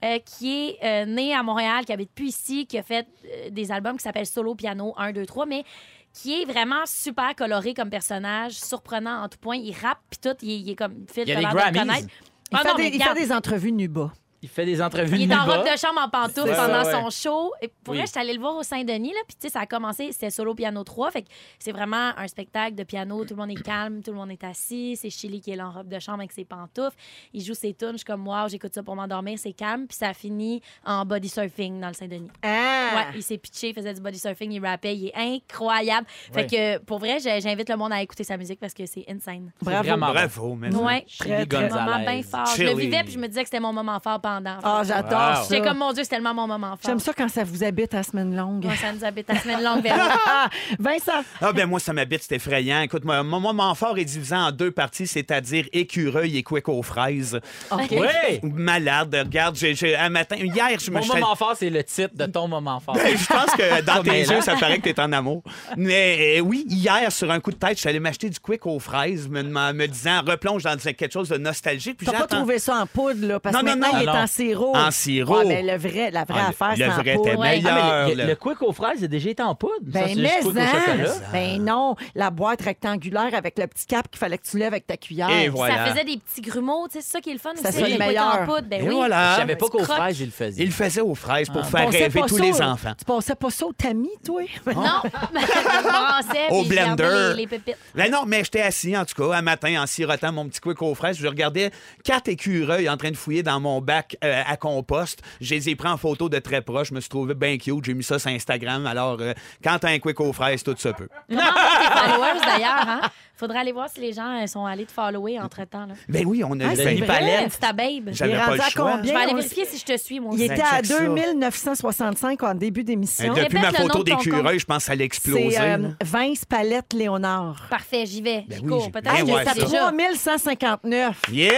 euh, 0.05 0.19
qui 0.19 0.53
est 0.71 0.79
euh, 0.83 1.05
né 1.07 1.35
à 1.35 1.43
Montréal, 1.43 1.85
qui 1.85 1.93
habite 1.93 2.11
plus 2.13 2.29
ici, 2.29 2.67
qui 2.67 2.79
a 2.79 2.83
fait 2.83 3.07
euh, 3.25 3.51
des 3.51 3.71
albums 3.73 3.97
qui 3.97 4.03
s'appellent 4.03 4.27
Solo 4.27 4.55
Piano 4.55 4.95
1, 4.97 5.13
2, 5.13 5.27
3, 5.27 5.47
mais 5.47 5.65
qui 6.13 6.43
est 6.43 6.45
vraiment 6.45 6.85
super 6.87 7.35
coloré 7.37 7.75
comme 7.75 7.91
personnage, 7.91 8.53
surprenant 8.53 9.23
en 9.23 9.29
tout 9.29 9.39
point. 9.39 9.57
Il 9.57 9.73
rappe 9.75 10.01
puis 10.11 10.19
tout, 10.21 10.37
il, 10.43 10.51
il 10.51 10.71
est 10.71 10.77
comme 10.77 11.07
Phil, 11.13 11.25
Il 11.27 11.29
y 11.29 11.33
a 11.33 11.37
t'as 11.37 11.71
des 11.71 11.79
de 11.79 11.85
Grammys. 11.85 12.07
Il, 12.51 12.57
Ah 12.57 12.59
fait, 12.63 12.69
non, 12.69 12.75
des, 12.77 12.83
mais 12.83 12.91
il 12.95 13.03
fait 13.03 13.15
des 13.15 13.33
entrevues 13.33 13.73
Nuba. 13.73 14.13
Il 14.43 14.49
fait 14.49 14.65
des 14.65 14.81
entrevues 14.81 15.17
Il 15.19 15.31
est 15.31 15.35
en 15.35 15.45
robe 15.45 15.65
de 15.65 15.77
chambre 15.77 16.01
en 16.01 16.09
pantoufles 16.09 16.55
pendant 16.55 16.85
ça, 16.85 16.93
son 17.03 17.11
show. 17.11 17.53
Et 17.61 17.69
pour 17.69 17.93
Oui. 17.93 17.99
vrai, 17.99 18.07
j'étais 18.07 18.21
allée 18.21 18.35
le 18.35 18.41
voir 18.41 18.57
au 18.57 18.63
Saint-Denis, 18.63 19.13
là, 19.13 19.19
puis 19.27 19.37
tu 19.41 19.47
sais, 19.49 19.53
ça 19.53 19.61
a 19.61 19.67
commencé, 19.67 20.13
c'était 20.13 20.31
solo 20.31 20.55
piano 20.55 20.85
3. 20.85 21.11
Fait 21.11 21.23
que 21.23 21.29
c'est 21.59 21.73
vraiment 21.73 22.13
un 22.17 22.29
spectacle 22.29 22.75
de 22.77 22.85
piano. 22.85 23.25
Tout 23.25 23.35
le 23.35 23.41
monde 23.41 23.51
est 23.51 23.63
calme, 23.63 24.01
tout 24.03 24.13
le 24.13 24.17
monde 24.17 24.31
est 24.31 24.45
assis. 24.45 24.97
C'est 24.97 25.11
Chili 25.11 25.41
qui 25.41 25.51
est 25.51 25.57
là 25.57 25.67
en 25.69 25.73
robe 25.73 25.89
de 25.89 25.99
chambre 25.99 26.19
avec 26.21 26.31
ses 26.33 26.45
pantoufles. 26.45 26.97
Il 27.33 27.43
joue 27.43 27.55
ses 27.55 27.75
tunes. 27.75 27.93
Je 27.93 27.97
suis 27.99 28.05
comme, 28.05 28.27
wow, 28.29 28.49
j'écoute 28.49 28.73
ça 28.75 28.83
pour 28.83 28.95
m'endormir, 28.95 29.39
c'est 29.39 29.53
calme. 29.53 29.87
Puis 29.89 29.97
ça 29.97 30.11
a 30.11 30.15
fini 30.15 30.63
en 30.85 31.05
body 31.05 31.29
surfing 31.29 31.81
dans 31.81 31.89
le 31.89 31.95
Saint-Denis. 31.95 32.31
Ah! 32.43 32.91
Ouais, 32.95 33.05
il 33.17 33.23
s'est 33.23 33.39
pitché, 33.39 33.71
il 33.71 33.75
faisait 33.75 33.93
du 33.93 34.01
body 34.01 34.19
surfing, 34.19 34.53
il 34.53 34.65
rappait, 34.65 34.95
il 34.97 35.09
est 35.09 35.17
incroyable. 35.17 36.07
Fait 36.33 36.47
que 36.47 36.79
pour 36.79 36.99
vrai, 36.99 37.19
j'invite 37.21 37.69
le 37.69 37.77
monde 37.77 37.93
à 37.93 38.03
écouter 38.03 38.25
sa 38.25 38.37
musique 38.37 38.61
parce 38.61 38.75
que 38.75 38.87
c'est 38.87 39.05
insane. 39.09 39.51
Bravo. 39.61 39.97
Bravo, 39.97 40.55
mais 40.55 40.75
Ouais, 40.75 41.05
Très, 41.19 41.45
très 41.47 41.73
un 41.73 41.85
moment 41.87 41.99
bien 42.05 42.23
fort. 42.23 42.47
Je 42.57 42.63
le 42.63 42.75
vivais 42.75 43.03
puis 43.03 43.13
je 43.13 43.19
me 43.19 43.27
disais 43.27 43.41
que 43.43 43.49
c'était 43.49 43.61
mon 43.61 43.73
moment 43.73 43.99
fort 44.01 44.21
pendant. 44.29 44.59
Ah, 44.63 44.83
j'adore 44.87 45.11
Wow. 45.11 45.35
ça. 45.37 45.43
J'étais 45.49 45.67
comme, 45.67 45.79
mon 45.79 45.93
Dieu, 45.93 46.03
c'est 46.05 46.11
tellement 46.11 46.35
mon 46.35 46.47
moment 46.47 46.69
fort. 46.71 46.79
J'aime 46.85 46.99
ça 47.01 47.13
quand 47.17 47.29
ça 47.29 47.45
vous 47.45 47.65
habite 47.65 47.95
à 47.95 48.03
semaine 48.03 48.37
longue. 48.37 48.67
Ça 48.81 48.93
nous 48.93 49.05
habite 49.05 49.31
à 49.31 49.37
semaine 49.39 49.63
longue, 49.63 49.83
Véro. 49.83 49.99
Ah, 50.27 50.49
Vincent, 50.79 51.23
Ah 51.41 51.53
ben 51.53 51.67
moi, 51.67 51.81
ça 51.81 51.93
m'habite, 51.93 52.23
c'est 52.27 52.37
effrayant. 52.37 52.81
Écoute, 52.83 53.05
moi, 53.05 53.23
mon 53.23 53.41
moment 53.41 53.75
fort 53.75 53.97
est 53.99 54.05
divisé 54.05 54.35
en 54.35 54.51
deux 54.53 54.71
parties, 54.71 55.07
c'est-à-dire 55.07 55.67
écureuil 55.73 56.37
et 56.39 56.43
quick 56.43 56.69
aux 56.69 56.83
fraises. 56.83 57.39
OK. 57.71 57.87
Oui! 57.91 58.41
Malade, 58.43 59.15
regarde, 59.25 59.57
j'ai, 59.57 59.75
j'ai- 59.75 59.97
un 59.97 60.09
matin, 60.11 60.37
hier, 60.37 60.79
je 60.79 60.91
me 60.91 60.97
Mon 60.97 61.03
suis 61.03 61.13
moment 61.21 61.35
fort, 61.35 61.55
c'est 61.57 61.71
le 61.71 61.83
titre 61.85 62.15
de 62.15 62.27
ton 62.27 62.49
moment 62.49 62.81
fort. 62.81 62.95
Ben, 62.95 63.17
je 63.17 63.27
pense 63.27 63.51
que 63.57 63.81
dans 63.87 64.03
tes 64.03 64.21
yeux, 64.21 64.41
ça 64.41 64.57
paraît 64.57 64.79
que 64.79 64.89
t'es 64.91 65.01
en 65.01 65.13
amour. 65.13 65.43
Mais 65.77 66.39
euh, 66.39 66.41
oui, 66.41 66.65
hier, 66.69 67.11
sur 67.13 67.31
un 67.31 67.41
coup 67.41 67.51
de 67.51 67.57
tête, 67.57 67.75
je 67.77 67.81
suis 67.81 67.89
allé 67.89 68.01
m'acheter 68.01 68.29
du 68.31 68.39
quick 68.41 68.67
aux 68.67 68.79
fraises, 68.79 69.29
me, 69.29 69.43
me- 69.43 69.73
me 69.73 69.87
disant, 69.87 70.23
replonge 70.27 70.63
dans 70.65 70.77
quelque 70.77 71.13
chose 71.13 71.29
de 71.29 71.37
nostalgique. 71.39 71.97
Puis 71.99 72.07
t'as 72.07 72.19
pas 72.21 72.27
trouvé 72.27 72.59
ça 72.59 72.77
en 72.77 72.87
poudre, 72.87 73.27
là, 73.27 73.41
parce 73.41 73.57
que 73.57 73.61
non, 73.65 73.71
maintenant, 73.71 73.93
non. 73.93 73.99
il 73.99 74.03
est 74.03 74.07
non. 74.07 74.13
En 74.23 74.27
sirop. 74.27 74.77
En 74.77 74.91
sirop. 74.91 75.39
Ouais, 75.39 75.45
mais 75.47 75.63
le 75.63 75.77
vrai, 75.79 76.11
la 76.11 76.25
vraie 76.25 76.41
Ah, 76.41 76.43
le- 76.43 76.49
affaire, 76.51 76.71
le 76.71 76.77
c'est 76.77 76.89
en 76.89 77.03
vrai 77.03 77.15
poudre. 77.15 77.29
était 77.29 77.37
Ouais. 77.39 77.49
meilleur. 77.57 77.79
Ah, 77.81 78.05
mais 78.07 78.15
le, 78.15 78.23
le- 78.23 78.29
le 78.29 78.37
quick 78.37 78.63
aux 78.63 78.73
fraises 78.73 79.05
a 79.05 79.07
déjà 79.09 79.31
été 79.31 79.43
en 79.43 79.55
poudre. 79.55 79.75
Ça, 79.93 80.01
Ben, 80.01 80.05
c'est 80.09 80.15
mais 80.17 80.29
juste 80.29 80.43
quick 80.43 80.57
au 80.57 80.61
chocolat. 80.61 81.11
hein, 81.13 81.21
ben 81.33 81.65
non, 81.65 81.97
la 82.15 82.31
boîte 82.31 82.63
rectangulaire 82.63 83.35
avec 83.35 83.59
le 83.59 83.67
petit 83.67 83.87
cap 83.87 84.09
qu'il 84.11 84.19
fallait 84.19 84.39
que 84.39 84.47
tu 84.49 84.59
lèves 84.59 84.69
avec 84.73 84.87
ta 84.87 84.97
cuillère. 84.97 85.31
Et 85.31 85.49
voilà. 85.49 85.87
Ça 85.87 85.93
faisait 85.93 86.05
des 86.05 86.19
petits 86.19 86.41
grumeaux, 86.41 86.87
tu 86.89 86.95
sais, 86.95 87.01
c'est 87.03 87.13
ça 87.13 87.21
qui 87.21 87.31
est 87.31 87.35
le 87.35 87.39
fun 87.39 87.51
Ça, 87.57 87.69
aussi. 87.69 87.79
c'est 87.79 87.85
les 87.85 87.91
le 87.93 87.97
couettes 87.97 88.09
meilleur. 88.09 88.39
en 88.43 88.45
poudre, 88.47 88.63
ben 88.69 88.81
Et 88.85 88.89
oui. 88.89 88.95
voilà. 88.95 89.33
Je 89.35 89.41
savais 89.41 89.57
pas 89.57 89.69
qu'aux 89.69 89.85
fraises, 89.85 90.21
il 90.21 90.27
le 90.27 90.33
faisait. 90.33 90.63
Il 90.63 90.67
le 90.67 90.73
faisait 90.73 91.01
aux 91.01 91.15
fraises 91.15 91.49
pour 91.49 91.63
Tu 91.63 91.69
faire 91.71 91.91
rêver 91.91 92.21
pas 92.21 92.27
tous 92.27 92.37
ça 92.39 92.45
les 92.45 92.53
au- 92.61 92.63
enfants. 92.65 92.93
Tu 92.99 93.05
passais 93.05 93.35
pas 93.35 93.51
ça 93.51 93.67
au 93.67 93.73
tamis, 93.73 94.11
toi? 94.25 94.43
Non, 94.67 95.03
je 95.05 95.83
brassais, 95.83 96.47
Au 96.51 96.63
puis 96.63 96.71
je 96.71 96.75
gardais 96.75 97.03
blender. 97.05 97.29
Les, 97.37 97.43
les 97.43 97.47
pépites. 97.47 97.77
Ben 97.95 98.11
non, 98.11 98.25
mais 98.27 98.45
j'étais 98.45 98.63
assis, 98.63 98.97
en 98.97 99.05
tout 99.05 99.15
cas, 99.15 99.37
un 99.37 99.43
matin, 99.43 99.83
en 99.83 99.87
sirotant 99.87 100.33
mon 100.33 100.47
petit 100.49 100.61
quick 100.61 100.81
aux 100.83 100.95
fraises. 100.95 101.19
Je 101.19 101.27
regardais 101.27 101.71
quatre 102.05 102.29
écureuils 102.29 102.89
en 102.89 102.97
train 102.97 103.11
de 103.11 103.17
fouiller 103.17 103.43
dans 103.43 103.61
mon 103.61 103.81
bac 103.81 104.08
euh, 104.25 104.43
à 104.47 104.57
compost. 104.57 105.23
Je 105.41 105.55
les 105.55 105.69
ai 105.69 105.77
pris 105.77 105.89
en 105.89 105.97
photo 105.97 106.29
de 106.29 106.39
très 106.39 106.63
proche. 106.63 106.89
Je 106.89 106.95
me 106.95 107.01
suis 107.01 107.09
trouvé 107.09 107.35
bien 107.35 107.57
cute. 107.59 107.85
J'ai 107.85 107.95
mis 107.95 108.03
ça 108.05 108.19
sur 108.19 108.31
Instagram. 108.31 108.87
Alors, 108.87 109.19
euh, 109.21 109.33
quand 109.63 109.79
t'as 109.79 109.91
un 109.91 109.99
quick 109.99 110.21
aux 110.21 110.33
fraises, 110.33 110.63
tout 110.63 110.75
se 110.77 110.89
peut. 110.89 111.09
Comment 111.29 111.43
followers 111.43 112.41
d'ailleurs, 112.45 112.89
hein? 112.89 113.01
Faudrait 113.39 113.59
aller 113.61 113.73
voir 113.73 113.89
si 113.89 114.01
les 114.01 114.13
gens 114.13 114.43
euh, 114.43 114.47
sont 114.49 114.67
allés 114.67 114.85
te 114.85 114.91
follower 114.93 115.39
entre-temps. 115.41 115.87
là. 115.87 115.95
Ben 116.09 116.25
oui, 116.27 116.43
on 116.45 116.59
a 116.61 116.67
Ah, 116.67 116.71
c'est 116.75 116.83
fait 116.83 116.97
une 116.97 117.07
palette. 117.07 117.49
petite 117.57 117.77
babe. 117.77 118.09
J'avais 118.15 118.33
Il 118.33 118.35
est 118.35 118.39
pas 118.39 118.51
le 118.57 118.63
choix. 118.63 118.91
combien? 118.97 119.03
Je 119.05 119.09
vais 119.17 119.23
aller 119.25 119.35
vérifier 119.35 119.65
si 119.65 119.79
je 119.79 119.85
te 119.85 119.97
suis, 119.97 120.19
moi 120.21 120.33
Il 120.37 120.43
aussi. 120.43 120.53
était 120.53 120.63
à 120.63 120.77
check 120.83 120.87
ça. 120.87 121.01
2965 121.07 122.43
en 122.43 122.55
début 122.55 122.83
d'émission. 122.85 123.35
Et 123.37 123.45
depuis 123.45 123.59
ma 123.61 123.71
photo 123.73 124.03
d'écureuil, 124.03 124.59
je 124.59 124.65
pense 124.67 124.79
que 124.79 124.83
ça 124.85 124.93
allait 124.93 125.05
exploser. 125.05 125.51
C'est 125.53 125.61
euh. 125.61 125.89
Vince 126.03 126.45
Palette 126.45 126.93
Léonard. 126.93 127.67
Parfait, 127.71 128.07
j'y 128.07 128.23
vais. 128.23 128.45
Ben 128.49 128.59
oui, 128.63 128.69
cours. 128.69 128.91
Peut-être 128.91 129.05
Ben 129.13 129.25
que 129.27 129.27
C'est 129.33 129.49
à 129.49 129.55
sais 129.55 129.61
ça. 129.61 129.67
déjà. 129.67 129.79
3159. 129.89 131.23
Yeah! 131.33 131.53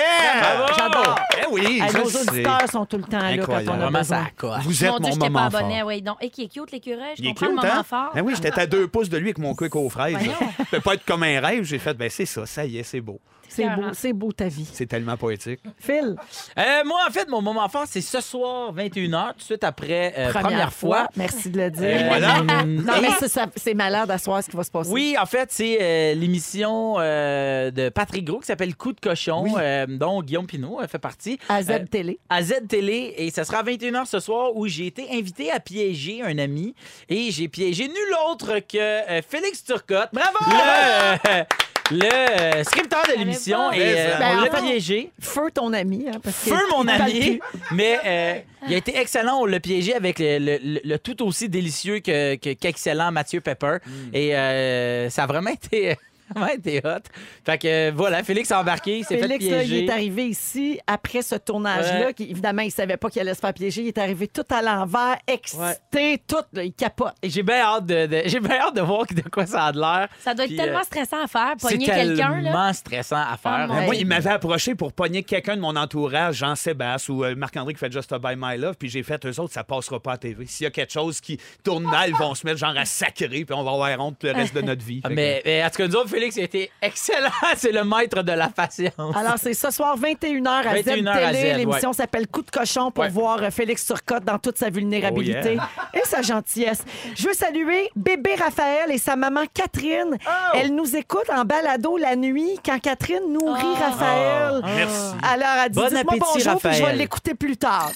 J'adore. 0.76 1.18
Eh 1.42 1.46
oui, 1.50 1.82
nos 1.94 2.04
auditeurs 2.04 2.70
sont 2.70 2.84
tout 2.86 2.98
le 2.98 3.04
temps 3.04 3.18
là 3.18 3.36
quand 3.38 3.42
Incroyable. 3.54 3.72
on 3.80 3.86
a 3.94 3.98
besoin. 3.98 4.26
Vous 4.38 4.48
Mon 4.48 4.54
êtes 4.54 4.76
Dieu, 4.76 4.88
mon 4.90 4.96
je 4.98 5.12
t'ai 5.12 5.18
pas 5.20 5.28
moment 5.28 5.38
abonné. 5.46 5.78
fort. 5.78 5.88
Oui, 5.88 6.02
donc, 6.02 6.16
et 6.20 6.30
qui 6.30 6.42
est 6.44 6.48
cute, 6.52 6.70
l'écureuil? 6.72 7.14
Je 7.16 7.22
Il 7.22 7.26
est 7.26 7.28
comprends 7.30 7.46
cute, 7.46 7.56
le 7.56 7.62
moment 7.62 7.78
hein? 7.80 7.84
fort. 7.84 8.10
Ben 8.14 8.22
oui, 8.22 8.32
j'étais 8.34 8.58
à 8.60 8.66
deux 8.66 8.86
pouces 8.88 9.08
de 9.08 9.16
lui 9.16 9.28
avec 9.28 9.38
mon 9.38 9.54
quick 9.54 9.74
aux 9.76 9.88
fraises. 9.88 10.16
Ça 10.58 10.64
peut 10.70 10.80
pas 10.80 10.94
être 10.94 11.04
comme 11.04 11.22
un 11.22 11.40
rêve. 11.40 11.64
J'ai 11.70 11.78
fait, 11.78 11.94
ben 11.94 12.10
c'est 12.10 12.26
ça, 12.26 12.46
ça 12.46 12.66
y 12.66 12.78
est, 12.78 12.82
c'est 12.82 13.00
beau. 13.00 13.20
C'est 13.50 13.68
beau, 13.68 13.82
c'est 13.92 14.12
beau 14.12 14.32
ta 14.32 14.48
vie. 14.48 14.68
C'est 14.72 14.86
tellement 14.86 15.16
poétique. 15.16 15.60
Phil, 15.78 16.16
Euh, 16.58 16.62
moi, 16.84 17.00
en 17.08 17.10
fait, 17.12 17.28
mon 17.28 17.42
moment 17.42 17.68
fort, 17.68 17.84
c'est 17.86 18.00
ce 18.00 18.20
soir, 18.20 18.72
21h, 18.74 19.32
tout 19.32 19.38
de 19.38 19.42
suite 19.42 19.64
après 19.64 20.14
euh, 20.16 20.32
première, 20.32 20.72
fois. 20.72 21.08
Merci 21.16 21.50
de 21.50 21.60
le 21.60 21.70
dire. 21.70 21.82
Euh, 21.84 22.06
voilà. 22.08 22.42
Non, 22.64 22.92
mais 23.02 23.08
c'est 23.56 23.74
malade 23.74 24.10
à 24.10 24.18
soir 24.18 24.42
ce 24.42 24.48
qui 24.50 24.56
va 24.56 24.64
se 24.64 24.70
passer. 24.70 24.90
Oui, 24.90 25.16
en 25.20 25.26
fait, 25.26 25.48
c'est 25.52 25.78
euh, 25.80 26.14
l'émission 26.14 26.96
euh, 26.98 27.70
de 27.70 27.88
Patrick 27.88 28.24
Gros 28.24 28.38
qui 28.40 28.46
s'appelle 28.46 28.74
Coup 28.76 28.92
de 28.92 29.00
cochon, 29.00 29.42
Oui. 29.42 29.52
euh, 29.58 29.86
dont 29.88 30.22
Guillaume 30.22 30.46
Pinot 30.46 30.80
euh, 30.80 30.86
fait 30.88 30.98
partie. 30.98 31.38
À 31.48 31.62
Z 31.62 31.70
Euh, 31.70 31.78
Télé. 31.90 32.18
à 32.28 32.42
Z 32.42 32.66
Télé 32.68 33.14
et 33.16 33.30
ça 33.30 33.44
sera 33.44 33.58
à 33.58 33.62
21h 33.64 34.06
ce 34.06 34.20
soir 34.20 34.54
où 34.56 34.66
j'ai 34.68 34.86
été 34.86 35.08
invité 35.12 35.50
à 35.50 35.58
piéger 35.60 36.22
un 36.22 36.38
ami 36.38 36.74
et 37.08 37.30
j'ai 37.30 37.48
piégé 37.48 37.88
nul 37.88 37.96
autre 38.30 38.58
que 38.60 38.78
euh, 38.78 39.20
Félix 39.28 39.64
Turcotte. 39.64 40.10
Bravo! 40.12 40.38
Le, 40.48 41.30
euh, 41.40 41.44
le, 41.90 42.04
euh, 42.04 42.64
scripteur 42.64 43.02
de 43.12 43.18
l'émission 43.18 43.72
et 43.72 43.78
euh, 43.96 44.18
Ben, 44.18 44.36
on 44.36 44.38
en 44.38 44.44
l'a 44.44 44.50
fait, 44.50 44.62
piégé. 44.62 45.10
Feu 45.20 45.50
ton 45.52 45.72
ami. 45.72 46.06
Hein, 46.08 46.18
parce 46.22 46.36
Feu 46.36 46.54
mon 46.70 46.82
il 46.82 46.86
parle 46.86 47.02
ami, 47.02 47.20
plus. 47.20 47.40
mais 47.72 47.98
euh, 48.04 48.34
il 48.68 48.74
a 48.74 48.76
été 48.76 48.96
excellent. 48.96 49.38
On 49.40 49.46
l'a 49.46 49.60
piégé 49.60 49.94
avec 49.94 50.18
le, 50.18 50.38
le- 50.38 50.58
le- 50.62 50.80
le 50.84 50.98
tout 50.98 51.22
aussi 51.26 51.48
délicieux 51.48 52.00
que, 52.00 52.36
que- 52.36 52.52
qu'excellent 52.54 53.10
Mathieu 53.12 53.40
Pepper. 53.40 53.78
Et 54.12 54.36
euh, 54.36 55.10
ça 55.10 55.24
a 55.24 55.26
vraiment 55.26 55.50
été, 55.50 55.96
vraiment 56.34 56.52
été 56.52 56.78
hot. 56.84 57.00
Fait 57.44 57.58
que 57.58 57.66
euh, 57.68 57.92
voilà, 57.94 58.22
Félix 58.22 58.50
a 58.52 58.60
embarqué, 58.60 58.98
il 58.98 59.04
s'est 59.04 59.16
fait 59.16 59.22
Félix, 59.22 59.44
là, 59.46 59.62
il 59.62 59.68
piéger. 59.68 59.84
est 59.86 59.90
arrivé 59.90 60.26
ici 60.26 60.80
après 60.86 61.22
ce 61.22 61.34
tournage-là. 61.36 62.06
Ouais. 62.06 62.14
qui, 62.14 62.24
évidemment, 62.30 62.62
il 62.62 62.70
savait 62.70 62.96
pas 62.96 63.10
qu'il 63.10 63.20
allait 63.20 63.34
se 63.34 63.40
faire 63.40 63.52
piéger. 63.54 63.82
Il 63.82 63.88
est 63.88 63.98
arrivé 63.98 64.28
tout 64.28 64.44
à 64.50 64.62
l'envers, 64.62 65.16
excité, 65.26 66.22
tout. 66.26 66.36
là, 66.52 66.62
il 66.64 66.72
capote. 66.72 67.14
Et 67.22 67.30
j'ai 67.30 67.42
bien 67.42 67.56
hâte 67.60 67.86
de, 67.86 68.06
de- 68.06 68.22
j'ai 68.26 68.40
bien 68.40 68.58
hâte 68.60 68.74
de 68.76 68.80
voir 68.80 69.04
de 69.06 69.22
quoi 69.28 69.46
ça 69.46 69.66
a 69.66 69.72
de 69.72 69.78
l'air. 69.80 70.08
Ça 70.20 70.34
doit 70.34 70.44
être 70.44 70.50
Puis, 70.50 70.56
tellement 70.58 70.78
euh, 70.80 70.82
stressant 70.84 71.22
à 71.24 71.26
faire, 71.26 71.54
C'est 71.58 71.68
pogner 71.68 71.86
quelqu'un. 71.86 72.36
là. 72.40 72.42
tellement 72.42 72.72
stressant 72.72 73.16
à 73.16 73.36
faire. 73.36 73.52
Ah, 73.52 73.66
mon 73.66 73.74
Ouais. 73.80 73.84
Moi, 73.86 73.94
il 73.96 74.06
m'avait 74.06 74.30
approché 74.30 74.74
pour 74.74 74.92
pogner 74.92 75.22
quelqu'un 75.22 75.56
de 75.56 75.60
mon 75.60 75.74
entourage, 75.76 76.36
Jean-Sébastien 76.36 77.14
ou 77.14 77.24
euh, 77.24 77.34
Marc-André 77.34 77.72
qui 77.74 77.80
fait 77.80 77.90
Just 77.90 78.14
By 78.14 78.34
My 78.36 78.56
Love, 78.58 78.76
puis 78.78 78.88
j'ai 78.88 79.02
fait, 79.02 79.24
eux 79.26 79.40
autres, 79.40 79.52
ça 79.54 79.64
passera 79.64 80.00
pas 80.00 80.12
à 80.12 80.18
TV. 80.18 80.44
S'il 80.46 80.64
y 80.64 80.66
a 80.66 80.70
quelque 80.70 80.92
chose 80.92 81.20
qui 81.20 81.38
tourne 81.64 81.84
mal, 81.84 82.10
ils 82.10 82.16
vont 82.16 82.34
se 82.34 82.46
mettre 82.46 82.58
genre 82.58 82.76
à 82.76 82.84
sacrer, 82.84 83.26
puis 83.28 83.46
on 83.52 83.62
va 83.62 83.70
avoir 83.72 84.00
honte 84.00 84.22
le 84.22 84.32
reste 84.32 84.54
de 84.54 84.60
notre 84.60 84.84
vie. 84.84 85.00
Ah, 85.04 85.08
Fait 85.08 85.14
que- 85.14 85.20
mais, 85.20 85.42
mais 85.46 85.64
en 85.64 85.70
tout 85.70 85.76
cas, 85.78 85.88
nous 85.88 85.94
autres, 85.96 86.10
Félix 86.10 86.19
a 86.22 86.42
été 86.42 86.70
excellent. 86.82 87.30
C'est 87.56 87.72
le 87.72 87.84
maître 87.84 88.22
de 88.22 88.32
la 88.32 88.48
patience. 88.48 89.16
Alors, 89.16 89.34
c'est 89.36 89.54
ce 89.54 89.70
soir, 89.70 89.98
21h 89.98 90.46
à 90.48 90.74
21h 90.74 91.08
à 91.08 91.32
Z 91.32 91.36
Z, 91.36 91.40
Télé. 91.42 91.54
L'émission 91.54 91.92
s'appelle 91.92 92.26
Coup 92.28 92.42
de 92.42 92.50
cochon 92.50 92.90
pour 92.90 93.04
Ouais. 93.04 93.10
voir 93.10 93.42
euh, 93.42 93.50
Félix 93.50 93.86
Turcotte 93.86 94.24
dans 94.24 94.38
toute 94.38 94.58
sa 94.58 94.70
vulnérabilité 94.70 95.56
et 95.94 96.00
sa 96.04 96.22
gentillesse. 96.22 96.82
Je 97.16 97.26
veux 97.28 97.34
saluer 97.34 97.90
bébé 97.96 98.34
Raphaël 98.34 98.90
et 98.90 98.98
sa 98.98 99.16
maman 99.16 99.42
Catherine. 99.52 100.16
Elle 100.54 100.74
nous 100.74 100.96
écoute 100.96 101.28
en 101.30 101.44
balado 101.44 101.96
la 101.96 102.16
nuit 102.16 102.58
quand 102.64 102.78
Catherine 102.80 103.32
nourrit 103.32 103.60
Oh. 103.62 103.74
Raphaël. 103.82 104.60
Merci. 104.76 105.14
Alors, 105.22 105.64
elle 105.64 105.70
dit 105.70 105.78
Bon 105.78 105.96
appétit, 105.96 106.18
bonjour, 106.20 106.32
puis 106.34 106.42
je 106.42 106.44
vais 106.44 106.50
Raphaël. 106.80 106.98
l'écouter 106.98 107.34
plus 107.34 107.56
tard. 107.56 107.90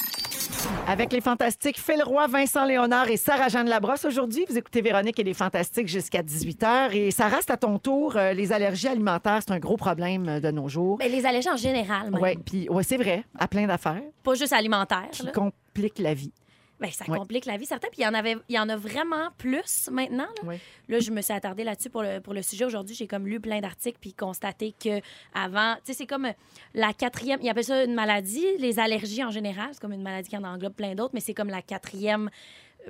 Avec 0.86 1.12
les 1.12 1.20
fantastiques 1.20 1.78
Phil 1.78 2.02
Roy, 2.02 2.26
Vincent 2.26 2.64
Léonard 2.64 3.08
et 3.08 3.16
Sarah-Jeanne 3.16 3.68
Labrosse. 3.68 4.04
Aujourd'hui, 4.04 4.44
vous 4.48 4.58
écoutez 4.58 4.80
Véronique 4.82 5.18
et 5.18 5.24
les 5.24 5.34
fantastiques 5.34 5.88
jusqu'à 5.88 6.22
18h. 6.22 6.92
Et 6.92 7.10
Sarah, 7.10 7.38
c'est 7.40 7.52
à 7.52 7.56
ton 7.56 7.78
tour. 7.78 8.16
Euh, 8.16 8.32
les 8.32 8.52
allergies 8.52 8.88
alimentaires, 8.88 9.40
c'est 9.46 9.52
un 9.52 9.58
gros 9.58 9.76
problème 9.76 10.28
euh, 10.28 10.40
de 10.40 10.50
nos 10.50 10.68
jours. 10.68 10.98
Ben, 10.98 11.10
les 11.10 11.26
allergies 11.26 11.50
en 11.50 11.56
général. 11.56 12.10
Oui, 12.20 12.36
puis 12.44 12.68
ouais, 12.68 12.82
c'est 12.82 12.96
vrai, 12.96 13.24
à 13.38 13.48
plein 13.48 13.66
d'affaires 13.66 14.02
pas 14.22 14.34
juste 14.34 14.52
alimentaires. 14.52 15.08
qui 15.12 15.24
là. 15.24 15.32
compliquent 15.32 15.98
la 15.98 16.14
vie. 16.14 16.32
Ben, 16.80 16.90
ça 16.90 17.04
Ouais. 17.08 17.16
complique 17.18 17.46
la 17.46 17.56
vie, 17.56 17.66
certains. 17.66 17.88
Puis 17.88 18.00
il 18.00 18.04
y, 18.04 18.06
en 18.06 18.14
avait, 18.14 18.36
il 18.48 18.54
y 18.56 18.58
en 18.58 18.68
a 18.68 18.76
vraiment 18.76 19.30
plus 19.38 19.88
maintenant. 19.92 20.26
Là, 20.42 20.48
Ouais. 20.48 20.60
Là, 20.88 20.98
je 20.98 21.10
me 21.12 21.22
suis 21.22 21.32
attardée 21.32 21.62
là-dessus 21.64 21.88
pour 21.88 22.02
le, 22.02 22.20
pour 22.20 22.34
le 22.34 22.42
sujet. 22.42 22.64
Aujourd'hui, 22.64 22.94
j'ai 22.96 23.06
comme 23.06 23.26
lu 23.28 23.38
plein 23.40 23.60
d'articles 23.60 23.98
puis 24.00 24.12
constaté 24.12 24.74
que 24.78 25.00
avant, 25.34 25.74
tu 25.76 25.80
sais, 25.86 25.92
c'est 25.94 26.06
comme 26.06 26.24
euh, 26.26 26.32
la 26.74 26.92
quatrième, 26.92 27.38
ils 27.42 27.48
appellent 27.48 27.64
ça 27.64 27.84
une 27.84 27.94
maladie, 27.94 28.44
les 28.58 28.78
allergies 28.80 29.22
en 29.24 29.30
général. 29.30 29.68
C'est 29.72 29.80
comme 29.80 29.92
une 29.92 30.02
maladie 30.02 30.28
qui 30.28 30.36
en 30.36 30.44
englobe 30.44 30.74
plein 30.74 30.94
d'autres, 30.94 31.14
mais 31.14 31.20
c'est 31.20 31.34
comme 31.34 31.48
la 31.48 31.62
quatrième 31.62 32.28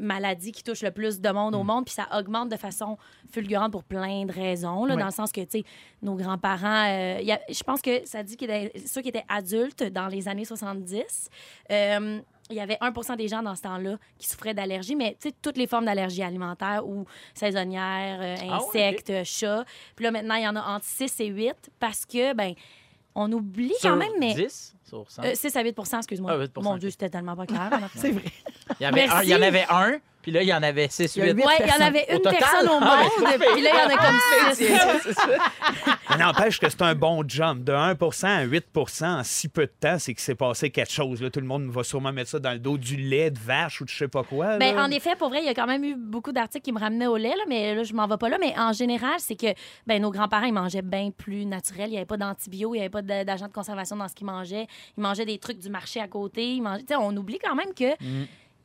maladie 0.00 0.50
qui 0.50 0.64
touche 0.64 0.82
le 0.82 0.90
plus 0.90 1.20
de 1.20 1.28
monde 1.30 1.54
au 1.54 1.62
Mm. 1.62 1.66
monde, 1.66 1.84
puis 1.84 1.94
ça 1.94 2.08
augmente 2.18 2.48
de 2.48 2.56
façon 2.56 2.98
fulgurante 3.30 3.70
pour 3.70 3.84
plein 3.84 4.24
de 4.24 4.32
raisons, 4.32 4.86
là, 4.86 4.94
Ouais. 4.94 5.00
dans 5.00 5.06
le 5.06 5.12
sens 5.12 5.30
que, 5.30 5.40
tu 5.42 5.58
sais, 5.60 5.64
nos 6.02 6.16
grands-parents, 6.16 6.86
euh, 6.88 7.20
je 7.48 7.62
pense 7.62 7.80
que 7.80 8.04
ça 8.04 8.24
dit 8.24 8.36
que 8.36 8.44
ceux 8.86 9.02
qui 9.02 9.10
étaient 9.10 9.24
adultes 9.28 9.84
dans 9.84 10.08
les 10.08 10.26
années 10.26 10.44
70, 10.44 11.28
euh, 11.70 12.20
il 12.50 12.56
y 12.56 12.60
avait 12.60 12.76
1% 12.80 13.16
des 13.16 13.28
gens 13.28 13.42
dans 13.42 13.54
ce 13.54 13.62
temps-là 13.62 13.96
qui 14.18 14.28
souffraient 14.28 14.54
d'allergies, 14.54 14.96
mais 14.96 15.16
tu 15.20 15.28
sais, 15.28 15.34
toutes 15.40 15.56
les 15.56 15.66
formes 15.66 15.86
d'allergies 15.86 16.22
alimentaires 16.22 16.86
ou 16.86 17.06
saisonnières, 17.34 18.18
euh, 18.20 18.36
Ah 18.50 18.56
insectes, 18.56 19.10
euh, 19.10 19.22
chats. 19.24 19.64
Puis 19.96 20.04
là, 20.04 20.10
maintenant, 20.10 20.34
il 20.34 20.44
y 20.44 20.48
en 20.48 20.56
a 20.56 20.62
entre 20.62 20.84
6 20.84 21.20
et 21.20 21.26
8 21.26 21.70
parce 21.80 22.04
que, 22.04 22.34
ben, 22.34 22.54
on 23.14 23.30
oublie 23.32 23.72
Sur 23.78 23.90
quand 23.90 23.96
même, 23.96 24.12
mais. 24.18 24.34
10 24.34 24.74
sur 24.84 25.10
100. 25.10 25.22
Euh, 25.24 25.32
6 25.34 25.56
à 25.56 25.62
8% 25.62 25.96
excuse-moi. 25.98 26.32
Ah, 26.34 26.38
8 26.38 26.56
Mon 26.58 26.76
Dieu, 26.76 26.90
c'était 26.90 27.08
tellement 27.10 27.36
pas 27.36 27.46
clair. 27.46 27.70
C'est 27.94 28.10
vrai. 28.10 28.24
il, 28.78 28.82
y 28.82 28.86
avait 28.86 29.06
merci. 29.06 29.16
un- 29.16 29.22
il 29.22 29.28
y 29.30 29.34
en 29.34 29.42
avait 29.42 29.66
un 29.70 29.98
Puis 30.24 30.32
là, 30.32 30.42
il 30.42 30.48
y 30.48 30.52
en 30.54 30.62
avait 30.62 30.88
6, 30.88 31.14
Il 31.16 31.18
y 31.18 31.22
a 31.22 31.26
8. 31.26 31.36
huit 31.36 31.46
Ouais, 31.46 31.52
il 31.60 31.66
y 31.68 31.70
en 31.72 31.86
avait 31.86 32.06
une 32.10 32.20
personne 32.22 32.66
au 32.68 32.78
Ah, 32.80 33.02
monde, 33.02 33.28
puis 33.54 33.62
là, 33.62 33.70
il 33.72 33.78
y 33.78 33.94
en 33.94 33.96
a 33.96 34.06
comme 34.06 35.12
ça. 35.14 35.26
Mais 36.10 36.16
N'empêche 36.16 36.58
que 36.58 36.68
c'est 36.68 36.82
un 36.82 36.94
bon 36.94 37.22
jump. 37.26 37.62
De 37.64 37.72
1% 37.72 38.26
à 38.26 38.46
8% 38.46 39.04
en 39.20 39.22
si 39.22 39.48
peu 39.48 39.66
de 39.66 39.72
temps, 39.78 39.98
c'est 39.98 40.14
qu'il 40.14 40.22
s'est 40.22 40.34
passé 40.34 40.70
quelque 40.70 40.90
chose. 40.92 41.20
là. 41.22 41.30
Tout 41.30 41.40
le 41.40 41.46
monde 41.46 41.68
va 41.70 41.84
sûrement 41.84 42.12
mettre 42.12 42.30
ça 42.30 42.38
dans 42.38 42.52
le 42.52 42.58
dos 42.58 42.78
du 42.78 42.96
lait 42.96 43.30
de 43.30 43.38
vache 43.38 43.80
ou 43.80 43.84
de 43.84 43.90
je 43.90 43.96
sais 43.98 44.08
pas 44.08 44.22
quoi. 44.22 44.56
Ben, 44.58 44.78
en 44.78 44.90
effet, 44.90 45.14
pour 45.16 45.28
vrai, 45.28 45.40
il 45.40 45.46
y 45.46 45.48
a 45.50 45.54
quand 45.54 45.66
même 45.66 45.84
eu 45.84 45.94
beaucoup 45.94 46.32
d'articles 46.32 46.64
qui 46.64 46.72
me 46.72 46.80
ramenaient 46.80 47.06
au 47.06 47.16
lait, 47.16 47.28
là, 47.36 47.44
mais 47.48 47.74
là, 47.74 47.82
je 47.82 47.92
m'en 47.92 48.06
vais 48.06 48.16
pas 48.16 48.28
là. 48.28 48.38
Mais 48.40 48.54
en 48.58 48.72
général, 48.72 49.14
c'est 49.18 49.36
que 49.36 49.48
ben, 49.86 50.00
nos 50.00 50.10
grands-parents, 50.10 50.46
ils 50.46 50.52
mangeaient 50.52 50.82
bien 50.82 51.10
plus 51.10 51.44
naturel. 51.46 51.88
Il 51.88 51.92
n'y 51.92 51.96
avait 51.98 52.06
pas 52.06 52.16
d'antibio, 52.16 52.74
il 52.74 52.78
n'y 52.78 52.80
avait 52.80 52.90
pas 52.90 53.02
de- 53.02 53.24
d'agent 53.24 53.46
de 53.48 53.52
conservation 53.52 53.96
dans 53.96 54.08
ce 54.08 54.14
qu'ils 54.14 54.26
mangeaient. 54.26 54.66
Ils 54.96 55.02
mangeaient 55.02 55.26
des 55.26 55.38
trucs 55.38 55.58
du 55.58 55.68
marché 55.68 56.00
à 56.00 56.08
côté. 56.08 56.54
Ils 56.54 56.62
mangeaient... 56.62 56.84
On 56.98 57.14
oublie 57.16 57.38
quand 57.38 57.54
même 57.54 57.74
que. 57.74 57.84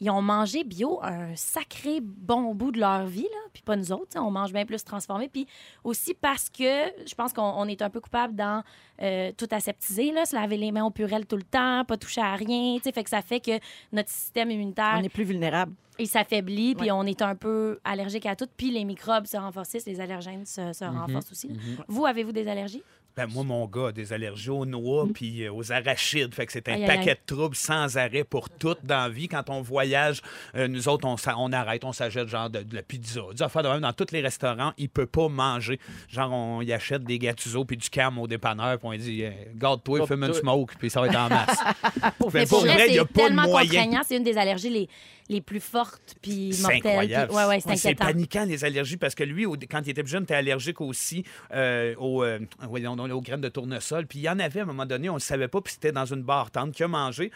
Ils 0.02 0.10
ont 0.10 0.22
mangé 0.22 0.64
bio 0.64 1.00
un 1.04 1.36
sacré 1.36 2.00
bon 2.02 2.54
bout 2.56 2.72
de 2.72 2.80
leur 2.80 3.06
vie, 3.06 3.24
là. 3.24 3.50
puis 3.54 3.62
pas 3.62 3.76
nous 3.76 3.92
autres. 3.92 4.18
On 4.18 4.32
mange 4.32 4.54
bien 4.54 4.66
plus 4.66 4.84
transformé. 4.84 5.28
Puis 5.28 5.46
aussi 5.84 6.14
parce 6.14 6.50
que 6.50 6.86
je 7.06 7.14
pense 7.16 7.34
qu'on 7.34 7.42
on 7.42 7.66
est 7.66 7.82
un 7.82 7.90
peu 7.90 8.00
coupable 8.00 8.36
dans 8.36 8.64
euh, 9.02 9.32
tout 9.38 9.48
aseptiser, 9.52 10.12
là, 10.12 10.26
se 10.26 10.36
laver 10.36 10.58
les 10.58 10.72
mains 10.72 10.86
au 10.86 10.92
purel 10.92 11.26
tout 11.26 11.36
le 11.38 11.44
temps, 11.44 11.84
pas 11.86 11.98
toucher 11.98 12.22
à 12.22 12.36
rien. 12.36 12.78
Fait 12.80 13.04
que 13.04 13.10
ça 13.10 13.22
fait 13.22 13.40
que 13.40 13.60
notre 13.92 14.10
système 14.10 14.52
immunitaire 14.52 14.96
On 14.98 15.04
est 15.04 15.10
plus 15.10 15.26
vulnérable. 15.26 15.74
il 16.00 16.08
s'affaiblit, 16.08 16.76
puis 16.76 16.92
on 16.92 17.04
est 17.04 17.22
un 17.22 17.36
peu 17.36 17.80
allergique 17.84 18.26
à 18.26 18.36
tout, 18.36 18.48
puis 18.56 18.72
les 18.72 18.86
microbes 18.86 19.26
se 19.26 19.38
renforcent, 19.38 19.86
les 19.86 20.00
allergènes 20.00 20.46
se, 20.46 20.74
se 20.74 20.86
renforcent 20.86 21.32
aussi. 21.32 21.52
Vous, 21.88 22.06
avez-vous 22.06 22.32
des 22.32 22.48
allergies? 22.48 22.84
Ben, 23.20 23.34
moi, 23.34 23.44
mon 23.44 23.66
gars 23.68 23.88
a 23.88 23.92
des 23.92 24.14
allergies 24.14 24.50
aux 24.50 24.66
noix 24.66 25.06
puis 25.14 25.44
euh, 25.44 25.52
aux 25.52 25.72
arachides. 25.74 26.34
Fait 26.34 26.46
que 26.46 26.52
c'est 26.54 26.70
un 26.70 26.74
Aïe, 26.76 26.86
paquet 26.86 27.10
aïe. 27.12 27.18
de 27.28 27.36
troubles 27.36 27.56
sans 27.56 27.98
arrêt 27.98 28.24
pour 28.24 28.50
tout 28.50 28.76
dans 28.84 29.04
la 29.04 29.10
vie. 29.10 29.28
Quand 29.28 29.50
on 29.50 29.62
voyage, 29.62 30.22
euh, 30.56 30.68
nous 30.70 30.88
autres, 30.88 31.06
on, 31.08 31.16
on 31.38 31.52
arrête, 31.52 31.84
on 31.84 31.92
s'achète 31.92 32.28
genre 32.30 32.50
de, 32.50 32.64
de 32.64 32.76
la 32.76 32.82
pizza. 32.82 33.20
De 33.34 33.68
même 33.68 33.82
dans 33.82 33.92
tous 33.94 34.12
les 34.14 34.22
restaurants, 34.22 34.72
il 34.78 34.88
peut 34.90 35.06
pas 35.06 35.28
manger. 35.28 35.80
Genre, 36.10 36.32
on 36.32 36.62
y 36.62 36.72
achète 36.72 37.04
des 37.04 37.20
gâteaux 37.20 37.66
puis 37.66 37.76
du 37.78 37.90
cam 37.90 38.18
au 38.18 38.28
dépanneur, 38.28 38.78
puis 38.78 38.88
on 38.88 38.92
lui 38.92 38.98
dit, 39.00 39.24
euh, 39.26 39.32
garde-toi, 39.56 40.08
fume 40.08 40.24
une 40.24 40.34
smoke, 40.34 40.74
puis 40.80 40.90
ça 40.90 41.02
va 41.02 41.08
être 41.08 41.18
en 41.20 41.28
masse. 41.30 41.60
Mais 42.34 42.42
Ben, 42.42 42.48
pour 42.48 42.60
vrai, 42.62 42.86
il 42.88 42.96
y 42.96 43.00
a 43.00 43.02
c'est 43.02 43.08
pas 43.08 43.22
de 43.24 43.28
tellement 43.28 43.44
moyen. 43.48 44.02
C'est 44.08 44.16
une 44.18 44.24
des 44.24 44.38
allergies 44.38 44.70
les, 44.70 44.90
les 45.30 45.42
plus 45.42 45.60
fortes 45.60 46.16
puis 46.22 46.54
C'est 46.54 46.62
mortelles. 46.62 46.78
incroyable. 46.88 47.28
puis- 47.28 47.38
ouais, 47.38 47.46
ouais, 47.46 47.60
c'est 47.60 47.70
Ouais, 47.70 47.76
C'est 47.76 47.96
paniquant, 47.96 48.46
les 48.46 48.64
allergies, 48.66 48.98
parce 48.98 49.16
que 49.16 49.24
lui, 49.24 49.46
au- 49.46 49.56
quand 49.70 49.82
il 49.86 49.90
était 49.90 50.04
plus 50.04 50.12
jeune, 50.12 50.22
il 50.24 50.26
était 50.26 50.36
allergique 50.36 50.82
aussi 50.82 51.24
euh, 51.54 51.94
aux, 51.98 52.24
euh, 52.24 52.40
voyons 52.68 52.96
donc, 52.96 53.09
aux 53.12 53.22
graines 53.22 53.42
de 53.42 53.50
tournesol. 53.50 54.08
Puis 54.08 54.20
il 54.20 54.22
y 54.24 54.30
en 54.30 54.40
avait 54.40 54.60
à 54.60 54.64
un 54.64 54.68
moment 54.68 54.86
donné, 54.86 55.10
on 55.10 55.16
ne 55.16 55.20
savait 55.20 55.48
pas, 55.48 55.62
puis 55.62 55.74
c'était 55.74 55.92
dans 55.92 56.06
une 56.06 56.24
barre 56.24 56.52
tente 56.52 56.74
qu'il 56.74 56.86
a 56.86 56.88
mangé. 56.88 57.32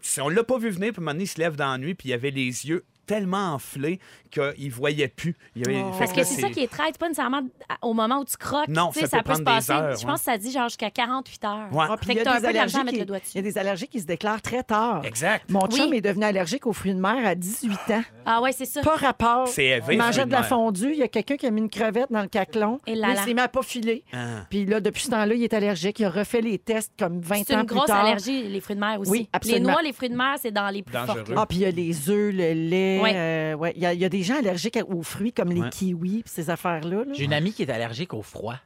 Si 0.00 0.20
on 0.20 0.28
l'a 0.28 0.44
pas 0.44 0.58
vu 0.58 0.70
venir, 0.70 0.92
puis 0.92 0.98
à 0.98 1.00
un 1.00 1.04
moment 1.04 1.12
donné, 1.12 1.24
il 1.24 1.28
se 1.28 1.38
lève 1.38 1.56
dans 1.56 1.72
la 1.72 1.78
nuit, 1.78 1.94
puis 1.94 2.10
il 2.10 2.12
avait 2.12 2.30
les 2.30 2.66
yeux 2.66 2.84
tellement 3.06 3.54
enflés 3.54 3.98
qu'il 4.30 4.70
voyait 4.72 5.08
plus. 5.08 5.36
Il 5.54 5.66
avait- 5.68 5.74
fait 5.92 5.98
Parce 5.98 6.12
que 6.12 6.24
c'est 6.24 6.40
ça 6.40 6.48
qui 6.50 6.60
est 6.60 6.68
traite, 6.70 6.88
c'est 6.92 6.98
pas 6.98 7.08
nécessairement 7.08 7.42
au 7.82 7.94
moment 7.94 8.18
où 8.20 8.24
tu 8.24 8.36
croques. 8.36 8.68
Non, 8.68 8.90
sais, 8.92 9.06
ça 9.06 9.22
peut 9.22 9.34
se 9.34 9.34
prendre 9.34 9.38
des 9.40 9.44
passer. 9.44 9.72
heures, 9.72 9.92
Je 9.96 10.00
ouais. 10.00 10.06
pense 10.06 10.18
que 10.20 10.24
ça 10.24 10.38
dit 10.38 10.50
genre 10.50 10.68
jusqu'à 10.68 10.90
48 10.90 11.44
heures. 11.44 11.68
Ouais. 11.72 11.84
Ah, 11.88 11.96
puis 11.96 12.06
Fait 12.06 12.12
il 12.12 12.16
y 12.16 12.20
a 12.20 12.24
des 12.24 12.30
peu 12.30 12.40
d'argent 12.40 12.46
à 12.46 12.48
allergies 12.50 12.76
mettre 12.78 12.90
qui- 12.90 12.98
le 12.98 13.04
doigt 13.04 13.18
Il 13.32 13.36
y 13.36 13.38
a 13.38 13.42
des 13.42 13.58
allergies 13.58 13.88
qui 13.88 14.00
se 14.00 14.06
déclarent 14.06 14.42
très 14.42 14.62
tard. 14.62 15.02
Exact. 15.04 15.48
Mon 15.50 15.66
Oui. 15.70 15.76
chum 15.78 15.92
est 15.94 16.00
devenu 16.00 16.24
allergique 16.24 16.66
aux 16.66 16.72
fruits 16.72 16.94
de 16.94 17.00
mer 17.00 17.24
à 17.26 17.34
18 17.34 17.78
ans. 17.90 18.02
Ah 18.26 18.40
ouais, 18.40 18.52
c'est 18.52 18.64
ça. 18.64 18.80
Pas 18.82 18.96
rapport. 18.96 19.48
C'est 19.48 19.64
élevé, 19.66 19.94
Il 19.94 19.98
mangeait 19.98 20.22
de 20.24 20.26
de 20.26 20.32
la 20.32 20.42
fondue. 20.42 20.90
Il 20.92 20.98
y 20.98 21.02
a 21.02 21.08
quelqu'un 21.08 21.36
qui 21.36 21.46
a 21.46 21.50
mis 21.50 21.60
une 21.60 21.70
crevette 21.70 22.10
dans 22.10 22.22
le 22.22 22.28
caclon. 22.28 22.80
Et 22.86 22.94
là 22.94 23.08
là. 23.08 23.14
Il 23.18 23.24
s'est 23.28 23.34
mis 23.34 23.40
à 23.40 23.48
pas 23.48 23.62
filer. 23.62 24.04
Ah. 24.12 24.46
Puis 24.50 24.64
là, 24.66 24.80
depuis 24.80 25.02
ce 25.02 25.10
temps-là, 25.10 25.34
il 25.34 25.42
est 25.44 25.54
allergique. 25.54 26.00
Il 26.00 26.06
a 26.06 26.10
refait 26.10 26.40
les 26.40 26.58
tests 26.58 26.92
comme 26.98 27.20
20 27.20 27.42
C'est 27.46 27.54
ans 27.54 27.60
une 27.60 27.66
plus 27.66 27.76
grosse 27.76 27.86
tard. 27.86 28.04
allergie, 28.04 28.48
les 28.48 28.60
fruits 28.60 28.76
de 28.76 28.80
mer 28.80 28.98
aussi. 29.00 29.10
Oui, 29.10 29.18
les 29.20 29.28
absolument. 29.32 29.70
noix, 29.72 29.82
les 29.82 29.92
fruits 29.92 30.08
de 30.10 30.16
mer, 30.16 30.34
c'est 30.40 30.50
dans 30.50 30.68
les 30.70 30.82
plus 30.82 30.92
là. 30.94 31.06
Ah, 31.36 31.46
puis 31.46 31.58
il 31.58 31.62
y 31.62 31.66
a 31.66 31.70
les 31.70 32.10
œufs, 32.10 32.34
le 32.34 32.52
lait. 32.52 32.93
Ouais. 33.02 33.12
euh, 33.14 33.54
ouais. 33.54 33.72
Il 33.76 33.82
y, 33.82 33.86
a- 33.86 33.92
il 33.92 34.00
y 34.00 34.04
a 34.04 34.08
des 34.08 34.22
gens 34.22 34.38
allergiques 34.38 34.78
aux 34.88 35.02
fruits 35.02 35.32
comme 35.32 35.50
les 35.50 35.68
kiwis, 35.70 36.22
ces 36.26 36.50
affaires-là. 36.50 36.98
là. 37.04 37.12
J'ai 37.12 37.24
une 37.24 37.32
amie 37.32 37.52
qui 37.52 37.62
est 37.62 37.70
allergique 37.70 38.14
au 38.14 38.22
froid. 38.22 38.56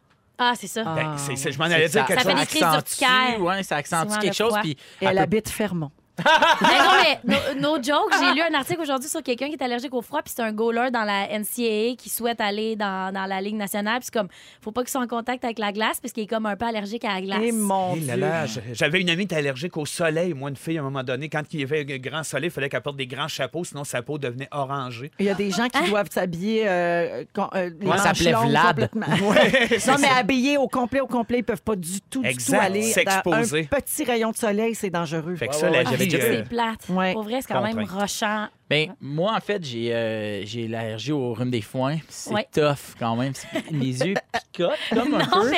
Ah, 0.41 0.53
c'est 0.55 0.68
ça. 0.68 0.85
Ah, 0.87 0.95
Ben, 0.95 1.16
c'est- 1.18 1.35
c'est- 1.37 1.51
je 1.51 1.59
m'en 1.59 1.64
allais 1.64 1.89
dire 1.89 2.01
ça, 2.03 2.07
quelque 2.07 2.22
Ça 2.22 2.24
fait 2.31 2.37
chose. 2.37 2.41
des 2.41 3.07
crises. 3.07 3.41
Ouais, 3.41 3.62
ça 3.64 3.76
accentue 3.76 4.18
quelque 4.20 4.35
chose. 4.37 4.55
Puis 4.62 4.76
elle 5.01 5.09
elle 5.09 5.14
peut- 5.16 5.20
habite 5.22 5.49
Fermont. 5.49 5.91
Mais 6.25 6.79
non, 6.79 6.93
mais 7.25 7.35
no, 7.61 7.77
no 7.77 7.83
joke, 7.83 8.12
j'ai 8.19 8.35
lu 8.35 8.41
un 8.43 8.55
article 8.55 8.81
aujourd'hui 8.81 9.09
sur 9.09 9.23
quelqu'un 9.23 9.47
qui 9.49 9.55
est 9.55 9.62
allergique 9.62 9.95
au 9.95 10.03
froid, 10.03 10.21
puis 10.23 10.33
c'est 10.35 10.43
un 10.43 10.53
goaler 10.53 10.91
dans 10.91 11.05
la 11.05 11.27
NCAA 11.39 11.95
qui 11.97 12.09
souhaite 12.11 12.41
aller 12.41 12.77
dans, 12.77 13.12
dans 13.12 13.27
la 13.27 13.41
Ligue 13.41 13.55
nationale. 13.57 13.99
Puis 14.01 14.07
c'est 14.12 14.19
comme, 14.19 14.29
faut 14.61 14.73
pas 14.73 14.83
qu'il 14.83 14.91
soit 14.91 15.01
en 15.01 15.07
contact 15.07 15.45
avec 15.45 15.59
la 15.59 15.73
glace, 15.73 16.01
parce 16.01 16.12
qu'il 16.12 16.25
est 16.25 16.27
comme 16.27 16.47
un 16.47 16.57
peu 16.57 16.66
allergique 16.66 17.05
à 17.05 17.14
la 17.14 17.21
glace. 17.23 17.41
Et 17.43 17.53
mon 17.53 17.95
Eh 17.97 18.01
Dieu. 18.01 18.09
là 18.09 18.16
là, 18.16 18.47
j- 18.47 18.61
J'avais 18.73 19.01
une 19.01 19.11
amie 19.11 19.23
qui 19.27 19.35
était 19.35 19.37
allergique 19.37 19.77
au 19.77 19.87
soleil. 19.87 20.35
Moi, 20.35 20.51
une 20.51 20.57
fille, 20.57 20.79
à 20.79 20.81
un 20.81 20.85
moment 20.85 21.03
donné, 21.05 21.29
quand 21.29 21.43
il 21.53 21.61
y 21.61 21.62
avait 21.62 21.81
un 21.93 21.99
grand 21.99 22.23
soleil, 22.25 22.49
il 22.49 22.53
fallait 22.53 22.69
qu'elle 22.69 22.81
porte 22.83 22.97
des 22.97 23.07
grands 23.07 23.29
chapeaux, 23.29 23.64
sinon 23.64 23.85
sa 23.85 24.03
peau 24.03 24.19
devenait 24.19 24.49
orangée. 24.51 25.11
Il 25.19 25.27
y 25.27 25.31
a 25.31 25.35
des 25.35 25.51
gens 25.51 25.64
Hein? 25.75 25.83
qui 25.85 25.91
doivent 25.91 26.11
s'habiller 26.11 26.66
euh, 26.69 27.25
euh, 27.55 27.71
les 27.81 27.87
Ouais, 27.87 27.97
ça 27.99 28.05
s'appelait 28.14 28.33
longues 28.33 28.49
Vlad. 28.51 28.91
Ouais, 29.23 29.69
Non, 29.87 29.95
mais 30.01 30.09
habillés 30.09 30.57
au 30.57 30.66
complet, 30.69 31.01
au 31.01 31.07
complet, 31.07 31.39
ils 31.39 31.45
peuvent 31.45 31.62
pas 31.62 31.77
du 31.77 32.01
tout, 32.01 32.23
du 32.23 32.35
tout 32.37 32.55
aller 32.59 32.81
dans 32.81 32.87
un 32.89 32.93
s'exposer. 32.93 33.64
petit 33.71 34.05
rayon 34.05 34.31
de 34.31 34.37
soleil, 34.37 34.75
c'est 34.75 34.89
dangereux. 34.91 35.37
Fait 35.37 35.49
que 35.49 35.55
ça, 35.55 35.71
ouais, 35.71 35.85
j'avais 35.85 36.07
C'est 36.11 36.48
plate. 36.48 36.88
Ouais. 36.88 37.12
Pour 37.12 37.22
vrai, 37.22 37.40
c'est 37.42 37.52
quand 37.52 37.62
même 37.62 37.84
rochant. 37.84 38.48
Ben, 38.71 38.95
moi, 39.01 39.35
en 39.37 39.41
fait, 39.41 39.64
j'ai 39.64 39.95
euh, 39.95 40.45
j'ai 40.45 40.69
l'allergie 40.69 41.12
au 41.12 41.33
rhume 41.33 41.51
des 41.51 41.62
foins. 41.62 41.97
C'est 42.09 42.33
Ouais. 42.35 42.47
tough 42.53 42.95
quand 42.99 43.16
même. 43.16 43.33
C'est- 43.35 43.71
Mes 43.71 43.87
yeux 43.87 44.14
picotent 44.53 44.73
comme 44.93 45.14
un 45.14 45.19
Non, 45.19 45.27
peu. 45.43 45.51
mais 45.51 45.57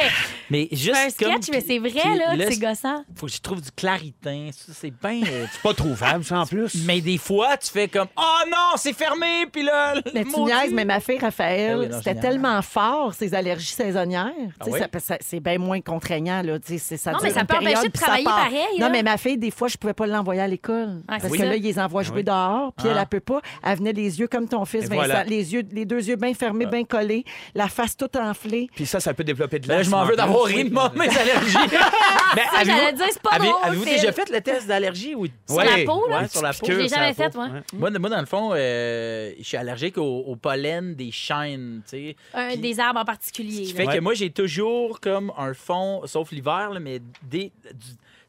Mais 0.50 0.68
juste 0.70 0.94
c'est 0.94 1.26
un 1.26 1.32
comme... 1.32 1.42
sketch, 1.42 1.54
mais 1.54 1.60
c'est 1.60 1.78
vrai, 1.78 1.90
puis 1.90 2.18
là, 2.18 2.36
là, 2.36 2.44
c'est 2.48 2.58
gossant. 2.60 3.04
faut 3.16 3.26
que 3.26 3.32
je 3.32 3.40
trouve 3.40 3.60
du 3.60 3.70
claritin. 3.72 4.50
Ça, 4.52 4.72
c'est 4.74 4.90
bien... 4.92 5.22
euh, 5.26 5.46
C'est 5.52 5.62
pas 5.62 5.74
trouvable, 5.74 6.24
ça, 6.24 6.40
en 6.40 6.46
plus. 6.46 6.84
mais 6.86 7.00
des 7.00 7.18
fois, 7.18 7.56
tu 7.56 7.68
fais 7.70 7.88
comme 7.88 8.08
«Oh 8.16 8.38
non, 8.48 8.76
c'est 8.76 8.92
fermé!» 8.92 9.46
Puis 9.52 9.62
là, 9.64 9.94
le 9.96 10.02
Mais 10.14 10.24
tu 10.24 10.30
maudit- 10.30 10.52
niaises, 10.52 10.72
mais 10.72 10.84
ma 10.84 11.00
fille 11.00 11.18
Raphaël, 11.18 11.72
Ah 11.74 11.78
oui, 11.80 11.88
non, 11.88 11.98
c'était 11.98 12.10
génial. 12.14 12.22
tellement 12.32 12.62
fort, 12.62 13.14
ses 13.14 13.34
allergies 13.34 13.66
saisonnières. 13.72 14.30
Ah 14.60 14.64
Tu 14.64 14.70
sais, 14.70 14.72
oui? 14.72 14.80
ça- 14.92 15.00
ça- 15.00 15.18
c'est 15.20 15.40
bien 15.40 15.58
moins 15.58 15.80
contraignant. 15.80 16.42
Là, 16.42 16.58
tu 16.60 16.74
sais, 16.74 16.78
c'est- 16.78 16.96
ça 16.96 17.10
Non, 17.12 17.18
dure 17.18 17.26
mais 17.28 17.32
ça 17.34 17.40
une 17.40 17.46
peut 17.46 17.56
empêcher 17.56 17.74
de 17.74 17.88
puis 17.88 17.98
ça 17.98 18.04
travailler 18.06 18.24
part. 18.24 18.36
pareil, 18.44 18.78
là. 18.78 18.86
Non, 18.86 18.92
mais 18.92 19.02
ma 19.02 19.16
fille, 19.16 19.38
des 19.38 19.50
fois, 19.50 19.68
je 19.68 19.76
pouvais 19.76 19.94
pas 19.94 20.06
l'envoyer 20.06 20.40
à 20.42 20.48
l'école. 20.48 21.02
Ah, 21.08 21.12
parce 21.18 21.24
c'est 21.24 21.30
que 21.30 21.36
ça? 21.38 21.44
là, 21.46 21.56
ils 21.56 21.62
les 21.62 21.78
envoient 21.78 22.02
jouer 22.02 22.22
dehors, 22.22 22.72
puis 22.74 22.86
elle, 22.88 22.98
elle 23.02 23.06
peut 23.08 23.20
pas. 23.20 23.40
Elle 23.64 23.78
venait 23.78 23.92
les 23.92 24.20
yeux 24.20 24.28
comme 24.28 24.48
ton 24.48 24.64
fils, 24.64 24.82
Vincent. 24.84 24.94
voilà. 24.94 25.24
Les, 25.24 25.52
yeux, 25.52 25.62
les 25.72 25.84
deux 25.84 26.08
yeux 26.08 26.16
bien 26.16 26.34
fermés, 26.34 26.66
bien 26.66 26.84
collés, 26.84 27.24
la 27.54 27.68
face 27.68 27.96
toute 27.96 28.16
enflée. 28.16 28.68
Puis 28.74 28.86
ça, 28.86 29.00
ça 29.00 29.14
peut 29.14 29.24
développer 29.24 29.58
de 29.58 29.66
Ben 29.66 29.74
là, 29.74 29.78
l'asthme. 29.78 29.90
je 29.90 29.96
m'en 29.96 30.02
en 30.02 30.06
veux 30.06 30.16
d'avoir 30.16 30.44
ri 30.44 30.64
de 30.64 30.72
moi, 30.74 30.92
mes 30.94 31.08
allergies. 31.16 31.52
Ça, 31.52 31.60
avez-vous- 32.58 32.78
j'allais 32.78 32.92
dire, 32.92 33.06
c'est 33.10 33.22
pas 33.22 33.38
drôle, 33.38 33.54
Avez-vous 33.62 33.84
déjà 33.84 34.12
fait 34.12 34.30
le 34.30 34.40
test 34.40 34.66
d'allergie? 34.66 35.14
ou- 35.14 35.26
Sur 35.46 35.56
Ouais. 35.56 35.78
la 35.78 35.84
peau, 35.84 36.06
là? 36.08 36.28
Sur 36.28 36.42
la 36.42 36.52
peau. 36.52 36.66
Je 36.66 36.72
l'ai 36.72 36.84
Piqûre, 36.84 36.96
jamais 36.98 37.14
fait. 37.14 37.34
Moi, 37.72 37.90
moi, 37.90 38.10
dans 38.10 38.20
le 38.20 38.26
fond, 38.26 38.50
euh, 38.54 39.32
je 39.38 39.44
suis 39.44 39.56
allergique 39.56 39.98
au, 39.98 40.20
au 40.26 40.36
pollen 40.36 40.94
des 40.94 41.10
chênes, 41.10 41.82
tu 41.84 41.90
sais. 41.90 42.16
Un 42.34 42.48
Puis- 42.50 42.58
des 42.58 42.80
arbres 42.80 42.98
en 43.00 43.02
Ce 43.02 43.06
particulier. 43.06 43.62
qui 43.62 43.72
là. 43.72 43.84
fait 43.84 43.96
que 43.98 44.00
moi, 44.02 44.14
j'ai 44.14 44.30
toujours 44.30 45.00
comme 45.00 45.32
un 45.36 45.54
fond, 45.54 46.02
sauf 46.06 46.30
l'hiver, 46.32 46.70
là, 46.70 46.80
mais 46.80 47.00
dès, 47.22 47.50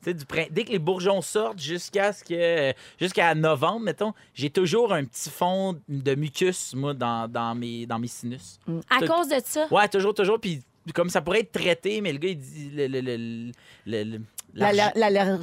du, 0.02 0.04
tu 0.04 0.10
sais, 0.10 0.14
du 0.14 0.26
prin- 0.26 0.48
dès 0.52 0.64
que 0.64 0.72
les 0.72 0.80
bourgeons 0.80 1.22
sortent 1.22 1.60
jusqu'à 1.60 2.14
ce 2.14 2.24
que 2.24 2.74
jusqu'à 3.00 3.34
novembre, 3.36 3.82
mettons, 3.82 4.14
j'ai 4.34 4.50
toujours 4.50 4.94
un 4.94 5.06
petit 5.06 5.30
fond 5.30 5.80
de 5.88 6.16
mucus, 6.16 6.74
moi, 6.74 6.94
dans, 6.94 7.28
dans, 7.28 7.56
mes, 7.56 7.86
dans 7.86 8.00
mes 8.00 8.08
sinus. 8.08 8.60
À 8.90 9.00
Tout- 9.00 9.08
cause 9.08 9.30
de 9.30 9.42
ça? 9.44 9.68
Ouais, 9.72 9.88
toujours, 9.88 10.14
toujours. 10.14 10.40
Puis 10.40 10.62
comme 10.96 11.10
ça 11.10 11.22
pourrait 11.22 11.42
être 11.42 11.52
traité, 11.52 12.02
mais 12.02 12.12
le 12.12 12.18
gars, 12.18 12.30
il 12.30 12.38
dit. 12.40 12.72
Le, 12.74 12.88
le, 12.88 13.52
le, 13.86 14.22
L'allergologue, 14.54 15.42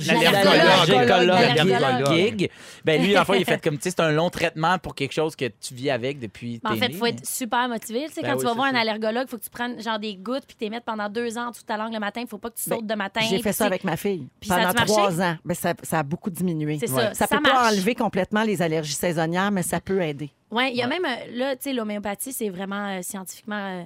gig. 2.14 2.50
Ben 2.84 3.02
lui, 3.02 3.16
en 3.18 3.24
fait, 3.24 3.38
il 3.40 3.44
fait 3.44 3.62
comme, 3.62 3.76
tu 3.76 3.82
sais, 3.84 3.90
c'est 3.90 4.00
un 4.00 4.12
long 4.12 4.30
traitement 4.30 4.78
pour 4.78 4.94
quelque 4.94 5.12
chose 5.12 5.36
que 5.36 5.46
tu 5.46 5.74
vis 5.74 5.90
avec 5.90 6.18
depuis 6.18 6.60
Mais 6.64 6.70
en 6.70 6.74
t'es 6.74 6.80
fait, 6.80 6.86
il 6.88 6.96
faut 6.96 7.04
mais- 7.04 7.10
être 7.10 7.26
super 7.26 7.68
motivé. 7.68 8.06
Tu 8.08 8.14
sais, 8.14 8.22
Ben 8.22 8.28
quand 8.30 8.34
oui, 8.34 8.40
tu 8.40 8.46
vas 8.46 8.54
voir 8.54 8.66
un 8.66 8.72
ça. 8.72 8.80
allergologue, 8.80 9.24
il 9.26 9.30
faut 9.30 9.38
que 9.38 9.44
tu 9.44 9.50
prennes 9.50 9.80
genre 9.82 9.98
des 9.98 10.16
gouttes 10.16 10.44
puis 10.46 10.56
tu 10.56 10.64
les 10.64 10.70
mettes 10.70 10.84
pendant 10.84 11.08
deux 11.08 11.36
ans 11.38 11.48
en 11.48 11.50
de 11.50 11.56
ta 11.66 11.76
langue 11.76 11.92
le 11.92 12.00
matin. 12.00 12.20
Il 12.22 12.28
faut 12.28 12.38
pas 12.38 12.50
que 12.50 12.56
tu 12.58 12.68
Ben, 12.68 12.76
sautes 12.76 12.86
de 12.86 12.94
matin. 12.94 13.20
J'ai 13.28 13.42
fait 13.42 13.52
ça 13.52 13.66
avec 13.66 13.84
ma 13.84 13.96
fille 13.96 14.28
Puis 14.40 14.48
pendant 14.50 14.72
trois 14.72 15.20
ans. 15.20 15.36
Ben, 15.44 15.54
ça, 15.54 15.74
ça 15.82 16.00
a 16.00 16.02
beaucoup 16.02 16.30
diminué. 16.30 16.78
C'est 16.80 16.86
ça, 16.86 17.14
Ça 17.14 17.26
ça 17.26 17.36
peut 17.36 17.42
pas 17.42 17.52
marche. 17.52 17.72
enlever 17.74 17.94
complètement 17.94 18.42
les 18.42 18.62
allergies 18.62 18.94
saisonnières, 18.94 19.50
mais 19.50 19.62
ça 19.62 19.80
peut 19.80 20.00
aider. 20.02 20.30
Oui, 20.50 20.70
il 20.72 20.76
y 20.78 20.82
a 20.82 20.86
même, 20.86 21.04
euh, 21.04 21.36
là, 21.36 21.56
tu 21.56 21.64
sais, 21.64 21.72
l'homéopathie, 21.72 22.32
c'est 22.32 22.48
vraiment 22.48 22.88
euh, 22.98 23.02
scientifiquement. 23.02 23.80
euh, 23.80 23.84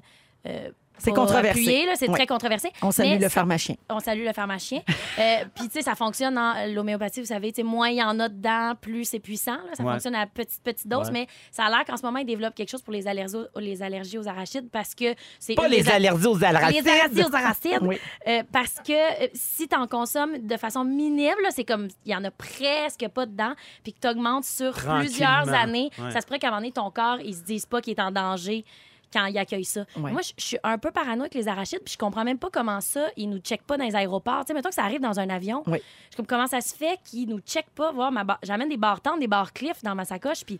euh, 0.49 0.71
C'est 0.99 1.13
controversé. 1.13 1.87
c'est 1.97 2.09
Ouais. 2.09 2.15
très 2.15 2.27
controversé. 2.27 2.71
On 2.83 2.91
salue 2.91 3.11
Mais 3.11 3.19
le 3.19 3.29
pharmacien. 3.29 3.75
On 3.89 3.99
salue 4.01 4.25
le 4.25 4.33
pharmacien. 4.33 4.81
Euh, 5.19 5.45
Puis, 5.55 5.67
tu 5.67 5.73
sais, 5.75 5.83
ça 5.83 5.95
fonctionne 5.95 6.39
en 6.39 6.55
l'homéopathie, 6.73 7.21
vous 7.21 7.27
savez, 7.27 7.53
tu 7.53 7.57
sais, 7.57 7.63
moins 7.63 7.91
il 7.91 7.97
y 7.99 8.03
en 8.03 8.19
a 8.19 8.31
dedans, 8.31 8.73
plus 8.81 9.05
c'est 9.05 9.19
puissant. 9.21 9.53
là. 9.57 9.75
Ça 9.75 9.83
Ouais. 9.85 9.93
fonctionne 9.93 10.15
à 10.15 10.27
petite, 10.27 10.63
petite 10.63 10.89
dose, 10.89 11.09
Ouais. 11.09 11.13
mais 11.13 11.27
ça 11.51 11.65
a 11.65 11.69
l'air 11.71 11.85
qu'en 11.85 11.99
ce 11.99 12.03
moment, 12.03 12.19
ils 12.21 12.25
développent 12.25 12.55
quelque 12.55 12.71
chose 12.71 12.81
pour 12.81 12.95
les 12.95 13.07
allergies, 13.07 13.37
les 13.57 13.83
allergies 13.83 14.17
aux 14.17 14.27
arachides 14.27 14.71
parce 14.71 14.95
que 14.95 15.15
c'est. 15.39 15.55
Pas 15.55 15.69
les 15.69 15.87
allergies 15.91 16.27
aux 16.27 16.43
arachides. 16.43 16.83
Les 16.85 16.91
allergies 16.91 17.25
aux 17.31 17.35
arachides. 17.37 17.79
Oui. 17.83 17.99
Euh, 18.27 18.43
parce 18.51 18.77
que 18.87 19.25
euh, 19.25 19.29
si 19.35 19.69
tu 19.69 19.77
en 19.77 19.87
consommes 19.87 20.39
de 20.39 20.57
façon 20.57 20.83
minime, 20.85 21.37
là, 21.43 21.51
c'est 21.51 21.65
comme 21.65 21.89
il 22.07 22.13
y 22.13 22.17
en 22.17 22.25
a 22.25 22.31
presque 22.31 23.07
pas 23.09 23.27
dedans, 23.27 23.53
puis 23.85 23.93
que 23.93 23.99
tu 24.01 24.09
augmentes 24.09 24.45
sur 24.45 24.73
plusieurs 24.73 25.49
années, 25.53 25.91
Ouais. 25.99 26.11
ça 26.11 26.21
se 26.23 26.27
pourrait 26.27 26.39
qu'à 26.39 26.47
un 26.49 26.51
moment 26.53 26.61
donné, 26.63 26.73
ton 26.73 26.91
corps, 26.91 27.19
il 27.23 27.35
se 27.35 27.43
dise 27.43 27.67
pas 27.67 27.81
qu'il 27.83 27.93
est 27.93 28.01
en 28.01 28.11
danger 28.11 28.65
quand 29.13 29.27
ils 29.27 29.39
accueillent 29.39 29.65
ça. 29.65 29.85
Ouais. 29.97 30.11
Moi, 30.13 30.21
je 30.23 30.33
suis 30.43 30.59
un 30.63 30.79
peu 30.79 30.91
parano 30.91 31.23
avec 31.23 31.35
les 31.35 31.49
arachides, 31.49 31.81
puis 31.85 31.93
je 31.95 31.99
comprends 31.99 32.25
même 32.25 32.39
pas 32.39 32.49
comment 32.53 32.81
ça, 32.81 33.07
ils 33.17 33.29
nous 33.29 33.39
checkent 33.39 33.63
pas 33.67 33.77
dans 33.77 33.85
les 33.85 33.95
aéroports. 33.97 34.41
Tu 34.45 34.49
sais, 34.49 34.55
mettons 34.55 34.69
que 34.71 34.75
ça 34.75 34.85
arrive 34.85 35.01
dans 35.01 35.19
un 35.21 35.29
avion. 35.31 35.63
Je 35.67 36.17
comme 36.17 36.27
comment 36.27 36.47
ça 36.47 36.61
se 36.61 36.75
fait 36.75 36.99
qu'ils 37.05 37.29
nous 37.29 37.41
checkent 37.41 37.71
pas, 37.75 37.93
voir 37.93 38.13
ma 38.13 38.25
bar- 38.25 38.39
J'amène 38.43 38.69
des 38.69 38.77
barres 38.77 39.01
tentes, 39.01 39.21
des 39.21 39.27
barres 39.29 39.53
cliff 39.53 39.83
dans 39.83 39.95
ma 39.95 40.05
sacoche, 40.05 40.45
puis 40.45 40.59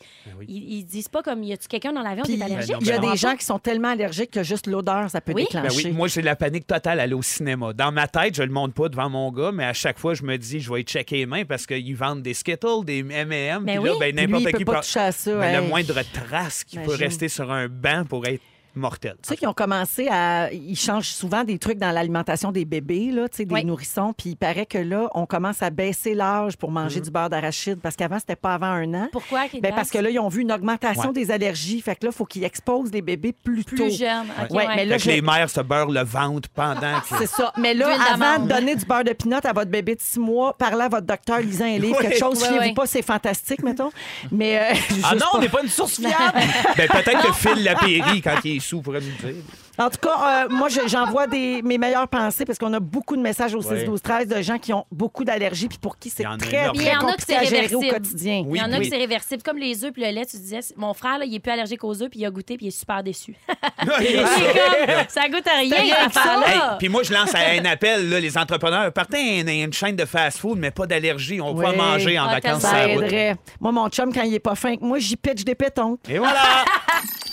ils, 0.49 0.75
ils 0.79 0.85
disent 0.85 1.09
pas 1.09 1.23
comme 1.23 1.43
y 1.43 1.53
a-tu 1.53 1.69
quelqu'un 1.69 1.93
dans 1.93 2.03
l'avion 2.03 2.25
qui 2.25 2.35
est 2.35 2.43
allergique? 2.43 2.77
il 2.81 2.87
y 2.87 2.93
a 2.93 2.99
des 2.99 3.17
gens 3.17 3.31
pas. 3.31 3.37
qui 3.37 3.45
sont 3.45 3.59
tellement 3.59 3.89
allergiques 3.89 4.31
que 4.31 4.43
juste 4.43 4.67
l'odeur, 4.67 5.11
ça 5.11 5.21
peut 5.21 5.33
Oui. 5.35 5.47
Ben 5.53 5.63
déclencher. 5.63 5.89
oui, 5.89 5.93
moi, 5.95 6.09
j'ai 6.09 6.23
la 6.23 6.37
panique 6.37 6.67
totale 6.67 7.01
à 7.01 7.05
aller 7.05 7.15
au 7.15 7.23
cinéma. 7.23 7.73
Dans 7.73 7.93
ma 7.93 8.07
tête, 8.09 8.35
je 8.35 8.43
le 8.43 8.51
montre 8.51 8.75
pas 8.75 8.89
devant 8.89 9.09
mon 9.11 9.31
gars, 9.33 9.53
mais 9.53 9.65
à 9.65 9.73
chaque 9.73 9.99
fois, 9.99 10.15
je 10.15 10.23
me 10.23 10.37
dis, 10.39 10.61
je 10.61 10.73
vais 10.73 10.81
y 10.81 10.85
checker 10.85 11.17
les 11.17 11.27
mains 11.27 11.45
parce 11.45 11.67
qu'ils 11.67 11.97
vendent 11.97 12.23
des 12.23 12.35
Skittles, 12.35 12.85
des 12.85 12.99
M&M. 13.01 13.65
Ben 13.65 13.81
puis 13.81 13.89
là, 13.89 13.95
ben, 14.01 14.15
n'importe 14.15 14.43
il 14.43 14.51
peut 14.53 14.59
qui 14.59 14.65
pas 14.65 14.73
peut- 14.75 14.81
toucher 14.81 15.01
à 15.01 15.13
ça. 15.13 15.35
ben, 15.35 15.43
hey. 15.43 15.57
Le 15.57 15.69
moindre 15.69 16.03
trace 16.13 16.65
qui 16.65 16.79
peut 16.79 16.95
rester 16.95 17.29
sur 17.29 17.51
un 17.53 17.69
banc 17.69 18.05
pour 18.09 18.27
être 18.27 18.42
mortel. 18.75 19.17
Tu 19.23 19.29
sais 19.29 19.37
qu'ils 19.37 19.49
ont 19.49 19.53
commencé 19.55 20.09
à. 20.11 20.51
Ils 20.53 20.77
changent 20.77 21.09
souvent 21.09 21.45
des 21.45 21.59
trucs 21.59 21.79
dans 21.79 21.91
l'alimentation 21.91 22.53
des 22.53 22.65
bébés, 22.65 23.11
là, 23.13 23.29
tu 23.29 23.39
sais, 23.39 23.45
des 23.45 23.55
Oui. 23.55 23.65
nourrissons. 23.65 24.13
Puis 24.17 24.31
il 24.31 24.37
paraît 24.37 24.67
que 24.67 24.79
là, 24.79 25.09
on 25.15 25.27
commence 25.27 25.63
à 25.63 25.71
baisser 25.71 26.15
l'âge 26.15 26.57
pour 26.57 26.71
manger 26.71 27.01
Mm. 27.01 27.03
du 27.05 27.11
beurre 27.11 27.31
d'arachide 27.31 27.79
parce 27.81 27.97
qu'avant, 27.97 28.19
c'était 28.19 28.37
pas 28.37 28.55
avant 28.55 28.67
un 28.67 28.93
an. 28.95 29.09
Pourquoi? 29.13 29.43
Ben, 29.61 29.73
parce 29.75 29.91
que 29.91 29.99
là, 29.99 30.11
ils 30.11 30.19
ont 30.19 30.29
vu 30.29 30.43
une 30.43 30.53
augmentation 30.53 31.09
Ouais. 31.09 31.13
des 31.13 31.31
allergies. 31.31 31.81
Fait 31.81 31.97
que 31.97 32.07
là, 32.07 32.11
il 32.13 32.17
faut 32.17 32.25
qu'ils 32.25 32.45
exposent 32.45 32.91
les 32.93 33.03
bébés 33.03 33.33
plus, 33.33 33.65
tôt. 33.65 33.77
plus 33.77 33.99
jeune. 33.99 34.27
OK, 34.43 34.51
Ouais, 34.51 34.67
ouais. 34.67 34.77
mais 34.77 34.85
là, 34.87 34.99
Fait 34.99 35.05
que 35.05 35.11
je- 35.11 35.17
les 35.17 35.23
mères 35.23 35.51
se 35.51 35.61
beurrent 35.61 35.91
le 35.91 36.03
ventre 36.05 36.49
pendant 36.51 37.01
que... 37.11 37.17
C'est 37.19 37.27
ça. 37.27 37.53
Mais 37.59 37.75
là, 37.75 37.89
avant 38.13 38.43
de 38.43 38.49
donner 38.49 38.75
du 38.77 38.85
beurre 38.85 39.05
de 39.05 39.13
pinot 39.13 39.39
à 39.45 39.53
votre 39.53 39.71
bébé 39.71 39.95
de 39.97 40.01
six 40.01 40.19
mois, 40.19 40.57
parlez 40.57 40.83
à 40.83 40.89
votre 40.89 41.07
docteur, 41.07 41.41
lisant 41.41 41.65
un 41.67 41.79
livre, 41.79 41.97
Oui. 42.01 42.07
quelque 42.07 42.19
chose, 42.19 42.43
fiez-vous 42.45 42.75
pas, 42.75 42.87
c'est 42.87 43.03
fantastique, 43.03 43.63
mettons. 43.63 43.91
Mais 44.31 44.59
euh, 44.59 44.75
Ah 45.05 45.15
non, 45.15 45.27
on 45.33 45.37
pas- 45.37 45.43
n'est 45.43 45.49
pas 45.49 45.63
une 45.63 45.69
source 45.69 45.97
fiable! 46.01 46.39
Ben, 46.77 46.89
peut-être 46.89 47.27
que 47.27 47.33
Phil 47.33 47.63
Lapéry, 47.65 48.21
quand 48.23 48.37
il 48.45 48.57
est 48.57 48.61
sous, 48.63 48.81
pourrait 48.81 49.01
nous 49.01 49.29
dire. 49.31 49.43
En 49.79 49.89
tout 49.91 49.99
cas, 50.01 50.45
euh, 50.45 50.49
moi, 50.51 50.69
je- 50.69 50.87
j'envoie 50.87 51.27
des, 51.27 51.61
mes 51.63 51.79
meilleures 51.79 52.09
pensées 52.09 52.45
parce 52.45 52.59
qu'on 52.59 52.73
a 52.73 52.81
beaucoup 52.81 53.17
de 53.17 53.23
messages 53.23 53.55
au 53.55 53.61
6 53.63 53.69
Ouais. 53.69 53.85
12 53.85 54.03
13 54.03 54.29
de 54.29 54.41
gens 54.43 54.59
qui 54.59 54.73
ont 54.73 54.85
beaucoup 54.93 55.25
d'allergies 55.25 55.69
puis 55.69 55.79
pour 55.79 55.99
qui 55.99 56.11
c'est 56.11 56.23
très, 56.25 56.39
très 56.39 56.71
que 56.95 56.99
compliqué 57.01 57.37
à 57.37 57.45
gérer 57.45 57.75
au 57.75 57.81
quotidien. 57.81 58.45
Il 58.49 58.57
y 58.57 58.61
en 58.63 58.73
a 58.73 58.79
oui. 58.79 58.83
que 58.85 58.89
c'est 58.89 58.97
réversible. 59.01 59.43
Comme 59.43 59.59
les 59.59 59.85
œufs 59.85 59.93
puis 59.93 60.03
le 60.03 60.11
lait, 60.11 60.27
tu 60.27 60.37
disais, 60.37 60.61
mon 60.77 60.95
frère, 60.95 61.19
là, 61.19 61.25
il 61.25 61.35
est 61.35 61.41
plus 61.41 61.53
allergique 61.53 61.83
aux 61.85 62.03
œufs, 62.03 62.11
puis 62.11 62.21
il 62.21 62.27
a 62.27 62.31
goûté, 62.31 62.57
puis 62.57 62.67
il 62.67 62.69
est 62.69 62.79
super 62.79 63.03
déçu. 63.03 63.35
Il 64.01 64.07
est 64.07 64.17
comme, 64.17 65.05
ça 65.09 65.29
goûte 65.29 65.47
à 65.47 65.59
rien, 65.59 66.09
ça. 66.11 66.41
Hey, 66.47 66.61
puis 66.79 66.89
moi, 66.89 67.03
je 67.03 67.13
lance 67.13 67.35
un 67.35 67.65
appel, 67.65 68.09
là, 68.09 68.21
les 68.21 68.37
entrepreneurs. 68.39 68.93
Partez 68.93 69.41
une, 69.41 69.49
une 69.49 69.73
chaîne 69.73 69.97
de 69.97 70.05
fast-food, 70.05 70.59
mais 70.59 70.71
pas 70.71 70.87
d'allergie. 70.87 71.41
On 71.41 71.53
va 71.55 71.71
Oui. 71.71 71.77
manger 71.77 72.19
en 72.19 72.27
Ah, 72.27 72.35
vacances 72.35 72.63
Ça 72.63 72.89
aiderait. 72.89 73.37
Moi, 73.61 73.73
mon 73.73 73.89
chum, 73.89 74.13
quand 74.13 74.23
il 74.23 74.35
est 74.35 74.39
pas 74.41 74.55
fin 74.55 74.77
que 74.77 74.85
moi, 74.85 74.99
j'y 74.99 75.17
pitch 75.17 75.45
des 75.45 75.55
pétons. 75.55 75.99
Et 76.09 76.19
voilà! 76.19 76.65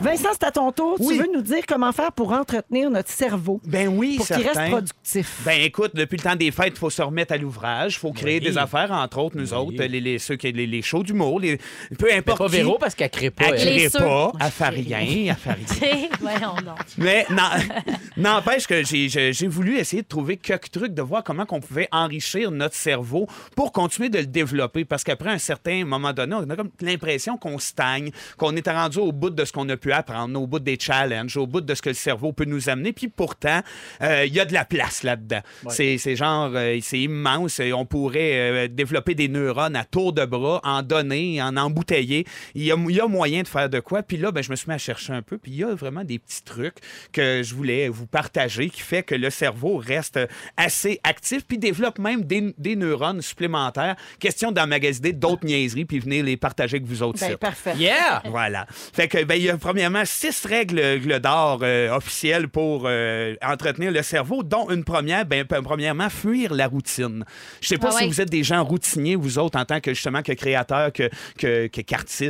Vincent, 0.00 0.28
c'est 0.32 0.44
à 0.44 0.50
ton 0.50 0.70
tour. 0.72 0.96
Oui. 1.00 1.16
Tu 1.16 1.22
veux 1.22 1.28
nous 1.32 1.42
dire 1.42 1.62
comment 1.66 1.92
faire 1.92 2.12
pour 2.12 2.32
entretenir 2.32 2.90
notre 2.90 3.10
cerveau 3.10 3.60
Ben 3.64 3.88
oui, 3.88 4.16
pour 4.16 4.26
qu'il 4.26 4.36
reste 4.36 4.70
productif? 4.70 5.40
Ben 5.44 5.60
écoute, 5.62 5.92
depuis 5.94 6.16
le 6.18 6.22
temps 6.22 6.36
des 6.36 6.50
fêtes, 6.50 6.72
il 6.74 6.78
faut 6.78 6.90
se 6.90 7.02
remettre 7.02 7.32
à 7.32 7.36
l'ouvrage. 7.36 7.94
Il 7.94 7.98
faut 7.98 8.12
créer 8.12 8.38
Oui. 8.40 8.44
des 8.50 8.58
affaires, 8.58 8.90
entre 8.92 9.18
autres, 9.18 9.36
nous 9.36 9.52
Oui. 9.52 9.58
autres, 9.58 9.84
les, 9.84 10.00
les, 10.00 10.18
ceux 10.18 10.36
qui, 10.36 10.52
les, 10.52 10.66
les 10.66 10.82
shows 10.82 11.02
d'humour, 11.02 11.40
les, 11.40 11.56
peu 11.98 12.06
Mais 12.08 12.14
importe 12.18 12.38
pas 12.38 12.46
qui. 12.48 12.52
Véro 12.56 12.76
parce 12.78 12.94
qu'elle 12.94 13.10
crée 13.10 13.30
pas. 13.30 13.46
Elle 13.48 13.54
elle. 13.68 13.88
Crée 13.90 13.98
pas, 13.98 14.32
elle 14.40 14.50
fait 14.50 14.68
rien, 14.68 14.98
elle 15.28 15.34
fait 15.36 15.84
rien. 15.86 16.08
Voyons 16.20 16.54
donc. 16.56 16.78
Mais 16.98 17.26
non- 17.30 17.42
n'empêche 18.16 18.66
que 18.66 18.84
j'ai- 18.84 19.08
j'ai 19.08 19.32
j'ai 19.32 19.46
voulu 19.48 19.76
essayer 19.78 20.02
de 20.02 20.08
trouver 20.08 20.36
quelques 20.36 20.70
trucs, 20.70 20.94
de 20.94 21.02
voir 21.02 21.24
comment 21.24 21.46
on 21.50 21.60
pouvait 21.60 21.88
enrichir 21.92 22.50
notre 22.50 22.74
cerveau 22.74 23.26
pour 23.56 23.72
continuer 23.72 24.08
de 24.08 24.18
le 24.18 24.26
développer. 24.26 24.84
Parce 24.84 25.04
qu'après 25.04 25.30
un 25.30 25.38
certain 25.38 25.84
moment 25.84 26.12
donné, 26.12 26.34
on 26.34 26.48
a 26.50 26.56
comme 26.56 26.70
l'impression 26.80 27.36
qu'on 27.36 27.58
stagne, 27.58 28.10
qu'on 28.36 28.54
est 28.56 28.68
rendu 28.68 28.98
au 28.98 29.12
bout 29.12 29.30
de 29.30 29.44
ce 29.44 29.52
qu'on 29.52 29.63
a 29.68 29.76
pu 29.76 29.92
apprendre, 29.92 30.40
au 30.40 30.46
bout 30.46 30.58
des 30.58 30.78
challenges, 30.78 31.36
au 31.36 31.46
bout 31.46 31.60
de 31.60 31.74
ce 31.74 31.82
que 31.82 31.90
le 31.90 31.94
cerveau 31.94 32.32
peut 32.32 32.44
nous 32.44 32.68
amener. 32.68 32.92
Puis 32.92 33.08
pourtant, 33.08 33.60
euh, 34.02 34.24
il 34.26 34.32
y 34.34 34.40
a 34.40 34.44
de 34.44 34.52
la 34.52 34.64
place 34.64 35.02
là-dedans. 35.02 35.40
C'est 35.68 35.98
c'est 35.98 36.16
genre, 36.16 36.50
euh, 36.54 36.78
c'est 36.82 37.00
immense. 37.00 37.60
Et 37.60 37.72
On 37.72 37.86
pourrait 37.86 38.64
euh, 38.64 38.68
développer 38.68 39.14
des 39.14 39.28
neurones 39.28 39.76
à 39.76 39.84
tour 39.84 40.12
de 40.12 40.24
bras, 40.24 40.60
en 40.64 40.82
donner, 40.82 41.42
en 41.42 41.56
embouteiller. 41.56 42.26
Il 42.54 42.64
y 42.64 42.72
a, 42.72 42.76
il 42.76 42.94
y 42.94 43.00
a 43.00 43.06
moyen 43.06 43.42
de 43.42 43.48
faire 43.48 43.68
de 43.68 43.80
quoi. 43.80 44.02
Puis 44.02 44.16
là, 44.16 44.32
ben, 44.32 44.42
je 44.42 44.50
me 44.50 44.56
suis 44.56 44.68
mis 44.68 44.74
à 44.74 44.78
chercher 44.78 45.12
un 45.12 45.22
peu. 45.22 45.38
Puis 45.38 45.52
il 45.52 45.58
y 45.58 45.64
a 45.64 45.74
vraiment 45.74 46.04
des 46.04 46.18
petits 46.18 46.42
trucs 46.42 46.78
que 47.12 47.42
je 47.42 47.54
voulais 47.54 47.88
vous 47.88 48.06
partager 48.06 48.70
qui 48.70 48.80
fait 48.80 49.02
que 49.02 49.14
le 49.14 49.30
cerveau 49.30 49.76
reste 49.76 50.18
assez 50.56 51.00
actif 51.04 51.44
puis 51.46 51.58
développe 51.58 51.98
même 51.98 52.22
des, 52.22 52.54
des 52.58 52.76
neurones 52.76 53.22
supplémentaires. 53.22 53.96
Question 54.18 54.52
d'emmagasiner 54.52 55.12
d'autres 55.12 55.44
niaiseries 55.44 55.84
puis 55.84 55.98
venir 55.98 56.24
les 56.24 56.36
partager 56.36 56.76
avec 56.76 56.86
vous 56.86 57.02
autres. 57.02 57.20
Ben, 57.20 57.36
parfait. 57.36 57.74
Yeah! 57.76 58.22
Voilà. 58.26 58.66
Fait 58.68 59.08
que, 59.08 59.22
ben, 59.24 59.34
il 59.34 59.42
y 59.42 59.50
a 59.50 59.53
premièrement 59.58 60.02
six 60.04 60.44
règles 60.46 61.20
d'or 61.20 61.60
euh, 61.62 61.94
officielles 61.94 62.48
pour 62.48 62.84
euh, 62.86 63.34
entretenir 63.42 63.90
le 63.90 64.02
cerveau, 64.02 64.42
dont 64.42 64.70
une 64.70 64.84
première, 64.84 65.24
ben, 65.26 65.44
premièrement, 65.44 66.08
fuir 66.08 66.52
la 66.54 66.66
routine. 66.66 67.24
Je 67.60 67.68
sais 67.68 67.78
pas 67.78 67.90
Ah 67.92 67.98
si 67.98 68.06
vous 68.08 68.20
êtes 68.20 68.30
des 68.30 68.42
gens 68.42 68.62
routiniers, 68.64 69.16
vous 69.16 69.38
autres, 69.38 69.58
en 69.58 69.64
tant 69.64 69.80
que, 69.80 69.92
justement, 69.94 70.22
que 70.22 70.32
créateurs, 70.32 70.92
que, 70.92 71.08
que, 71.38 71.66
que- 71.68 71.80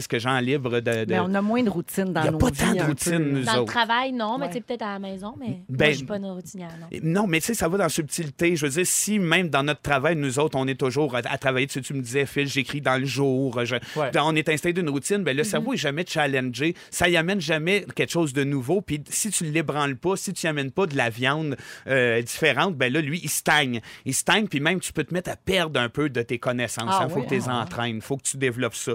que 0.09 0.19
gens 0.19 0.39
libres 0.41 0.81
de. 0.81 1.05
de- 1.05 1.13
Mais 1.13 1.19
on 1.21 1.35
a 1.35 1.43
moins 1.43 1.63
de 1.63 1.71
routine 1.71 2.13
dans 2.13 2.21
Il 2.23 2.25
y 2.25 2.29
a 2.29 2.31
nos 2.33 2.39
pas 2.39 2.51
vies, 2.51 2.59
tant 2.59 2.73
de 2.75 2.83
routine, 2.83 3.13
peu. 3.19 3.19
nous 3.19 3.45
Dans 3.45 3.55
le 3.55 3.61
autres. 3.61 3.73
travail, 3.73 4.13
non, 4.13 4.39
mais 4.39 4.47
Ouais. 4.47 4.53
sais, 4.53 4.61
peut-être 4.61 4.83
à 4.83 4.93
la 4.95 4.99
maison, 4.99 5.35
mais 5.39 5.61
Ben- 5.69 5.85
moi, 5.87 5.91
je 5.93 5.97
suis 5.97 6.07
pas 6.07 6.17
une 6.17 6.27
routinière, 6.27 6.71
non. 6.81 6.87
Non, 7.03 7.27
mais 7.27 7.41
tu 7.41 7.47
sais, 7.47 7.55
ça 7.55 7.69
va 7.69 7.79
dans 7.79 7.85
la 7.85 7.89
subtilité. 7.89 8.57
Je 8.57 8.67
veux 8.67 8.73
dire, 8.73 8.87
si 8.87 9.19
même 9.19 9.49
dans 9.49 9.63
notre 9.63 9.81
travail, 9.83 10.17
nous 10.17 10.39
autres, 10.39 10.57
on 10.59 10.67
est 10.67 10.79
toujours 10.79 11.15
à, 11.17 11.19
à 11.25 11.39
travailler, 11.39 11.67
tu, 11.67 11.75
sais, 11.75 11.81
tu 11.81 11.95
me 11.95 12.01
disais, 12.03 12.27
Phil, 12.27 12.47
j'écris 12.49 12.81
dans 12.81 12.99
le 12.99 13.07
jour, 13.07 13.65
je- 13.65 13.75
Ouais. 13.97 14.11
on 14.25 14.35
est 14.37 14.49
installé 14.49 14.73
d'une 14.73 14.91
routine, 14.91 15.19
ben, 15.25 15.37
le 15.37 15.45
cerveau 15.45 15.73
est 15.75 15.79
jamais 15.79 16.05
challengé, 16.09 16.75
ça 16.91 17.09
y 17.09 17.14
amène 17.17 17.41
jamais 17.41 17.85
quelque 17.95 18.11
chose 18.13 18.33
de 18.33 18.45
nouveau. 18.45 18.81
Puis 18.81 19.03
si 19.09 19.31
tu 19.31 19.45
ne 19.45 19.51
l'ébranles 19.51 19.97
pas, 19.97 20.17
si 20.17 20.33
tu 20.33 20.47
n'y 20.47 20.51
amènes 20.51 20.71
pas 20.71 20.87
de 20.87 20.97
la 20.97 21.11
viande 21.11 21.57
euh, 21.87 22.21
différente, 22.23 22.77
ben 22.77 22.93
là, 22.93 23.01
lui, 23.01 23.21
il 23.23 23.31
stagne. 23.31 23.81
Il 24.05 24.15
stagne, 24.15 24.47
puis 24.49 24.61
même, 24.61 24.81
tu 24.81 24.93
peux 24.93 25.05
te 25.05 25.13
mettre 25.15 25.31
à 25.31 25.37
perdre 25.37 25.79
un 25.81 25.89
peu 25.89 26.09
de 26.09 26.23
tes 26.23 26.39
connaissances. 26.39 26.89
Ah 26.91 27.07
Il 27.09 27.11
faut 27.13 27.21
oui, 27.21 27.25
que 27.25 27.29
tu 27.31 27.35
les 27.35 27.49
entraînes, 27.49 27.97
il 27.97 28.03
faut 28.03 28.17
que 28.17 28.23
tu 28.23 28.37
développes 28.37 28.75
ça. 28.75 28.93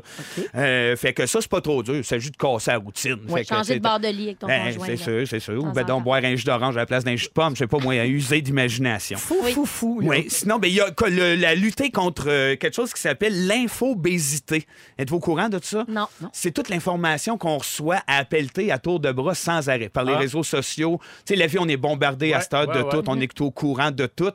Euh, 0.56 0.96
fait 0.96 1.14
que 1.14 1.26
ça, 1.26 1.40
c'est 1.42 1.50
pas 1.50 1.62
trop 1.62 1.84
dur. 1.84 1.96
Il 1.96 2.04
s'agit 2.04 2.32
de 2.32 2.38
casser 2.38 2.72
la 2.72 2.78
routine. 2.78 3.18
Fait 3.34 3.44
tu 3.44 3.54
Changer 3.54 3.76
de 3.76 3.84
bord 3.84 4.00
de 4.00 4.08
lit 4.08 4.26
avec 4.28 4.40
ton 4.40 4.48
ben, 4.48 4.66
conjoint. 4.74 4.86
c'est 4.88 4.98
sûr, 4.98 5.28
c'est 5.28 5.40
sûr. 5.40 5.64
Ou 5.64 5.72
ben 5.72 5.84
en 5.84 5.88
donc 5.88 6.04
boire 6.04 6.24
un 6.24 6.36
jus 6.36 6.46
d'orange 6.46 6.76
à 6.78 6.82
la 6.82 6.86
place 6.86 7.04
d'un 7.04 7.16
jus 7.16 7.28
de 7.28 7.32
pomme, 7.34 7.56
je 7.56 7.60
sais 7.60 7.68
pas 7.68 7.80
moi, 7.80 7.94
à 7.94 8.06
user 8.06 8.42
d'imagination. 8.42 9.18
Fou, 9.18 9.38
Oui. 9.44 9.54
fou, 9.54 9.66
fou. 9.66 10.00
Oui, 10.04 10.26
sinon, 10.30 10.60
ben, 10.60 10.68
il 10.68 10.76
y 10.76 10.82
a 10.82 10.88
le- 11.08 11.36
la 11.36 11.56
lutter 11.56 11.90
contre 11.92 12.26
euh, 12.28 12.56
quelque 12.56 12.76
chose 12.76 12.94
qui 12.94 13.02
s'appelle 13.02 13.48
l'infobésité. 13.48 14.66
Êtes-vous 14.98 15.18
au 15.18 15.20
courant 15.20 15.50
de 15.50 15.60
ça? 15.62 15.86
Non. 15.88 16.08
C'est 16.34 16.52
toute 16.52 16.70
l'information 16.70 17.38
qu'on 17.38 17.58
reçoit 17.58 18.02
à 18.10 18.26
pelleter 18.26 18.72
à 18.72 18.80
tour 18.80 19.00
de 19.00 19.12
bras 19.12 19.36
sans 19.36 19.70
arrêt 19.70 19.90
par 19.90 20.04
les 20.04 20.14
Ah. 20.14 20.18
réseaux 20.18 20.44
sociaux. 20.44 21.00
Tu 21.26 21.34
sais, 21.34 21.36
la 21.36 21.46
vie, 21.48 21.58
on 21.60 21.68
est 21.68 21.78
bombardé 21.78 22.34
à 22.34 22.42
cette 22.42 22.54
heure 22.56 22.68
ouais, 22.68 22.76
de 22.78 22.82
ouais. 22.84 22.90
tout. 22.90 23.04
On 23.08 23.20
est 23.20 23.42
au 23.42 23.52
courant 23.52 23.92
de 23.92 24.08
tout. 24.08 24.32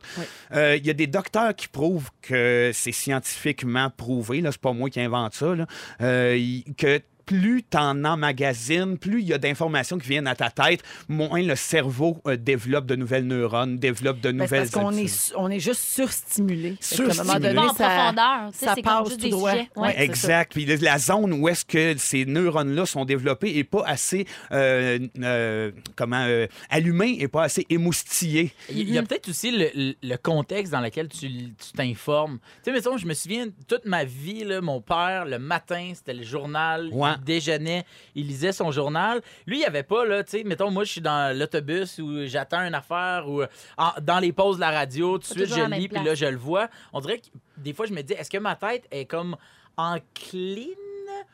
Euh, 0.55 0.77
Il 0.77 0.87
y 0.87 0.91
a 0.91 0.95
des 0.95 1.07
docteurs 1.09 1.55
qui 1.55 1.67
prouvent 1.69 2.11
que 2.23 2.71
c'est 2.73 2.93
scientifiquement 2.93 3.91
prouvé. 3.91 4.41
Là, 4.41 4.53
c'est 4.53 4.61
pas 4.61 4.73
moi 4.73 4.89
qui 4.91 5.01
invente 5.01 5.35
ça. 5.35 5.55
là. 5.55 5.67
Euh, 6.01 6.39
que 6.79 7.01
plus 7.27 7.63
t'en 7.63 8.05
emmagasines, 8.05 8.99
plus 8.99 9.21
il 9.23 9.29
y 9.29 9.33
a 9.33 9.39
d'informations 9.39 9.99
qui 9.99 10.09
viennent 10.09 10.27
à 10.27 10.35
ta 10.35 10.51
tête, 10.51 10.83
moins 11.09 11.43
le 11.43 11.57
cerveau 11.57 12.21
euh, 12.27 12.37
développe 12.37 12.87
de 12.87 12.97
nouvelles 12.97 13.27
neurones, 13.27 13.79
développe 13.79 14.21
de 14.21 14.31
Ben, 14.31 14.39
nouvelles 14.43 14.69
parce 14.71 14.71
qu'on 14.71 14.93
est, 14.93 15.33
on 15.37 15.51
est 15.51 15.61
juste 15.61 15.81
surstimulé. 15.83 16.77
Surstimulé. 16.81 17.41
donné, 17.41 17.59
en 17.59 17.75
ça- 17.75 17.89
profondeur. 17.89 18.51
ça 18.53 18.75
passe 18.83 19.09
juste 19.09 19.21
tout 19.21 19.25
des 19.27 19.31
droit. 19.31 19.53
Ouais, 19.53 19.69
Ouais. 19.77 20.03
Exact. 20.03 20.53
Puis 20.53 20.65
la 20.67 20.99
zone 20.99 21.33
où 21.33 21.49
est-ce 21.49 21.65
que 21.65 21.97
ces 21.99 22.25
neurones-là 22.25 22.87
sont 22.87 23.05
développés 23.05 23.57
est 23.57 23.65
pas 23.65 23.85
assez 23.87 24.27
euh, 24.53 24.99
euh, 25.21 25.71
comment 25.97 26.25
euh, 26.27 26.47
allumée 26.71 27.17
et 27.21 27.29
pas 27.29 27.45
assez 27.45 27.67
émoustillée. 27.71 28.53
Il 28.71 28.91
y 28.91 28.99
a 28.99 29.03
peut-être 29.03 29.29
aussi 29.29 29.51
le, 29.53 30.17
contexte 30.17 30.73
dans 30.73 30.81
lequel 30.81 31.09
tu 31.09 31.29
tu 31.29 31.73
t'informes. 31.77 32.39
Tu 32.63 32.71
sais, 32.71 32.73
mettons, 32.73 32.97
je 32.97 33.07
me 33.07 33.15
souviens, 33.15 33.47
toute 33.69 33.85
ma 33.85 34.05
vie, 34.05 34.45
là, 34.45 34.61
mon 34.61 34.81
père, 34.81 35.25
le 35.25 35.39
matin, 35.39 35.93
c'était 35.95 36.15
le 36.15 36.23
journal, 36.23 36.89
Ouais. 36.93 37.11
Il 37.19 37.25
déjeunait, 37.25 37.85
il 38.15 38.27
lisait 38.27 38.53
son 38.53 38.71
journal. 38.71 39.21
Lui, 39.47 39.57
il 39.57 39.61
n'y 39.61 39.67
avait 39.67 39.83
pas, 39.83 40.05
là, 40.05 40.23
tu 40.25 40.31
sais, 40.39 40.45
mettons, 40.45 40.71
moi, 40.71 40.85
je 40.85 40.93
suis 40.93 41.01
dans 41.01 41.37
l'autobus 41.37 41.99
ou 41.99 42.27
j'attends 42.27 42.61
une 42.67 42.75
affaire 42.75 43.25
ou 43.29 43.43
en- 43.79 43.93
dans 44.03 44.19
les 44.19 44.33
pauses 44.33 44.57
de 44.57 44.61
la 44.61 44.71
radio, 44.71 45.19
tout 45.19 45.29
de 45.35 45.45
suite, 45.47 45.55
je 45.57 45.61
lis, 45.79 45.89
puis 45.89 45.97
là, 46.05 46.15
je 46.15 46.27
le 46.27 46.37
vois. 46.37 46.69
On 46.93 47.01
dirait 47.01 47.19
que 47.19 47.27
des 47.57 47.73
fois, 47.73 47.87
je 47.87 47.93
me 47.93 48.03
dis, 48.03 48.13
est-ce 48.15 48.31
que 48.31 48.39
ma 48.39 48.57
tête 48.57 48.85
est 48.91 49.05
comme 49.07 49.37
encline? 49.77 50.69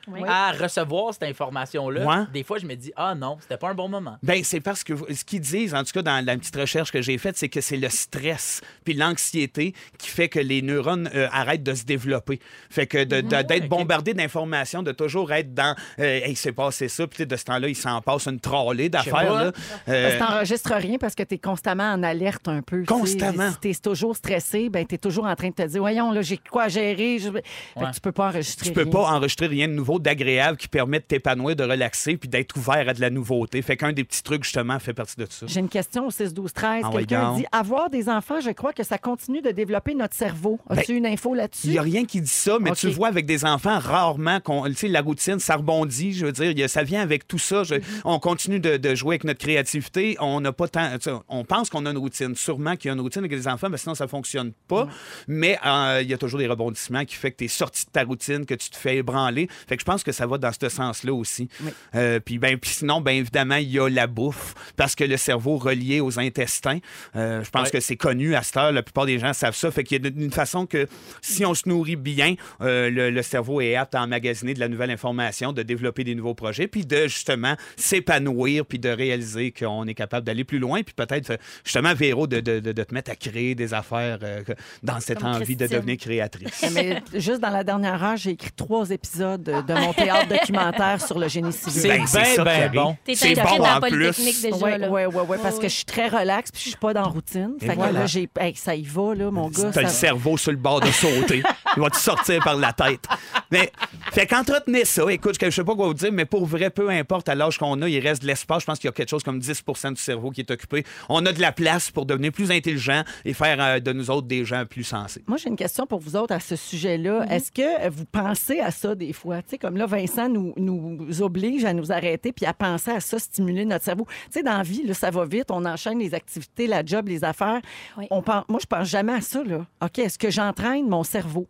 Oui. 0.09 0.20
à 0.26 0.53
recevoir 0.53 1.12
cette 1.12 1.24
information-là? 1.24 2.05
Ouais. 2.05 2.24
Des 2.32 2.43
fois, 2.43 2.59
je 2.59 2.66
me 2.66 2.74
dis, 2.74 2.91
ah 2.97 3.14
non, 3.14 3.36
c'était 3.41 3.57
pas 3.59 3.68
un 3.70 3.74
bon 3.74 3.88
moment. 3.88 4.16
Ben, 4.22 4.43
c'est 4.43 4.61
parce 4.61 4.82
que 4.82 4.95
ce 5.14 5.24
qu'ils 5.24 5.41
disent, 5.41 5.74
en 5.74 5.84
tout 5.84 5.93
cas 5.93 6.03
dans 6.03 6.24
la 6.24 6.36
petite 6.36 6.57
recherche 6.57 6.91
que 6.91 7.01
j'ai 7.03 7.16
faite, 7.18 7.36
c'est 7.36 7.49
que 7.49 7.61
c'est 7.61 7.76
le 7.76 7.88
stress 7.88 8.61
puis 8.84 8.95
l'anxiété 8.95 9.74
qui 9.99 10.09
fait 10.09 10.28
que 10.28 10.41
les 10.41 10.62
neurones 10.62 11.09
euh, 11.14 11.28
arrêtent 11.32 11.62
de 11.62 11.74
se 11.74 11.84
développer. 11.84 12.41
Fait 12.70 12.86
que 12.86 13.05
de- 13.05 13.20
de- 13.20 13.43
d'être 13.43 13.68
bombardé 13.68 14.14
d'informations, 14.14 14.82
de 14.82 14.93
toujours 14.93 15.32
être 15.32 15.55
dans 15.55 15.76
euh, 15.99 16.20
Hey, 16.20 16.32
il 16.32 16.36
s'est 16.36 16.53
passé 16.53 16.88
ça, 16.88 17.07
puis 17.07 17.26
de 17.26 17.36
ce 17.36 17.45
temps-là, 17.45 17.68
il 17.68 17.76
s'en 17.76 18.01
passe 18.01 18.26
une 18.26 18.41
trollée 18.41 18.88
d'affaires. 18.88 19.53
Euh, 19.88 20.18
t'enregistres 20.18 20.72
rien 20.74 20.99
parce 20.99 21.14
que 21.14 21.22
tu 21.22 21.34
es 21.34 21.38
constamment 21.38 21.93
en 21.93 22.03
alerte 22.03 22.49
un 22.49 22.62
peu. 22.62 22.84
Constamment. 22.84 23.51
Si 23.53 23.59
tu 23.61 23.70
es 23.70 23.74
toujours 23.74 24.16
stressé, 24.16 24.68
ben, 24.70 24.86
tu 24.86 24.95
es 24.97 24.99
toujours 24.99 25.26
en 25.26 25.34
train 25.36 25.49
de 25.51 25.55
te 25.55 25.62
dire 25.66 25.80
Voyons, 25.80 26.11
là, 26.11 26.22
j'ai 26.22 26.38
quoi 26.38 26.64
à 26.64 26.68
gérer. 26.68 27.18
Je... 27.18 27.30
Fait 27.30 27.43
que 27.43 27.95
tu 27.95 28.01
peux 28.01 28.12
pas 28.12 28.28
enregistrer. 28.28 28.66
tu 28.66 28.72
peux 28.72 28.86
pas 28.88 29.11
enregistrer 29.12 29.47
rien 29.47 29.68
de 29.68 29.74
nouveau, 29.81 29.99
d'agréable, 29.99 30.57
qui 30.57 30.68
permet 30.68 30.99
de 31.01 31.05
t'épanouir, 31.05 31.57
de 31.57 31.64
relaxer, 31.64 32.16
puis 32.16 32.28
d'être 32.28 32.57
ouvert 32.57 32.89
à 32.89 32.95
de 32.95 33.01
la 33.01 33.11
nouveauté. 33.11 33.61
Fait 33.62 33.76
qu'un 33.76 33.93
des 33.93 34.05
petits 34.05 34.22
trucs, 34.22 34.45
justement, 34.45 34.78
fait 34.78 34.95
partie 34.95 35.16
de 35.16 35.26
ça. 35.28 35.47
J'ai 35.47 35.61
une 35.61 35.68
question 35.68 36.07
au 36.07 36.11
6 36.11 36.33
12 36.35 36.53
13. 36.53 36.83
Ah 36.85 36.89
ouais, 36.91 36.97
Quelqu'un 37.07 37.35
dit 37.37 37.47
avoir 37.53 37.91
des 37.91 38.09
enfants, 38.09 38.41
je 38.41 38.51
crois 38.51 38.72
que 38.72 38.83
ça 38.83 38.99
continue 38.99 39.41
de 39.43 39.51
développer 39.51 39.95
notre 39.95 40.14
cerveau. 40.14 40.59
As-tu 40.68 40.95
une 40.97 41.07
info 41.07 41.35
Il 41.35 41.39
là-dessus 41.39 41.68
n'y 41.68 41.78
a 41.78 41.83
rien 41.83 42.05
qui 42.05 42.20
dit 42.20 42.26
ça, 42.28 42.59
mais 42.61 42.72
tu 42.72 42.89
vois, 42.91 43.09
avec 43.09 43.26
des 43.26 43.45
enfants, 43.45 43.78
rarement, 43.78 44.41
qu'on, 44.41 44.64
tu 44.64 44.74
sais, 44.74 44.89
la 44.89 45.01
routine, 45.01 45.39
ça 45.39 45.57
rebondit. 45.57 46.12
Je 46.12 46.26
veux 46.26 46.33
dire, 46.33 46.53
il 46.57 46.68
ça 46.68 46.83
vient 46.85 47.01
avec 47.03 47.26
tout 47.26 47.39
ça. 47.39 47.64
Je- 47.64 47.76
On 48.05 48.18
continue 48.20 48.61
de, 48.61 48.76
de 48.76 48.95
jouer 48.95 49.14
avec 49.14 49.24
notre 49.24 49.41
créativité. 49.41 50.16
On 50.20 50.41
n'a 50.41 50.53
pas 50.53 50.68
tant. 50.68 50.91
On 51.28 51.45
pense 51.45 51.70
qu'on 51.70 51.87
a 51.87 51.91
une 51.91 51.99
routine. 51.99 52.35
Sûrement 52.37 52.76
qu'il 52.76 52.89
y 52.89 52.91
a 52.91 52.95
une 52.95 53.01
routine 53.01 53.20
avec 53.20 53.31
des 53.33 53.49
enfants, 53.49 53.68
mais 53.70 53.76
sinon, 53.78 53.95
ça 53.95 54.05
ne 54.05 54.09
fonctionne 54.11 54.53
pas. 54.68 54.87
Mais 55.26 55.59
euh, 55.66 56.01
il 56.03 56.09
y 56.11 56.14
a 56.14 56.18
toujours 56.18 56.39
des 56.39 56.47
rebondissements 56.47 57.05
qui 57.05 57.16
fait 57.16 57.31
que 57.33 57.39
tu 57.39 57.45
es 57.45 57.49
sorti 57.49 57.87
de 57.87 57.91
ta 57.91 58.05
routine, 58.05 58.45
que 58.47 58.55
tu 58.55 58.70
te 58.70 58.76
fais 58.76 58.97
ébranler. 58.99 59.49
Fait 59.71 59.77
que 59.77 59.83
je 59.83 59.87
pense 59.87 60.03
que 60.03 60.11
ça 60.11 60.27
va 60.27 60.37
dans 60.37 60.51
ce 60.53 60.68
sens-là 60.68 61.14
aussi. 61.14 61.49
Euh, 61.95 62.18
puis, 62.18 62.39
ben, 62.39 62.59
puis 62.59 62.71
sinon, 62.71 63.01
ben, 63.01 63.12
évidemment, 63.12 63.55
il 63.55 63.71
y 63.71 63.79
a 63.79 63.89
la 63.89 64.09
bouffe, 64.09 64.55
parce 64.77 64.97
que 64.97 65.05
le 65.05 65.16
cerveau 65.16 65.57
relié 65.59 66.01
aux 66.01 66.18
intestins, 66.18 66.79
euh, 67.14 67.45
je 67.45 67.51
pense 67.51 67.71
que 67.71 67.79
c'est 67.81 67.97
connu 67.97 68.35
à 68.35 68.43
cette 68.43 68.57
heure. 68.57 68.73
La 68.73 68.83
plupart 68.83 69.07
des 69.07 69.18
gens 69.21 69.33
savent 69.33 69.55
ça. 69.55 69.71
Fait 69.71 69.85
qu'il 69.85 70.03
y 70.05 70.07
a 70.07 70.11
une 70.11 70.33
façon 70.33 70.66
que 70.66 70.89
si 71.23 71.47
on 71.47 71.55
se 71.55 71.68
nourrit 71.68 71.95
bien, 71.97 72.35
euh, 72.61 72.91
le, 72.91 73.11
le 73.11 73.23
cerveau 73.23 73.61
est 73.61 73.77
apte 73.77 73.95
à 73.95 74.03
emmagasiner 74.03 74.55
de 74.55 74.61
la 74.61 74.68
nouvelle 74.68 74.91
information, 74.91 75.53
de 75.53 75.62
développer 75.62 76.03
des 76.03 76.16
nouveaux 76.16 76.35
projets, 76.35 76.66
puis 76.66 76.85
de 76.85 77.05
justement 77.05 77.55
s'épanouir, 77.77 78.66
puis 78.66 78.79
de 78.79 78.89
réaliser 78.89 79.53
qu'on 79.53 79.87
est 79.87 79.95
capable 79.95 80.27
d'aller 80.27 80.45
plus 80.45 80.59
loin, 80.59 80.83
puis 80.83 80.95
peut-être 80.95 81.39
justement, 81.64 81.95
Véro, 81.95 82.27
de, 82.27 82.41
de- 82.41 82.61
de- 82.61 82.73
de 82.73 82.83
te 82.83 82.93
mettre 82.95 83.11
à 83.11 83.14
créer 83.16 83.55
des 83.55 83.73
affaires 83.75 84.18
euh, 84.23 84.43
dans 84.83 84.99
cette 85.01 85.21
Comme 85.21 85.29
envie 85.33 85.55
de 85.57 85.66
devenir 85.66 85.97
créatrice. 85.99 86.62
Eh, 86.64 86.71
Mais 86.71 87.03
juste 87.14 87.41
dans 87.41 87.51
la 87.51 87.62
dernière 87.64 88.03
heure, 88.03 88.16
j'ai 88.16 88.31
écrit 88.31 88.51
trois 88.57 88.91
épisodes 88.91 89.49
de 89.67 89.75
mon 89.75 89.93
théâtre 89.93 90.29
documentaire 90.29 91.01
sur 91.05 91.19
le 91.19 91.29
génie 91.29 91.53
civil. 91.53 91.81
C'est 91.81 91.89
Ben, 91.89 91.97
bien, 92.05 92.25
c'est 92.25 92.45
bien 92.45 92.71
bon. 92.73 92.97
C'est 93.15 93.35
bon 93.35 93.65
en 93.65 93.81
plus. 93.81 94.19
Oui, 94.61 94.71
oui, 94.91 95.23
oui, 95.29 95.37
parce 95.43 95.59
que 95.59 95.69
je 95.69 95.75
suis 95.75 95.85
très 95.85 96.09
relax 96.09 96.51
puis 96.51 96.63
je 96.63 96.69
suis 96.71 96.79
pas 96.79 96.93
dans 96.93 97.09
routine. 97.09 97.53
Et 97.61 97.67
Fait 97.67 97.73
que 97.73 97.77
voilà. 97.77 98.01
là, 98.01 98.07
j'ai, 98.07 98.29
hey, 98.39 98.55
ça 98.55 98.75
y 98.75 98.83
va, 98.83 99.15
là, 99.15 99.31
mon 99.31 99.49
gars. 99.49 99.71
T'as 99.73 99.83
le 99.83 99.89
cerveau 99.89 100.37
sur 100.37 100.51
le 100.51 100.57
bord 100.57 100.81
de 100.81 100.91
sauter. 100.91 101.43
Il 101.77 101.83
va 101.83 101.91
te 101.91 101.97
sortir 101.97 102.43
par 102.43 102.57
la 102.57 102.73
tête. 102.73 103.05
Mais, 103.51 103.71
fait 104.13 104.27
qu'entretenez 104.27 104.85
ça. 104.85 105.05
Écoute, 105.11 105.37
je 105.41 105.51
sais 105.51 105.65
pas 105.65 105.75
quoi 105.75 105.87
vous 105.87 105.95
dire, 105.95 106.13
mais 106.13 106.25
pour 106.25 106.47
vrai, 106.47 106.71
peu 106.71 106.91
importe 106.91 107.29
à 107.29 107.35
l'âge 107.35 107.59
qu'on 107.59 107.81
a, 107.83 107.89
il 107.89 108.01
reste 108.01 108.23
de 108.23 108.27
l'espace. 108.27 108.63
Je 108.63 108.67
pense 108.67 108.79
qu'il 108.79 108.89
y 108.89 108.91
a 108.91 108.93
quelque 108.93 109.09
chose 109.09 109.23
comme 109.23 109.39
10% 109.39 109.95
du 109.95 110.01
cerveau 110.03 110.31
qui 110.31 110.41
est 110.41 110.51
occupé. 110.51 110.85
On 111.09 111.25
a 111.27 111.33
de 111.33 111.41
la 111.41 111.53
place 111.53 111.91
pour 111.91 112.07
devenir 112.07 112.33
plus 112.33 112.51
intelligent 112.51 113.03
et 113.25 113.33
faire 113.35 113.57
euh, 113.61 113.81
de 113.81 113.93
nous 113.93 114.11
autres 114.11 114.27
des 114.27 114.45
gens 114.45 114.65
plus 114.67 114.85
sensés. 114.85 115.23
Moi, 115.27 115.39
j'ai 115.39 115.49
une 115.49 115.57
question 115.57 115.87
pour 115.87 116.01
vous 116.01 116.17
autres 116.17 116.35
à 116.35 116.41
ce 116.41 116.57
sujet-là. 116.57 117.25
Mhm. 117.27 117.33
Est-ce 117.33 117.53
que 117.53 117.89
vous 117.91 118.05
pensez 118.05 118.61
à 118.61 118.71
ça 118.71 118.95
des 118.95 119.13
fois? 119.13 119.39
Tu 119.43 119.51
sais, 119.51 119.59
comme 119.59 119.76
là, 119.76 119.86
Vincent 119.86 120.28
nous, 120.28 120.53
nous 120.57 121.22
oblige 121.22 121.64
à 121.64 121.72
nous 121.72 121.93
arrêter 121.93 122.32
puis 122.32 122.47
à 122.47 122.53
penser 122.53 122.91
à 122.91 123.01
ça, 123.01 123.18
stimuler 123.18 123.64
notre 123.64 123.84
cerveau. 123.84 124.07
Tu 124.26 124.32
sais, 124.32 124.43
dans 124.43 124.57
la 124.57 124.62
vie, 124.62 124.84
là, 124.84 124.95
ça 124.95 125.11
va 125.11 125.24
vite, 125.24 125.51
on 125.51 125.64
enchaîne 125.64 125.99
les 125.99 126.14
activités, 126.14 126.66
la 126.66 126.84
job, 126.84 127.09
les 127.09 127.24
affaires. 127.24 127.61
Oui. 127.97 128.07
On 128.11 128.22
pense, 128.22 128.45
moi, 128.49 128.59
je 128.61 128.66
pense 128.66 128.88
jamais 128.88 129.14
à 129.14 129.20
ça. 129.20 129.43
Là. 129.43 129.66
OK, 129.82 129.99
est-ce 129.99 130.18
que 130.18 130.30
j'entraîne 130.30 130.88
mon 130.88 131.03
cerveau? 131.05 131.47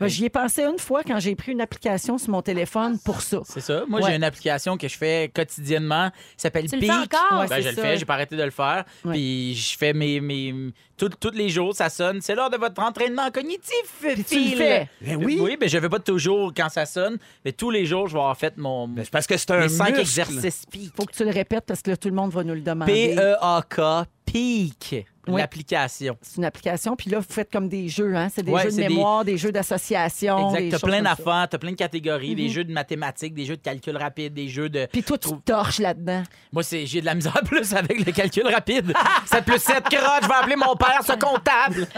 Ben, 0.00 0.08
J'y 0.08 0.24
ai 0.24 0.30
pensé 0.30 0.62
une 0.64 0.78
fois 0.78 1.02
quand 1.04 1.18
j'ai 1.20 1.34
pris 1.36 1.52
une 1.52 1.60
application 1.60 2.16
sur 2.18 2.30
mon 2.30 2.42
téléphone 2.42 2.98
pour 3.04 3.20
ça. 3.20 3.40
C'est 3.44 3.60
ça. 3.60 3.84
Moi, 3.86 4.00
Ouais. 4.00 4.10
j'ai 4.10 4.16
une 4.16 4.24
application 4.24 4.76
que 4.76 4.88
je 4.88 4.96
fais 4.96 5.30
quotidiennement. 5.34 6.10
qui 6.10 6.16
s'appelle 6.38 6.66
Peak. 6.68 6.80
fais 6.84 6.90
encore? 6.90 7.40
Ouais, 7.40 7.46
Ben, 7.48 7.62
je 7.62 7.68
le 7.68 7.74
ça. 7.74 7.82
fais, 7.82 7.96
j'ai 7.98 8.04
pas 8.04 8.14
arrêté 8.14 8.36
de 8.36 8.42
le 8.42 8.50
faire. 8.50 8.84
Ouais. 9.04 9.12
Puis 9.12 9.54
je 9.54 9.76
fais 9.78 9.92
mes. 9.92 10.20
mes 10.20 10.54
tous 10.96 11.30
les 11.32 11.48
jours, 11.48 11.74
ça 11.74 11.88
sonne. 11.88 12.20
C'est 12.20 12.34
l'heure 12.34 12.50
de 12.50 12.58
votre 12.58 12.82
entraînement 12.82 13.30
cognitif. 13.30 13.72
Puis 14.02 14.22
tu 14.24 14.38
le 14.50 14.56
fais. 14.56 14.88
Ben 15.00 15.16
oui. 15.16 15.38
Oui, 15.40 15.56
mais 15.58 15.68
je 15.68 15.76
le 15.78 15.82
fais 15.82 15.88
pas 15.88 15.98
toujours 15.98 16.52
quand 16.54 16.68
ça 16.68 16.84
sonne, 16.84 17.16
mais 17.44 17.52
tous 17.52 17.70
les 17.70 17.86
jours, 17.86 18.06
je 18.08 18.12
vais 18.14 18.18
avoir 18.20 18.36
fait 18.36 18.56
mon. 18.58 18.86
Ben, 18.88 19.04
parce 19.10 19.26
que 19.26 19.36
c'est 19.38 19.50
un 19.50 19.60
mes 19.60 19.68
cinq 19.70 19.98
exercices 19.98 20.64
Peak. 20.70 20.92
faut 20.94 21.04
que 21.06 21.12
tu 21.14 21.24
le 21.24 21.30
répètes 21.30 21.64
parce 21.66 21.80
que 21.82 21.90
là, 21.90 21.96
tout 21.96 22.08
le 22.08 22.14
monde 22.14 22.30
va 22.32 22.44
nous 22.44 22.54
le 22.54 22.60
demander. 22.60 23.14
P-E-A-K, 23.16 24.06
Peak. 24.26 25.06
Oui. 25.30 25.40
L'application. 25.40 26.16
C'est 26.22 26.36
une 26.38 26.44
application. 26.44 26.96
Puis 26.96 27.10
là, 27.10 27.18
vous 27.18 27.26
faites 27.28 27.50
comme 27.50 27.68
des 27.68 27.88
jeux, 27.88 28.14
hein? 28.16 28.28
C'est 28.34 28.42
des 28.42 28.52
Ouais, 28.52 28.62
jeux 28.64 28.70
de 28.70 28.76
des- 28.76 28.88
mémoire, 28.88 29.24
des, 29.24 29.36
jeux 29.38 29.52
d'association. 29.52 30.54
Exact. 30.54 30.80
T'as 30.80 30.86
plein 30.86 31.02
d'affaires, 31.02 31.46
t'as 31.50 31.58
plein 31.58 31.70
de 31.72 31.76
catégories, 31.76 32.34
des 32.34 32.48
jeux 32.48 32.64
de 32.64 32.72
mathématiques, 32.72 33.34
des 33.34 33.44
jeux 33.44 33.56
de 33.56 33.62
calcul 33.62 33.96
rapide, 33.96 34.34
des 34.34 34.48
jeux 34.48 34.68
de. 34.68 34.86
Puis 34.92 35.02
toi, 35.02 35.18
tu 35.18 35.30
torches 35.44 35.78
là-dedans. 35.78 36.22
Moi, 36.52 36.62
c'est 36.62 36.86
j'ai 36.86 37.00
de 37.00 37.06
la 37.06 37.14
misère 37.14 37.40
plus 37.44 37.72
avec 37.74 38.04
le 38.04 38.12
calcul 38.12 38.46
rapide. 38.46 38.92
7 39.26 39.44
plus 39.44 39.58
7, 39.58 39.84
crotte, 39.84 40.22
je 40.22 40.28
vais 40.28 40.34
appeler 40.34 40.56
mon 40.56 40.74
père, 40.76 41.00
ce 41.04 41.12
comptable. 41.12 41.86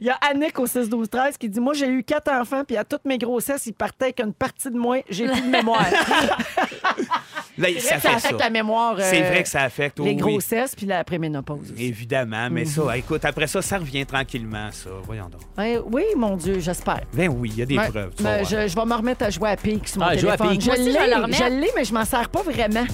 Il 0.00 0.06
y 0.06 0.10
a 0.10 0.14
Annick 0.30 0.58
au 0.58 0.66
6 0.66 0.88
12 0.88 1.08
13 1.08 1.36
qui 1.38 1.48
dit 1.48 1.60
Moi, 1.60 1.74
j'ai 1.74 1.88
eu 1.88 2.02
quatre 2.04 2.30
enfants, 2.30 2.62
puis 2.64 2.76
à 2.76 2.84
toutes 2.84 3.04
mes 3.04 3.18
grossesses, 3.18 3.66
ils 3.66 3.72
partaient 3.72 4.06
avec 4.06 4.20
une 4.20 4.32
partie 4.32 4.70
de 4.70 4.76
moi. 4.78 4.98
J'ai 5.08 5.26
plus 5.26 5.40
de 5.40 5.46
mémoire. 5.48 5.84
Là, 7.58 7.68
C'est 7.74 7.80
ça 7.80 7.88
vrai 7.88 7.96
que 7.96 8.02
ça 8.02 8.08
fait 8.10 8.16
affecte 8.16 8.38
ça. 8.38 8.44
la 8.44 8.50
mémoire. 8.50 8.94
euh, 8.98 9.02
C'est 9.02 9.22
vrai 9.22 9.42
que 9.42 9.48
ça 9.48 9.62
affecte. 9.62 9.98
Les 9.98 10.04
oui, 10.12 10.16
grossesses, 10.16 10.74
puis 10.74 10.86
la 10.86 11.04
préménopause. 11.04 11.72
aussi. 11.72 11.84
Évidemment, 11.84 12.48
mais 12.50 12.64
ça, 12.64 12.96
écoute, 12.96 13.24
après 13.24 13.46
ça, 13.46 13.60
ça 13.60 13.78
revient 13.78 14.06
tranquillement, 14.06 14.68
ça. 14.72 14.88
Voyons 15.04 15.28
donc. 15.28 15.40
Ouais, 15.58 15.78
oui, 15.90 16.04
mon 16.16 16.36
Dieu, 16.36 16.60
j'espère. 16.60 17.00
Ben 17.12 17.28
oui, 17.28 17.50
il 17.52 17.58
y 17.58 17.62
a 17.62 17.66
des 17.66 17.76
Ouais, 17.78 17.88
preuves. 17.88 18.12
tu 18.16 18.22
vas 18.22 18.30
mais 18.38 18.42
voir. 18.44 18.62
je, 18.62 18.68
je 18.68 18.74
vais 18.74 18.84
me 18.86 18.94
remettre 18.94 19.24
à 19.26 19.30
jouer 19.30 19.50
à 19.50 19.56
Pique 19.56 19.86
sur 19.88 20.00
mon 20.00 20.06
Ah, 20.06 20.16
jouer 20.16 20.30
à 20.30 20.36
téléphone. 20.36 20.48
Pique. 20.58 20.60
Je 20.62 20.66
Moi 20.66 20.76
aussi, 20.78 20.92
je 20.92 20.98
vais 20.98 21.04
le 21.04 21.10
l'ai, 21.10 21.14
remettre. 21.16 21.38
je 21.44 21.60
l'ai, 21.60 21.70
mais 21.76 21.84
je 21.84 21.92
m'en 21.94 22.04
sers 22.04 22.28
pas 22.30 22.42
vraiment. 22.42 22.84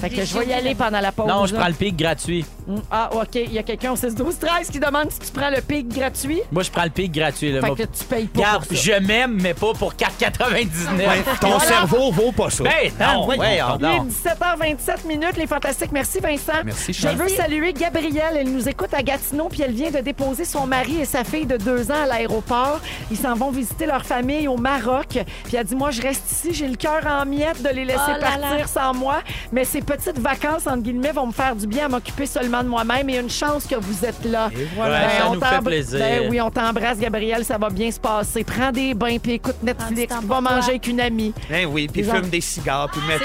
Fait 0.00 0.10
que 0.10 0.24
je 0.24 0.38
vais 0.38 0.46
y 0.46 0.52
aller 0.52 0.74
pendant 0.74 1.00
la 1.00 1.12
pause. 1.12 1.26
Non, 1.26 1.46
je 1.46 1.54
là. 1.54 1.60
prends 1.60 1.68
le 1.68 1.74
pic 1.74 1.96
gratuit. 1.96 2.44
Mm, 2.66 2.76
Ah, 2.90 3.10
OK. 3.12 3.34
Il 3.34 3.52
y 3.52 3.58
a 3.58 3.62
quelqu'un 3.62 3.92
au 3.92 3.96
6 3.96 4.14
12 4.14 4.38
13 4.38 4.70
qui 4.70 4.78
demande 4.80 5.10
si 5.10 5.18
tu 5.20 5.32
prends 5.32 5.50
le 5.50 5.60
Pique 5.60 5.88
gratuit. 5.88 6.40
Moi, 6.52 6.62
je 6.62 6.70
prends 6.70 6.84
le 6.84 6.90
pic 6.90 7.12
gratuit. 7.12 7.52
Là. 7.52 7.60
Fait 7.60 7.66
Moi, 7.66 7.76
que 7.76 7.82
tu 7.82 8.04
payes 8.04 8.26
pas 8.26 8.40
Regarde, 8.40 8.66
pour 8.66 8.76
ça. 8.76 8.82
je 8.82 9.06
m'aime, 9.06 9.38
mais 9.40 9.54
pas 9.54 9.72
pour 9.74 9.94
4,99. 9.94 10.96
Ouais, 10.96 11.24
ton 11.40 11.58
cerveau 11.60 12.10
vaut 12.12 12.32
pas 12.32 12.50
ça. 12.50 12.64
Ben 12.64 12.92
non, 13.00 13.24
voyons 13.24 13.40
ouais, 13.42 13.60
oh, 13.62 13.78
non. 13.80 14.04
Il 14.04 14.10
est 14.10 14.28
17h27 14.28 15.06
minutes, 15.06 15.36
les 15.36 15.46
fantastiques. 15.46 15.92
Merci, 15.92 16.20
Vincent. 16.20 16.52
Merci, 16.64 16.92
Je 16.92 17.08
veux 17.08 17.28
saluer 17.28 17.72
Gabrielle. 17.72 18.36
Elle 18.36 18.50
nous 18.52 18.68
écoute 18.68 18.92
à 18.94 19.02
Gatineau, 19.02 19.48
puis 19.48 19.62
elle 19.62 19.72
vient 19.72 19.90
de 19.90 19.98
déposer 20.00 20.44
son 20.44 20.66
mari 20.66 21.00
et 21.00 21.04
sa 21.04 21.24
fille 21.24 21.46
de 21.46 21.56
deux 21.56 21.90
ans 21.90 22.02
à 22.04 22.06
l'aéroport. 22.06 22.80
Ils 23.10 23.16
s'en 23.16 23.34
vont 23.34 23.50
visiter 23.50 23.86
leur 23.86 24.04
famille 24.04 24.48
au 24.48 24.56
Maroc. 24.56 25.18
Puis 25.44 25.56
elle 25.56 25.64
dit 25.64 25.76
Moi, 25.76 25.90
je 25.90 26.02
reste 26.02 26.30
ici, 26.30 26.54
j'ai 26.54 26.68
le 26.68 26.76
cœur 26.76 27.06
en 27.06 27.24
miettes 27.26 27.62
de 27.62 27.68
les 27.70 27.84
laisser 27.84 27.98
Oh 28.08 28.12
là 28.12 28.18
partir 28.18 28.58
là. 28.58 28.66
sans 28.66 28.94
moi. 28.94 29.18
Mais 29.52 29.64
ces 29.64 29.82
petites 29.88 30.18
vacances, 30.18 30.66
entre 30.66 30.82
guillemets, 30.82 31.12
vont 31.12 31.26
me 31.26 31.32
faire 31.32 31.56
du 31.56 31.66
bien 31.66 31.86
à 31.86 31.88
m'occuper 31.88 32.26
seulement 32.26 32.62
de 32.62 32.68
moi-même. 32.68 33.08
Et 33.10 33.16
une 33.18 33.30
chance 33.30 33.66
que 33.66 33.74
vous 33.76 34.04
êtes 34.04 34.24
là. 34.24 34.50
Et 34.56 34.66
voilà, 34.76 35.10
ça 35.10 35.28
on 35.30 35.34
nous 35.34 35.40
fait 35.40 35.60
plaisir. 35.64 35.98
Ben 35.98 36.28
oui, 36.30 36.40
on 36.40 36.50
t'embrasse, 36.50 36.98
Gabrielle. 36.98 37.44
Ça 37.44 37.58
va 37.58 37.70
bien 37.70 37.90
se 37.90 37.98
passer. 38.00 38.44
Prends 38.44 38.70
des 38.70 38.94
bains, 38.94 39.18
puis 39.18 39.32
écoute 39.32 39.56
Netflix, 39.62 40.14
pour 40.14 40.22
va 40.22 40.28
toi. 40.28 40.40
manger 40.40 40.70
avec 40.70 40.86
une 40.86 41.00
amie. 41.00 41.32
Ben 41.50 41.66
oui, 41.66 41.88
puis 41.92 42.04
fume 42.04 42.16
en- 42.24 42.28
des 42.28 42.40
cigares, 42.40 42.88
puis 42.92 43.00
mets 43.08 43.18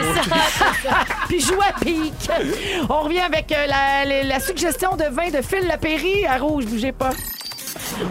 puis 1.28 1.40
joue 1.40 1.60
à 1.62 1.74
pique. 1.80 2.30
On 2.90 3.02
revient 3.02 3.20
avec 3.20 3.52
euh, 3.52 3.66
la, 3.68 4.06
la- 4.06 4.24
la 4.24 4.40
suggestion 4.40 4.96
de 4.96 5.04
vin 5.06 5.30
de 5.30 5.42
Phil 5.42 5.68
Lapéry 5.68 6.26
à 6.26 6.38
rouge, 6.38 6.66
bougez 6.66 6.92
pas. 6.92 7.12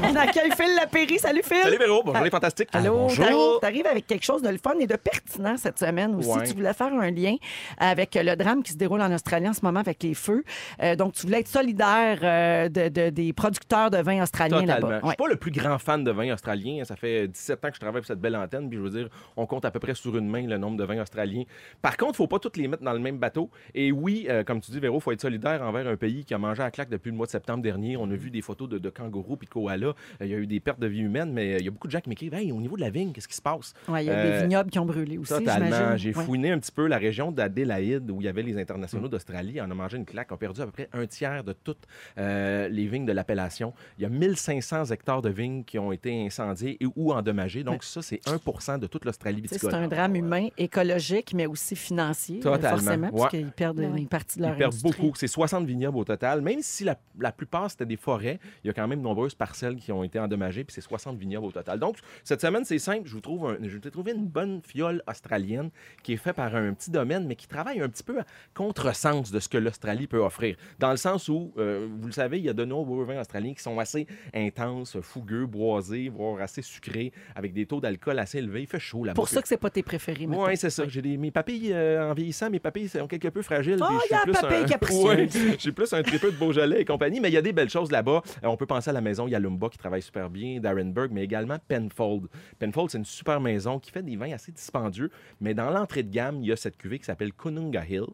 On 0.04 0.14
accueille 0.16 0.50
Phil 0.56 0.74
Lapéry. 0.76 1.18
Salut 1.18 1.42
Phil. 1.42 1.56
Salut 1.62 1.76
Véro, 1.78 2.02
bonjour 2.04 2.22
les 2.24 2.30
fantastiques. 2.30 2.68
Allô, 2.72 2.94
bonjour. 2.94 3.58
t'arrives- 3.60 3.86
avec 3.86 4.06
quelque 4.06 4.24
chose 4.24 4.42
de 4.42 4.48
le 4.48 4.58
fun 4.58 4.74
et 4.78 4.86
de 4.86 4.96
pertinent 4.96 5.56
cette 5.56 5.78
semaine 5.78 6.14
aussi. 6.14 6.28
Ouais. 6.28 6.44
Tu 6.46 6.54
voulais 6.54 6.72
faire 6.72 6.92
un 6.92 7.10
lien 7.10 7.36
avec 7.78 8.14
le 8.14 8.34
drame 8.36 8.62
qui 8.62 8.72
se 8.72 8.76
déroule 8.76 9.00
en 9.02 9.12
Australie 9.12 9.48
en 9.48 9.52
ce 9.52 9.60
moment 9.62 9.80
avec 9.80 10.02
les 10.02 10.14
feux. 10.14 10.44
Euh, 10.82 10.94
donc, 10.96 11.14
tu 11.14 11.26
voulais 11.26 11.40
être 11.40 11.48
solidaire 11.48 12.18
euh, 12.22 12.68
de, 12.68 12.88
de- 12.88 13.10
des 13.10 13.32
producteurs 13.32 13.90
de 13.90 13.98
vin 13.98 14.22
australiens 14.22 14.58
là-bas. 14.66 15.00
Je 15.02 15.06
suis 15.08 15.16
pas 15.16 15.28
le 15.28 15.36
plus 15.36 15.50
grand 15.50 15.78
fan 15.78 16.04
de 16.04 16.10
vin 16.10 16.32
australien. 16.32 16.84
Ça 16.84 16.96
fait 16.96 17.26
17 17.28 17.64
ans 17.64 17.68
que 17.68 17.74
je 17.74 17.80
travaille 17.80 18.00
pour 18.02 18.06
cette 18.06 18.20
belle 18.20 18.36
antenne, 18.36 18.68
puis 18.68 18.78
je 18.78 18.82
veux 18.82 18.90
dire, 18.90 19.08
on 19.36 19.46
compte 19.46 19.64
à 19.64 19.70
peu 19.70 19.80
près 19.80 19.94
sur 19.94 20.16
une 20.16 20.28
main 20.28 20.46
le 20.46 20.58
nombre 20.58 20.76
de 20.76 20.84
vins 20.84 21.00
australiens. 21.02 21.42
Par 21.80 21.96
contre, 21.96 22.16
faut 22.16 22.26
pas 22.28 22.38
toutes 22.38 22.56
les 22.56 22.68
mettre 22.68 22.82
dans 22.84 22.92
le 22.92 22.98
même 23.00 23.18
bateau. 23.18 23.50
Et 23.74 23.90
oui, 23.92 24.26
euh, 24.28 24.44
comme 24.44 24.60
tu 24.60 24.70
dis, 24.70 24.78
Véro, 24.80 25.00
faut 25.00 25.12
être 25.12 25.20
solidaire 25.20 25.62
envers 25.62 25.86
un 25.88 25.96
pays 25.96 26.24
qui 26.24 26.34
a 26.34 26.38
mangé 26.38 26.62
à 26.62 26.70
claque 26.70 26.88
depuis 26.88 27.10
le 27.10 27.16
mois 27.16 27.26
de 27.26 27.32
septembre 27.32 27.62
dernier. 27.62 27.96
On 27.96 28.04
a 28.10 28.14
vu 28.14 28.30
des 28.30 28.42
photos 28.42 28.68
de, 28.68 28.78
de 28.78 28.90
kangourous 28.90 29.36
puis 29.36 29.46
de 29.46 29.52
koalas. 29.52 29.71
Euh, 29.82 29.92
Il 30.20 30.28
y 30.28 30.34
a 30.34 30.38
eu 30.38 30.46
des 30.46 30.60
pertes 30.60 30.80
de 30.80 30.86
vie 30.86 31.00
humaines, 31.00 31.32
mais 31.32 31.54
euh, 31.54 31.58
il 31.58 31.64
y 31.64 31.68
a 31.68 31.70
beaucoup 31.70 31.86
de 31.86 31.92
gens 31.92 32.00
qui 32.00 32.08
m'écrivent 32.08 32.34
Hey, 32.34 32.52
au 32.52 32.60
niveau 32.60 32.76
de 32.76 32.80
la 32.82 32.90
vigne, 32.90 33.12
qu'est-ce 33.12 33.28
qui 33.28 33.34
se 33.36 33.42
passe? 33.42 33.74
Ouais, 33.88 34.04
il 34.04 34.06
y 34.06 34.10
a 34.10 34.14
Euh, 34.14 34.36
des 34.38 34.42
vignobles 34.44 34.70
qui 34.70 34.78
ont 34.78 34.86
brûlé 34.86 35.18
aussi, 35.18 35.32
Totalement. 35.32 35.96
J'ai 35.96 36.14
Ouais. 36.14 36.24
fouiné 36.24 36.50
un 36.50 36.58
petit 36.58 36.72
peu 36.72 36.86
la 36.86 36.98
région 36.98 37.32
d'Adélaïde 37.32 38.10
où 38.10 38.20
il 38.20 38.24
y 38.24 38.28
avait 38.28 38.42
les 38.42 38.54
Mm. 38.54 38.58
internationaux 38.58 39.08
d'Australie. 39.08 39.60
On 39.60 39.70
a 39.70 39.74
mangé 39.74 39.96
une 39.96 40.04
claque. 40.04 40.28
On 40.30 40.34
a 40.34 40.38
perdu 40.38 40.60
à 40.60 40.66
peu 40.66 40.72
près 40.72 40.88
un 40.92 41.06
tiers 41.06 41.42
de 41.44 41.52
toutes 41.52 41.84
euh, 42.18 42.68
les 42.68 42.86
vignes 42.86 43.06
de 43.06 43.12
l'appellation. 43.12 43.72
Il 43.98 44.02
y 44.02 44.04
a 44.04 44.08
1500 44.08 44.84
hectares 44.90 45.22
de 45.22 45.30
vignes 45.30 45.64
qui 45.64 45.78
ont 45.78 45.92
été 45.92 46.24
incendiés 46.26 46.76
et 46.80 46.86
ou 46.96 47.12
endommagés. 47.12 47.64
Donc, 47.64 47.84
ça, 47.84 48.02
c'est 48.02 48.20
1 48.26 48.78
de 48.78 48.86
toute 48.86 49.04
l'Australie 49.04 49.40
viticole. 49.40 49.70
C'est 49.70 49.76
un 49.76 49.88
drame 49.88 50.16
humain, 50.16 50.48
écologique, 50.58 51.32
mais 51.34 51.46
aussi 51.46 51.76
financier, 51.76 52.38
euh, 52.38 52.42
Totalement. 52.42 52.78
forcément, 52.78 53.06
Ouais. 53.08 53.18
parce 53.20 53.30
qu'ils 53.30 53.50
perdent 53.52 53.78
Ouais. 53.78 53.90
une 53.96 54.08
partie 54.08 54.38
de 54.38 54.42
leur 54.44 54.52
Ils 54.54 54.58
perdent 54.58 54.74
industrie. 54.74 55.02
beaucoup. 55.02 55.16
C'est 55.16 55.26
60 55.28 55.66
vignobles 55.66 55.98
au 55.98 56.04
total. 56.04 56.40
Même 56.42 56.60
si 56.62 56.84
la, 56.84 56.98
la 57.18 57.32
plupart, 57.32 57.70
c'était 57.70 57.86
des 57.86 57.96
forêts, 57.96 58.38
il 58.64 58.68
y 58.68 58.70
a 58.70 58.72
quand 58.72 58.86
même 58.88 59.00
nombreuses 59.00 59.34
parcelles 59.34 59.51
parcelles 59.52 59.76
qui 59.76 59.92
ont 59.92 60.02
été 60.02 60.18
endommagées, 60.18 60.64
puis 60.64 60.72
c'est 60.74 60.80
60 60.80 61.18
vignobles 61.18 61.46
au 61.46 61.52
total. 61.52 61.78
Donc, 61.78 61.96
cette 62.24 62.40
semaine, 62.40 62.64
c'est 62.64 62.78
simple. 62.78 63.02
Je 63.06 63.12
vous 63.12 63.20
trouve 63.20 63.46
un- 63.50 63.56
je 63.62 63.76
vous 63.76 63.86
ai 63.86 63.90
trouvé 63.90 64.12
une 64.12 64.26
bonne 64.26 64.62
fiole 64.66 65.02
australienne 65.06 65.68
qui 66.02 66.14
est 66.14 66.16
faite 66.16 66.36
par 66.36 66.54
un 66.56 66.72
petit 66.72 66.90
domaine, 66.90 67.26
mais 67.26 67.36
qui 67.36 67.46
travaille 67.46 67.80
un 67.82 67.88
petit 67.90 68.02
peu 68.02 68.20
à 68.20 68.24
contresens 68.54 69.30
de 69.30 69.38
ce 69.40 69.48
que 69.50 69.58
l'Australie 69.58 70.06
peut 70.06 70.20
offrir. 70.24 70.56
Dans 70.78 70.90
le 70.90 70.96
sens 70.96 71.28
où, 71.28 71.52
euh, 71.58 71.86
vous 72.00 72.06
le 72.06 72.12
savez, 72.12 72.38
il 72.38 72.44
y 72.44 72.48
a 72.48 72.54
de 72.54 72.64
nombreux 72.64 73.04
vins 73.04 73.20
australiens 73.20 73.52
qui 73.52 73.62
sont 73.62 73.78
assez 73.78 74.06
intenses, 74.34 74.98
fougueux, 75.02 75.44
boisés, 75.44 76.08
voire 76.08 76.40
assez 76.40 76.62
sucrés, 76.62 77.12
avec 77.36 77.52
des 77.52 77.66
taux 77.66 77.80
d'alcool 77.80 78.18
assez 78.18 78.38
élevés. 78.38 78.62
Il 78.62 78.66
fait 78.66 78.80
chaud 78.80 79.04
là-bas. 79.04 79.14
Pour 79.16 79.28
ça 79.28 79.42
que 79.42 79.48
c'est 79.48 79.58
pas 79.58 79.68
tes 79.70 79.82
préférés. 79.82 80.26
Oui, 80.26 80.56
c'est 80.56 80.70
ça. 80.70 80.84
J'ai 80.88 81.02
des... 81.02 81.18
Mes 81.18 81.30
papilles, 81.30 81.72
euh, 81.72 82.10
en 82.10 82.14
vieillissant, 82.14 82.48
mes 82.48 82.58
papilles 82.60 82.88
sont 82.88 83.06
quelque 83.06 83.28
peu 83.28 83.42
fragiles. 83.42 83.78
Oh, 83.82 83.86
il 84.08 84.12
y 84.12 84.14
a 84.16 84.20
plus 84.22 84.32
papille 84.32 84.64
un... 84.64 84.66
Ouais, 85.02 85.28
j'ai 85.58 85.72
plus 85.72 85.92
un 85.92 86.02
tripeux 86.02 86.30
de 86.32 86.36
Beaujolais 86.36 86.80
et 86.80 86.84
compagnie, 86.84 87.20
mais 87.20 87.28
il 87.28 87.34
y 87.34 87.36
a 87.36 87.42
des 87.42 87.52
belles 87.52 87.68
choses 87.70 87.90
là-bas. 87.90 88.22
Euh, 88.42 88.46
on 88.48 88.56
peut 88.56 88.66
penser 88.66 88.90
à 88.90 88.92
la 88.92 89.00
maison 89.00 89.26
Yalumba 89.42 89.68
qui 89.68 89.78
travaille 89.78 90.02
super 90.02 90.30
bien, 90.30 90.60
d'Arenberg, 90.60 91.10
mais 91.12 91.24
également 91.24 91.58
Penfold. 91.68 92.28
Penfold, 92.58 92.90
c'est 92.90 92.98
une 92.98 93.04
super 93.04 93.40
maison 93.40 93.78
qui 93.78 93.90
fait 93.90 94.02
des 94.02 94.16
vins 94.16 94.32
assez 94.32 94.52
dispendieux, 94.52 95.10
mais 95.40 95.54
dans 95.54 95.70
l'entrée 95.70 96.02
de 96.02 96.10
gamme, 96.10 96.38
il 96.42 96.48
y 96.48 96.52
a 96.52 96.56
cette 96.56 96.76
cuvée 96.76 96.98
qui 96.98 97.04
s'appelle 97.04 97.32
Kununga 97.32 97.84
Hill 97.84 98.06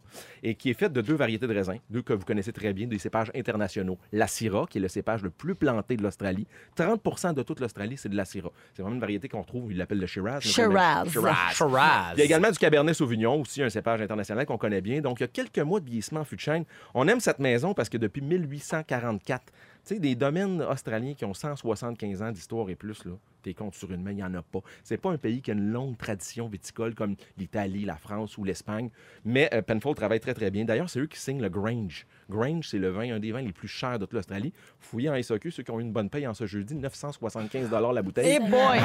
et 0.42 0.54
qui 0.54 0.70
est 0.70 0.74
faite 0.74 0.92
de 0.92 1.00
deux 1.00 1.14
variétés 1.14 1.46
de 1.46 1.54
raisins, 1.54 1.78
deux 1.90 2.02
que 2.02 2.12
vous 2.12 2.24
connaissez 2.24 2.52
très 2.52 2.72
bien, 2.72 2.86
des 2.86 2.98
cépages 2.98 3.30
internationaux. 3.34 3.98
La 4.12 4.26
Syrah, 4.26 4.66
qui 4.68 4.78
est 4.78 4.80
le 4.80 4.88
cépage 4.88 5.22
le 5.22 5.30
plus 5.30 5.54
planté 5.54 5.96
de 5.96 6.02
l'Australie. 6.02 6.46
30% 6.76 7.34
de 7.34 7.42
toute 7.42 7.60
l'Australie, 7.60 7.96
c'est 7.96 8.08
de 8.08 8.16
la 8.16 8.24
Syrah. 8.24 8.52
C'est 8.74 8.82
vraiment 8.82 8.96
une 8.96 9.00
variété 9.00 9.28
qu'on 9.28 9.44
trouve, 9.44 9.72
ils 9.72 9.78
l'appellent 9.78 10.00
le 10.00 10.06
Shiraz. 10.06 10.40
Shiraz. 10.40 11.08
Shiraz. 11.10 12.12
il 12.14 12.18
y 12.18 12.22
a 12.22 12.24
également 12.24 12.50
du 12.50 12.58
Cabernet 12.58 12.94
Sauvignon, 12.94 13.40
aussi 13.40 13.62
un 13.62 13.70
cépage 13.70 14.00
international 14.00 14.46
qu'on 14.46 14.58
connaît 14.58 14.80
bien. 14.80 15.00
Donc, 15.00 15.20
il 15.20 15.22
y 15.22 15.24
a 15.24 15.28
quelques 15.28 15.58
mois 15.58 15.80
de 15.80 15.86
vieillissement 15.86 16.20
en 16.20 16.24
fût 16.24 16.36
de 16.36 16.40
chêne. 16.40 16.64
On 16.94 17.06
aime 17.08 17.20
cette 17.20 17.38
maison 17.38 17.74
parce 17.74 17.88
que 17.88 17.98
depuis 17.98 18.22
1844, 18.22 19.44
tu 19.46 19.52
sais, 19.94 20.00
des 20.00 20.14
domaines 20.14 20.62
australiens 20.62 21.14
qui 21.14 21.24
ont 21.24 21.34
175 21.34 22.22
ans 22.22 22.32
d'histoire 22.32 22.68
et 22.70 22.76
plus, 22.76 23.04
là, 23.04 23.12
t'es 23.42 23.54
comptes 23.54 23.74
sur 23.74 23.92
une 23.92 24.02
main, 24.02 24.10
il 24.10 24.16
n'y 24.16 24.22
en 24.24 24.34
a 24.34 24.42
pas. 24.42 24.60
C'est 24.84 24.96
pas 24.98 25.10
un 25.10 25.18
pays 25.18 25.40
qui 25.42 25.50
a 25.50 25.54
une 25.54 25.70
longue 25.70 25.96
tradition 25.96 26.48
viticole 26.48 26.94
comme 26.94 27.14
l'Italie, 27.36 27.84
la 27.84 27.96
France 27.96 28.36
ou 28.38 28.44
l'Espagne, 28.44 28.90
mais 29.24 29.48
euh, 29.54 29.62
Penfold 29.62 29.96
travaille 29.96 30.20
très, 30.20 30.34
très 30.34 30.50
bien. 30.50 30.64
D'ailleurs, 30.64 30.90
c'est 30.90 31.00
eux 31.00 31.06
qui 31.06 31.18
signent 31.18 31.40
le 31.42 31.48
Grange. 31.48 32.06
Grange, 32.30 32.68
c'est 32.68 32.78
le 32.78 32.88
vin, 32.90 33.14
un 33.14 33.18
des 33.20 33.32
vins 33.32 33.40
les 33.40 33.52
plus 33.52 33.68
chers 33.68 33.98
de 33.98 34.04
toute 34.04 34.12
l'Australie. 34.12 34.52
Fouillez 34.80 35.08
en 35.10 35.22
SAQ, 35.22 35.50
ceux 35.50 35.62
qui 35.62 35.70
ont 35.70 35.78
eu 35.80 35.82
une 35.82 35.92
bonne 35.92 36.10
paye 36.10 36.26
en 36.26 36.34
ce 36.34 36.46
jeudi, 36.46 36.74
975 36.74 37.70
la 37.92 38.02
bouteille. 38.02 38.38
Eh 38.40 38.50
boy! 38.50 38.78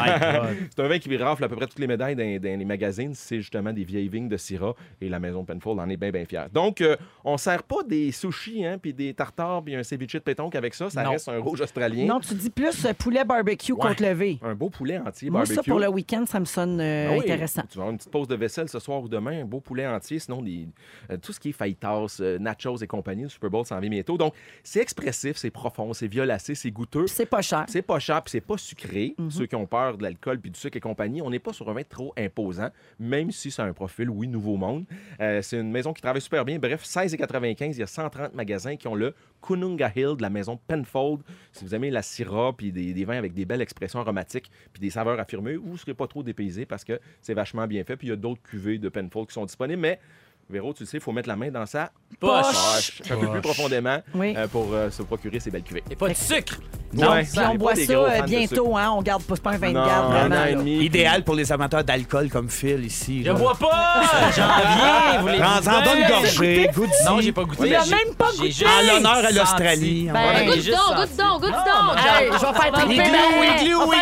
C'est 0.76 0.80
un 0.82 0.88
vin 0.88 1.00
qui 1.00 1.18
rafle 1.18 1.44
à 1.44 1.50
peu 1.50 1.56
près 1.56 1.68
toutes 1.68 1.80
les 1.80 1.88
médailles 1.88 2.16
dans, 2.16 2.24
dans 2.42 2.60
les 2.60 2.66
magazines. 2.66 3.14
C'est 3.14 3.38
justement 3.42 3.74
des 3.74 3.84
vieilles 3.84 4.08
vignes 4.08 4.30
de 4.30 4.38
Syrah 4.38 4.74
et 5.02 5.10
la 5.10 5.20
maison 5.20 5.44
Penfold 5.44 5.80
en 5.80 5.90
est 5.90 5.98
bien, 5.98 6.12
bien 6.12 6.26
fière. 6.26 6.50
Donc, 6.50 6.82
euh, 6.82 6.96
on 7.24 7.38
sert 7.38 7.64
pas 7.64 7.84
des 7.84 8.12
sushis, 8.12 8.66
hein, 8.66 8.78
puis 8.82 8.94
des 8.94 9.14
tartares, 9.14 9.64
puis 9.64 9.76
un 9.76 9.84
ceviche 9.84 10.14
de 10.14 10.20
pétonque 10.20 10.56
avec 10.56 10.74
ça. 10.74 10.90
Ça 10.90 11.04
Non. 11.04 11.12
reste 11.12 11.28
un 11.30 11.40
rouge 11.40 11.62
australien. 11.62 12.06
Non, 12.06 12.20
tu 12.20 12.34
dis 12.36 12.50
plus 12.50 12.86
euh, 12.86 12.94
poulet 12.94 13.24
barbecue 13.26 13.74
Ouais. 13.74 13.80
côte 13.90 14.00
levée. 14.00 14.40
Un 14.46 14.56
beau 14.56 14.70
poulet 14.70 14.98
entier 14.98 15.30
Moi, 15.30 15.40
barbecue. 15.40 15.56
ça, 15.56 15.64
pour 15.64 15.80
le 15.80 15.88
week-end, 15.88 16.26
ça 16.28 16.40
me 16.40 16.46
sonne 16.46 16.80
euh, 16.82 17.08
Ah 17.10 17.14
oui, 17.14 17.20
intéressant. 17.22 17.62
Tu 17.70 17.78
vas 17.78 17.84
avoir 17.84 17.92
une 17.92 17.98
petite 17.98 18.12
pause 18.12 18.28
de 18.28 18.36
vaisselle 18.36 18.68
ce 18.68 18.78
soir 18.80 19.02
ou 19.02 19.08
demain, 19.08 19.42
un 19.42 19.46
beau 19.46 19.62
poulet 19.62 19.88
entier. 19.88 20.20
Sinon, 20.20 20.42
des- 20.42 20.68
euh, 21.10 21.18
tout 21.18 21.32
ce 21.32 21.40
qui 21.40 21.50
est 21.50 21.54
fajitas, 21.54 22.18
euh, 22.20 22.38
nachos 22.40 22.78
et 22.78 22.88
compagnie, 22.88 23.24
le 23.24 23.30
Super 23.30 23.50
Bowl 23.50 23.66
s'en 23.66 23.80
vient 23.80 23.90
bientôt. 23.90 24.18
Donc, 24.18 24.34
c'est 24.64 24.82
expressif, 24.82 25.38
c'est 25.38 25.50
profond, 25.50 25.94
c'est 25.94 26.08
violacé, 26.08 26.56
c'est 26.56 26.72
goûteux. 26.72 27.08
C'est 27.08 27.26
pas 27.26 27.42
cher. 27.42 27.66
C'est 27.70 27.82
pas 27.82 28.00
cher, 28.00 28.22
puis 28.22 28.32
c'est 28.32 28.42
pas 28.42 28.58
sucré. 28.58 29.16
Mhm. 29.18 29.32
Ceux 29.32 29.46
qui 29.46 29.56
ont 29.56 29.66
peur 29.66 29.98
de 29.98 30.04
l'alcool 30.04 30.40
puis 30.40 30.52
du 30.52 30.60
sucre 30.60 30.76
et 30.76 30.82
compagnie, 30.82 31.22
on 31.22 31.30
n'est 31.30 31.40
pas 31.40 31.54
sur 31.54 31.70
un 31.70 31.74
vin 31.74 31.84
trop 31.84 32.14
imposant, 32.18 32.70
même 33.00 33.32
si 33.32 33.50
c'est 33.50 33.62
un 33.62 33.72
profil, 33.74 34.10
oui, 34.10 34.28
nouveau 34.28 34.58
monde. 34.58 34.84
C'est 35.20 35.58
une 35.60 35.72
maison 35.72 35.94
qui 35.94 36.02
travaille 36.02 36.22
super 36.22 36.44
bien. 36.44 36.60
Bref, 36.60 36.84
16,95, 36.84 37.78
il 37.78 37.80
y 37.80 37.84
a 37.84 37.88
130 37.88 38.34
magasins 38.34 38.76
qui 38.76 38.88
ont 38.90 38.96
le 38.96 39.14
Kununga 39.46 39.92
Hill 39.96 40.16
de 40.18 40.22
la 40.22 40.30
maison 40.30 40.58
Penfold. 40.68 41.22
Si 41.52 41.64
vous 41.66 41.76
aimez 41.76 41.92
la 41.92 42.02
syrah 42.02 42.54
puis 42.54 42.72
des, 42.72 43.06
vins 43.06 43.18
avec 43.18 43.34
des 43.34 43.46
belles 43.46 43.62
expressions 43.62 44.00
aromatiques 44.00 44.50
puis 44.72 44.80
des 44.82 44.90
saveurs 44.90 45.20
affirmées, 45.20 45.58
vous 45.58 45.74
ne 45.74 45.78
serez 45.78 45.94
pas 45.94 46.08
trop 46.08 46.24
dépaysé 46.24 46.66
parce 46.66 46.84
que 46.84 47.00
c'est 47.22 47.34
vachement 47.34 47.68
bien 47.68 47.84
fait. 47.84 47.98
Puis 47.98 48.08
il 48.08 48.12
y 48.12 48.14
a 48.14 48.18
d'autres 48.18 48.42
cuvées 48.42 48.80
de 48.80 48.90
Penfold 48.90 49.28
qui 49.28 49.34
sont 49.34 49.46
disponibles, 49.46 49.82
mais 49.82 50.00
Véro, 50.50 50.74
tu 50.74 50.84
le 50.84 50.88
sais, 50.88 50.98
il 50.98 51.00
faut 51.04 51.12
mettre 51.12 51.30
la 51.30 51.36
main 51.36 51.50
dans 51.50 51.66
sa 51.66 51.90
Poche. 52.20 53.02
un 53.10 53.16
peu 53.18 53.28
plus 53.28 53.42
profondément 53.42 53.98
Oui. 54.14 54.36
euh, 54.38 54.48
pour 54.48 54.68
euh, 54.74 54.90
se 54.92 55.02
procurer 55.02 55.40
ces 55.40 55.50
belles 55.50 55.64
cuvées. 55.64 55.84
Et 55.90 55.96
pas 55.96 56.10
de 56.10 56.14
sucre. 56.14 56.60
Ouais, 56.96 57.24
Puis 57.24 57.40
on 57.40 57.56
boit 57.56 57.74
ça 57.76 57.92
euh, 57.94 58.22
bientôt, 58.22 58.78
hein? 58.78 58.92
On 58.96 59.02
garde 59.02 59.24
pas, 59.24 59.36
pas 59.38 59.52
un 59.52 59.58
vin 59.58 59.70
de 59.70 59.74
Non, 59.74 59.86
garde, 59.86 60.06
un 60.14 60.28
vraiment. 60.28 60.36
an 60.36 60.46
et 60.46 60.52
là. 60.52 60.58
demi. 60.58 60.84
Idéal 60.86 61.24
pour 61.24 61.34
les 61.34 61.52
amateurs 61.52 61.84
d'alcool 61.84 62.30
comme 62.30 62.50
Phil 62.52 62.86
ici. 62.86 63.24
Je 63.24 63.30
là. 63.32 63.34
bois 63.34 63.56
pas! 63.56 64.02
J'en 64.36 64.46
viens! 64.46 65.22
Vous 65.22 65.28
les 65.30 65.40
Prends-en 65.40 65.82
donne 65.84 65.98
une 65.98 66.08
gorgée, 66.08 66.70
goûte 66.76 66.90
Non, 67.08 67.20
j'ai 67.20 67.32
pas 67.32 67.44
goûté. 67.46 67.64
Il 67.70 67.76
a 67.76 67.84
J'ai- 67.84 67.90
même 67.96 68.14
pas 68.16 68.30
goûté. 68.38 68.66
En 68.68 68.94
l'honneur 68.94 69.26
à 69.26 69.32
l'Australie. 69.32 70.10
Ben, 70.14 70.24
Ouais, 70.24 70.46
Goûte 70.46 70.66
donc, 70.68 70.98
goûte 70.98 71.18
donc, 71.18 71.42
goûte 71.42 71.50
Non, 71.52 71.94
donc. 71.94 71.98
je 71.98 72.46
vais 72.46 72.54
faire 72.62 72.72
triper 72.74 73.04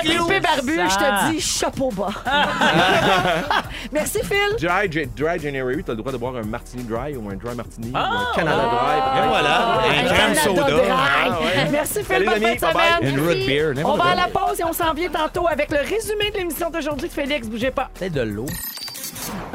triper 0.01 0.39
barbu, 0.41 0.79
je 0.89 0.95
te 0.97 1.31
dis 1.31 1.39
chapeau 1.41 1.91
bas. 1.91 2.09
Merci 3.93 4.19
Phil. 4.23 4.55
Dry, 4.59 4.89
dry 5.15 5.39
January, 5.39 5.83
tu 5.83 5.91
as 5.91 5.93
le 5.93 5.97
droit 5.99 6.11
de 6.11 6.17
boire 6.17 6.30
un 6.35 6.43
martini 6.43 6.83
dry 6.83 7.15
ou 7.15 7.29
un 7.29 7.35
dry 7.35 7.55
martini 7.55 7.91
Ah, 7.93 8.09
ou 8.11 8.17
un 8.31 8.35
Canada 8.35 8.63
dry. 8.63 9.23
Et 9.23 9.27
voilà, 9.27 9.79
un 9.89 10.03
crème 10.05 10.35
soda. 10.35 10.61
Dry. 10.63 10.81
Ah, 10.91 11.39
ouais. 11.41 11.69
Merci 11.71 12.03
Phil, 12.03 12.25
bonne 12.25 12.41
fin 12.41 12.53
de 12.53 12.59
semaine. 12.59 13.13
Une 13.13 13.19
root 13.19 13.33
beer, 13.45 13.73
On 13.85 13.95
va 13.97 14.03
à 14.11 14.15
la 14.15 14.27
pause 14.27 14.59
et 14.59 14.63
on 14.63 14.73
s'en 14.73 14.93
vient 14.93 15.09
tantôt 15.09 15.47
avec 15.47 15.71
le 15.71 15.79
résumé 15.79 16.31
de 16.31 16.37
l'émission 16.37 16.69
d'aujourd'hui 16.69 17.07
de 17.07 17.13
Félix. 17.13 17.47
Bougez 17.47 17.71
pas. 17.71 17.89
Peut-être 17.93 18.13
de 18.13 18.21
l'eau. 18.21 18.45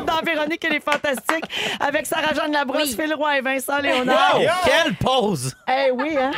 Dans 0.07 0.21
Véronique, 0.25 0.65
elle 0.65 0.77
est 0.77 0.85
fantastique. 0.85 1.45
Avec 1.81 2.07
Sarah-Jeanne 2.07 2.53
Labrosse, 2.53 2.95
Oui. 2.97 2.97
Phil 3.01 3.15
Roy 3.15 3.39
et 3.39 3.41
Vincent 3.41 3.79
Léonard. 3.79 4.37
Wow! 4.39 4.47
Quelle 4.65 4.95
pause! 4.95 5.55
Eh 5.69 5.91
oui, 5.91 6.17
hein? 6.19 6.31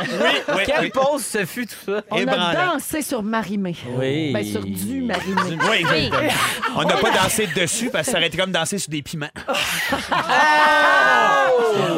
Oui, 0.49 0.63
Quelle 0.65 0.81
oui. 0.81 0.89
pause 0.89 1.23
ce 1.25 1.45
fut 1.45 1.67
tout 1.67 1.75
ça? 1.85 2.01
On 2.09 2.17
a 2.17 2.21
Ébranlant. 2.21 2.73
dansé 2.73 3.01
sur 3.01 3.21
Marimé. 3.23 3.75
Oui. 3.97 4.31
Ben, 4.33 4.43
sur 4.43 4.61
du 4.61 5.01
Marimé. 5.01 5.41
Oui, 5.69 5.77
exactement. 5.77 6.31
On 6.77 6.83
n'a 6.83 6.97
pas 6.97 7.11
dansé 7.11 7.47
dessus 7.47 7.89
parce 7.89 8.05
que 8.07 8.11
ça 8.11 8.17
aurait 8.17 8.27
été 8.27 8.37
comme 8.37 8.51
danser 8.51 8.77
sur 8.79 8.89
des 8.89 9.01
piments. 9.01 9.27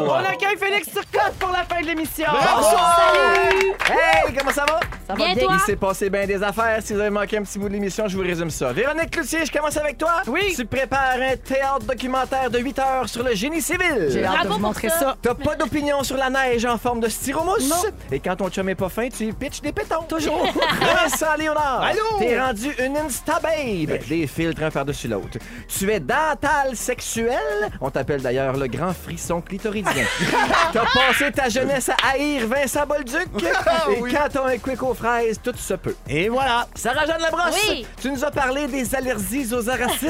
On 0.08 0.14
accueille 0.26 0.58
Félix 0.58 0.88
Turcotte 0.92 1.34
pour 1.40 1.50
la 1.52 1.64
fin 1.64 1.82
de 1.82 1.88
l'émission. 1.88 2.26
Salut! 2.26 3.74
Hey, 3.90 4.34
comment 4.38 4.52
ça 4.52 4.66
va? 4.66 4.80
Ça 5.08 5.14
va 5.14 5.16
Bien, 5.16 5.34
bien? 5.34 5.44
toi? 5.46 5.54
Il 5.56 5.60
s'est 5.66 5.76
passé 5.76 6.10
bien 6.10 6.26
des 6.26 6.42
affaires. 6.44 6.80
Si 6.82 6.94
vous 6.94 7.00
avez 7.00 7.10
manqué 7.10 7.38
un 7.38 7.44
petit 7.44 7.58
bout 7.60 7.68
de 7.70 7.74
l'émission, 7.74 8.08
je 8.08 8.16
vous 8.18 8.24
résume 8.24 8.50
ça. 8.50 8.72
Véronique 8.74 9.12
Cloutier, 9.12 9.46
je 9.46 9.52
commence 9.52 9.78
avec 9.78 9.98
toi. 9.98 10.22
Oui. 10.28 10.54
Tu 10.56 10.66
prépares 10.66 11.16
un 11.22 11.31
théâtre 11.38 11.86
documentaire 11.86 12.50
de 12.50 12.60
8 12.60 12.80
heures 12.80 13.10
sur 13.10 13.24
le 13.24 13.34
génie 13.36 13.62
civil. 13.62 14.08
J'ai 14.10 14.24
hâte 14.26 14.32
de 14.32 14.38
Bravo 14.48 14.54
vous 14.56 14.60
montrer 14.60 14.90
ça. 14.90 15.00
ça. 15.00 15.18
T'as 15.22 15.34
pas 15.36 15.56
d'opinion 15.56 16.04
sur 16.04 16.18
la 16.18 16.30
neige 16.30 16.66
en 16.66 16.78
forme 16.78 17.00
de 17.00 17.10
styromousse? 17.10 17.70
Non. 17.70 17.76
Et 18.12 18.20
quand 18.20 18.36
ton 18.36 18.50
chum 18.50 18.68
est 18.70 18.76
pas 18.76 18.90
fin, 18.90 19.10
tu 19.10 19.32
pitches 19.34 19.62
des 19.62 19.72
pétons. 19.72 20.04
Toujours. 20.08 20.46
Vincent 21.02 21.36
Léonard. 21.38 21.82
Allô? 21.82 22.20
T'es 22.20 22.40
rendu 22.40 22.72
une 22.80 22.98
Insta-babe. 22.98 24.00
Des 24.08 24.28
filtres 24.28 24.64
un 24.64 24.72
par-dessus 24.72 25.08
l'autre. 25.08 25.38
Tu 25.68 25.92
es 25.92 26.00
dental 26.00 26.76
sexuel? 26.76 27.40
On 27.80 27.90
t'appelle 27.90 28.22
d'ailleurs 28.22 28.56
le 28.58 28.68
grand 28.68 28.94
frisson 28.94 29.42
clitoridien. 29.42 30.06
T'as 30.74 30.86
passé 30.94 31.32
ta 31.32 31.50
jeunesse 31.50 31.90
à 31.90 31.96
haïr 32.14 32.48
Vincent 32.48 32.86
Bolduc? 32.86 33.28
Et 33.42 34.00
quand 34.12 34.28
t'as 34.32 34.46
un 34.46 34.58
quick 34.58 34.82
aux 34.84 34.94
fraises, 34.94 35.40
tout 35.42 35.56
se 35.58 35.74
peut. 35.76 35.96
Et 36.08 36.30
voilà. 36.30 36.68
Sarah-Jeanne 36.76 37.22
Labrosse, 37.22 37.56
Oui. 37.70 37.86
tu 38.02 38.12
nous 38.12 38.24
as 38.24 38.32
parlé 38.32 38.68
des 38.68 38.94
allergies 38.96 39.54
aux 39.54 39.70
aracides. 39.70 40.10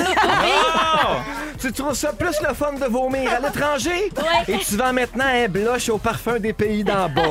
Tu 1.59 1.71
trouves 1.71 1.93
ça 1.93 2.11
plus 2.13 2.35
le 2.47 2.53
fun 2.53 2.73
de 2.73 2.85
vomir 2.85 3.31
à 3.33 3.39
l'étranger? 3.39 4.11
Ouais. 4.17 4.53
Et 4.55 4.57
tu 4.59 4.75
vends 4.77 4.93
maintenant 4.93 5.25
un 5.27 5.47
blush 5.47 5.89
au 5.89 5.97
parfum 5.97 6.39
des 6.39 6.53
pays 6.53 6.83
d'en 6.83 7.07
bas. 7.09 7.21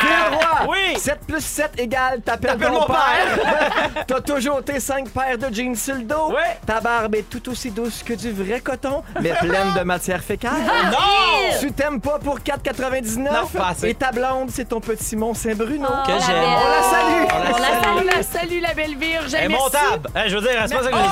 Phil 0.00 0.36
Roy, 0.36 0.68
Oui. 0.68 0.98
7 0.98 1.18
plus 1.26 1.40
7 1.44 1.72
égale 1.78 2.20
t'appelles 2.22 2.52
T'appelles 2.52 2.68
ton 2.68 2.80
mon 2.80 2.86
père. 2.86 4.04
T'as 4.06 4.20
toujours 4.20 4.62
tes 4.64 4.80
5 4.80 5.08
paires 5.10 5.38
de 5.38 5.52
jeans 5.54 5.74
sur 5.74 5.94
le 5.94 6.02
dos. 6.02 6.30
Ouais. 6.32 6.58
Ta 6.66 6.80
barbe 6.80 7.14
est 7.14 7.28
tout 7.28 7.48
aussi 7.50 7.70
douce 7.70 8.02
que 8.02 8.12
du 8.14 8.30
vrai 8.32 8.60
coton, 8.60 9.02
mais 9.20 9.30
pleine 9.40 9.72
de 9.76 9.80
matière 9.82 10.22
fécale. 10.22 10.52
Non! 10.90 11.58
Tu 11.60 11.72
t'aimes 11.72 12.00
pas 12.00 12.18
pour 12.18 12.38
4,99 12.40 13.18
Non, 13.18 13.46
pas 13.56 13.68
assez. 13.70 13.88
Et 13.90 13.94
ta 13.94 14.10
blonde, 14.12 14.50
c'est 14.52 14.66
ton 14.68 14.80
petit 14.80 15.16
Mont 15.16 15.34
Saint-Bruno. 15.34 15.88
Que 16.06 16.12
la 16.12 16.18
j'aime. 16.18 16.44
On 16.44 16.68
la 16.68 16.82
salue. 16.82 17.26
On 17.32 17.38
la 17.38 17.50
On 17.50 17.54
salue. 17.54 17.82
salue, 17.82 18.06
la 18.16 18.22
salue, 18.22 18.60
la 18.62 18.74
belle 18.74 18.96
Virge. 18.96 19.34
Elle 19.34 19.44
est 19.44 19.48
montable. 19.48 20.08
Hein, 20.14 20.22
je 20.26 20.36
veux 20.36 20.42
dire, 20.42 20.50
c'est 20.66 20.74
pas 20.74 20.82
ça 20.82 20.90
que 20.90 20.96
je. 20.96 21.02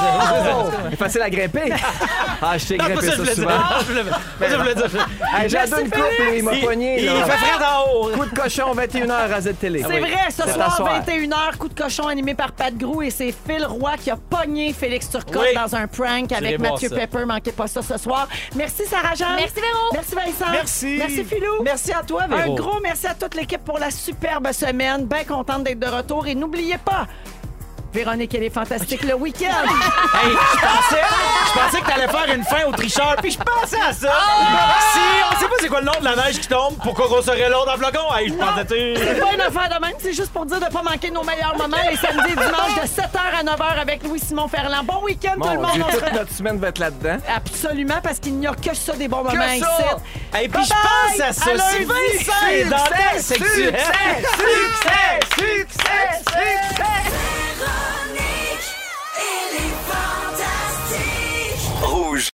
Oh! 0.50 0.87
C'est 0.90 0.96
facile 0.96 1.22
à 1.22 1.30
grimper. 1.30 1.72
Ah, 2.40 2.56
je 2.56 2.66
t'ai 2.66 2.76
Non, 2.76 2.84
pas 2.84 2.90
grimpé 2.90 3.06
ça 3.06 3.10
je 3.12 3.16
ça 3.16 3.22
voulais 3.22 3.34
dire. 3.34 3.42
souvent. 3.42 3.58
Non, 3.58 3.64
je 3.80 3.84
voulais- 3.86 4.04
pas 4.04 4.10
ça 4.16 4.44
que 4.46 4.50
je 4.52 4.56
voulais 4.56 4.74
dire. 4.76 5.08
Hey, 5.34 5.48
J'ai 5.50 5.58
deux 5.70 5.80
une 5.80 5.90
couple 5.90 6.22
et 6.32 6.38
il 6.38 6.42
m'a 6.44 6.54
Il- 6.54 6.64
pogné. 6.64 7.00
Il 7.00 7.06
là. 7.06 7.24
fait 7.24 7.30
frais 7.32 7.64
en 7.66 7.92
haut. 7.92 8.08
Coup 8.10 8.24
de 8.26 8.34
cochon, 8.40 8.74
21h 8.74 9.32
à 9.32 9.40
Z-Télé. 9.40 9.84
C'est 9.88 9.98
vrai, 9.98 10.10
ce 10.30 10.42
C'est 10.44 10.52
soir, 10.52 10.72
à 10.72 10.76
soir. 10.76 11.02
21h, 11.04 11.56
coup 11.58 11.68
de 11.68 11.74
cochon 11.80 12.06
animé 12.06 12.34
par 12.34 12.52
Pat 12.52 12.72
Grou 12.76 13.02
et 13.02 13.10
c'est 13.10 13.32
Phil 13.32 13.64
Roy 13.66 13.96
qui 14.00 14.10
a 14.10 14.16
pogné 14.16 14.72
Félix 14.72 15.10
Turcotte 15.10 15.36
Oui. 15.36 15.54
dans 15.54 15.74
un 15.74 15.88
prank 15.88 16.30
avec 16.30 16.58
voir 16.60 16.72
Mathieu 16.74 16.88
ça. 16.90 16.94
Pepper. 16.96 17.24
Manquez 17.26 17.52
pas 17.52 17.66
ça 17.66 17.82
ce 17.82 17.98
soir. 17.98 18.28
Merci 18.54 18.84
Sarah-Jeanne. 18.86 19.36
Merci, 19.36 19.54
Véro. 19.56 19.88
Merci 19.92 20.14
Vincent. 20.14 20.52
Merci. 20.52 20.96
Merci 20.98 21.24
Philou. 21.24 21.62
Merci 21.64 21.92
à 21.92 22.02
toi, 22.04 22.22
Un 22.30 22.54
gros 22.54 22.78
merci 22.80 23.06
à 23.08 23.14
toute 23.14 23.34
l'équipe 23.34 23.64
pour 23.64 23.78
la 23.80 23.90
superbe 23.90 24.52
semaine. 24.52 25.06
Bien 25.06 25.24
contente 25.24 25.64
d'être 25.64 25.80
de 25.80 25.86
retour. 25.88 26.26
Et 26.28 26.34
n'oubliez 26.36 26.78
pas, 26.78 27.06
Véronique, 27.98 28.32
elle 28.32 28.44
est 28.44 28.50
fantastique 28.50 29.02
le 29.02 29.14
week-end. 29.14 29.46
Hey, 30.18 30.30
je 30.32 30.58
pensais, 30.60 31.02
je 31.46 31.52
pensais 31.60 31.80
que 31.80 31.86
t'allais 31.90 32.08
faire 32.08 32.34
une 32.34 32.42
fin 32.44 32.64
au 32.66 32.72
tricheur, 32.72 33.14
puis 33.20 33.30
je 33.30 33.38
pensais 33.38 33.76
à 33.80 33.92
ça. 33.92 34.12
Si, 34.92 34.98
on 35.30 35.38
sait 35.40 35.46
pas 35.48 35.54
c'est 35.60 35.68
quoi 35.68 35.80
le 35.80 35.86
nom 35.86 35.92
de 36.00 36.04
la 36.04 36.16
neige 36.16 36.38
qui 36.40 36.48
tombe? 36.48 36.76
Pourquoi 36.82 37.08
qu'on 37.08 37.22
serait 37.22 37.48
l'autre 37.48 37.72
en 37.72 37.76
flocon? 37.76 38.14
Hey, 38.16 38.28
je 38.28 38.34
pensais, 38.34 38.64
tu 38.64 38.74
sais- 38.74 39.14
C'est 39.14 39.20
pas 39.20 39.32
une 39.34 39.40
affaire 39.40 39.68
de 39.78 39.84
même, 39.86 39.94
c'est 40.00 40.12
juste 40.12 40.32
pour 40.32 40.44
dire 40.46 40.58
de 40.58 40.64
ne 40.64 40.70
pas 40.70 40.82
manquer 40.82 41.10
nos 41.10 41.22
meilleurs 41.22 41.56
moments 41.56 41.76
les 41.88 41.96
samedis 41.96 42.32
et 42.32 42.36
dimanches 42.36 42.74
de 42.82 42.86
7h 42.88 43.20
à 43.40 43.42
9h 43.44 43.80
avec 43.80 44.02
Louis-Simon 44.02 44.48
Ferland. 44.48 44.84
Bon 44.84 45.02
week-end 45.04 45.34
tout 45.40 45.48
le 45.48 45.58
Mon 45.58 45.70
Dieu, 45.72 45.82
monde! 45.82 45.90
On 45.92 45.92
se- 45.92 46.04
toute 46.04 46.12
notre 46.14 46.32
semaine 46.32 46.58
va 46.58 46.68
être 46.68 46.78
là-dedans. 46.78 47.18
Absolument, 47.36 48.00
parce 48.02 48.18
qu'il 48.18 48.34
n'y 48.38 48.46
a 48.46 48.54
que 48.54 48.74
ça 48.74 48.92
des 48.94 49.08
bons 49.08 49.22
moments 49.24 49.52
ici. 49.52 49.64
Et 50.42 50.48
puis 50.48 50.64
je 50.64 50.70
pense 50.70 51.20
à 51.20 51.32
ça. 51.32 51.50
Dans 51.52 52.76
ta 52.76 53.18
Succès! 53.18 53.22
sexuelle. 53.22 53.76
Succès! 54.38 55.20
Succès! 55.36 55.36
Succès! 55.36 56.22
Succès! 56.24 57.47
Véronique, 57.58 58.68
elle 59.18 59.54
est 59.56 59.76
fantastique. 59.90 61.62
Rouge. 61.82 62.26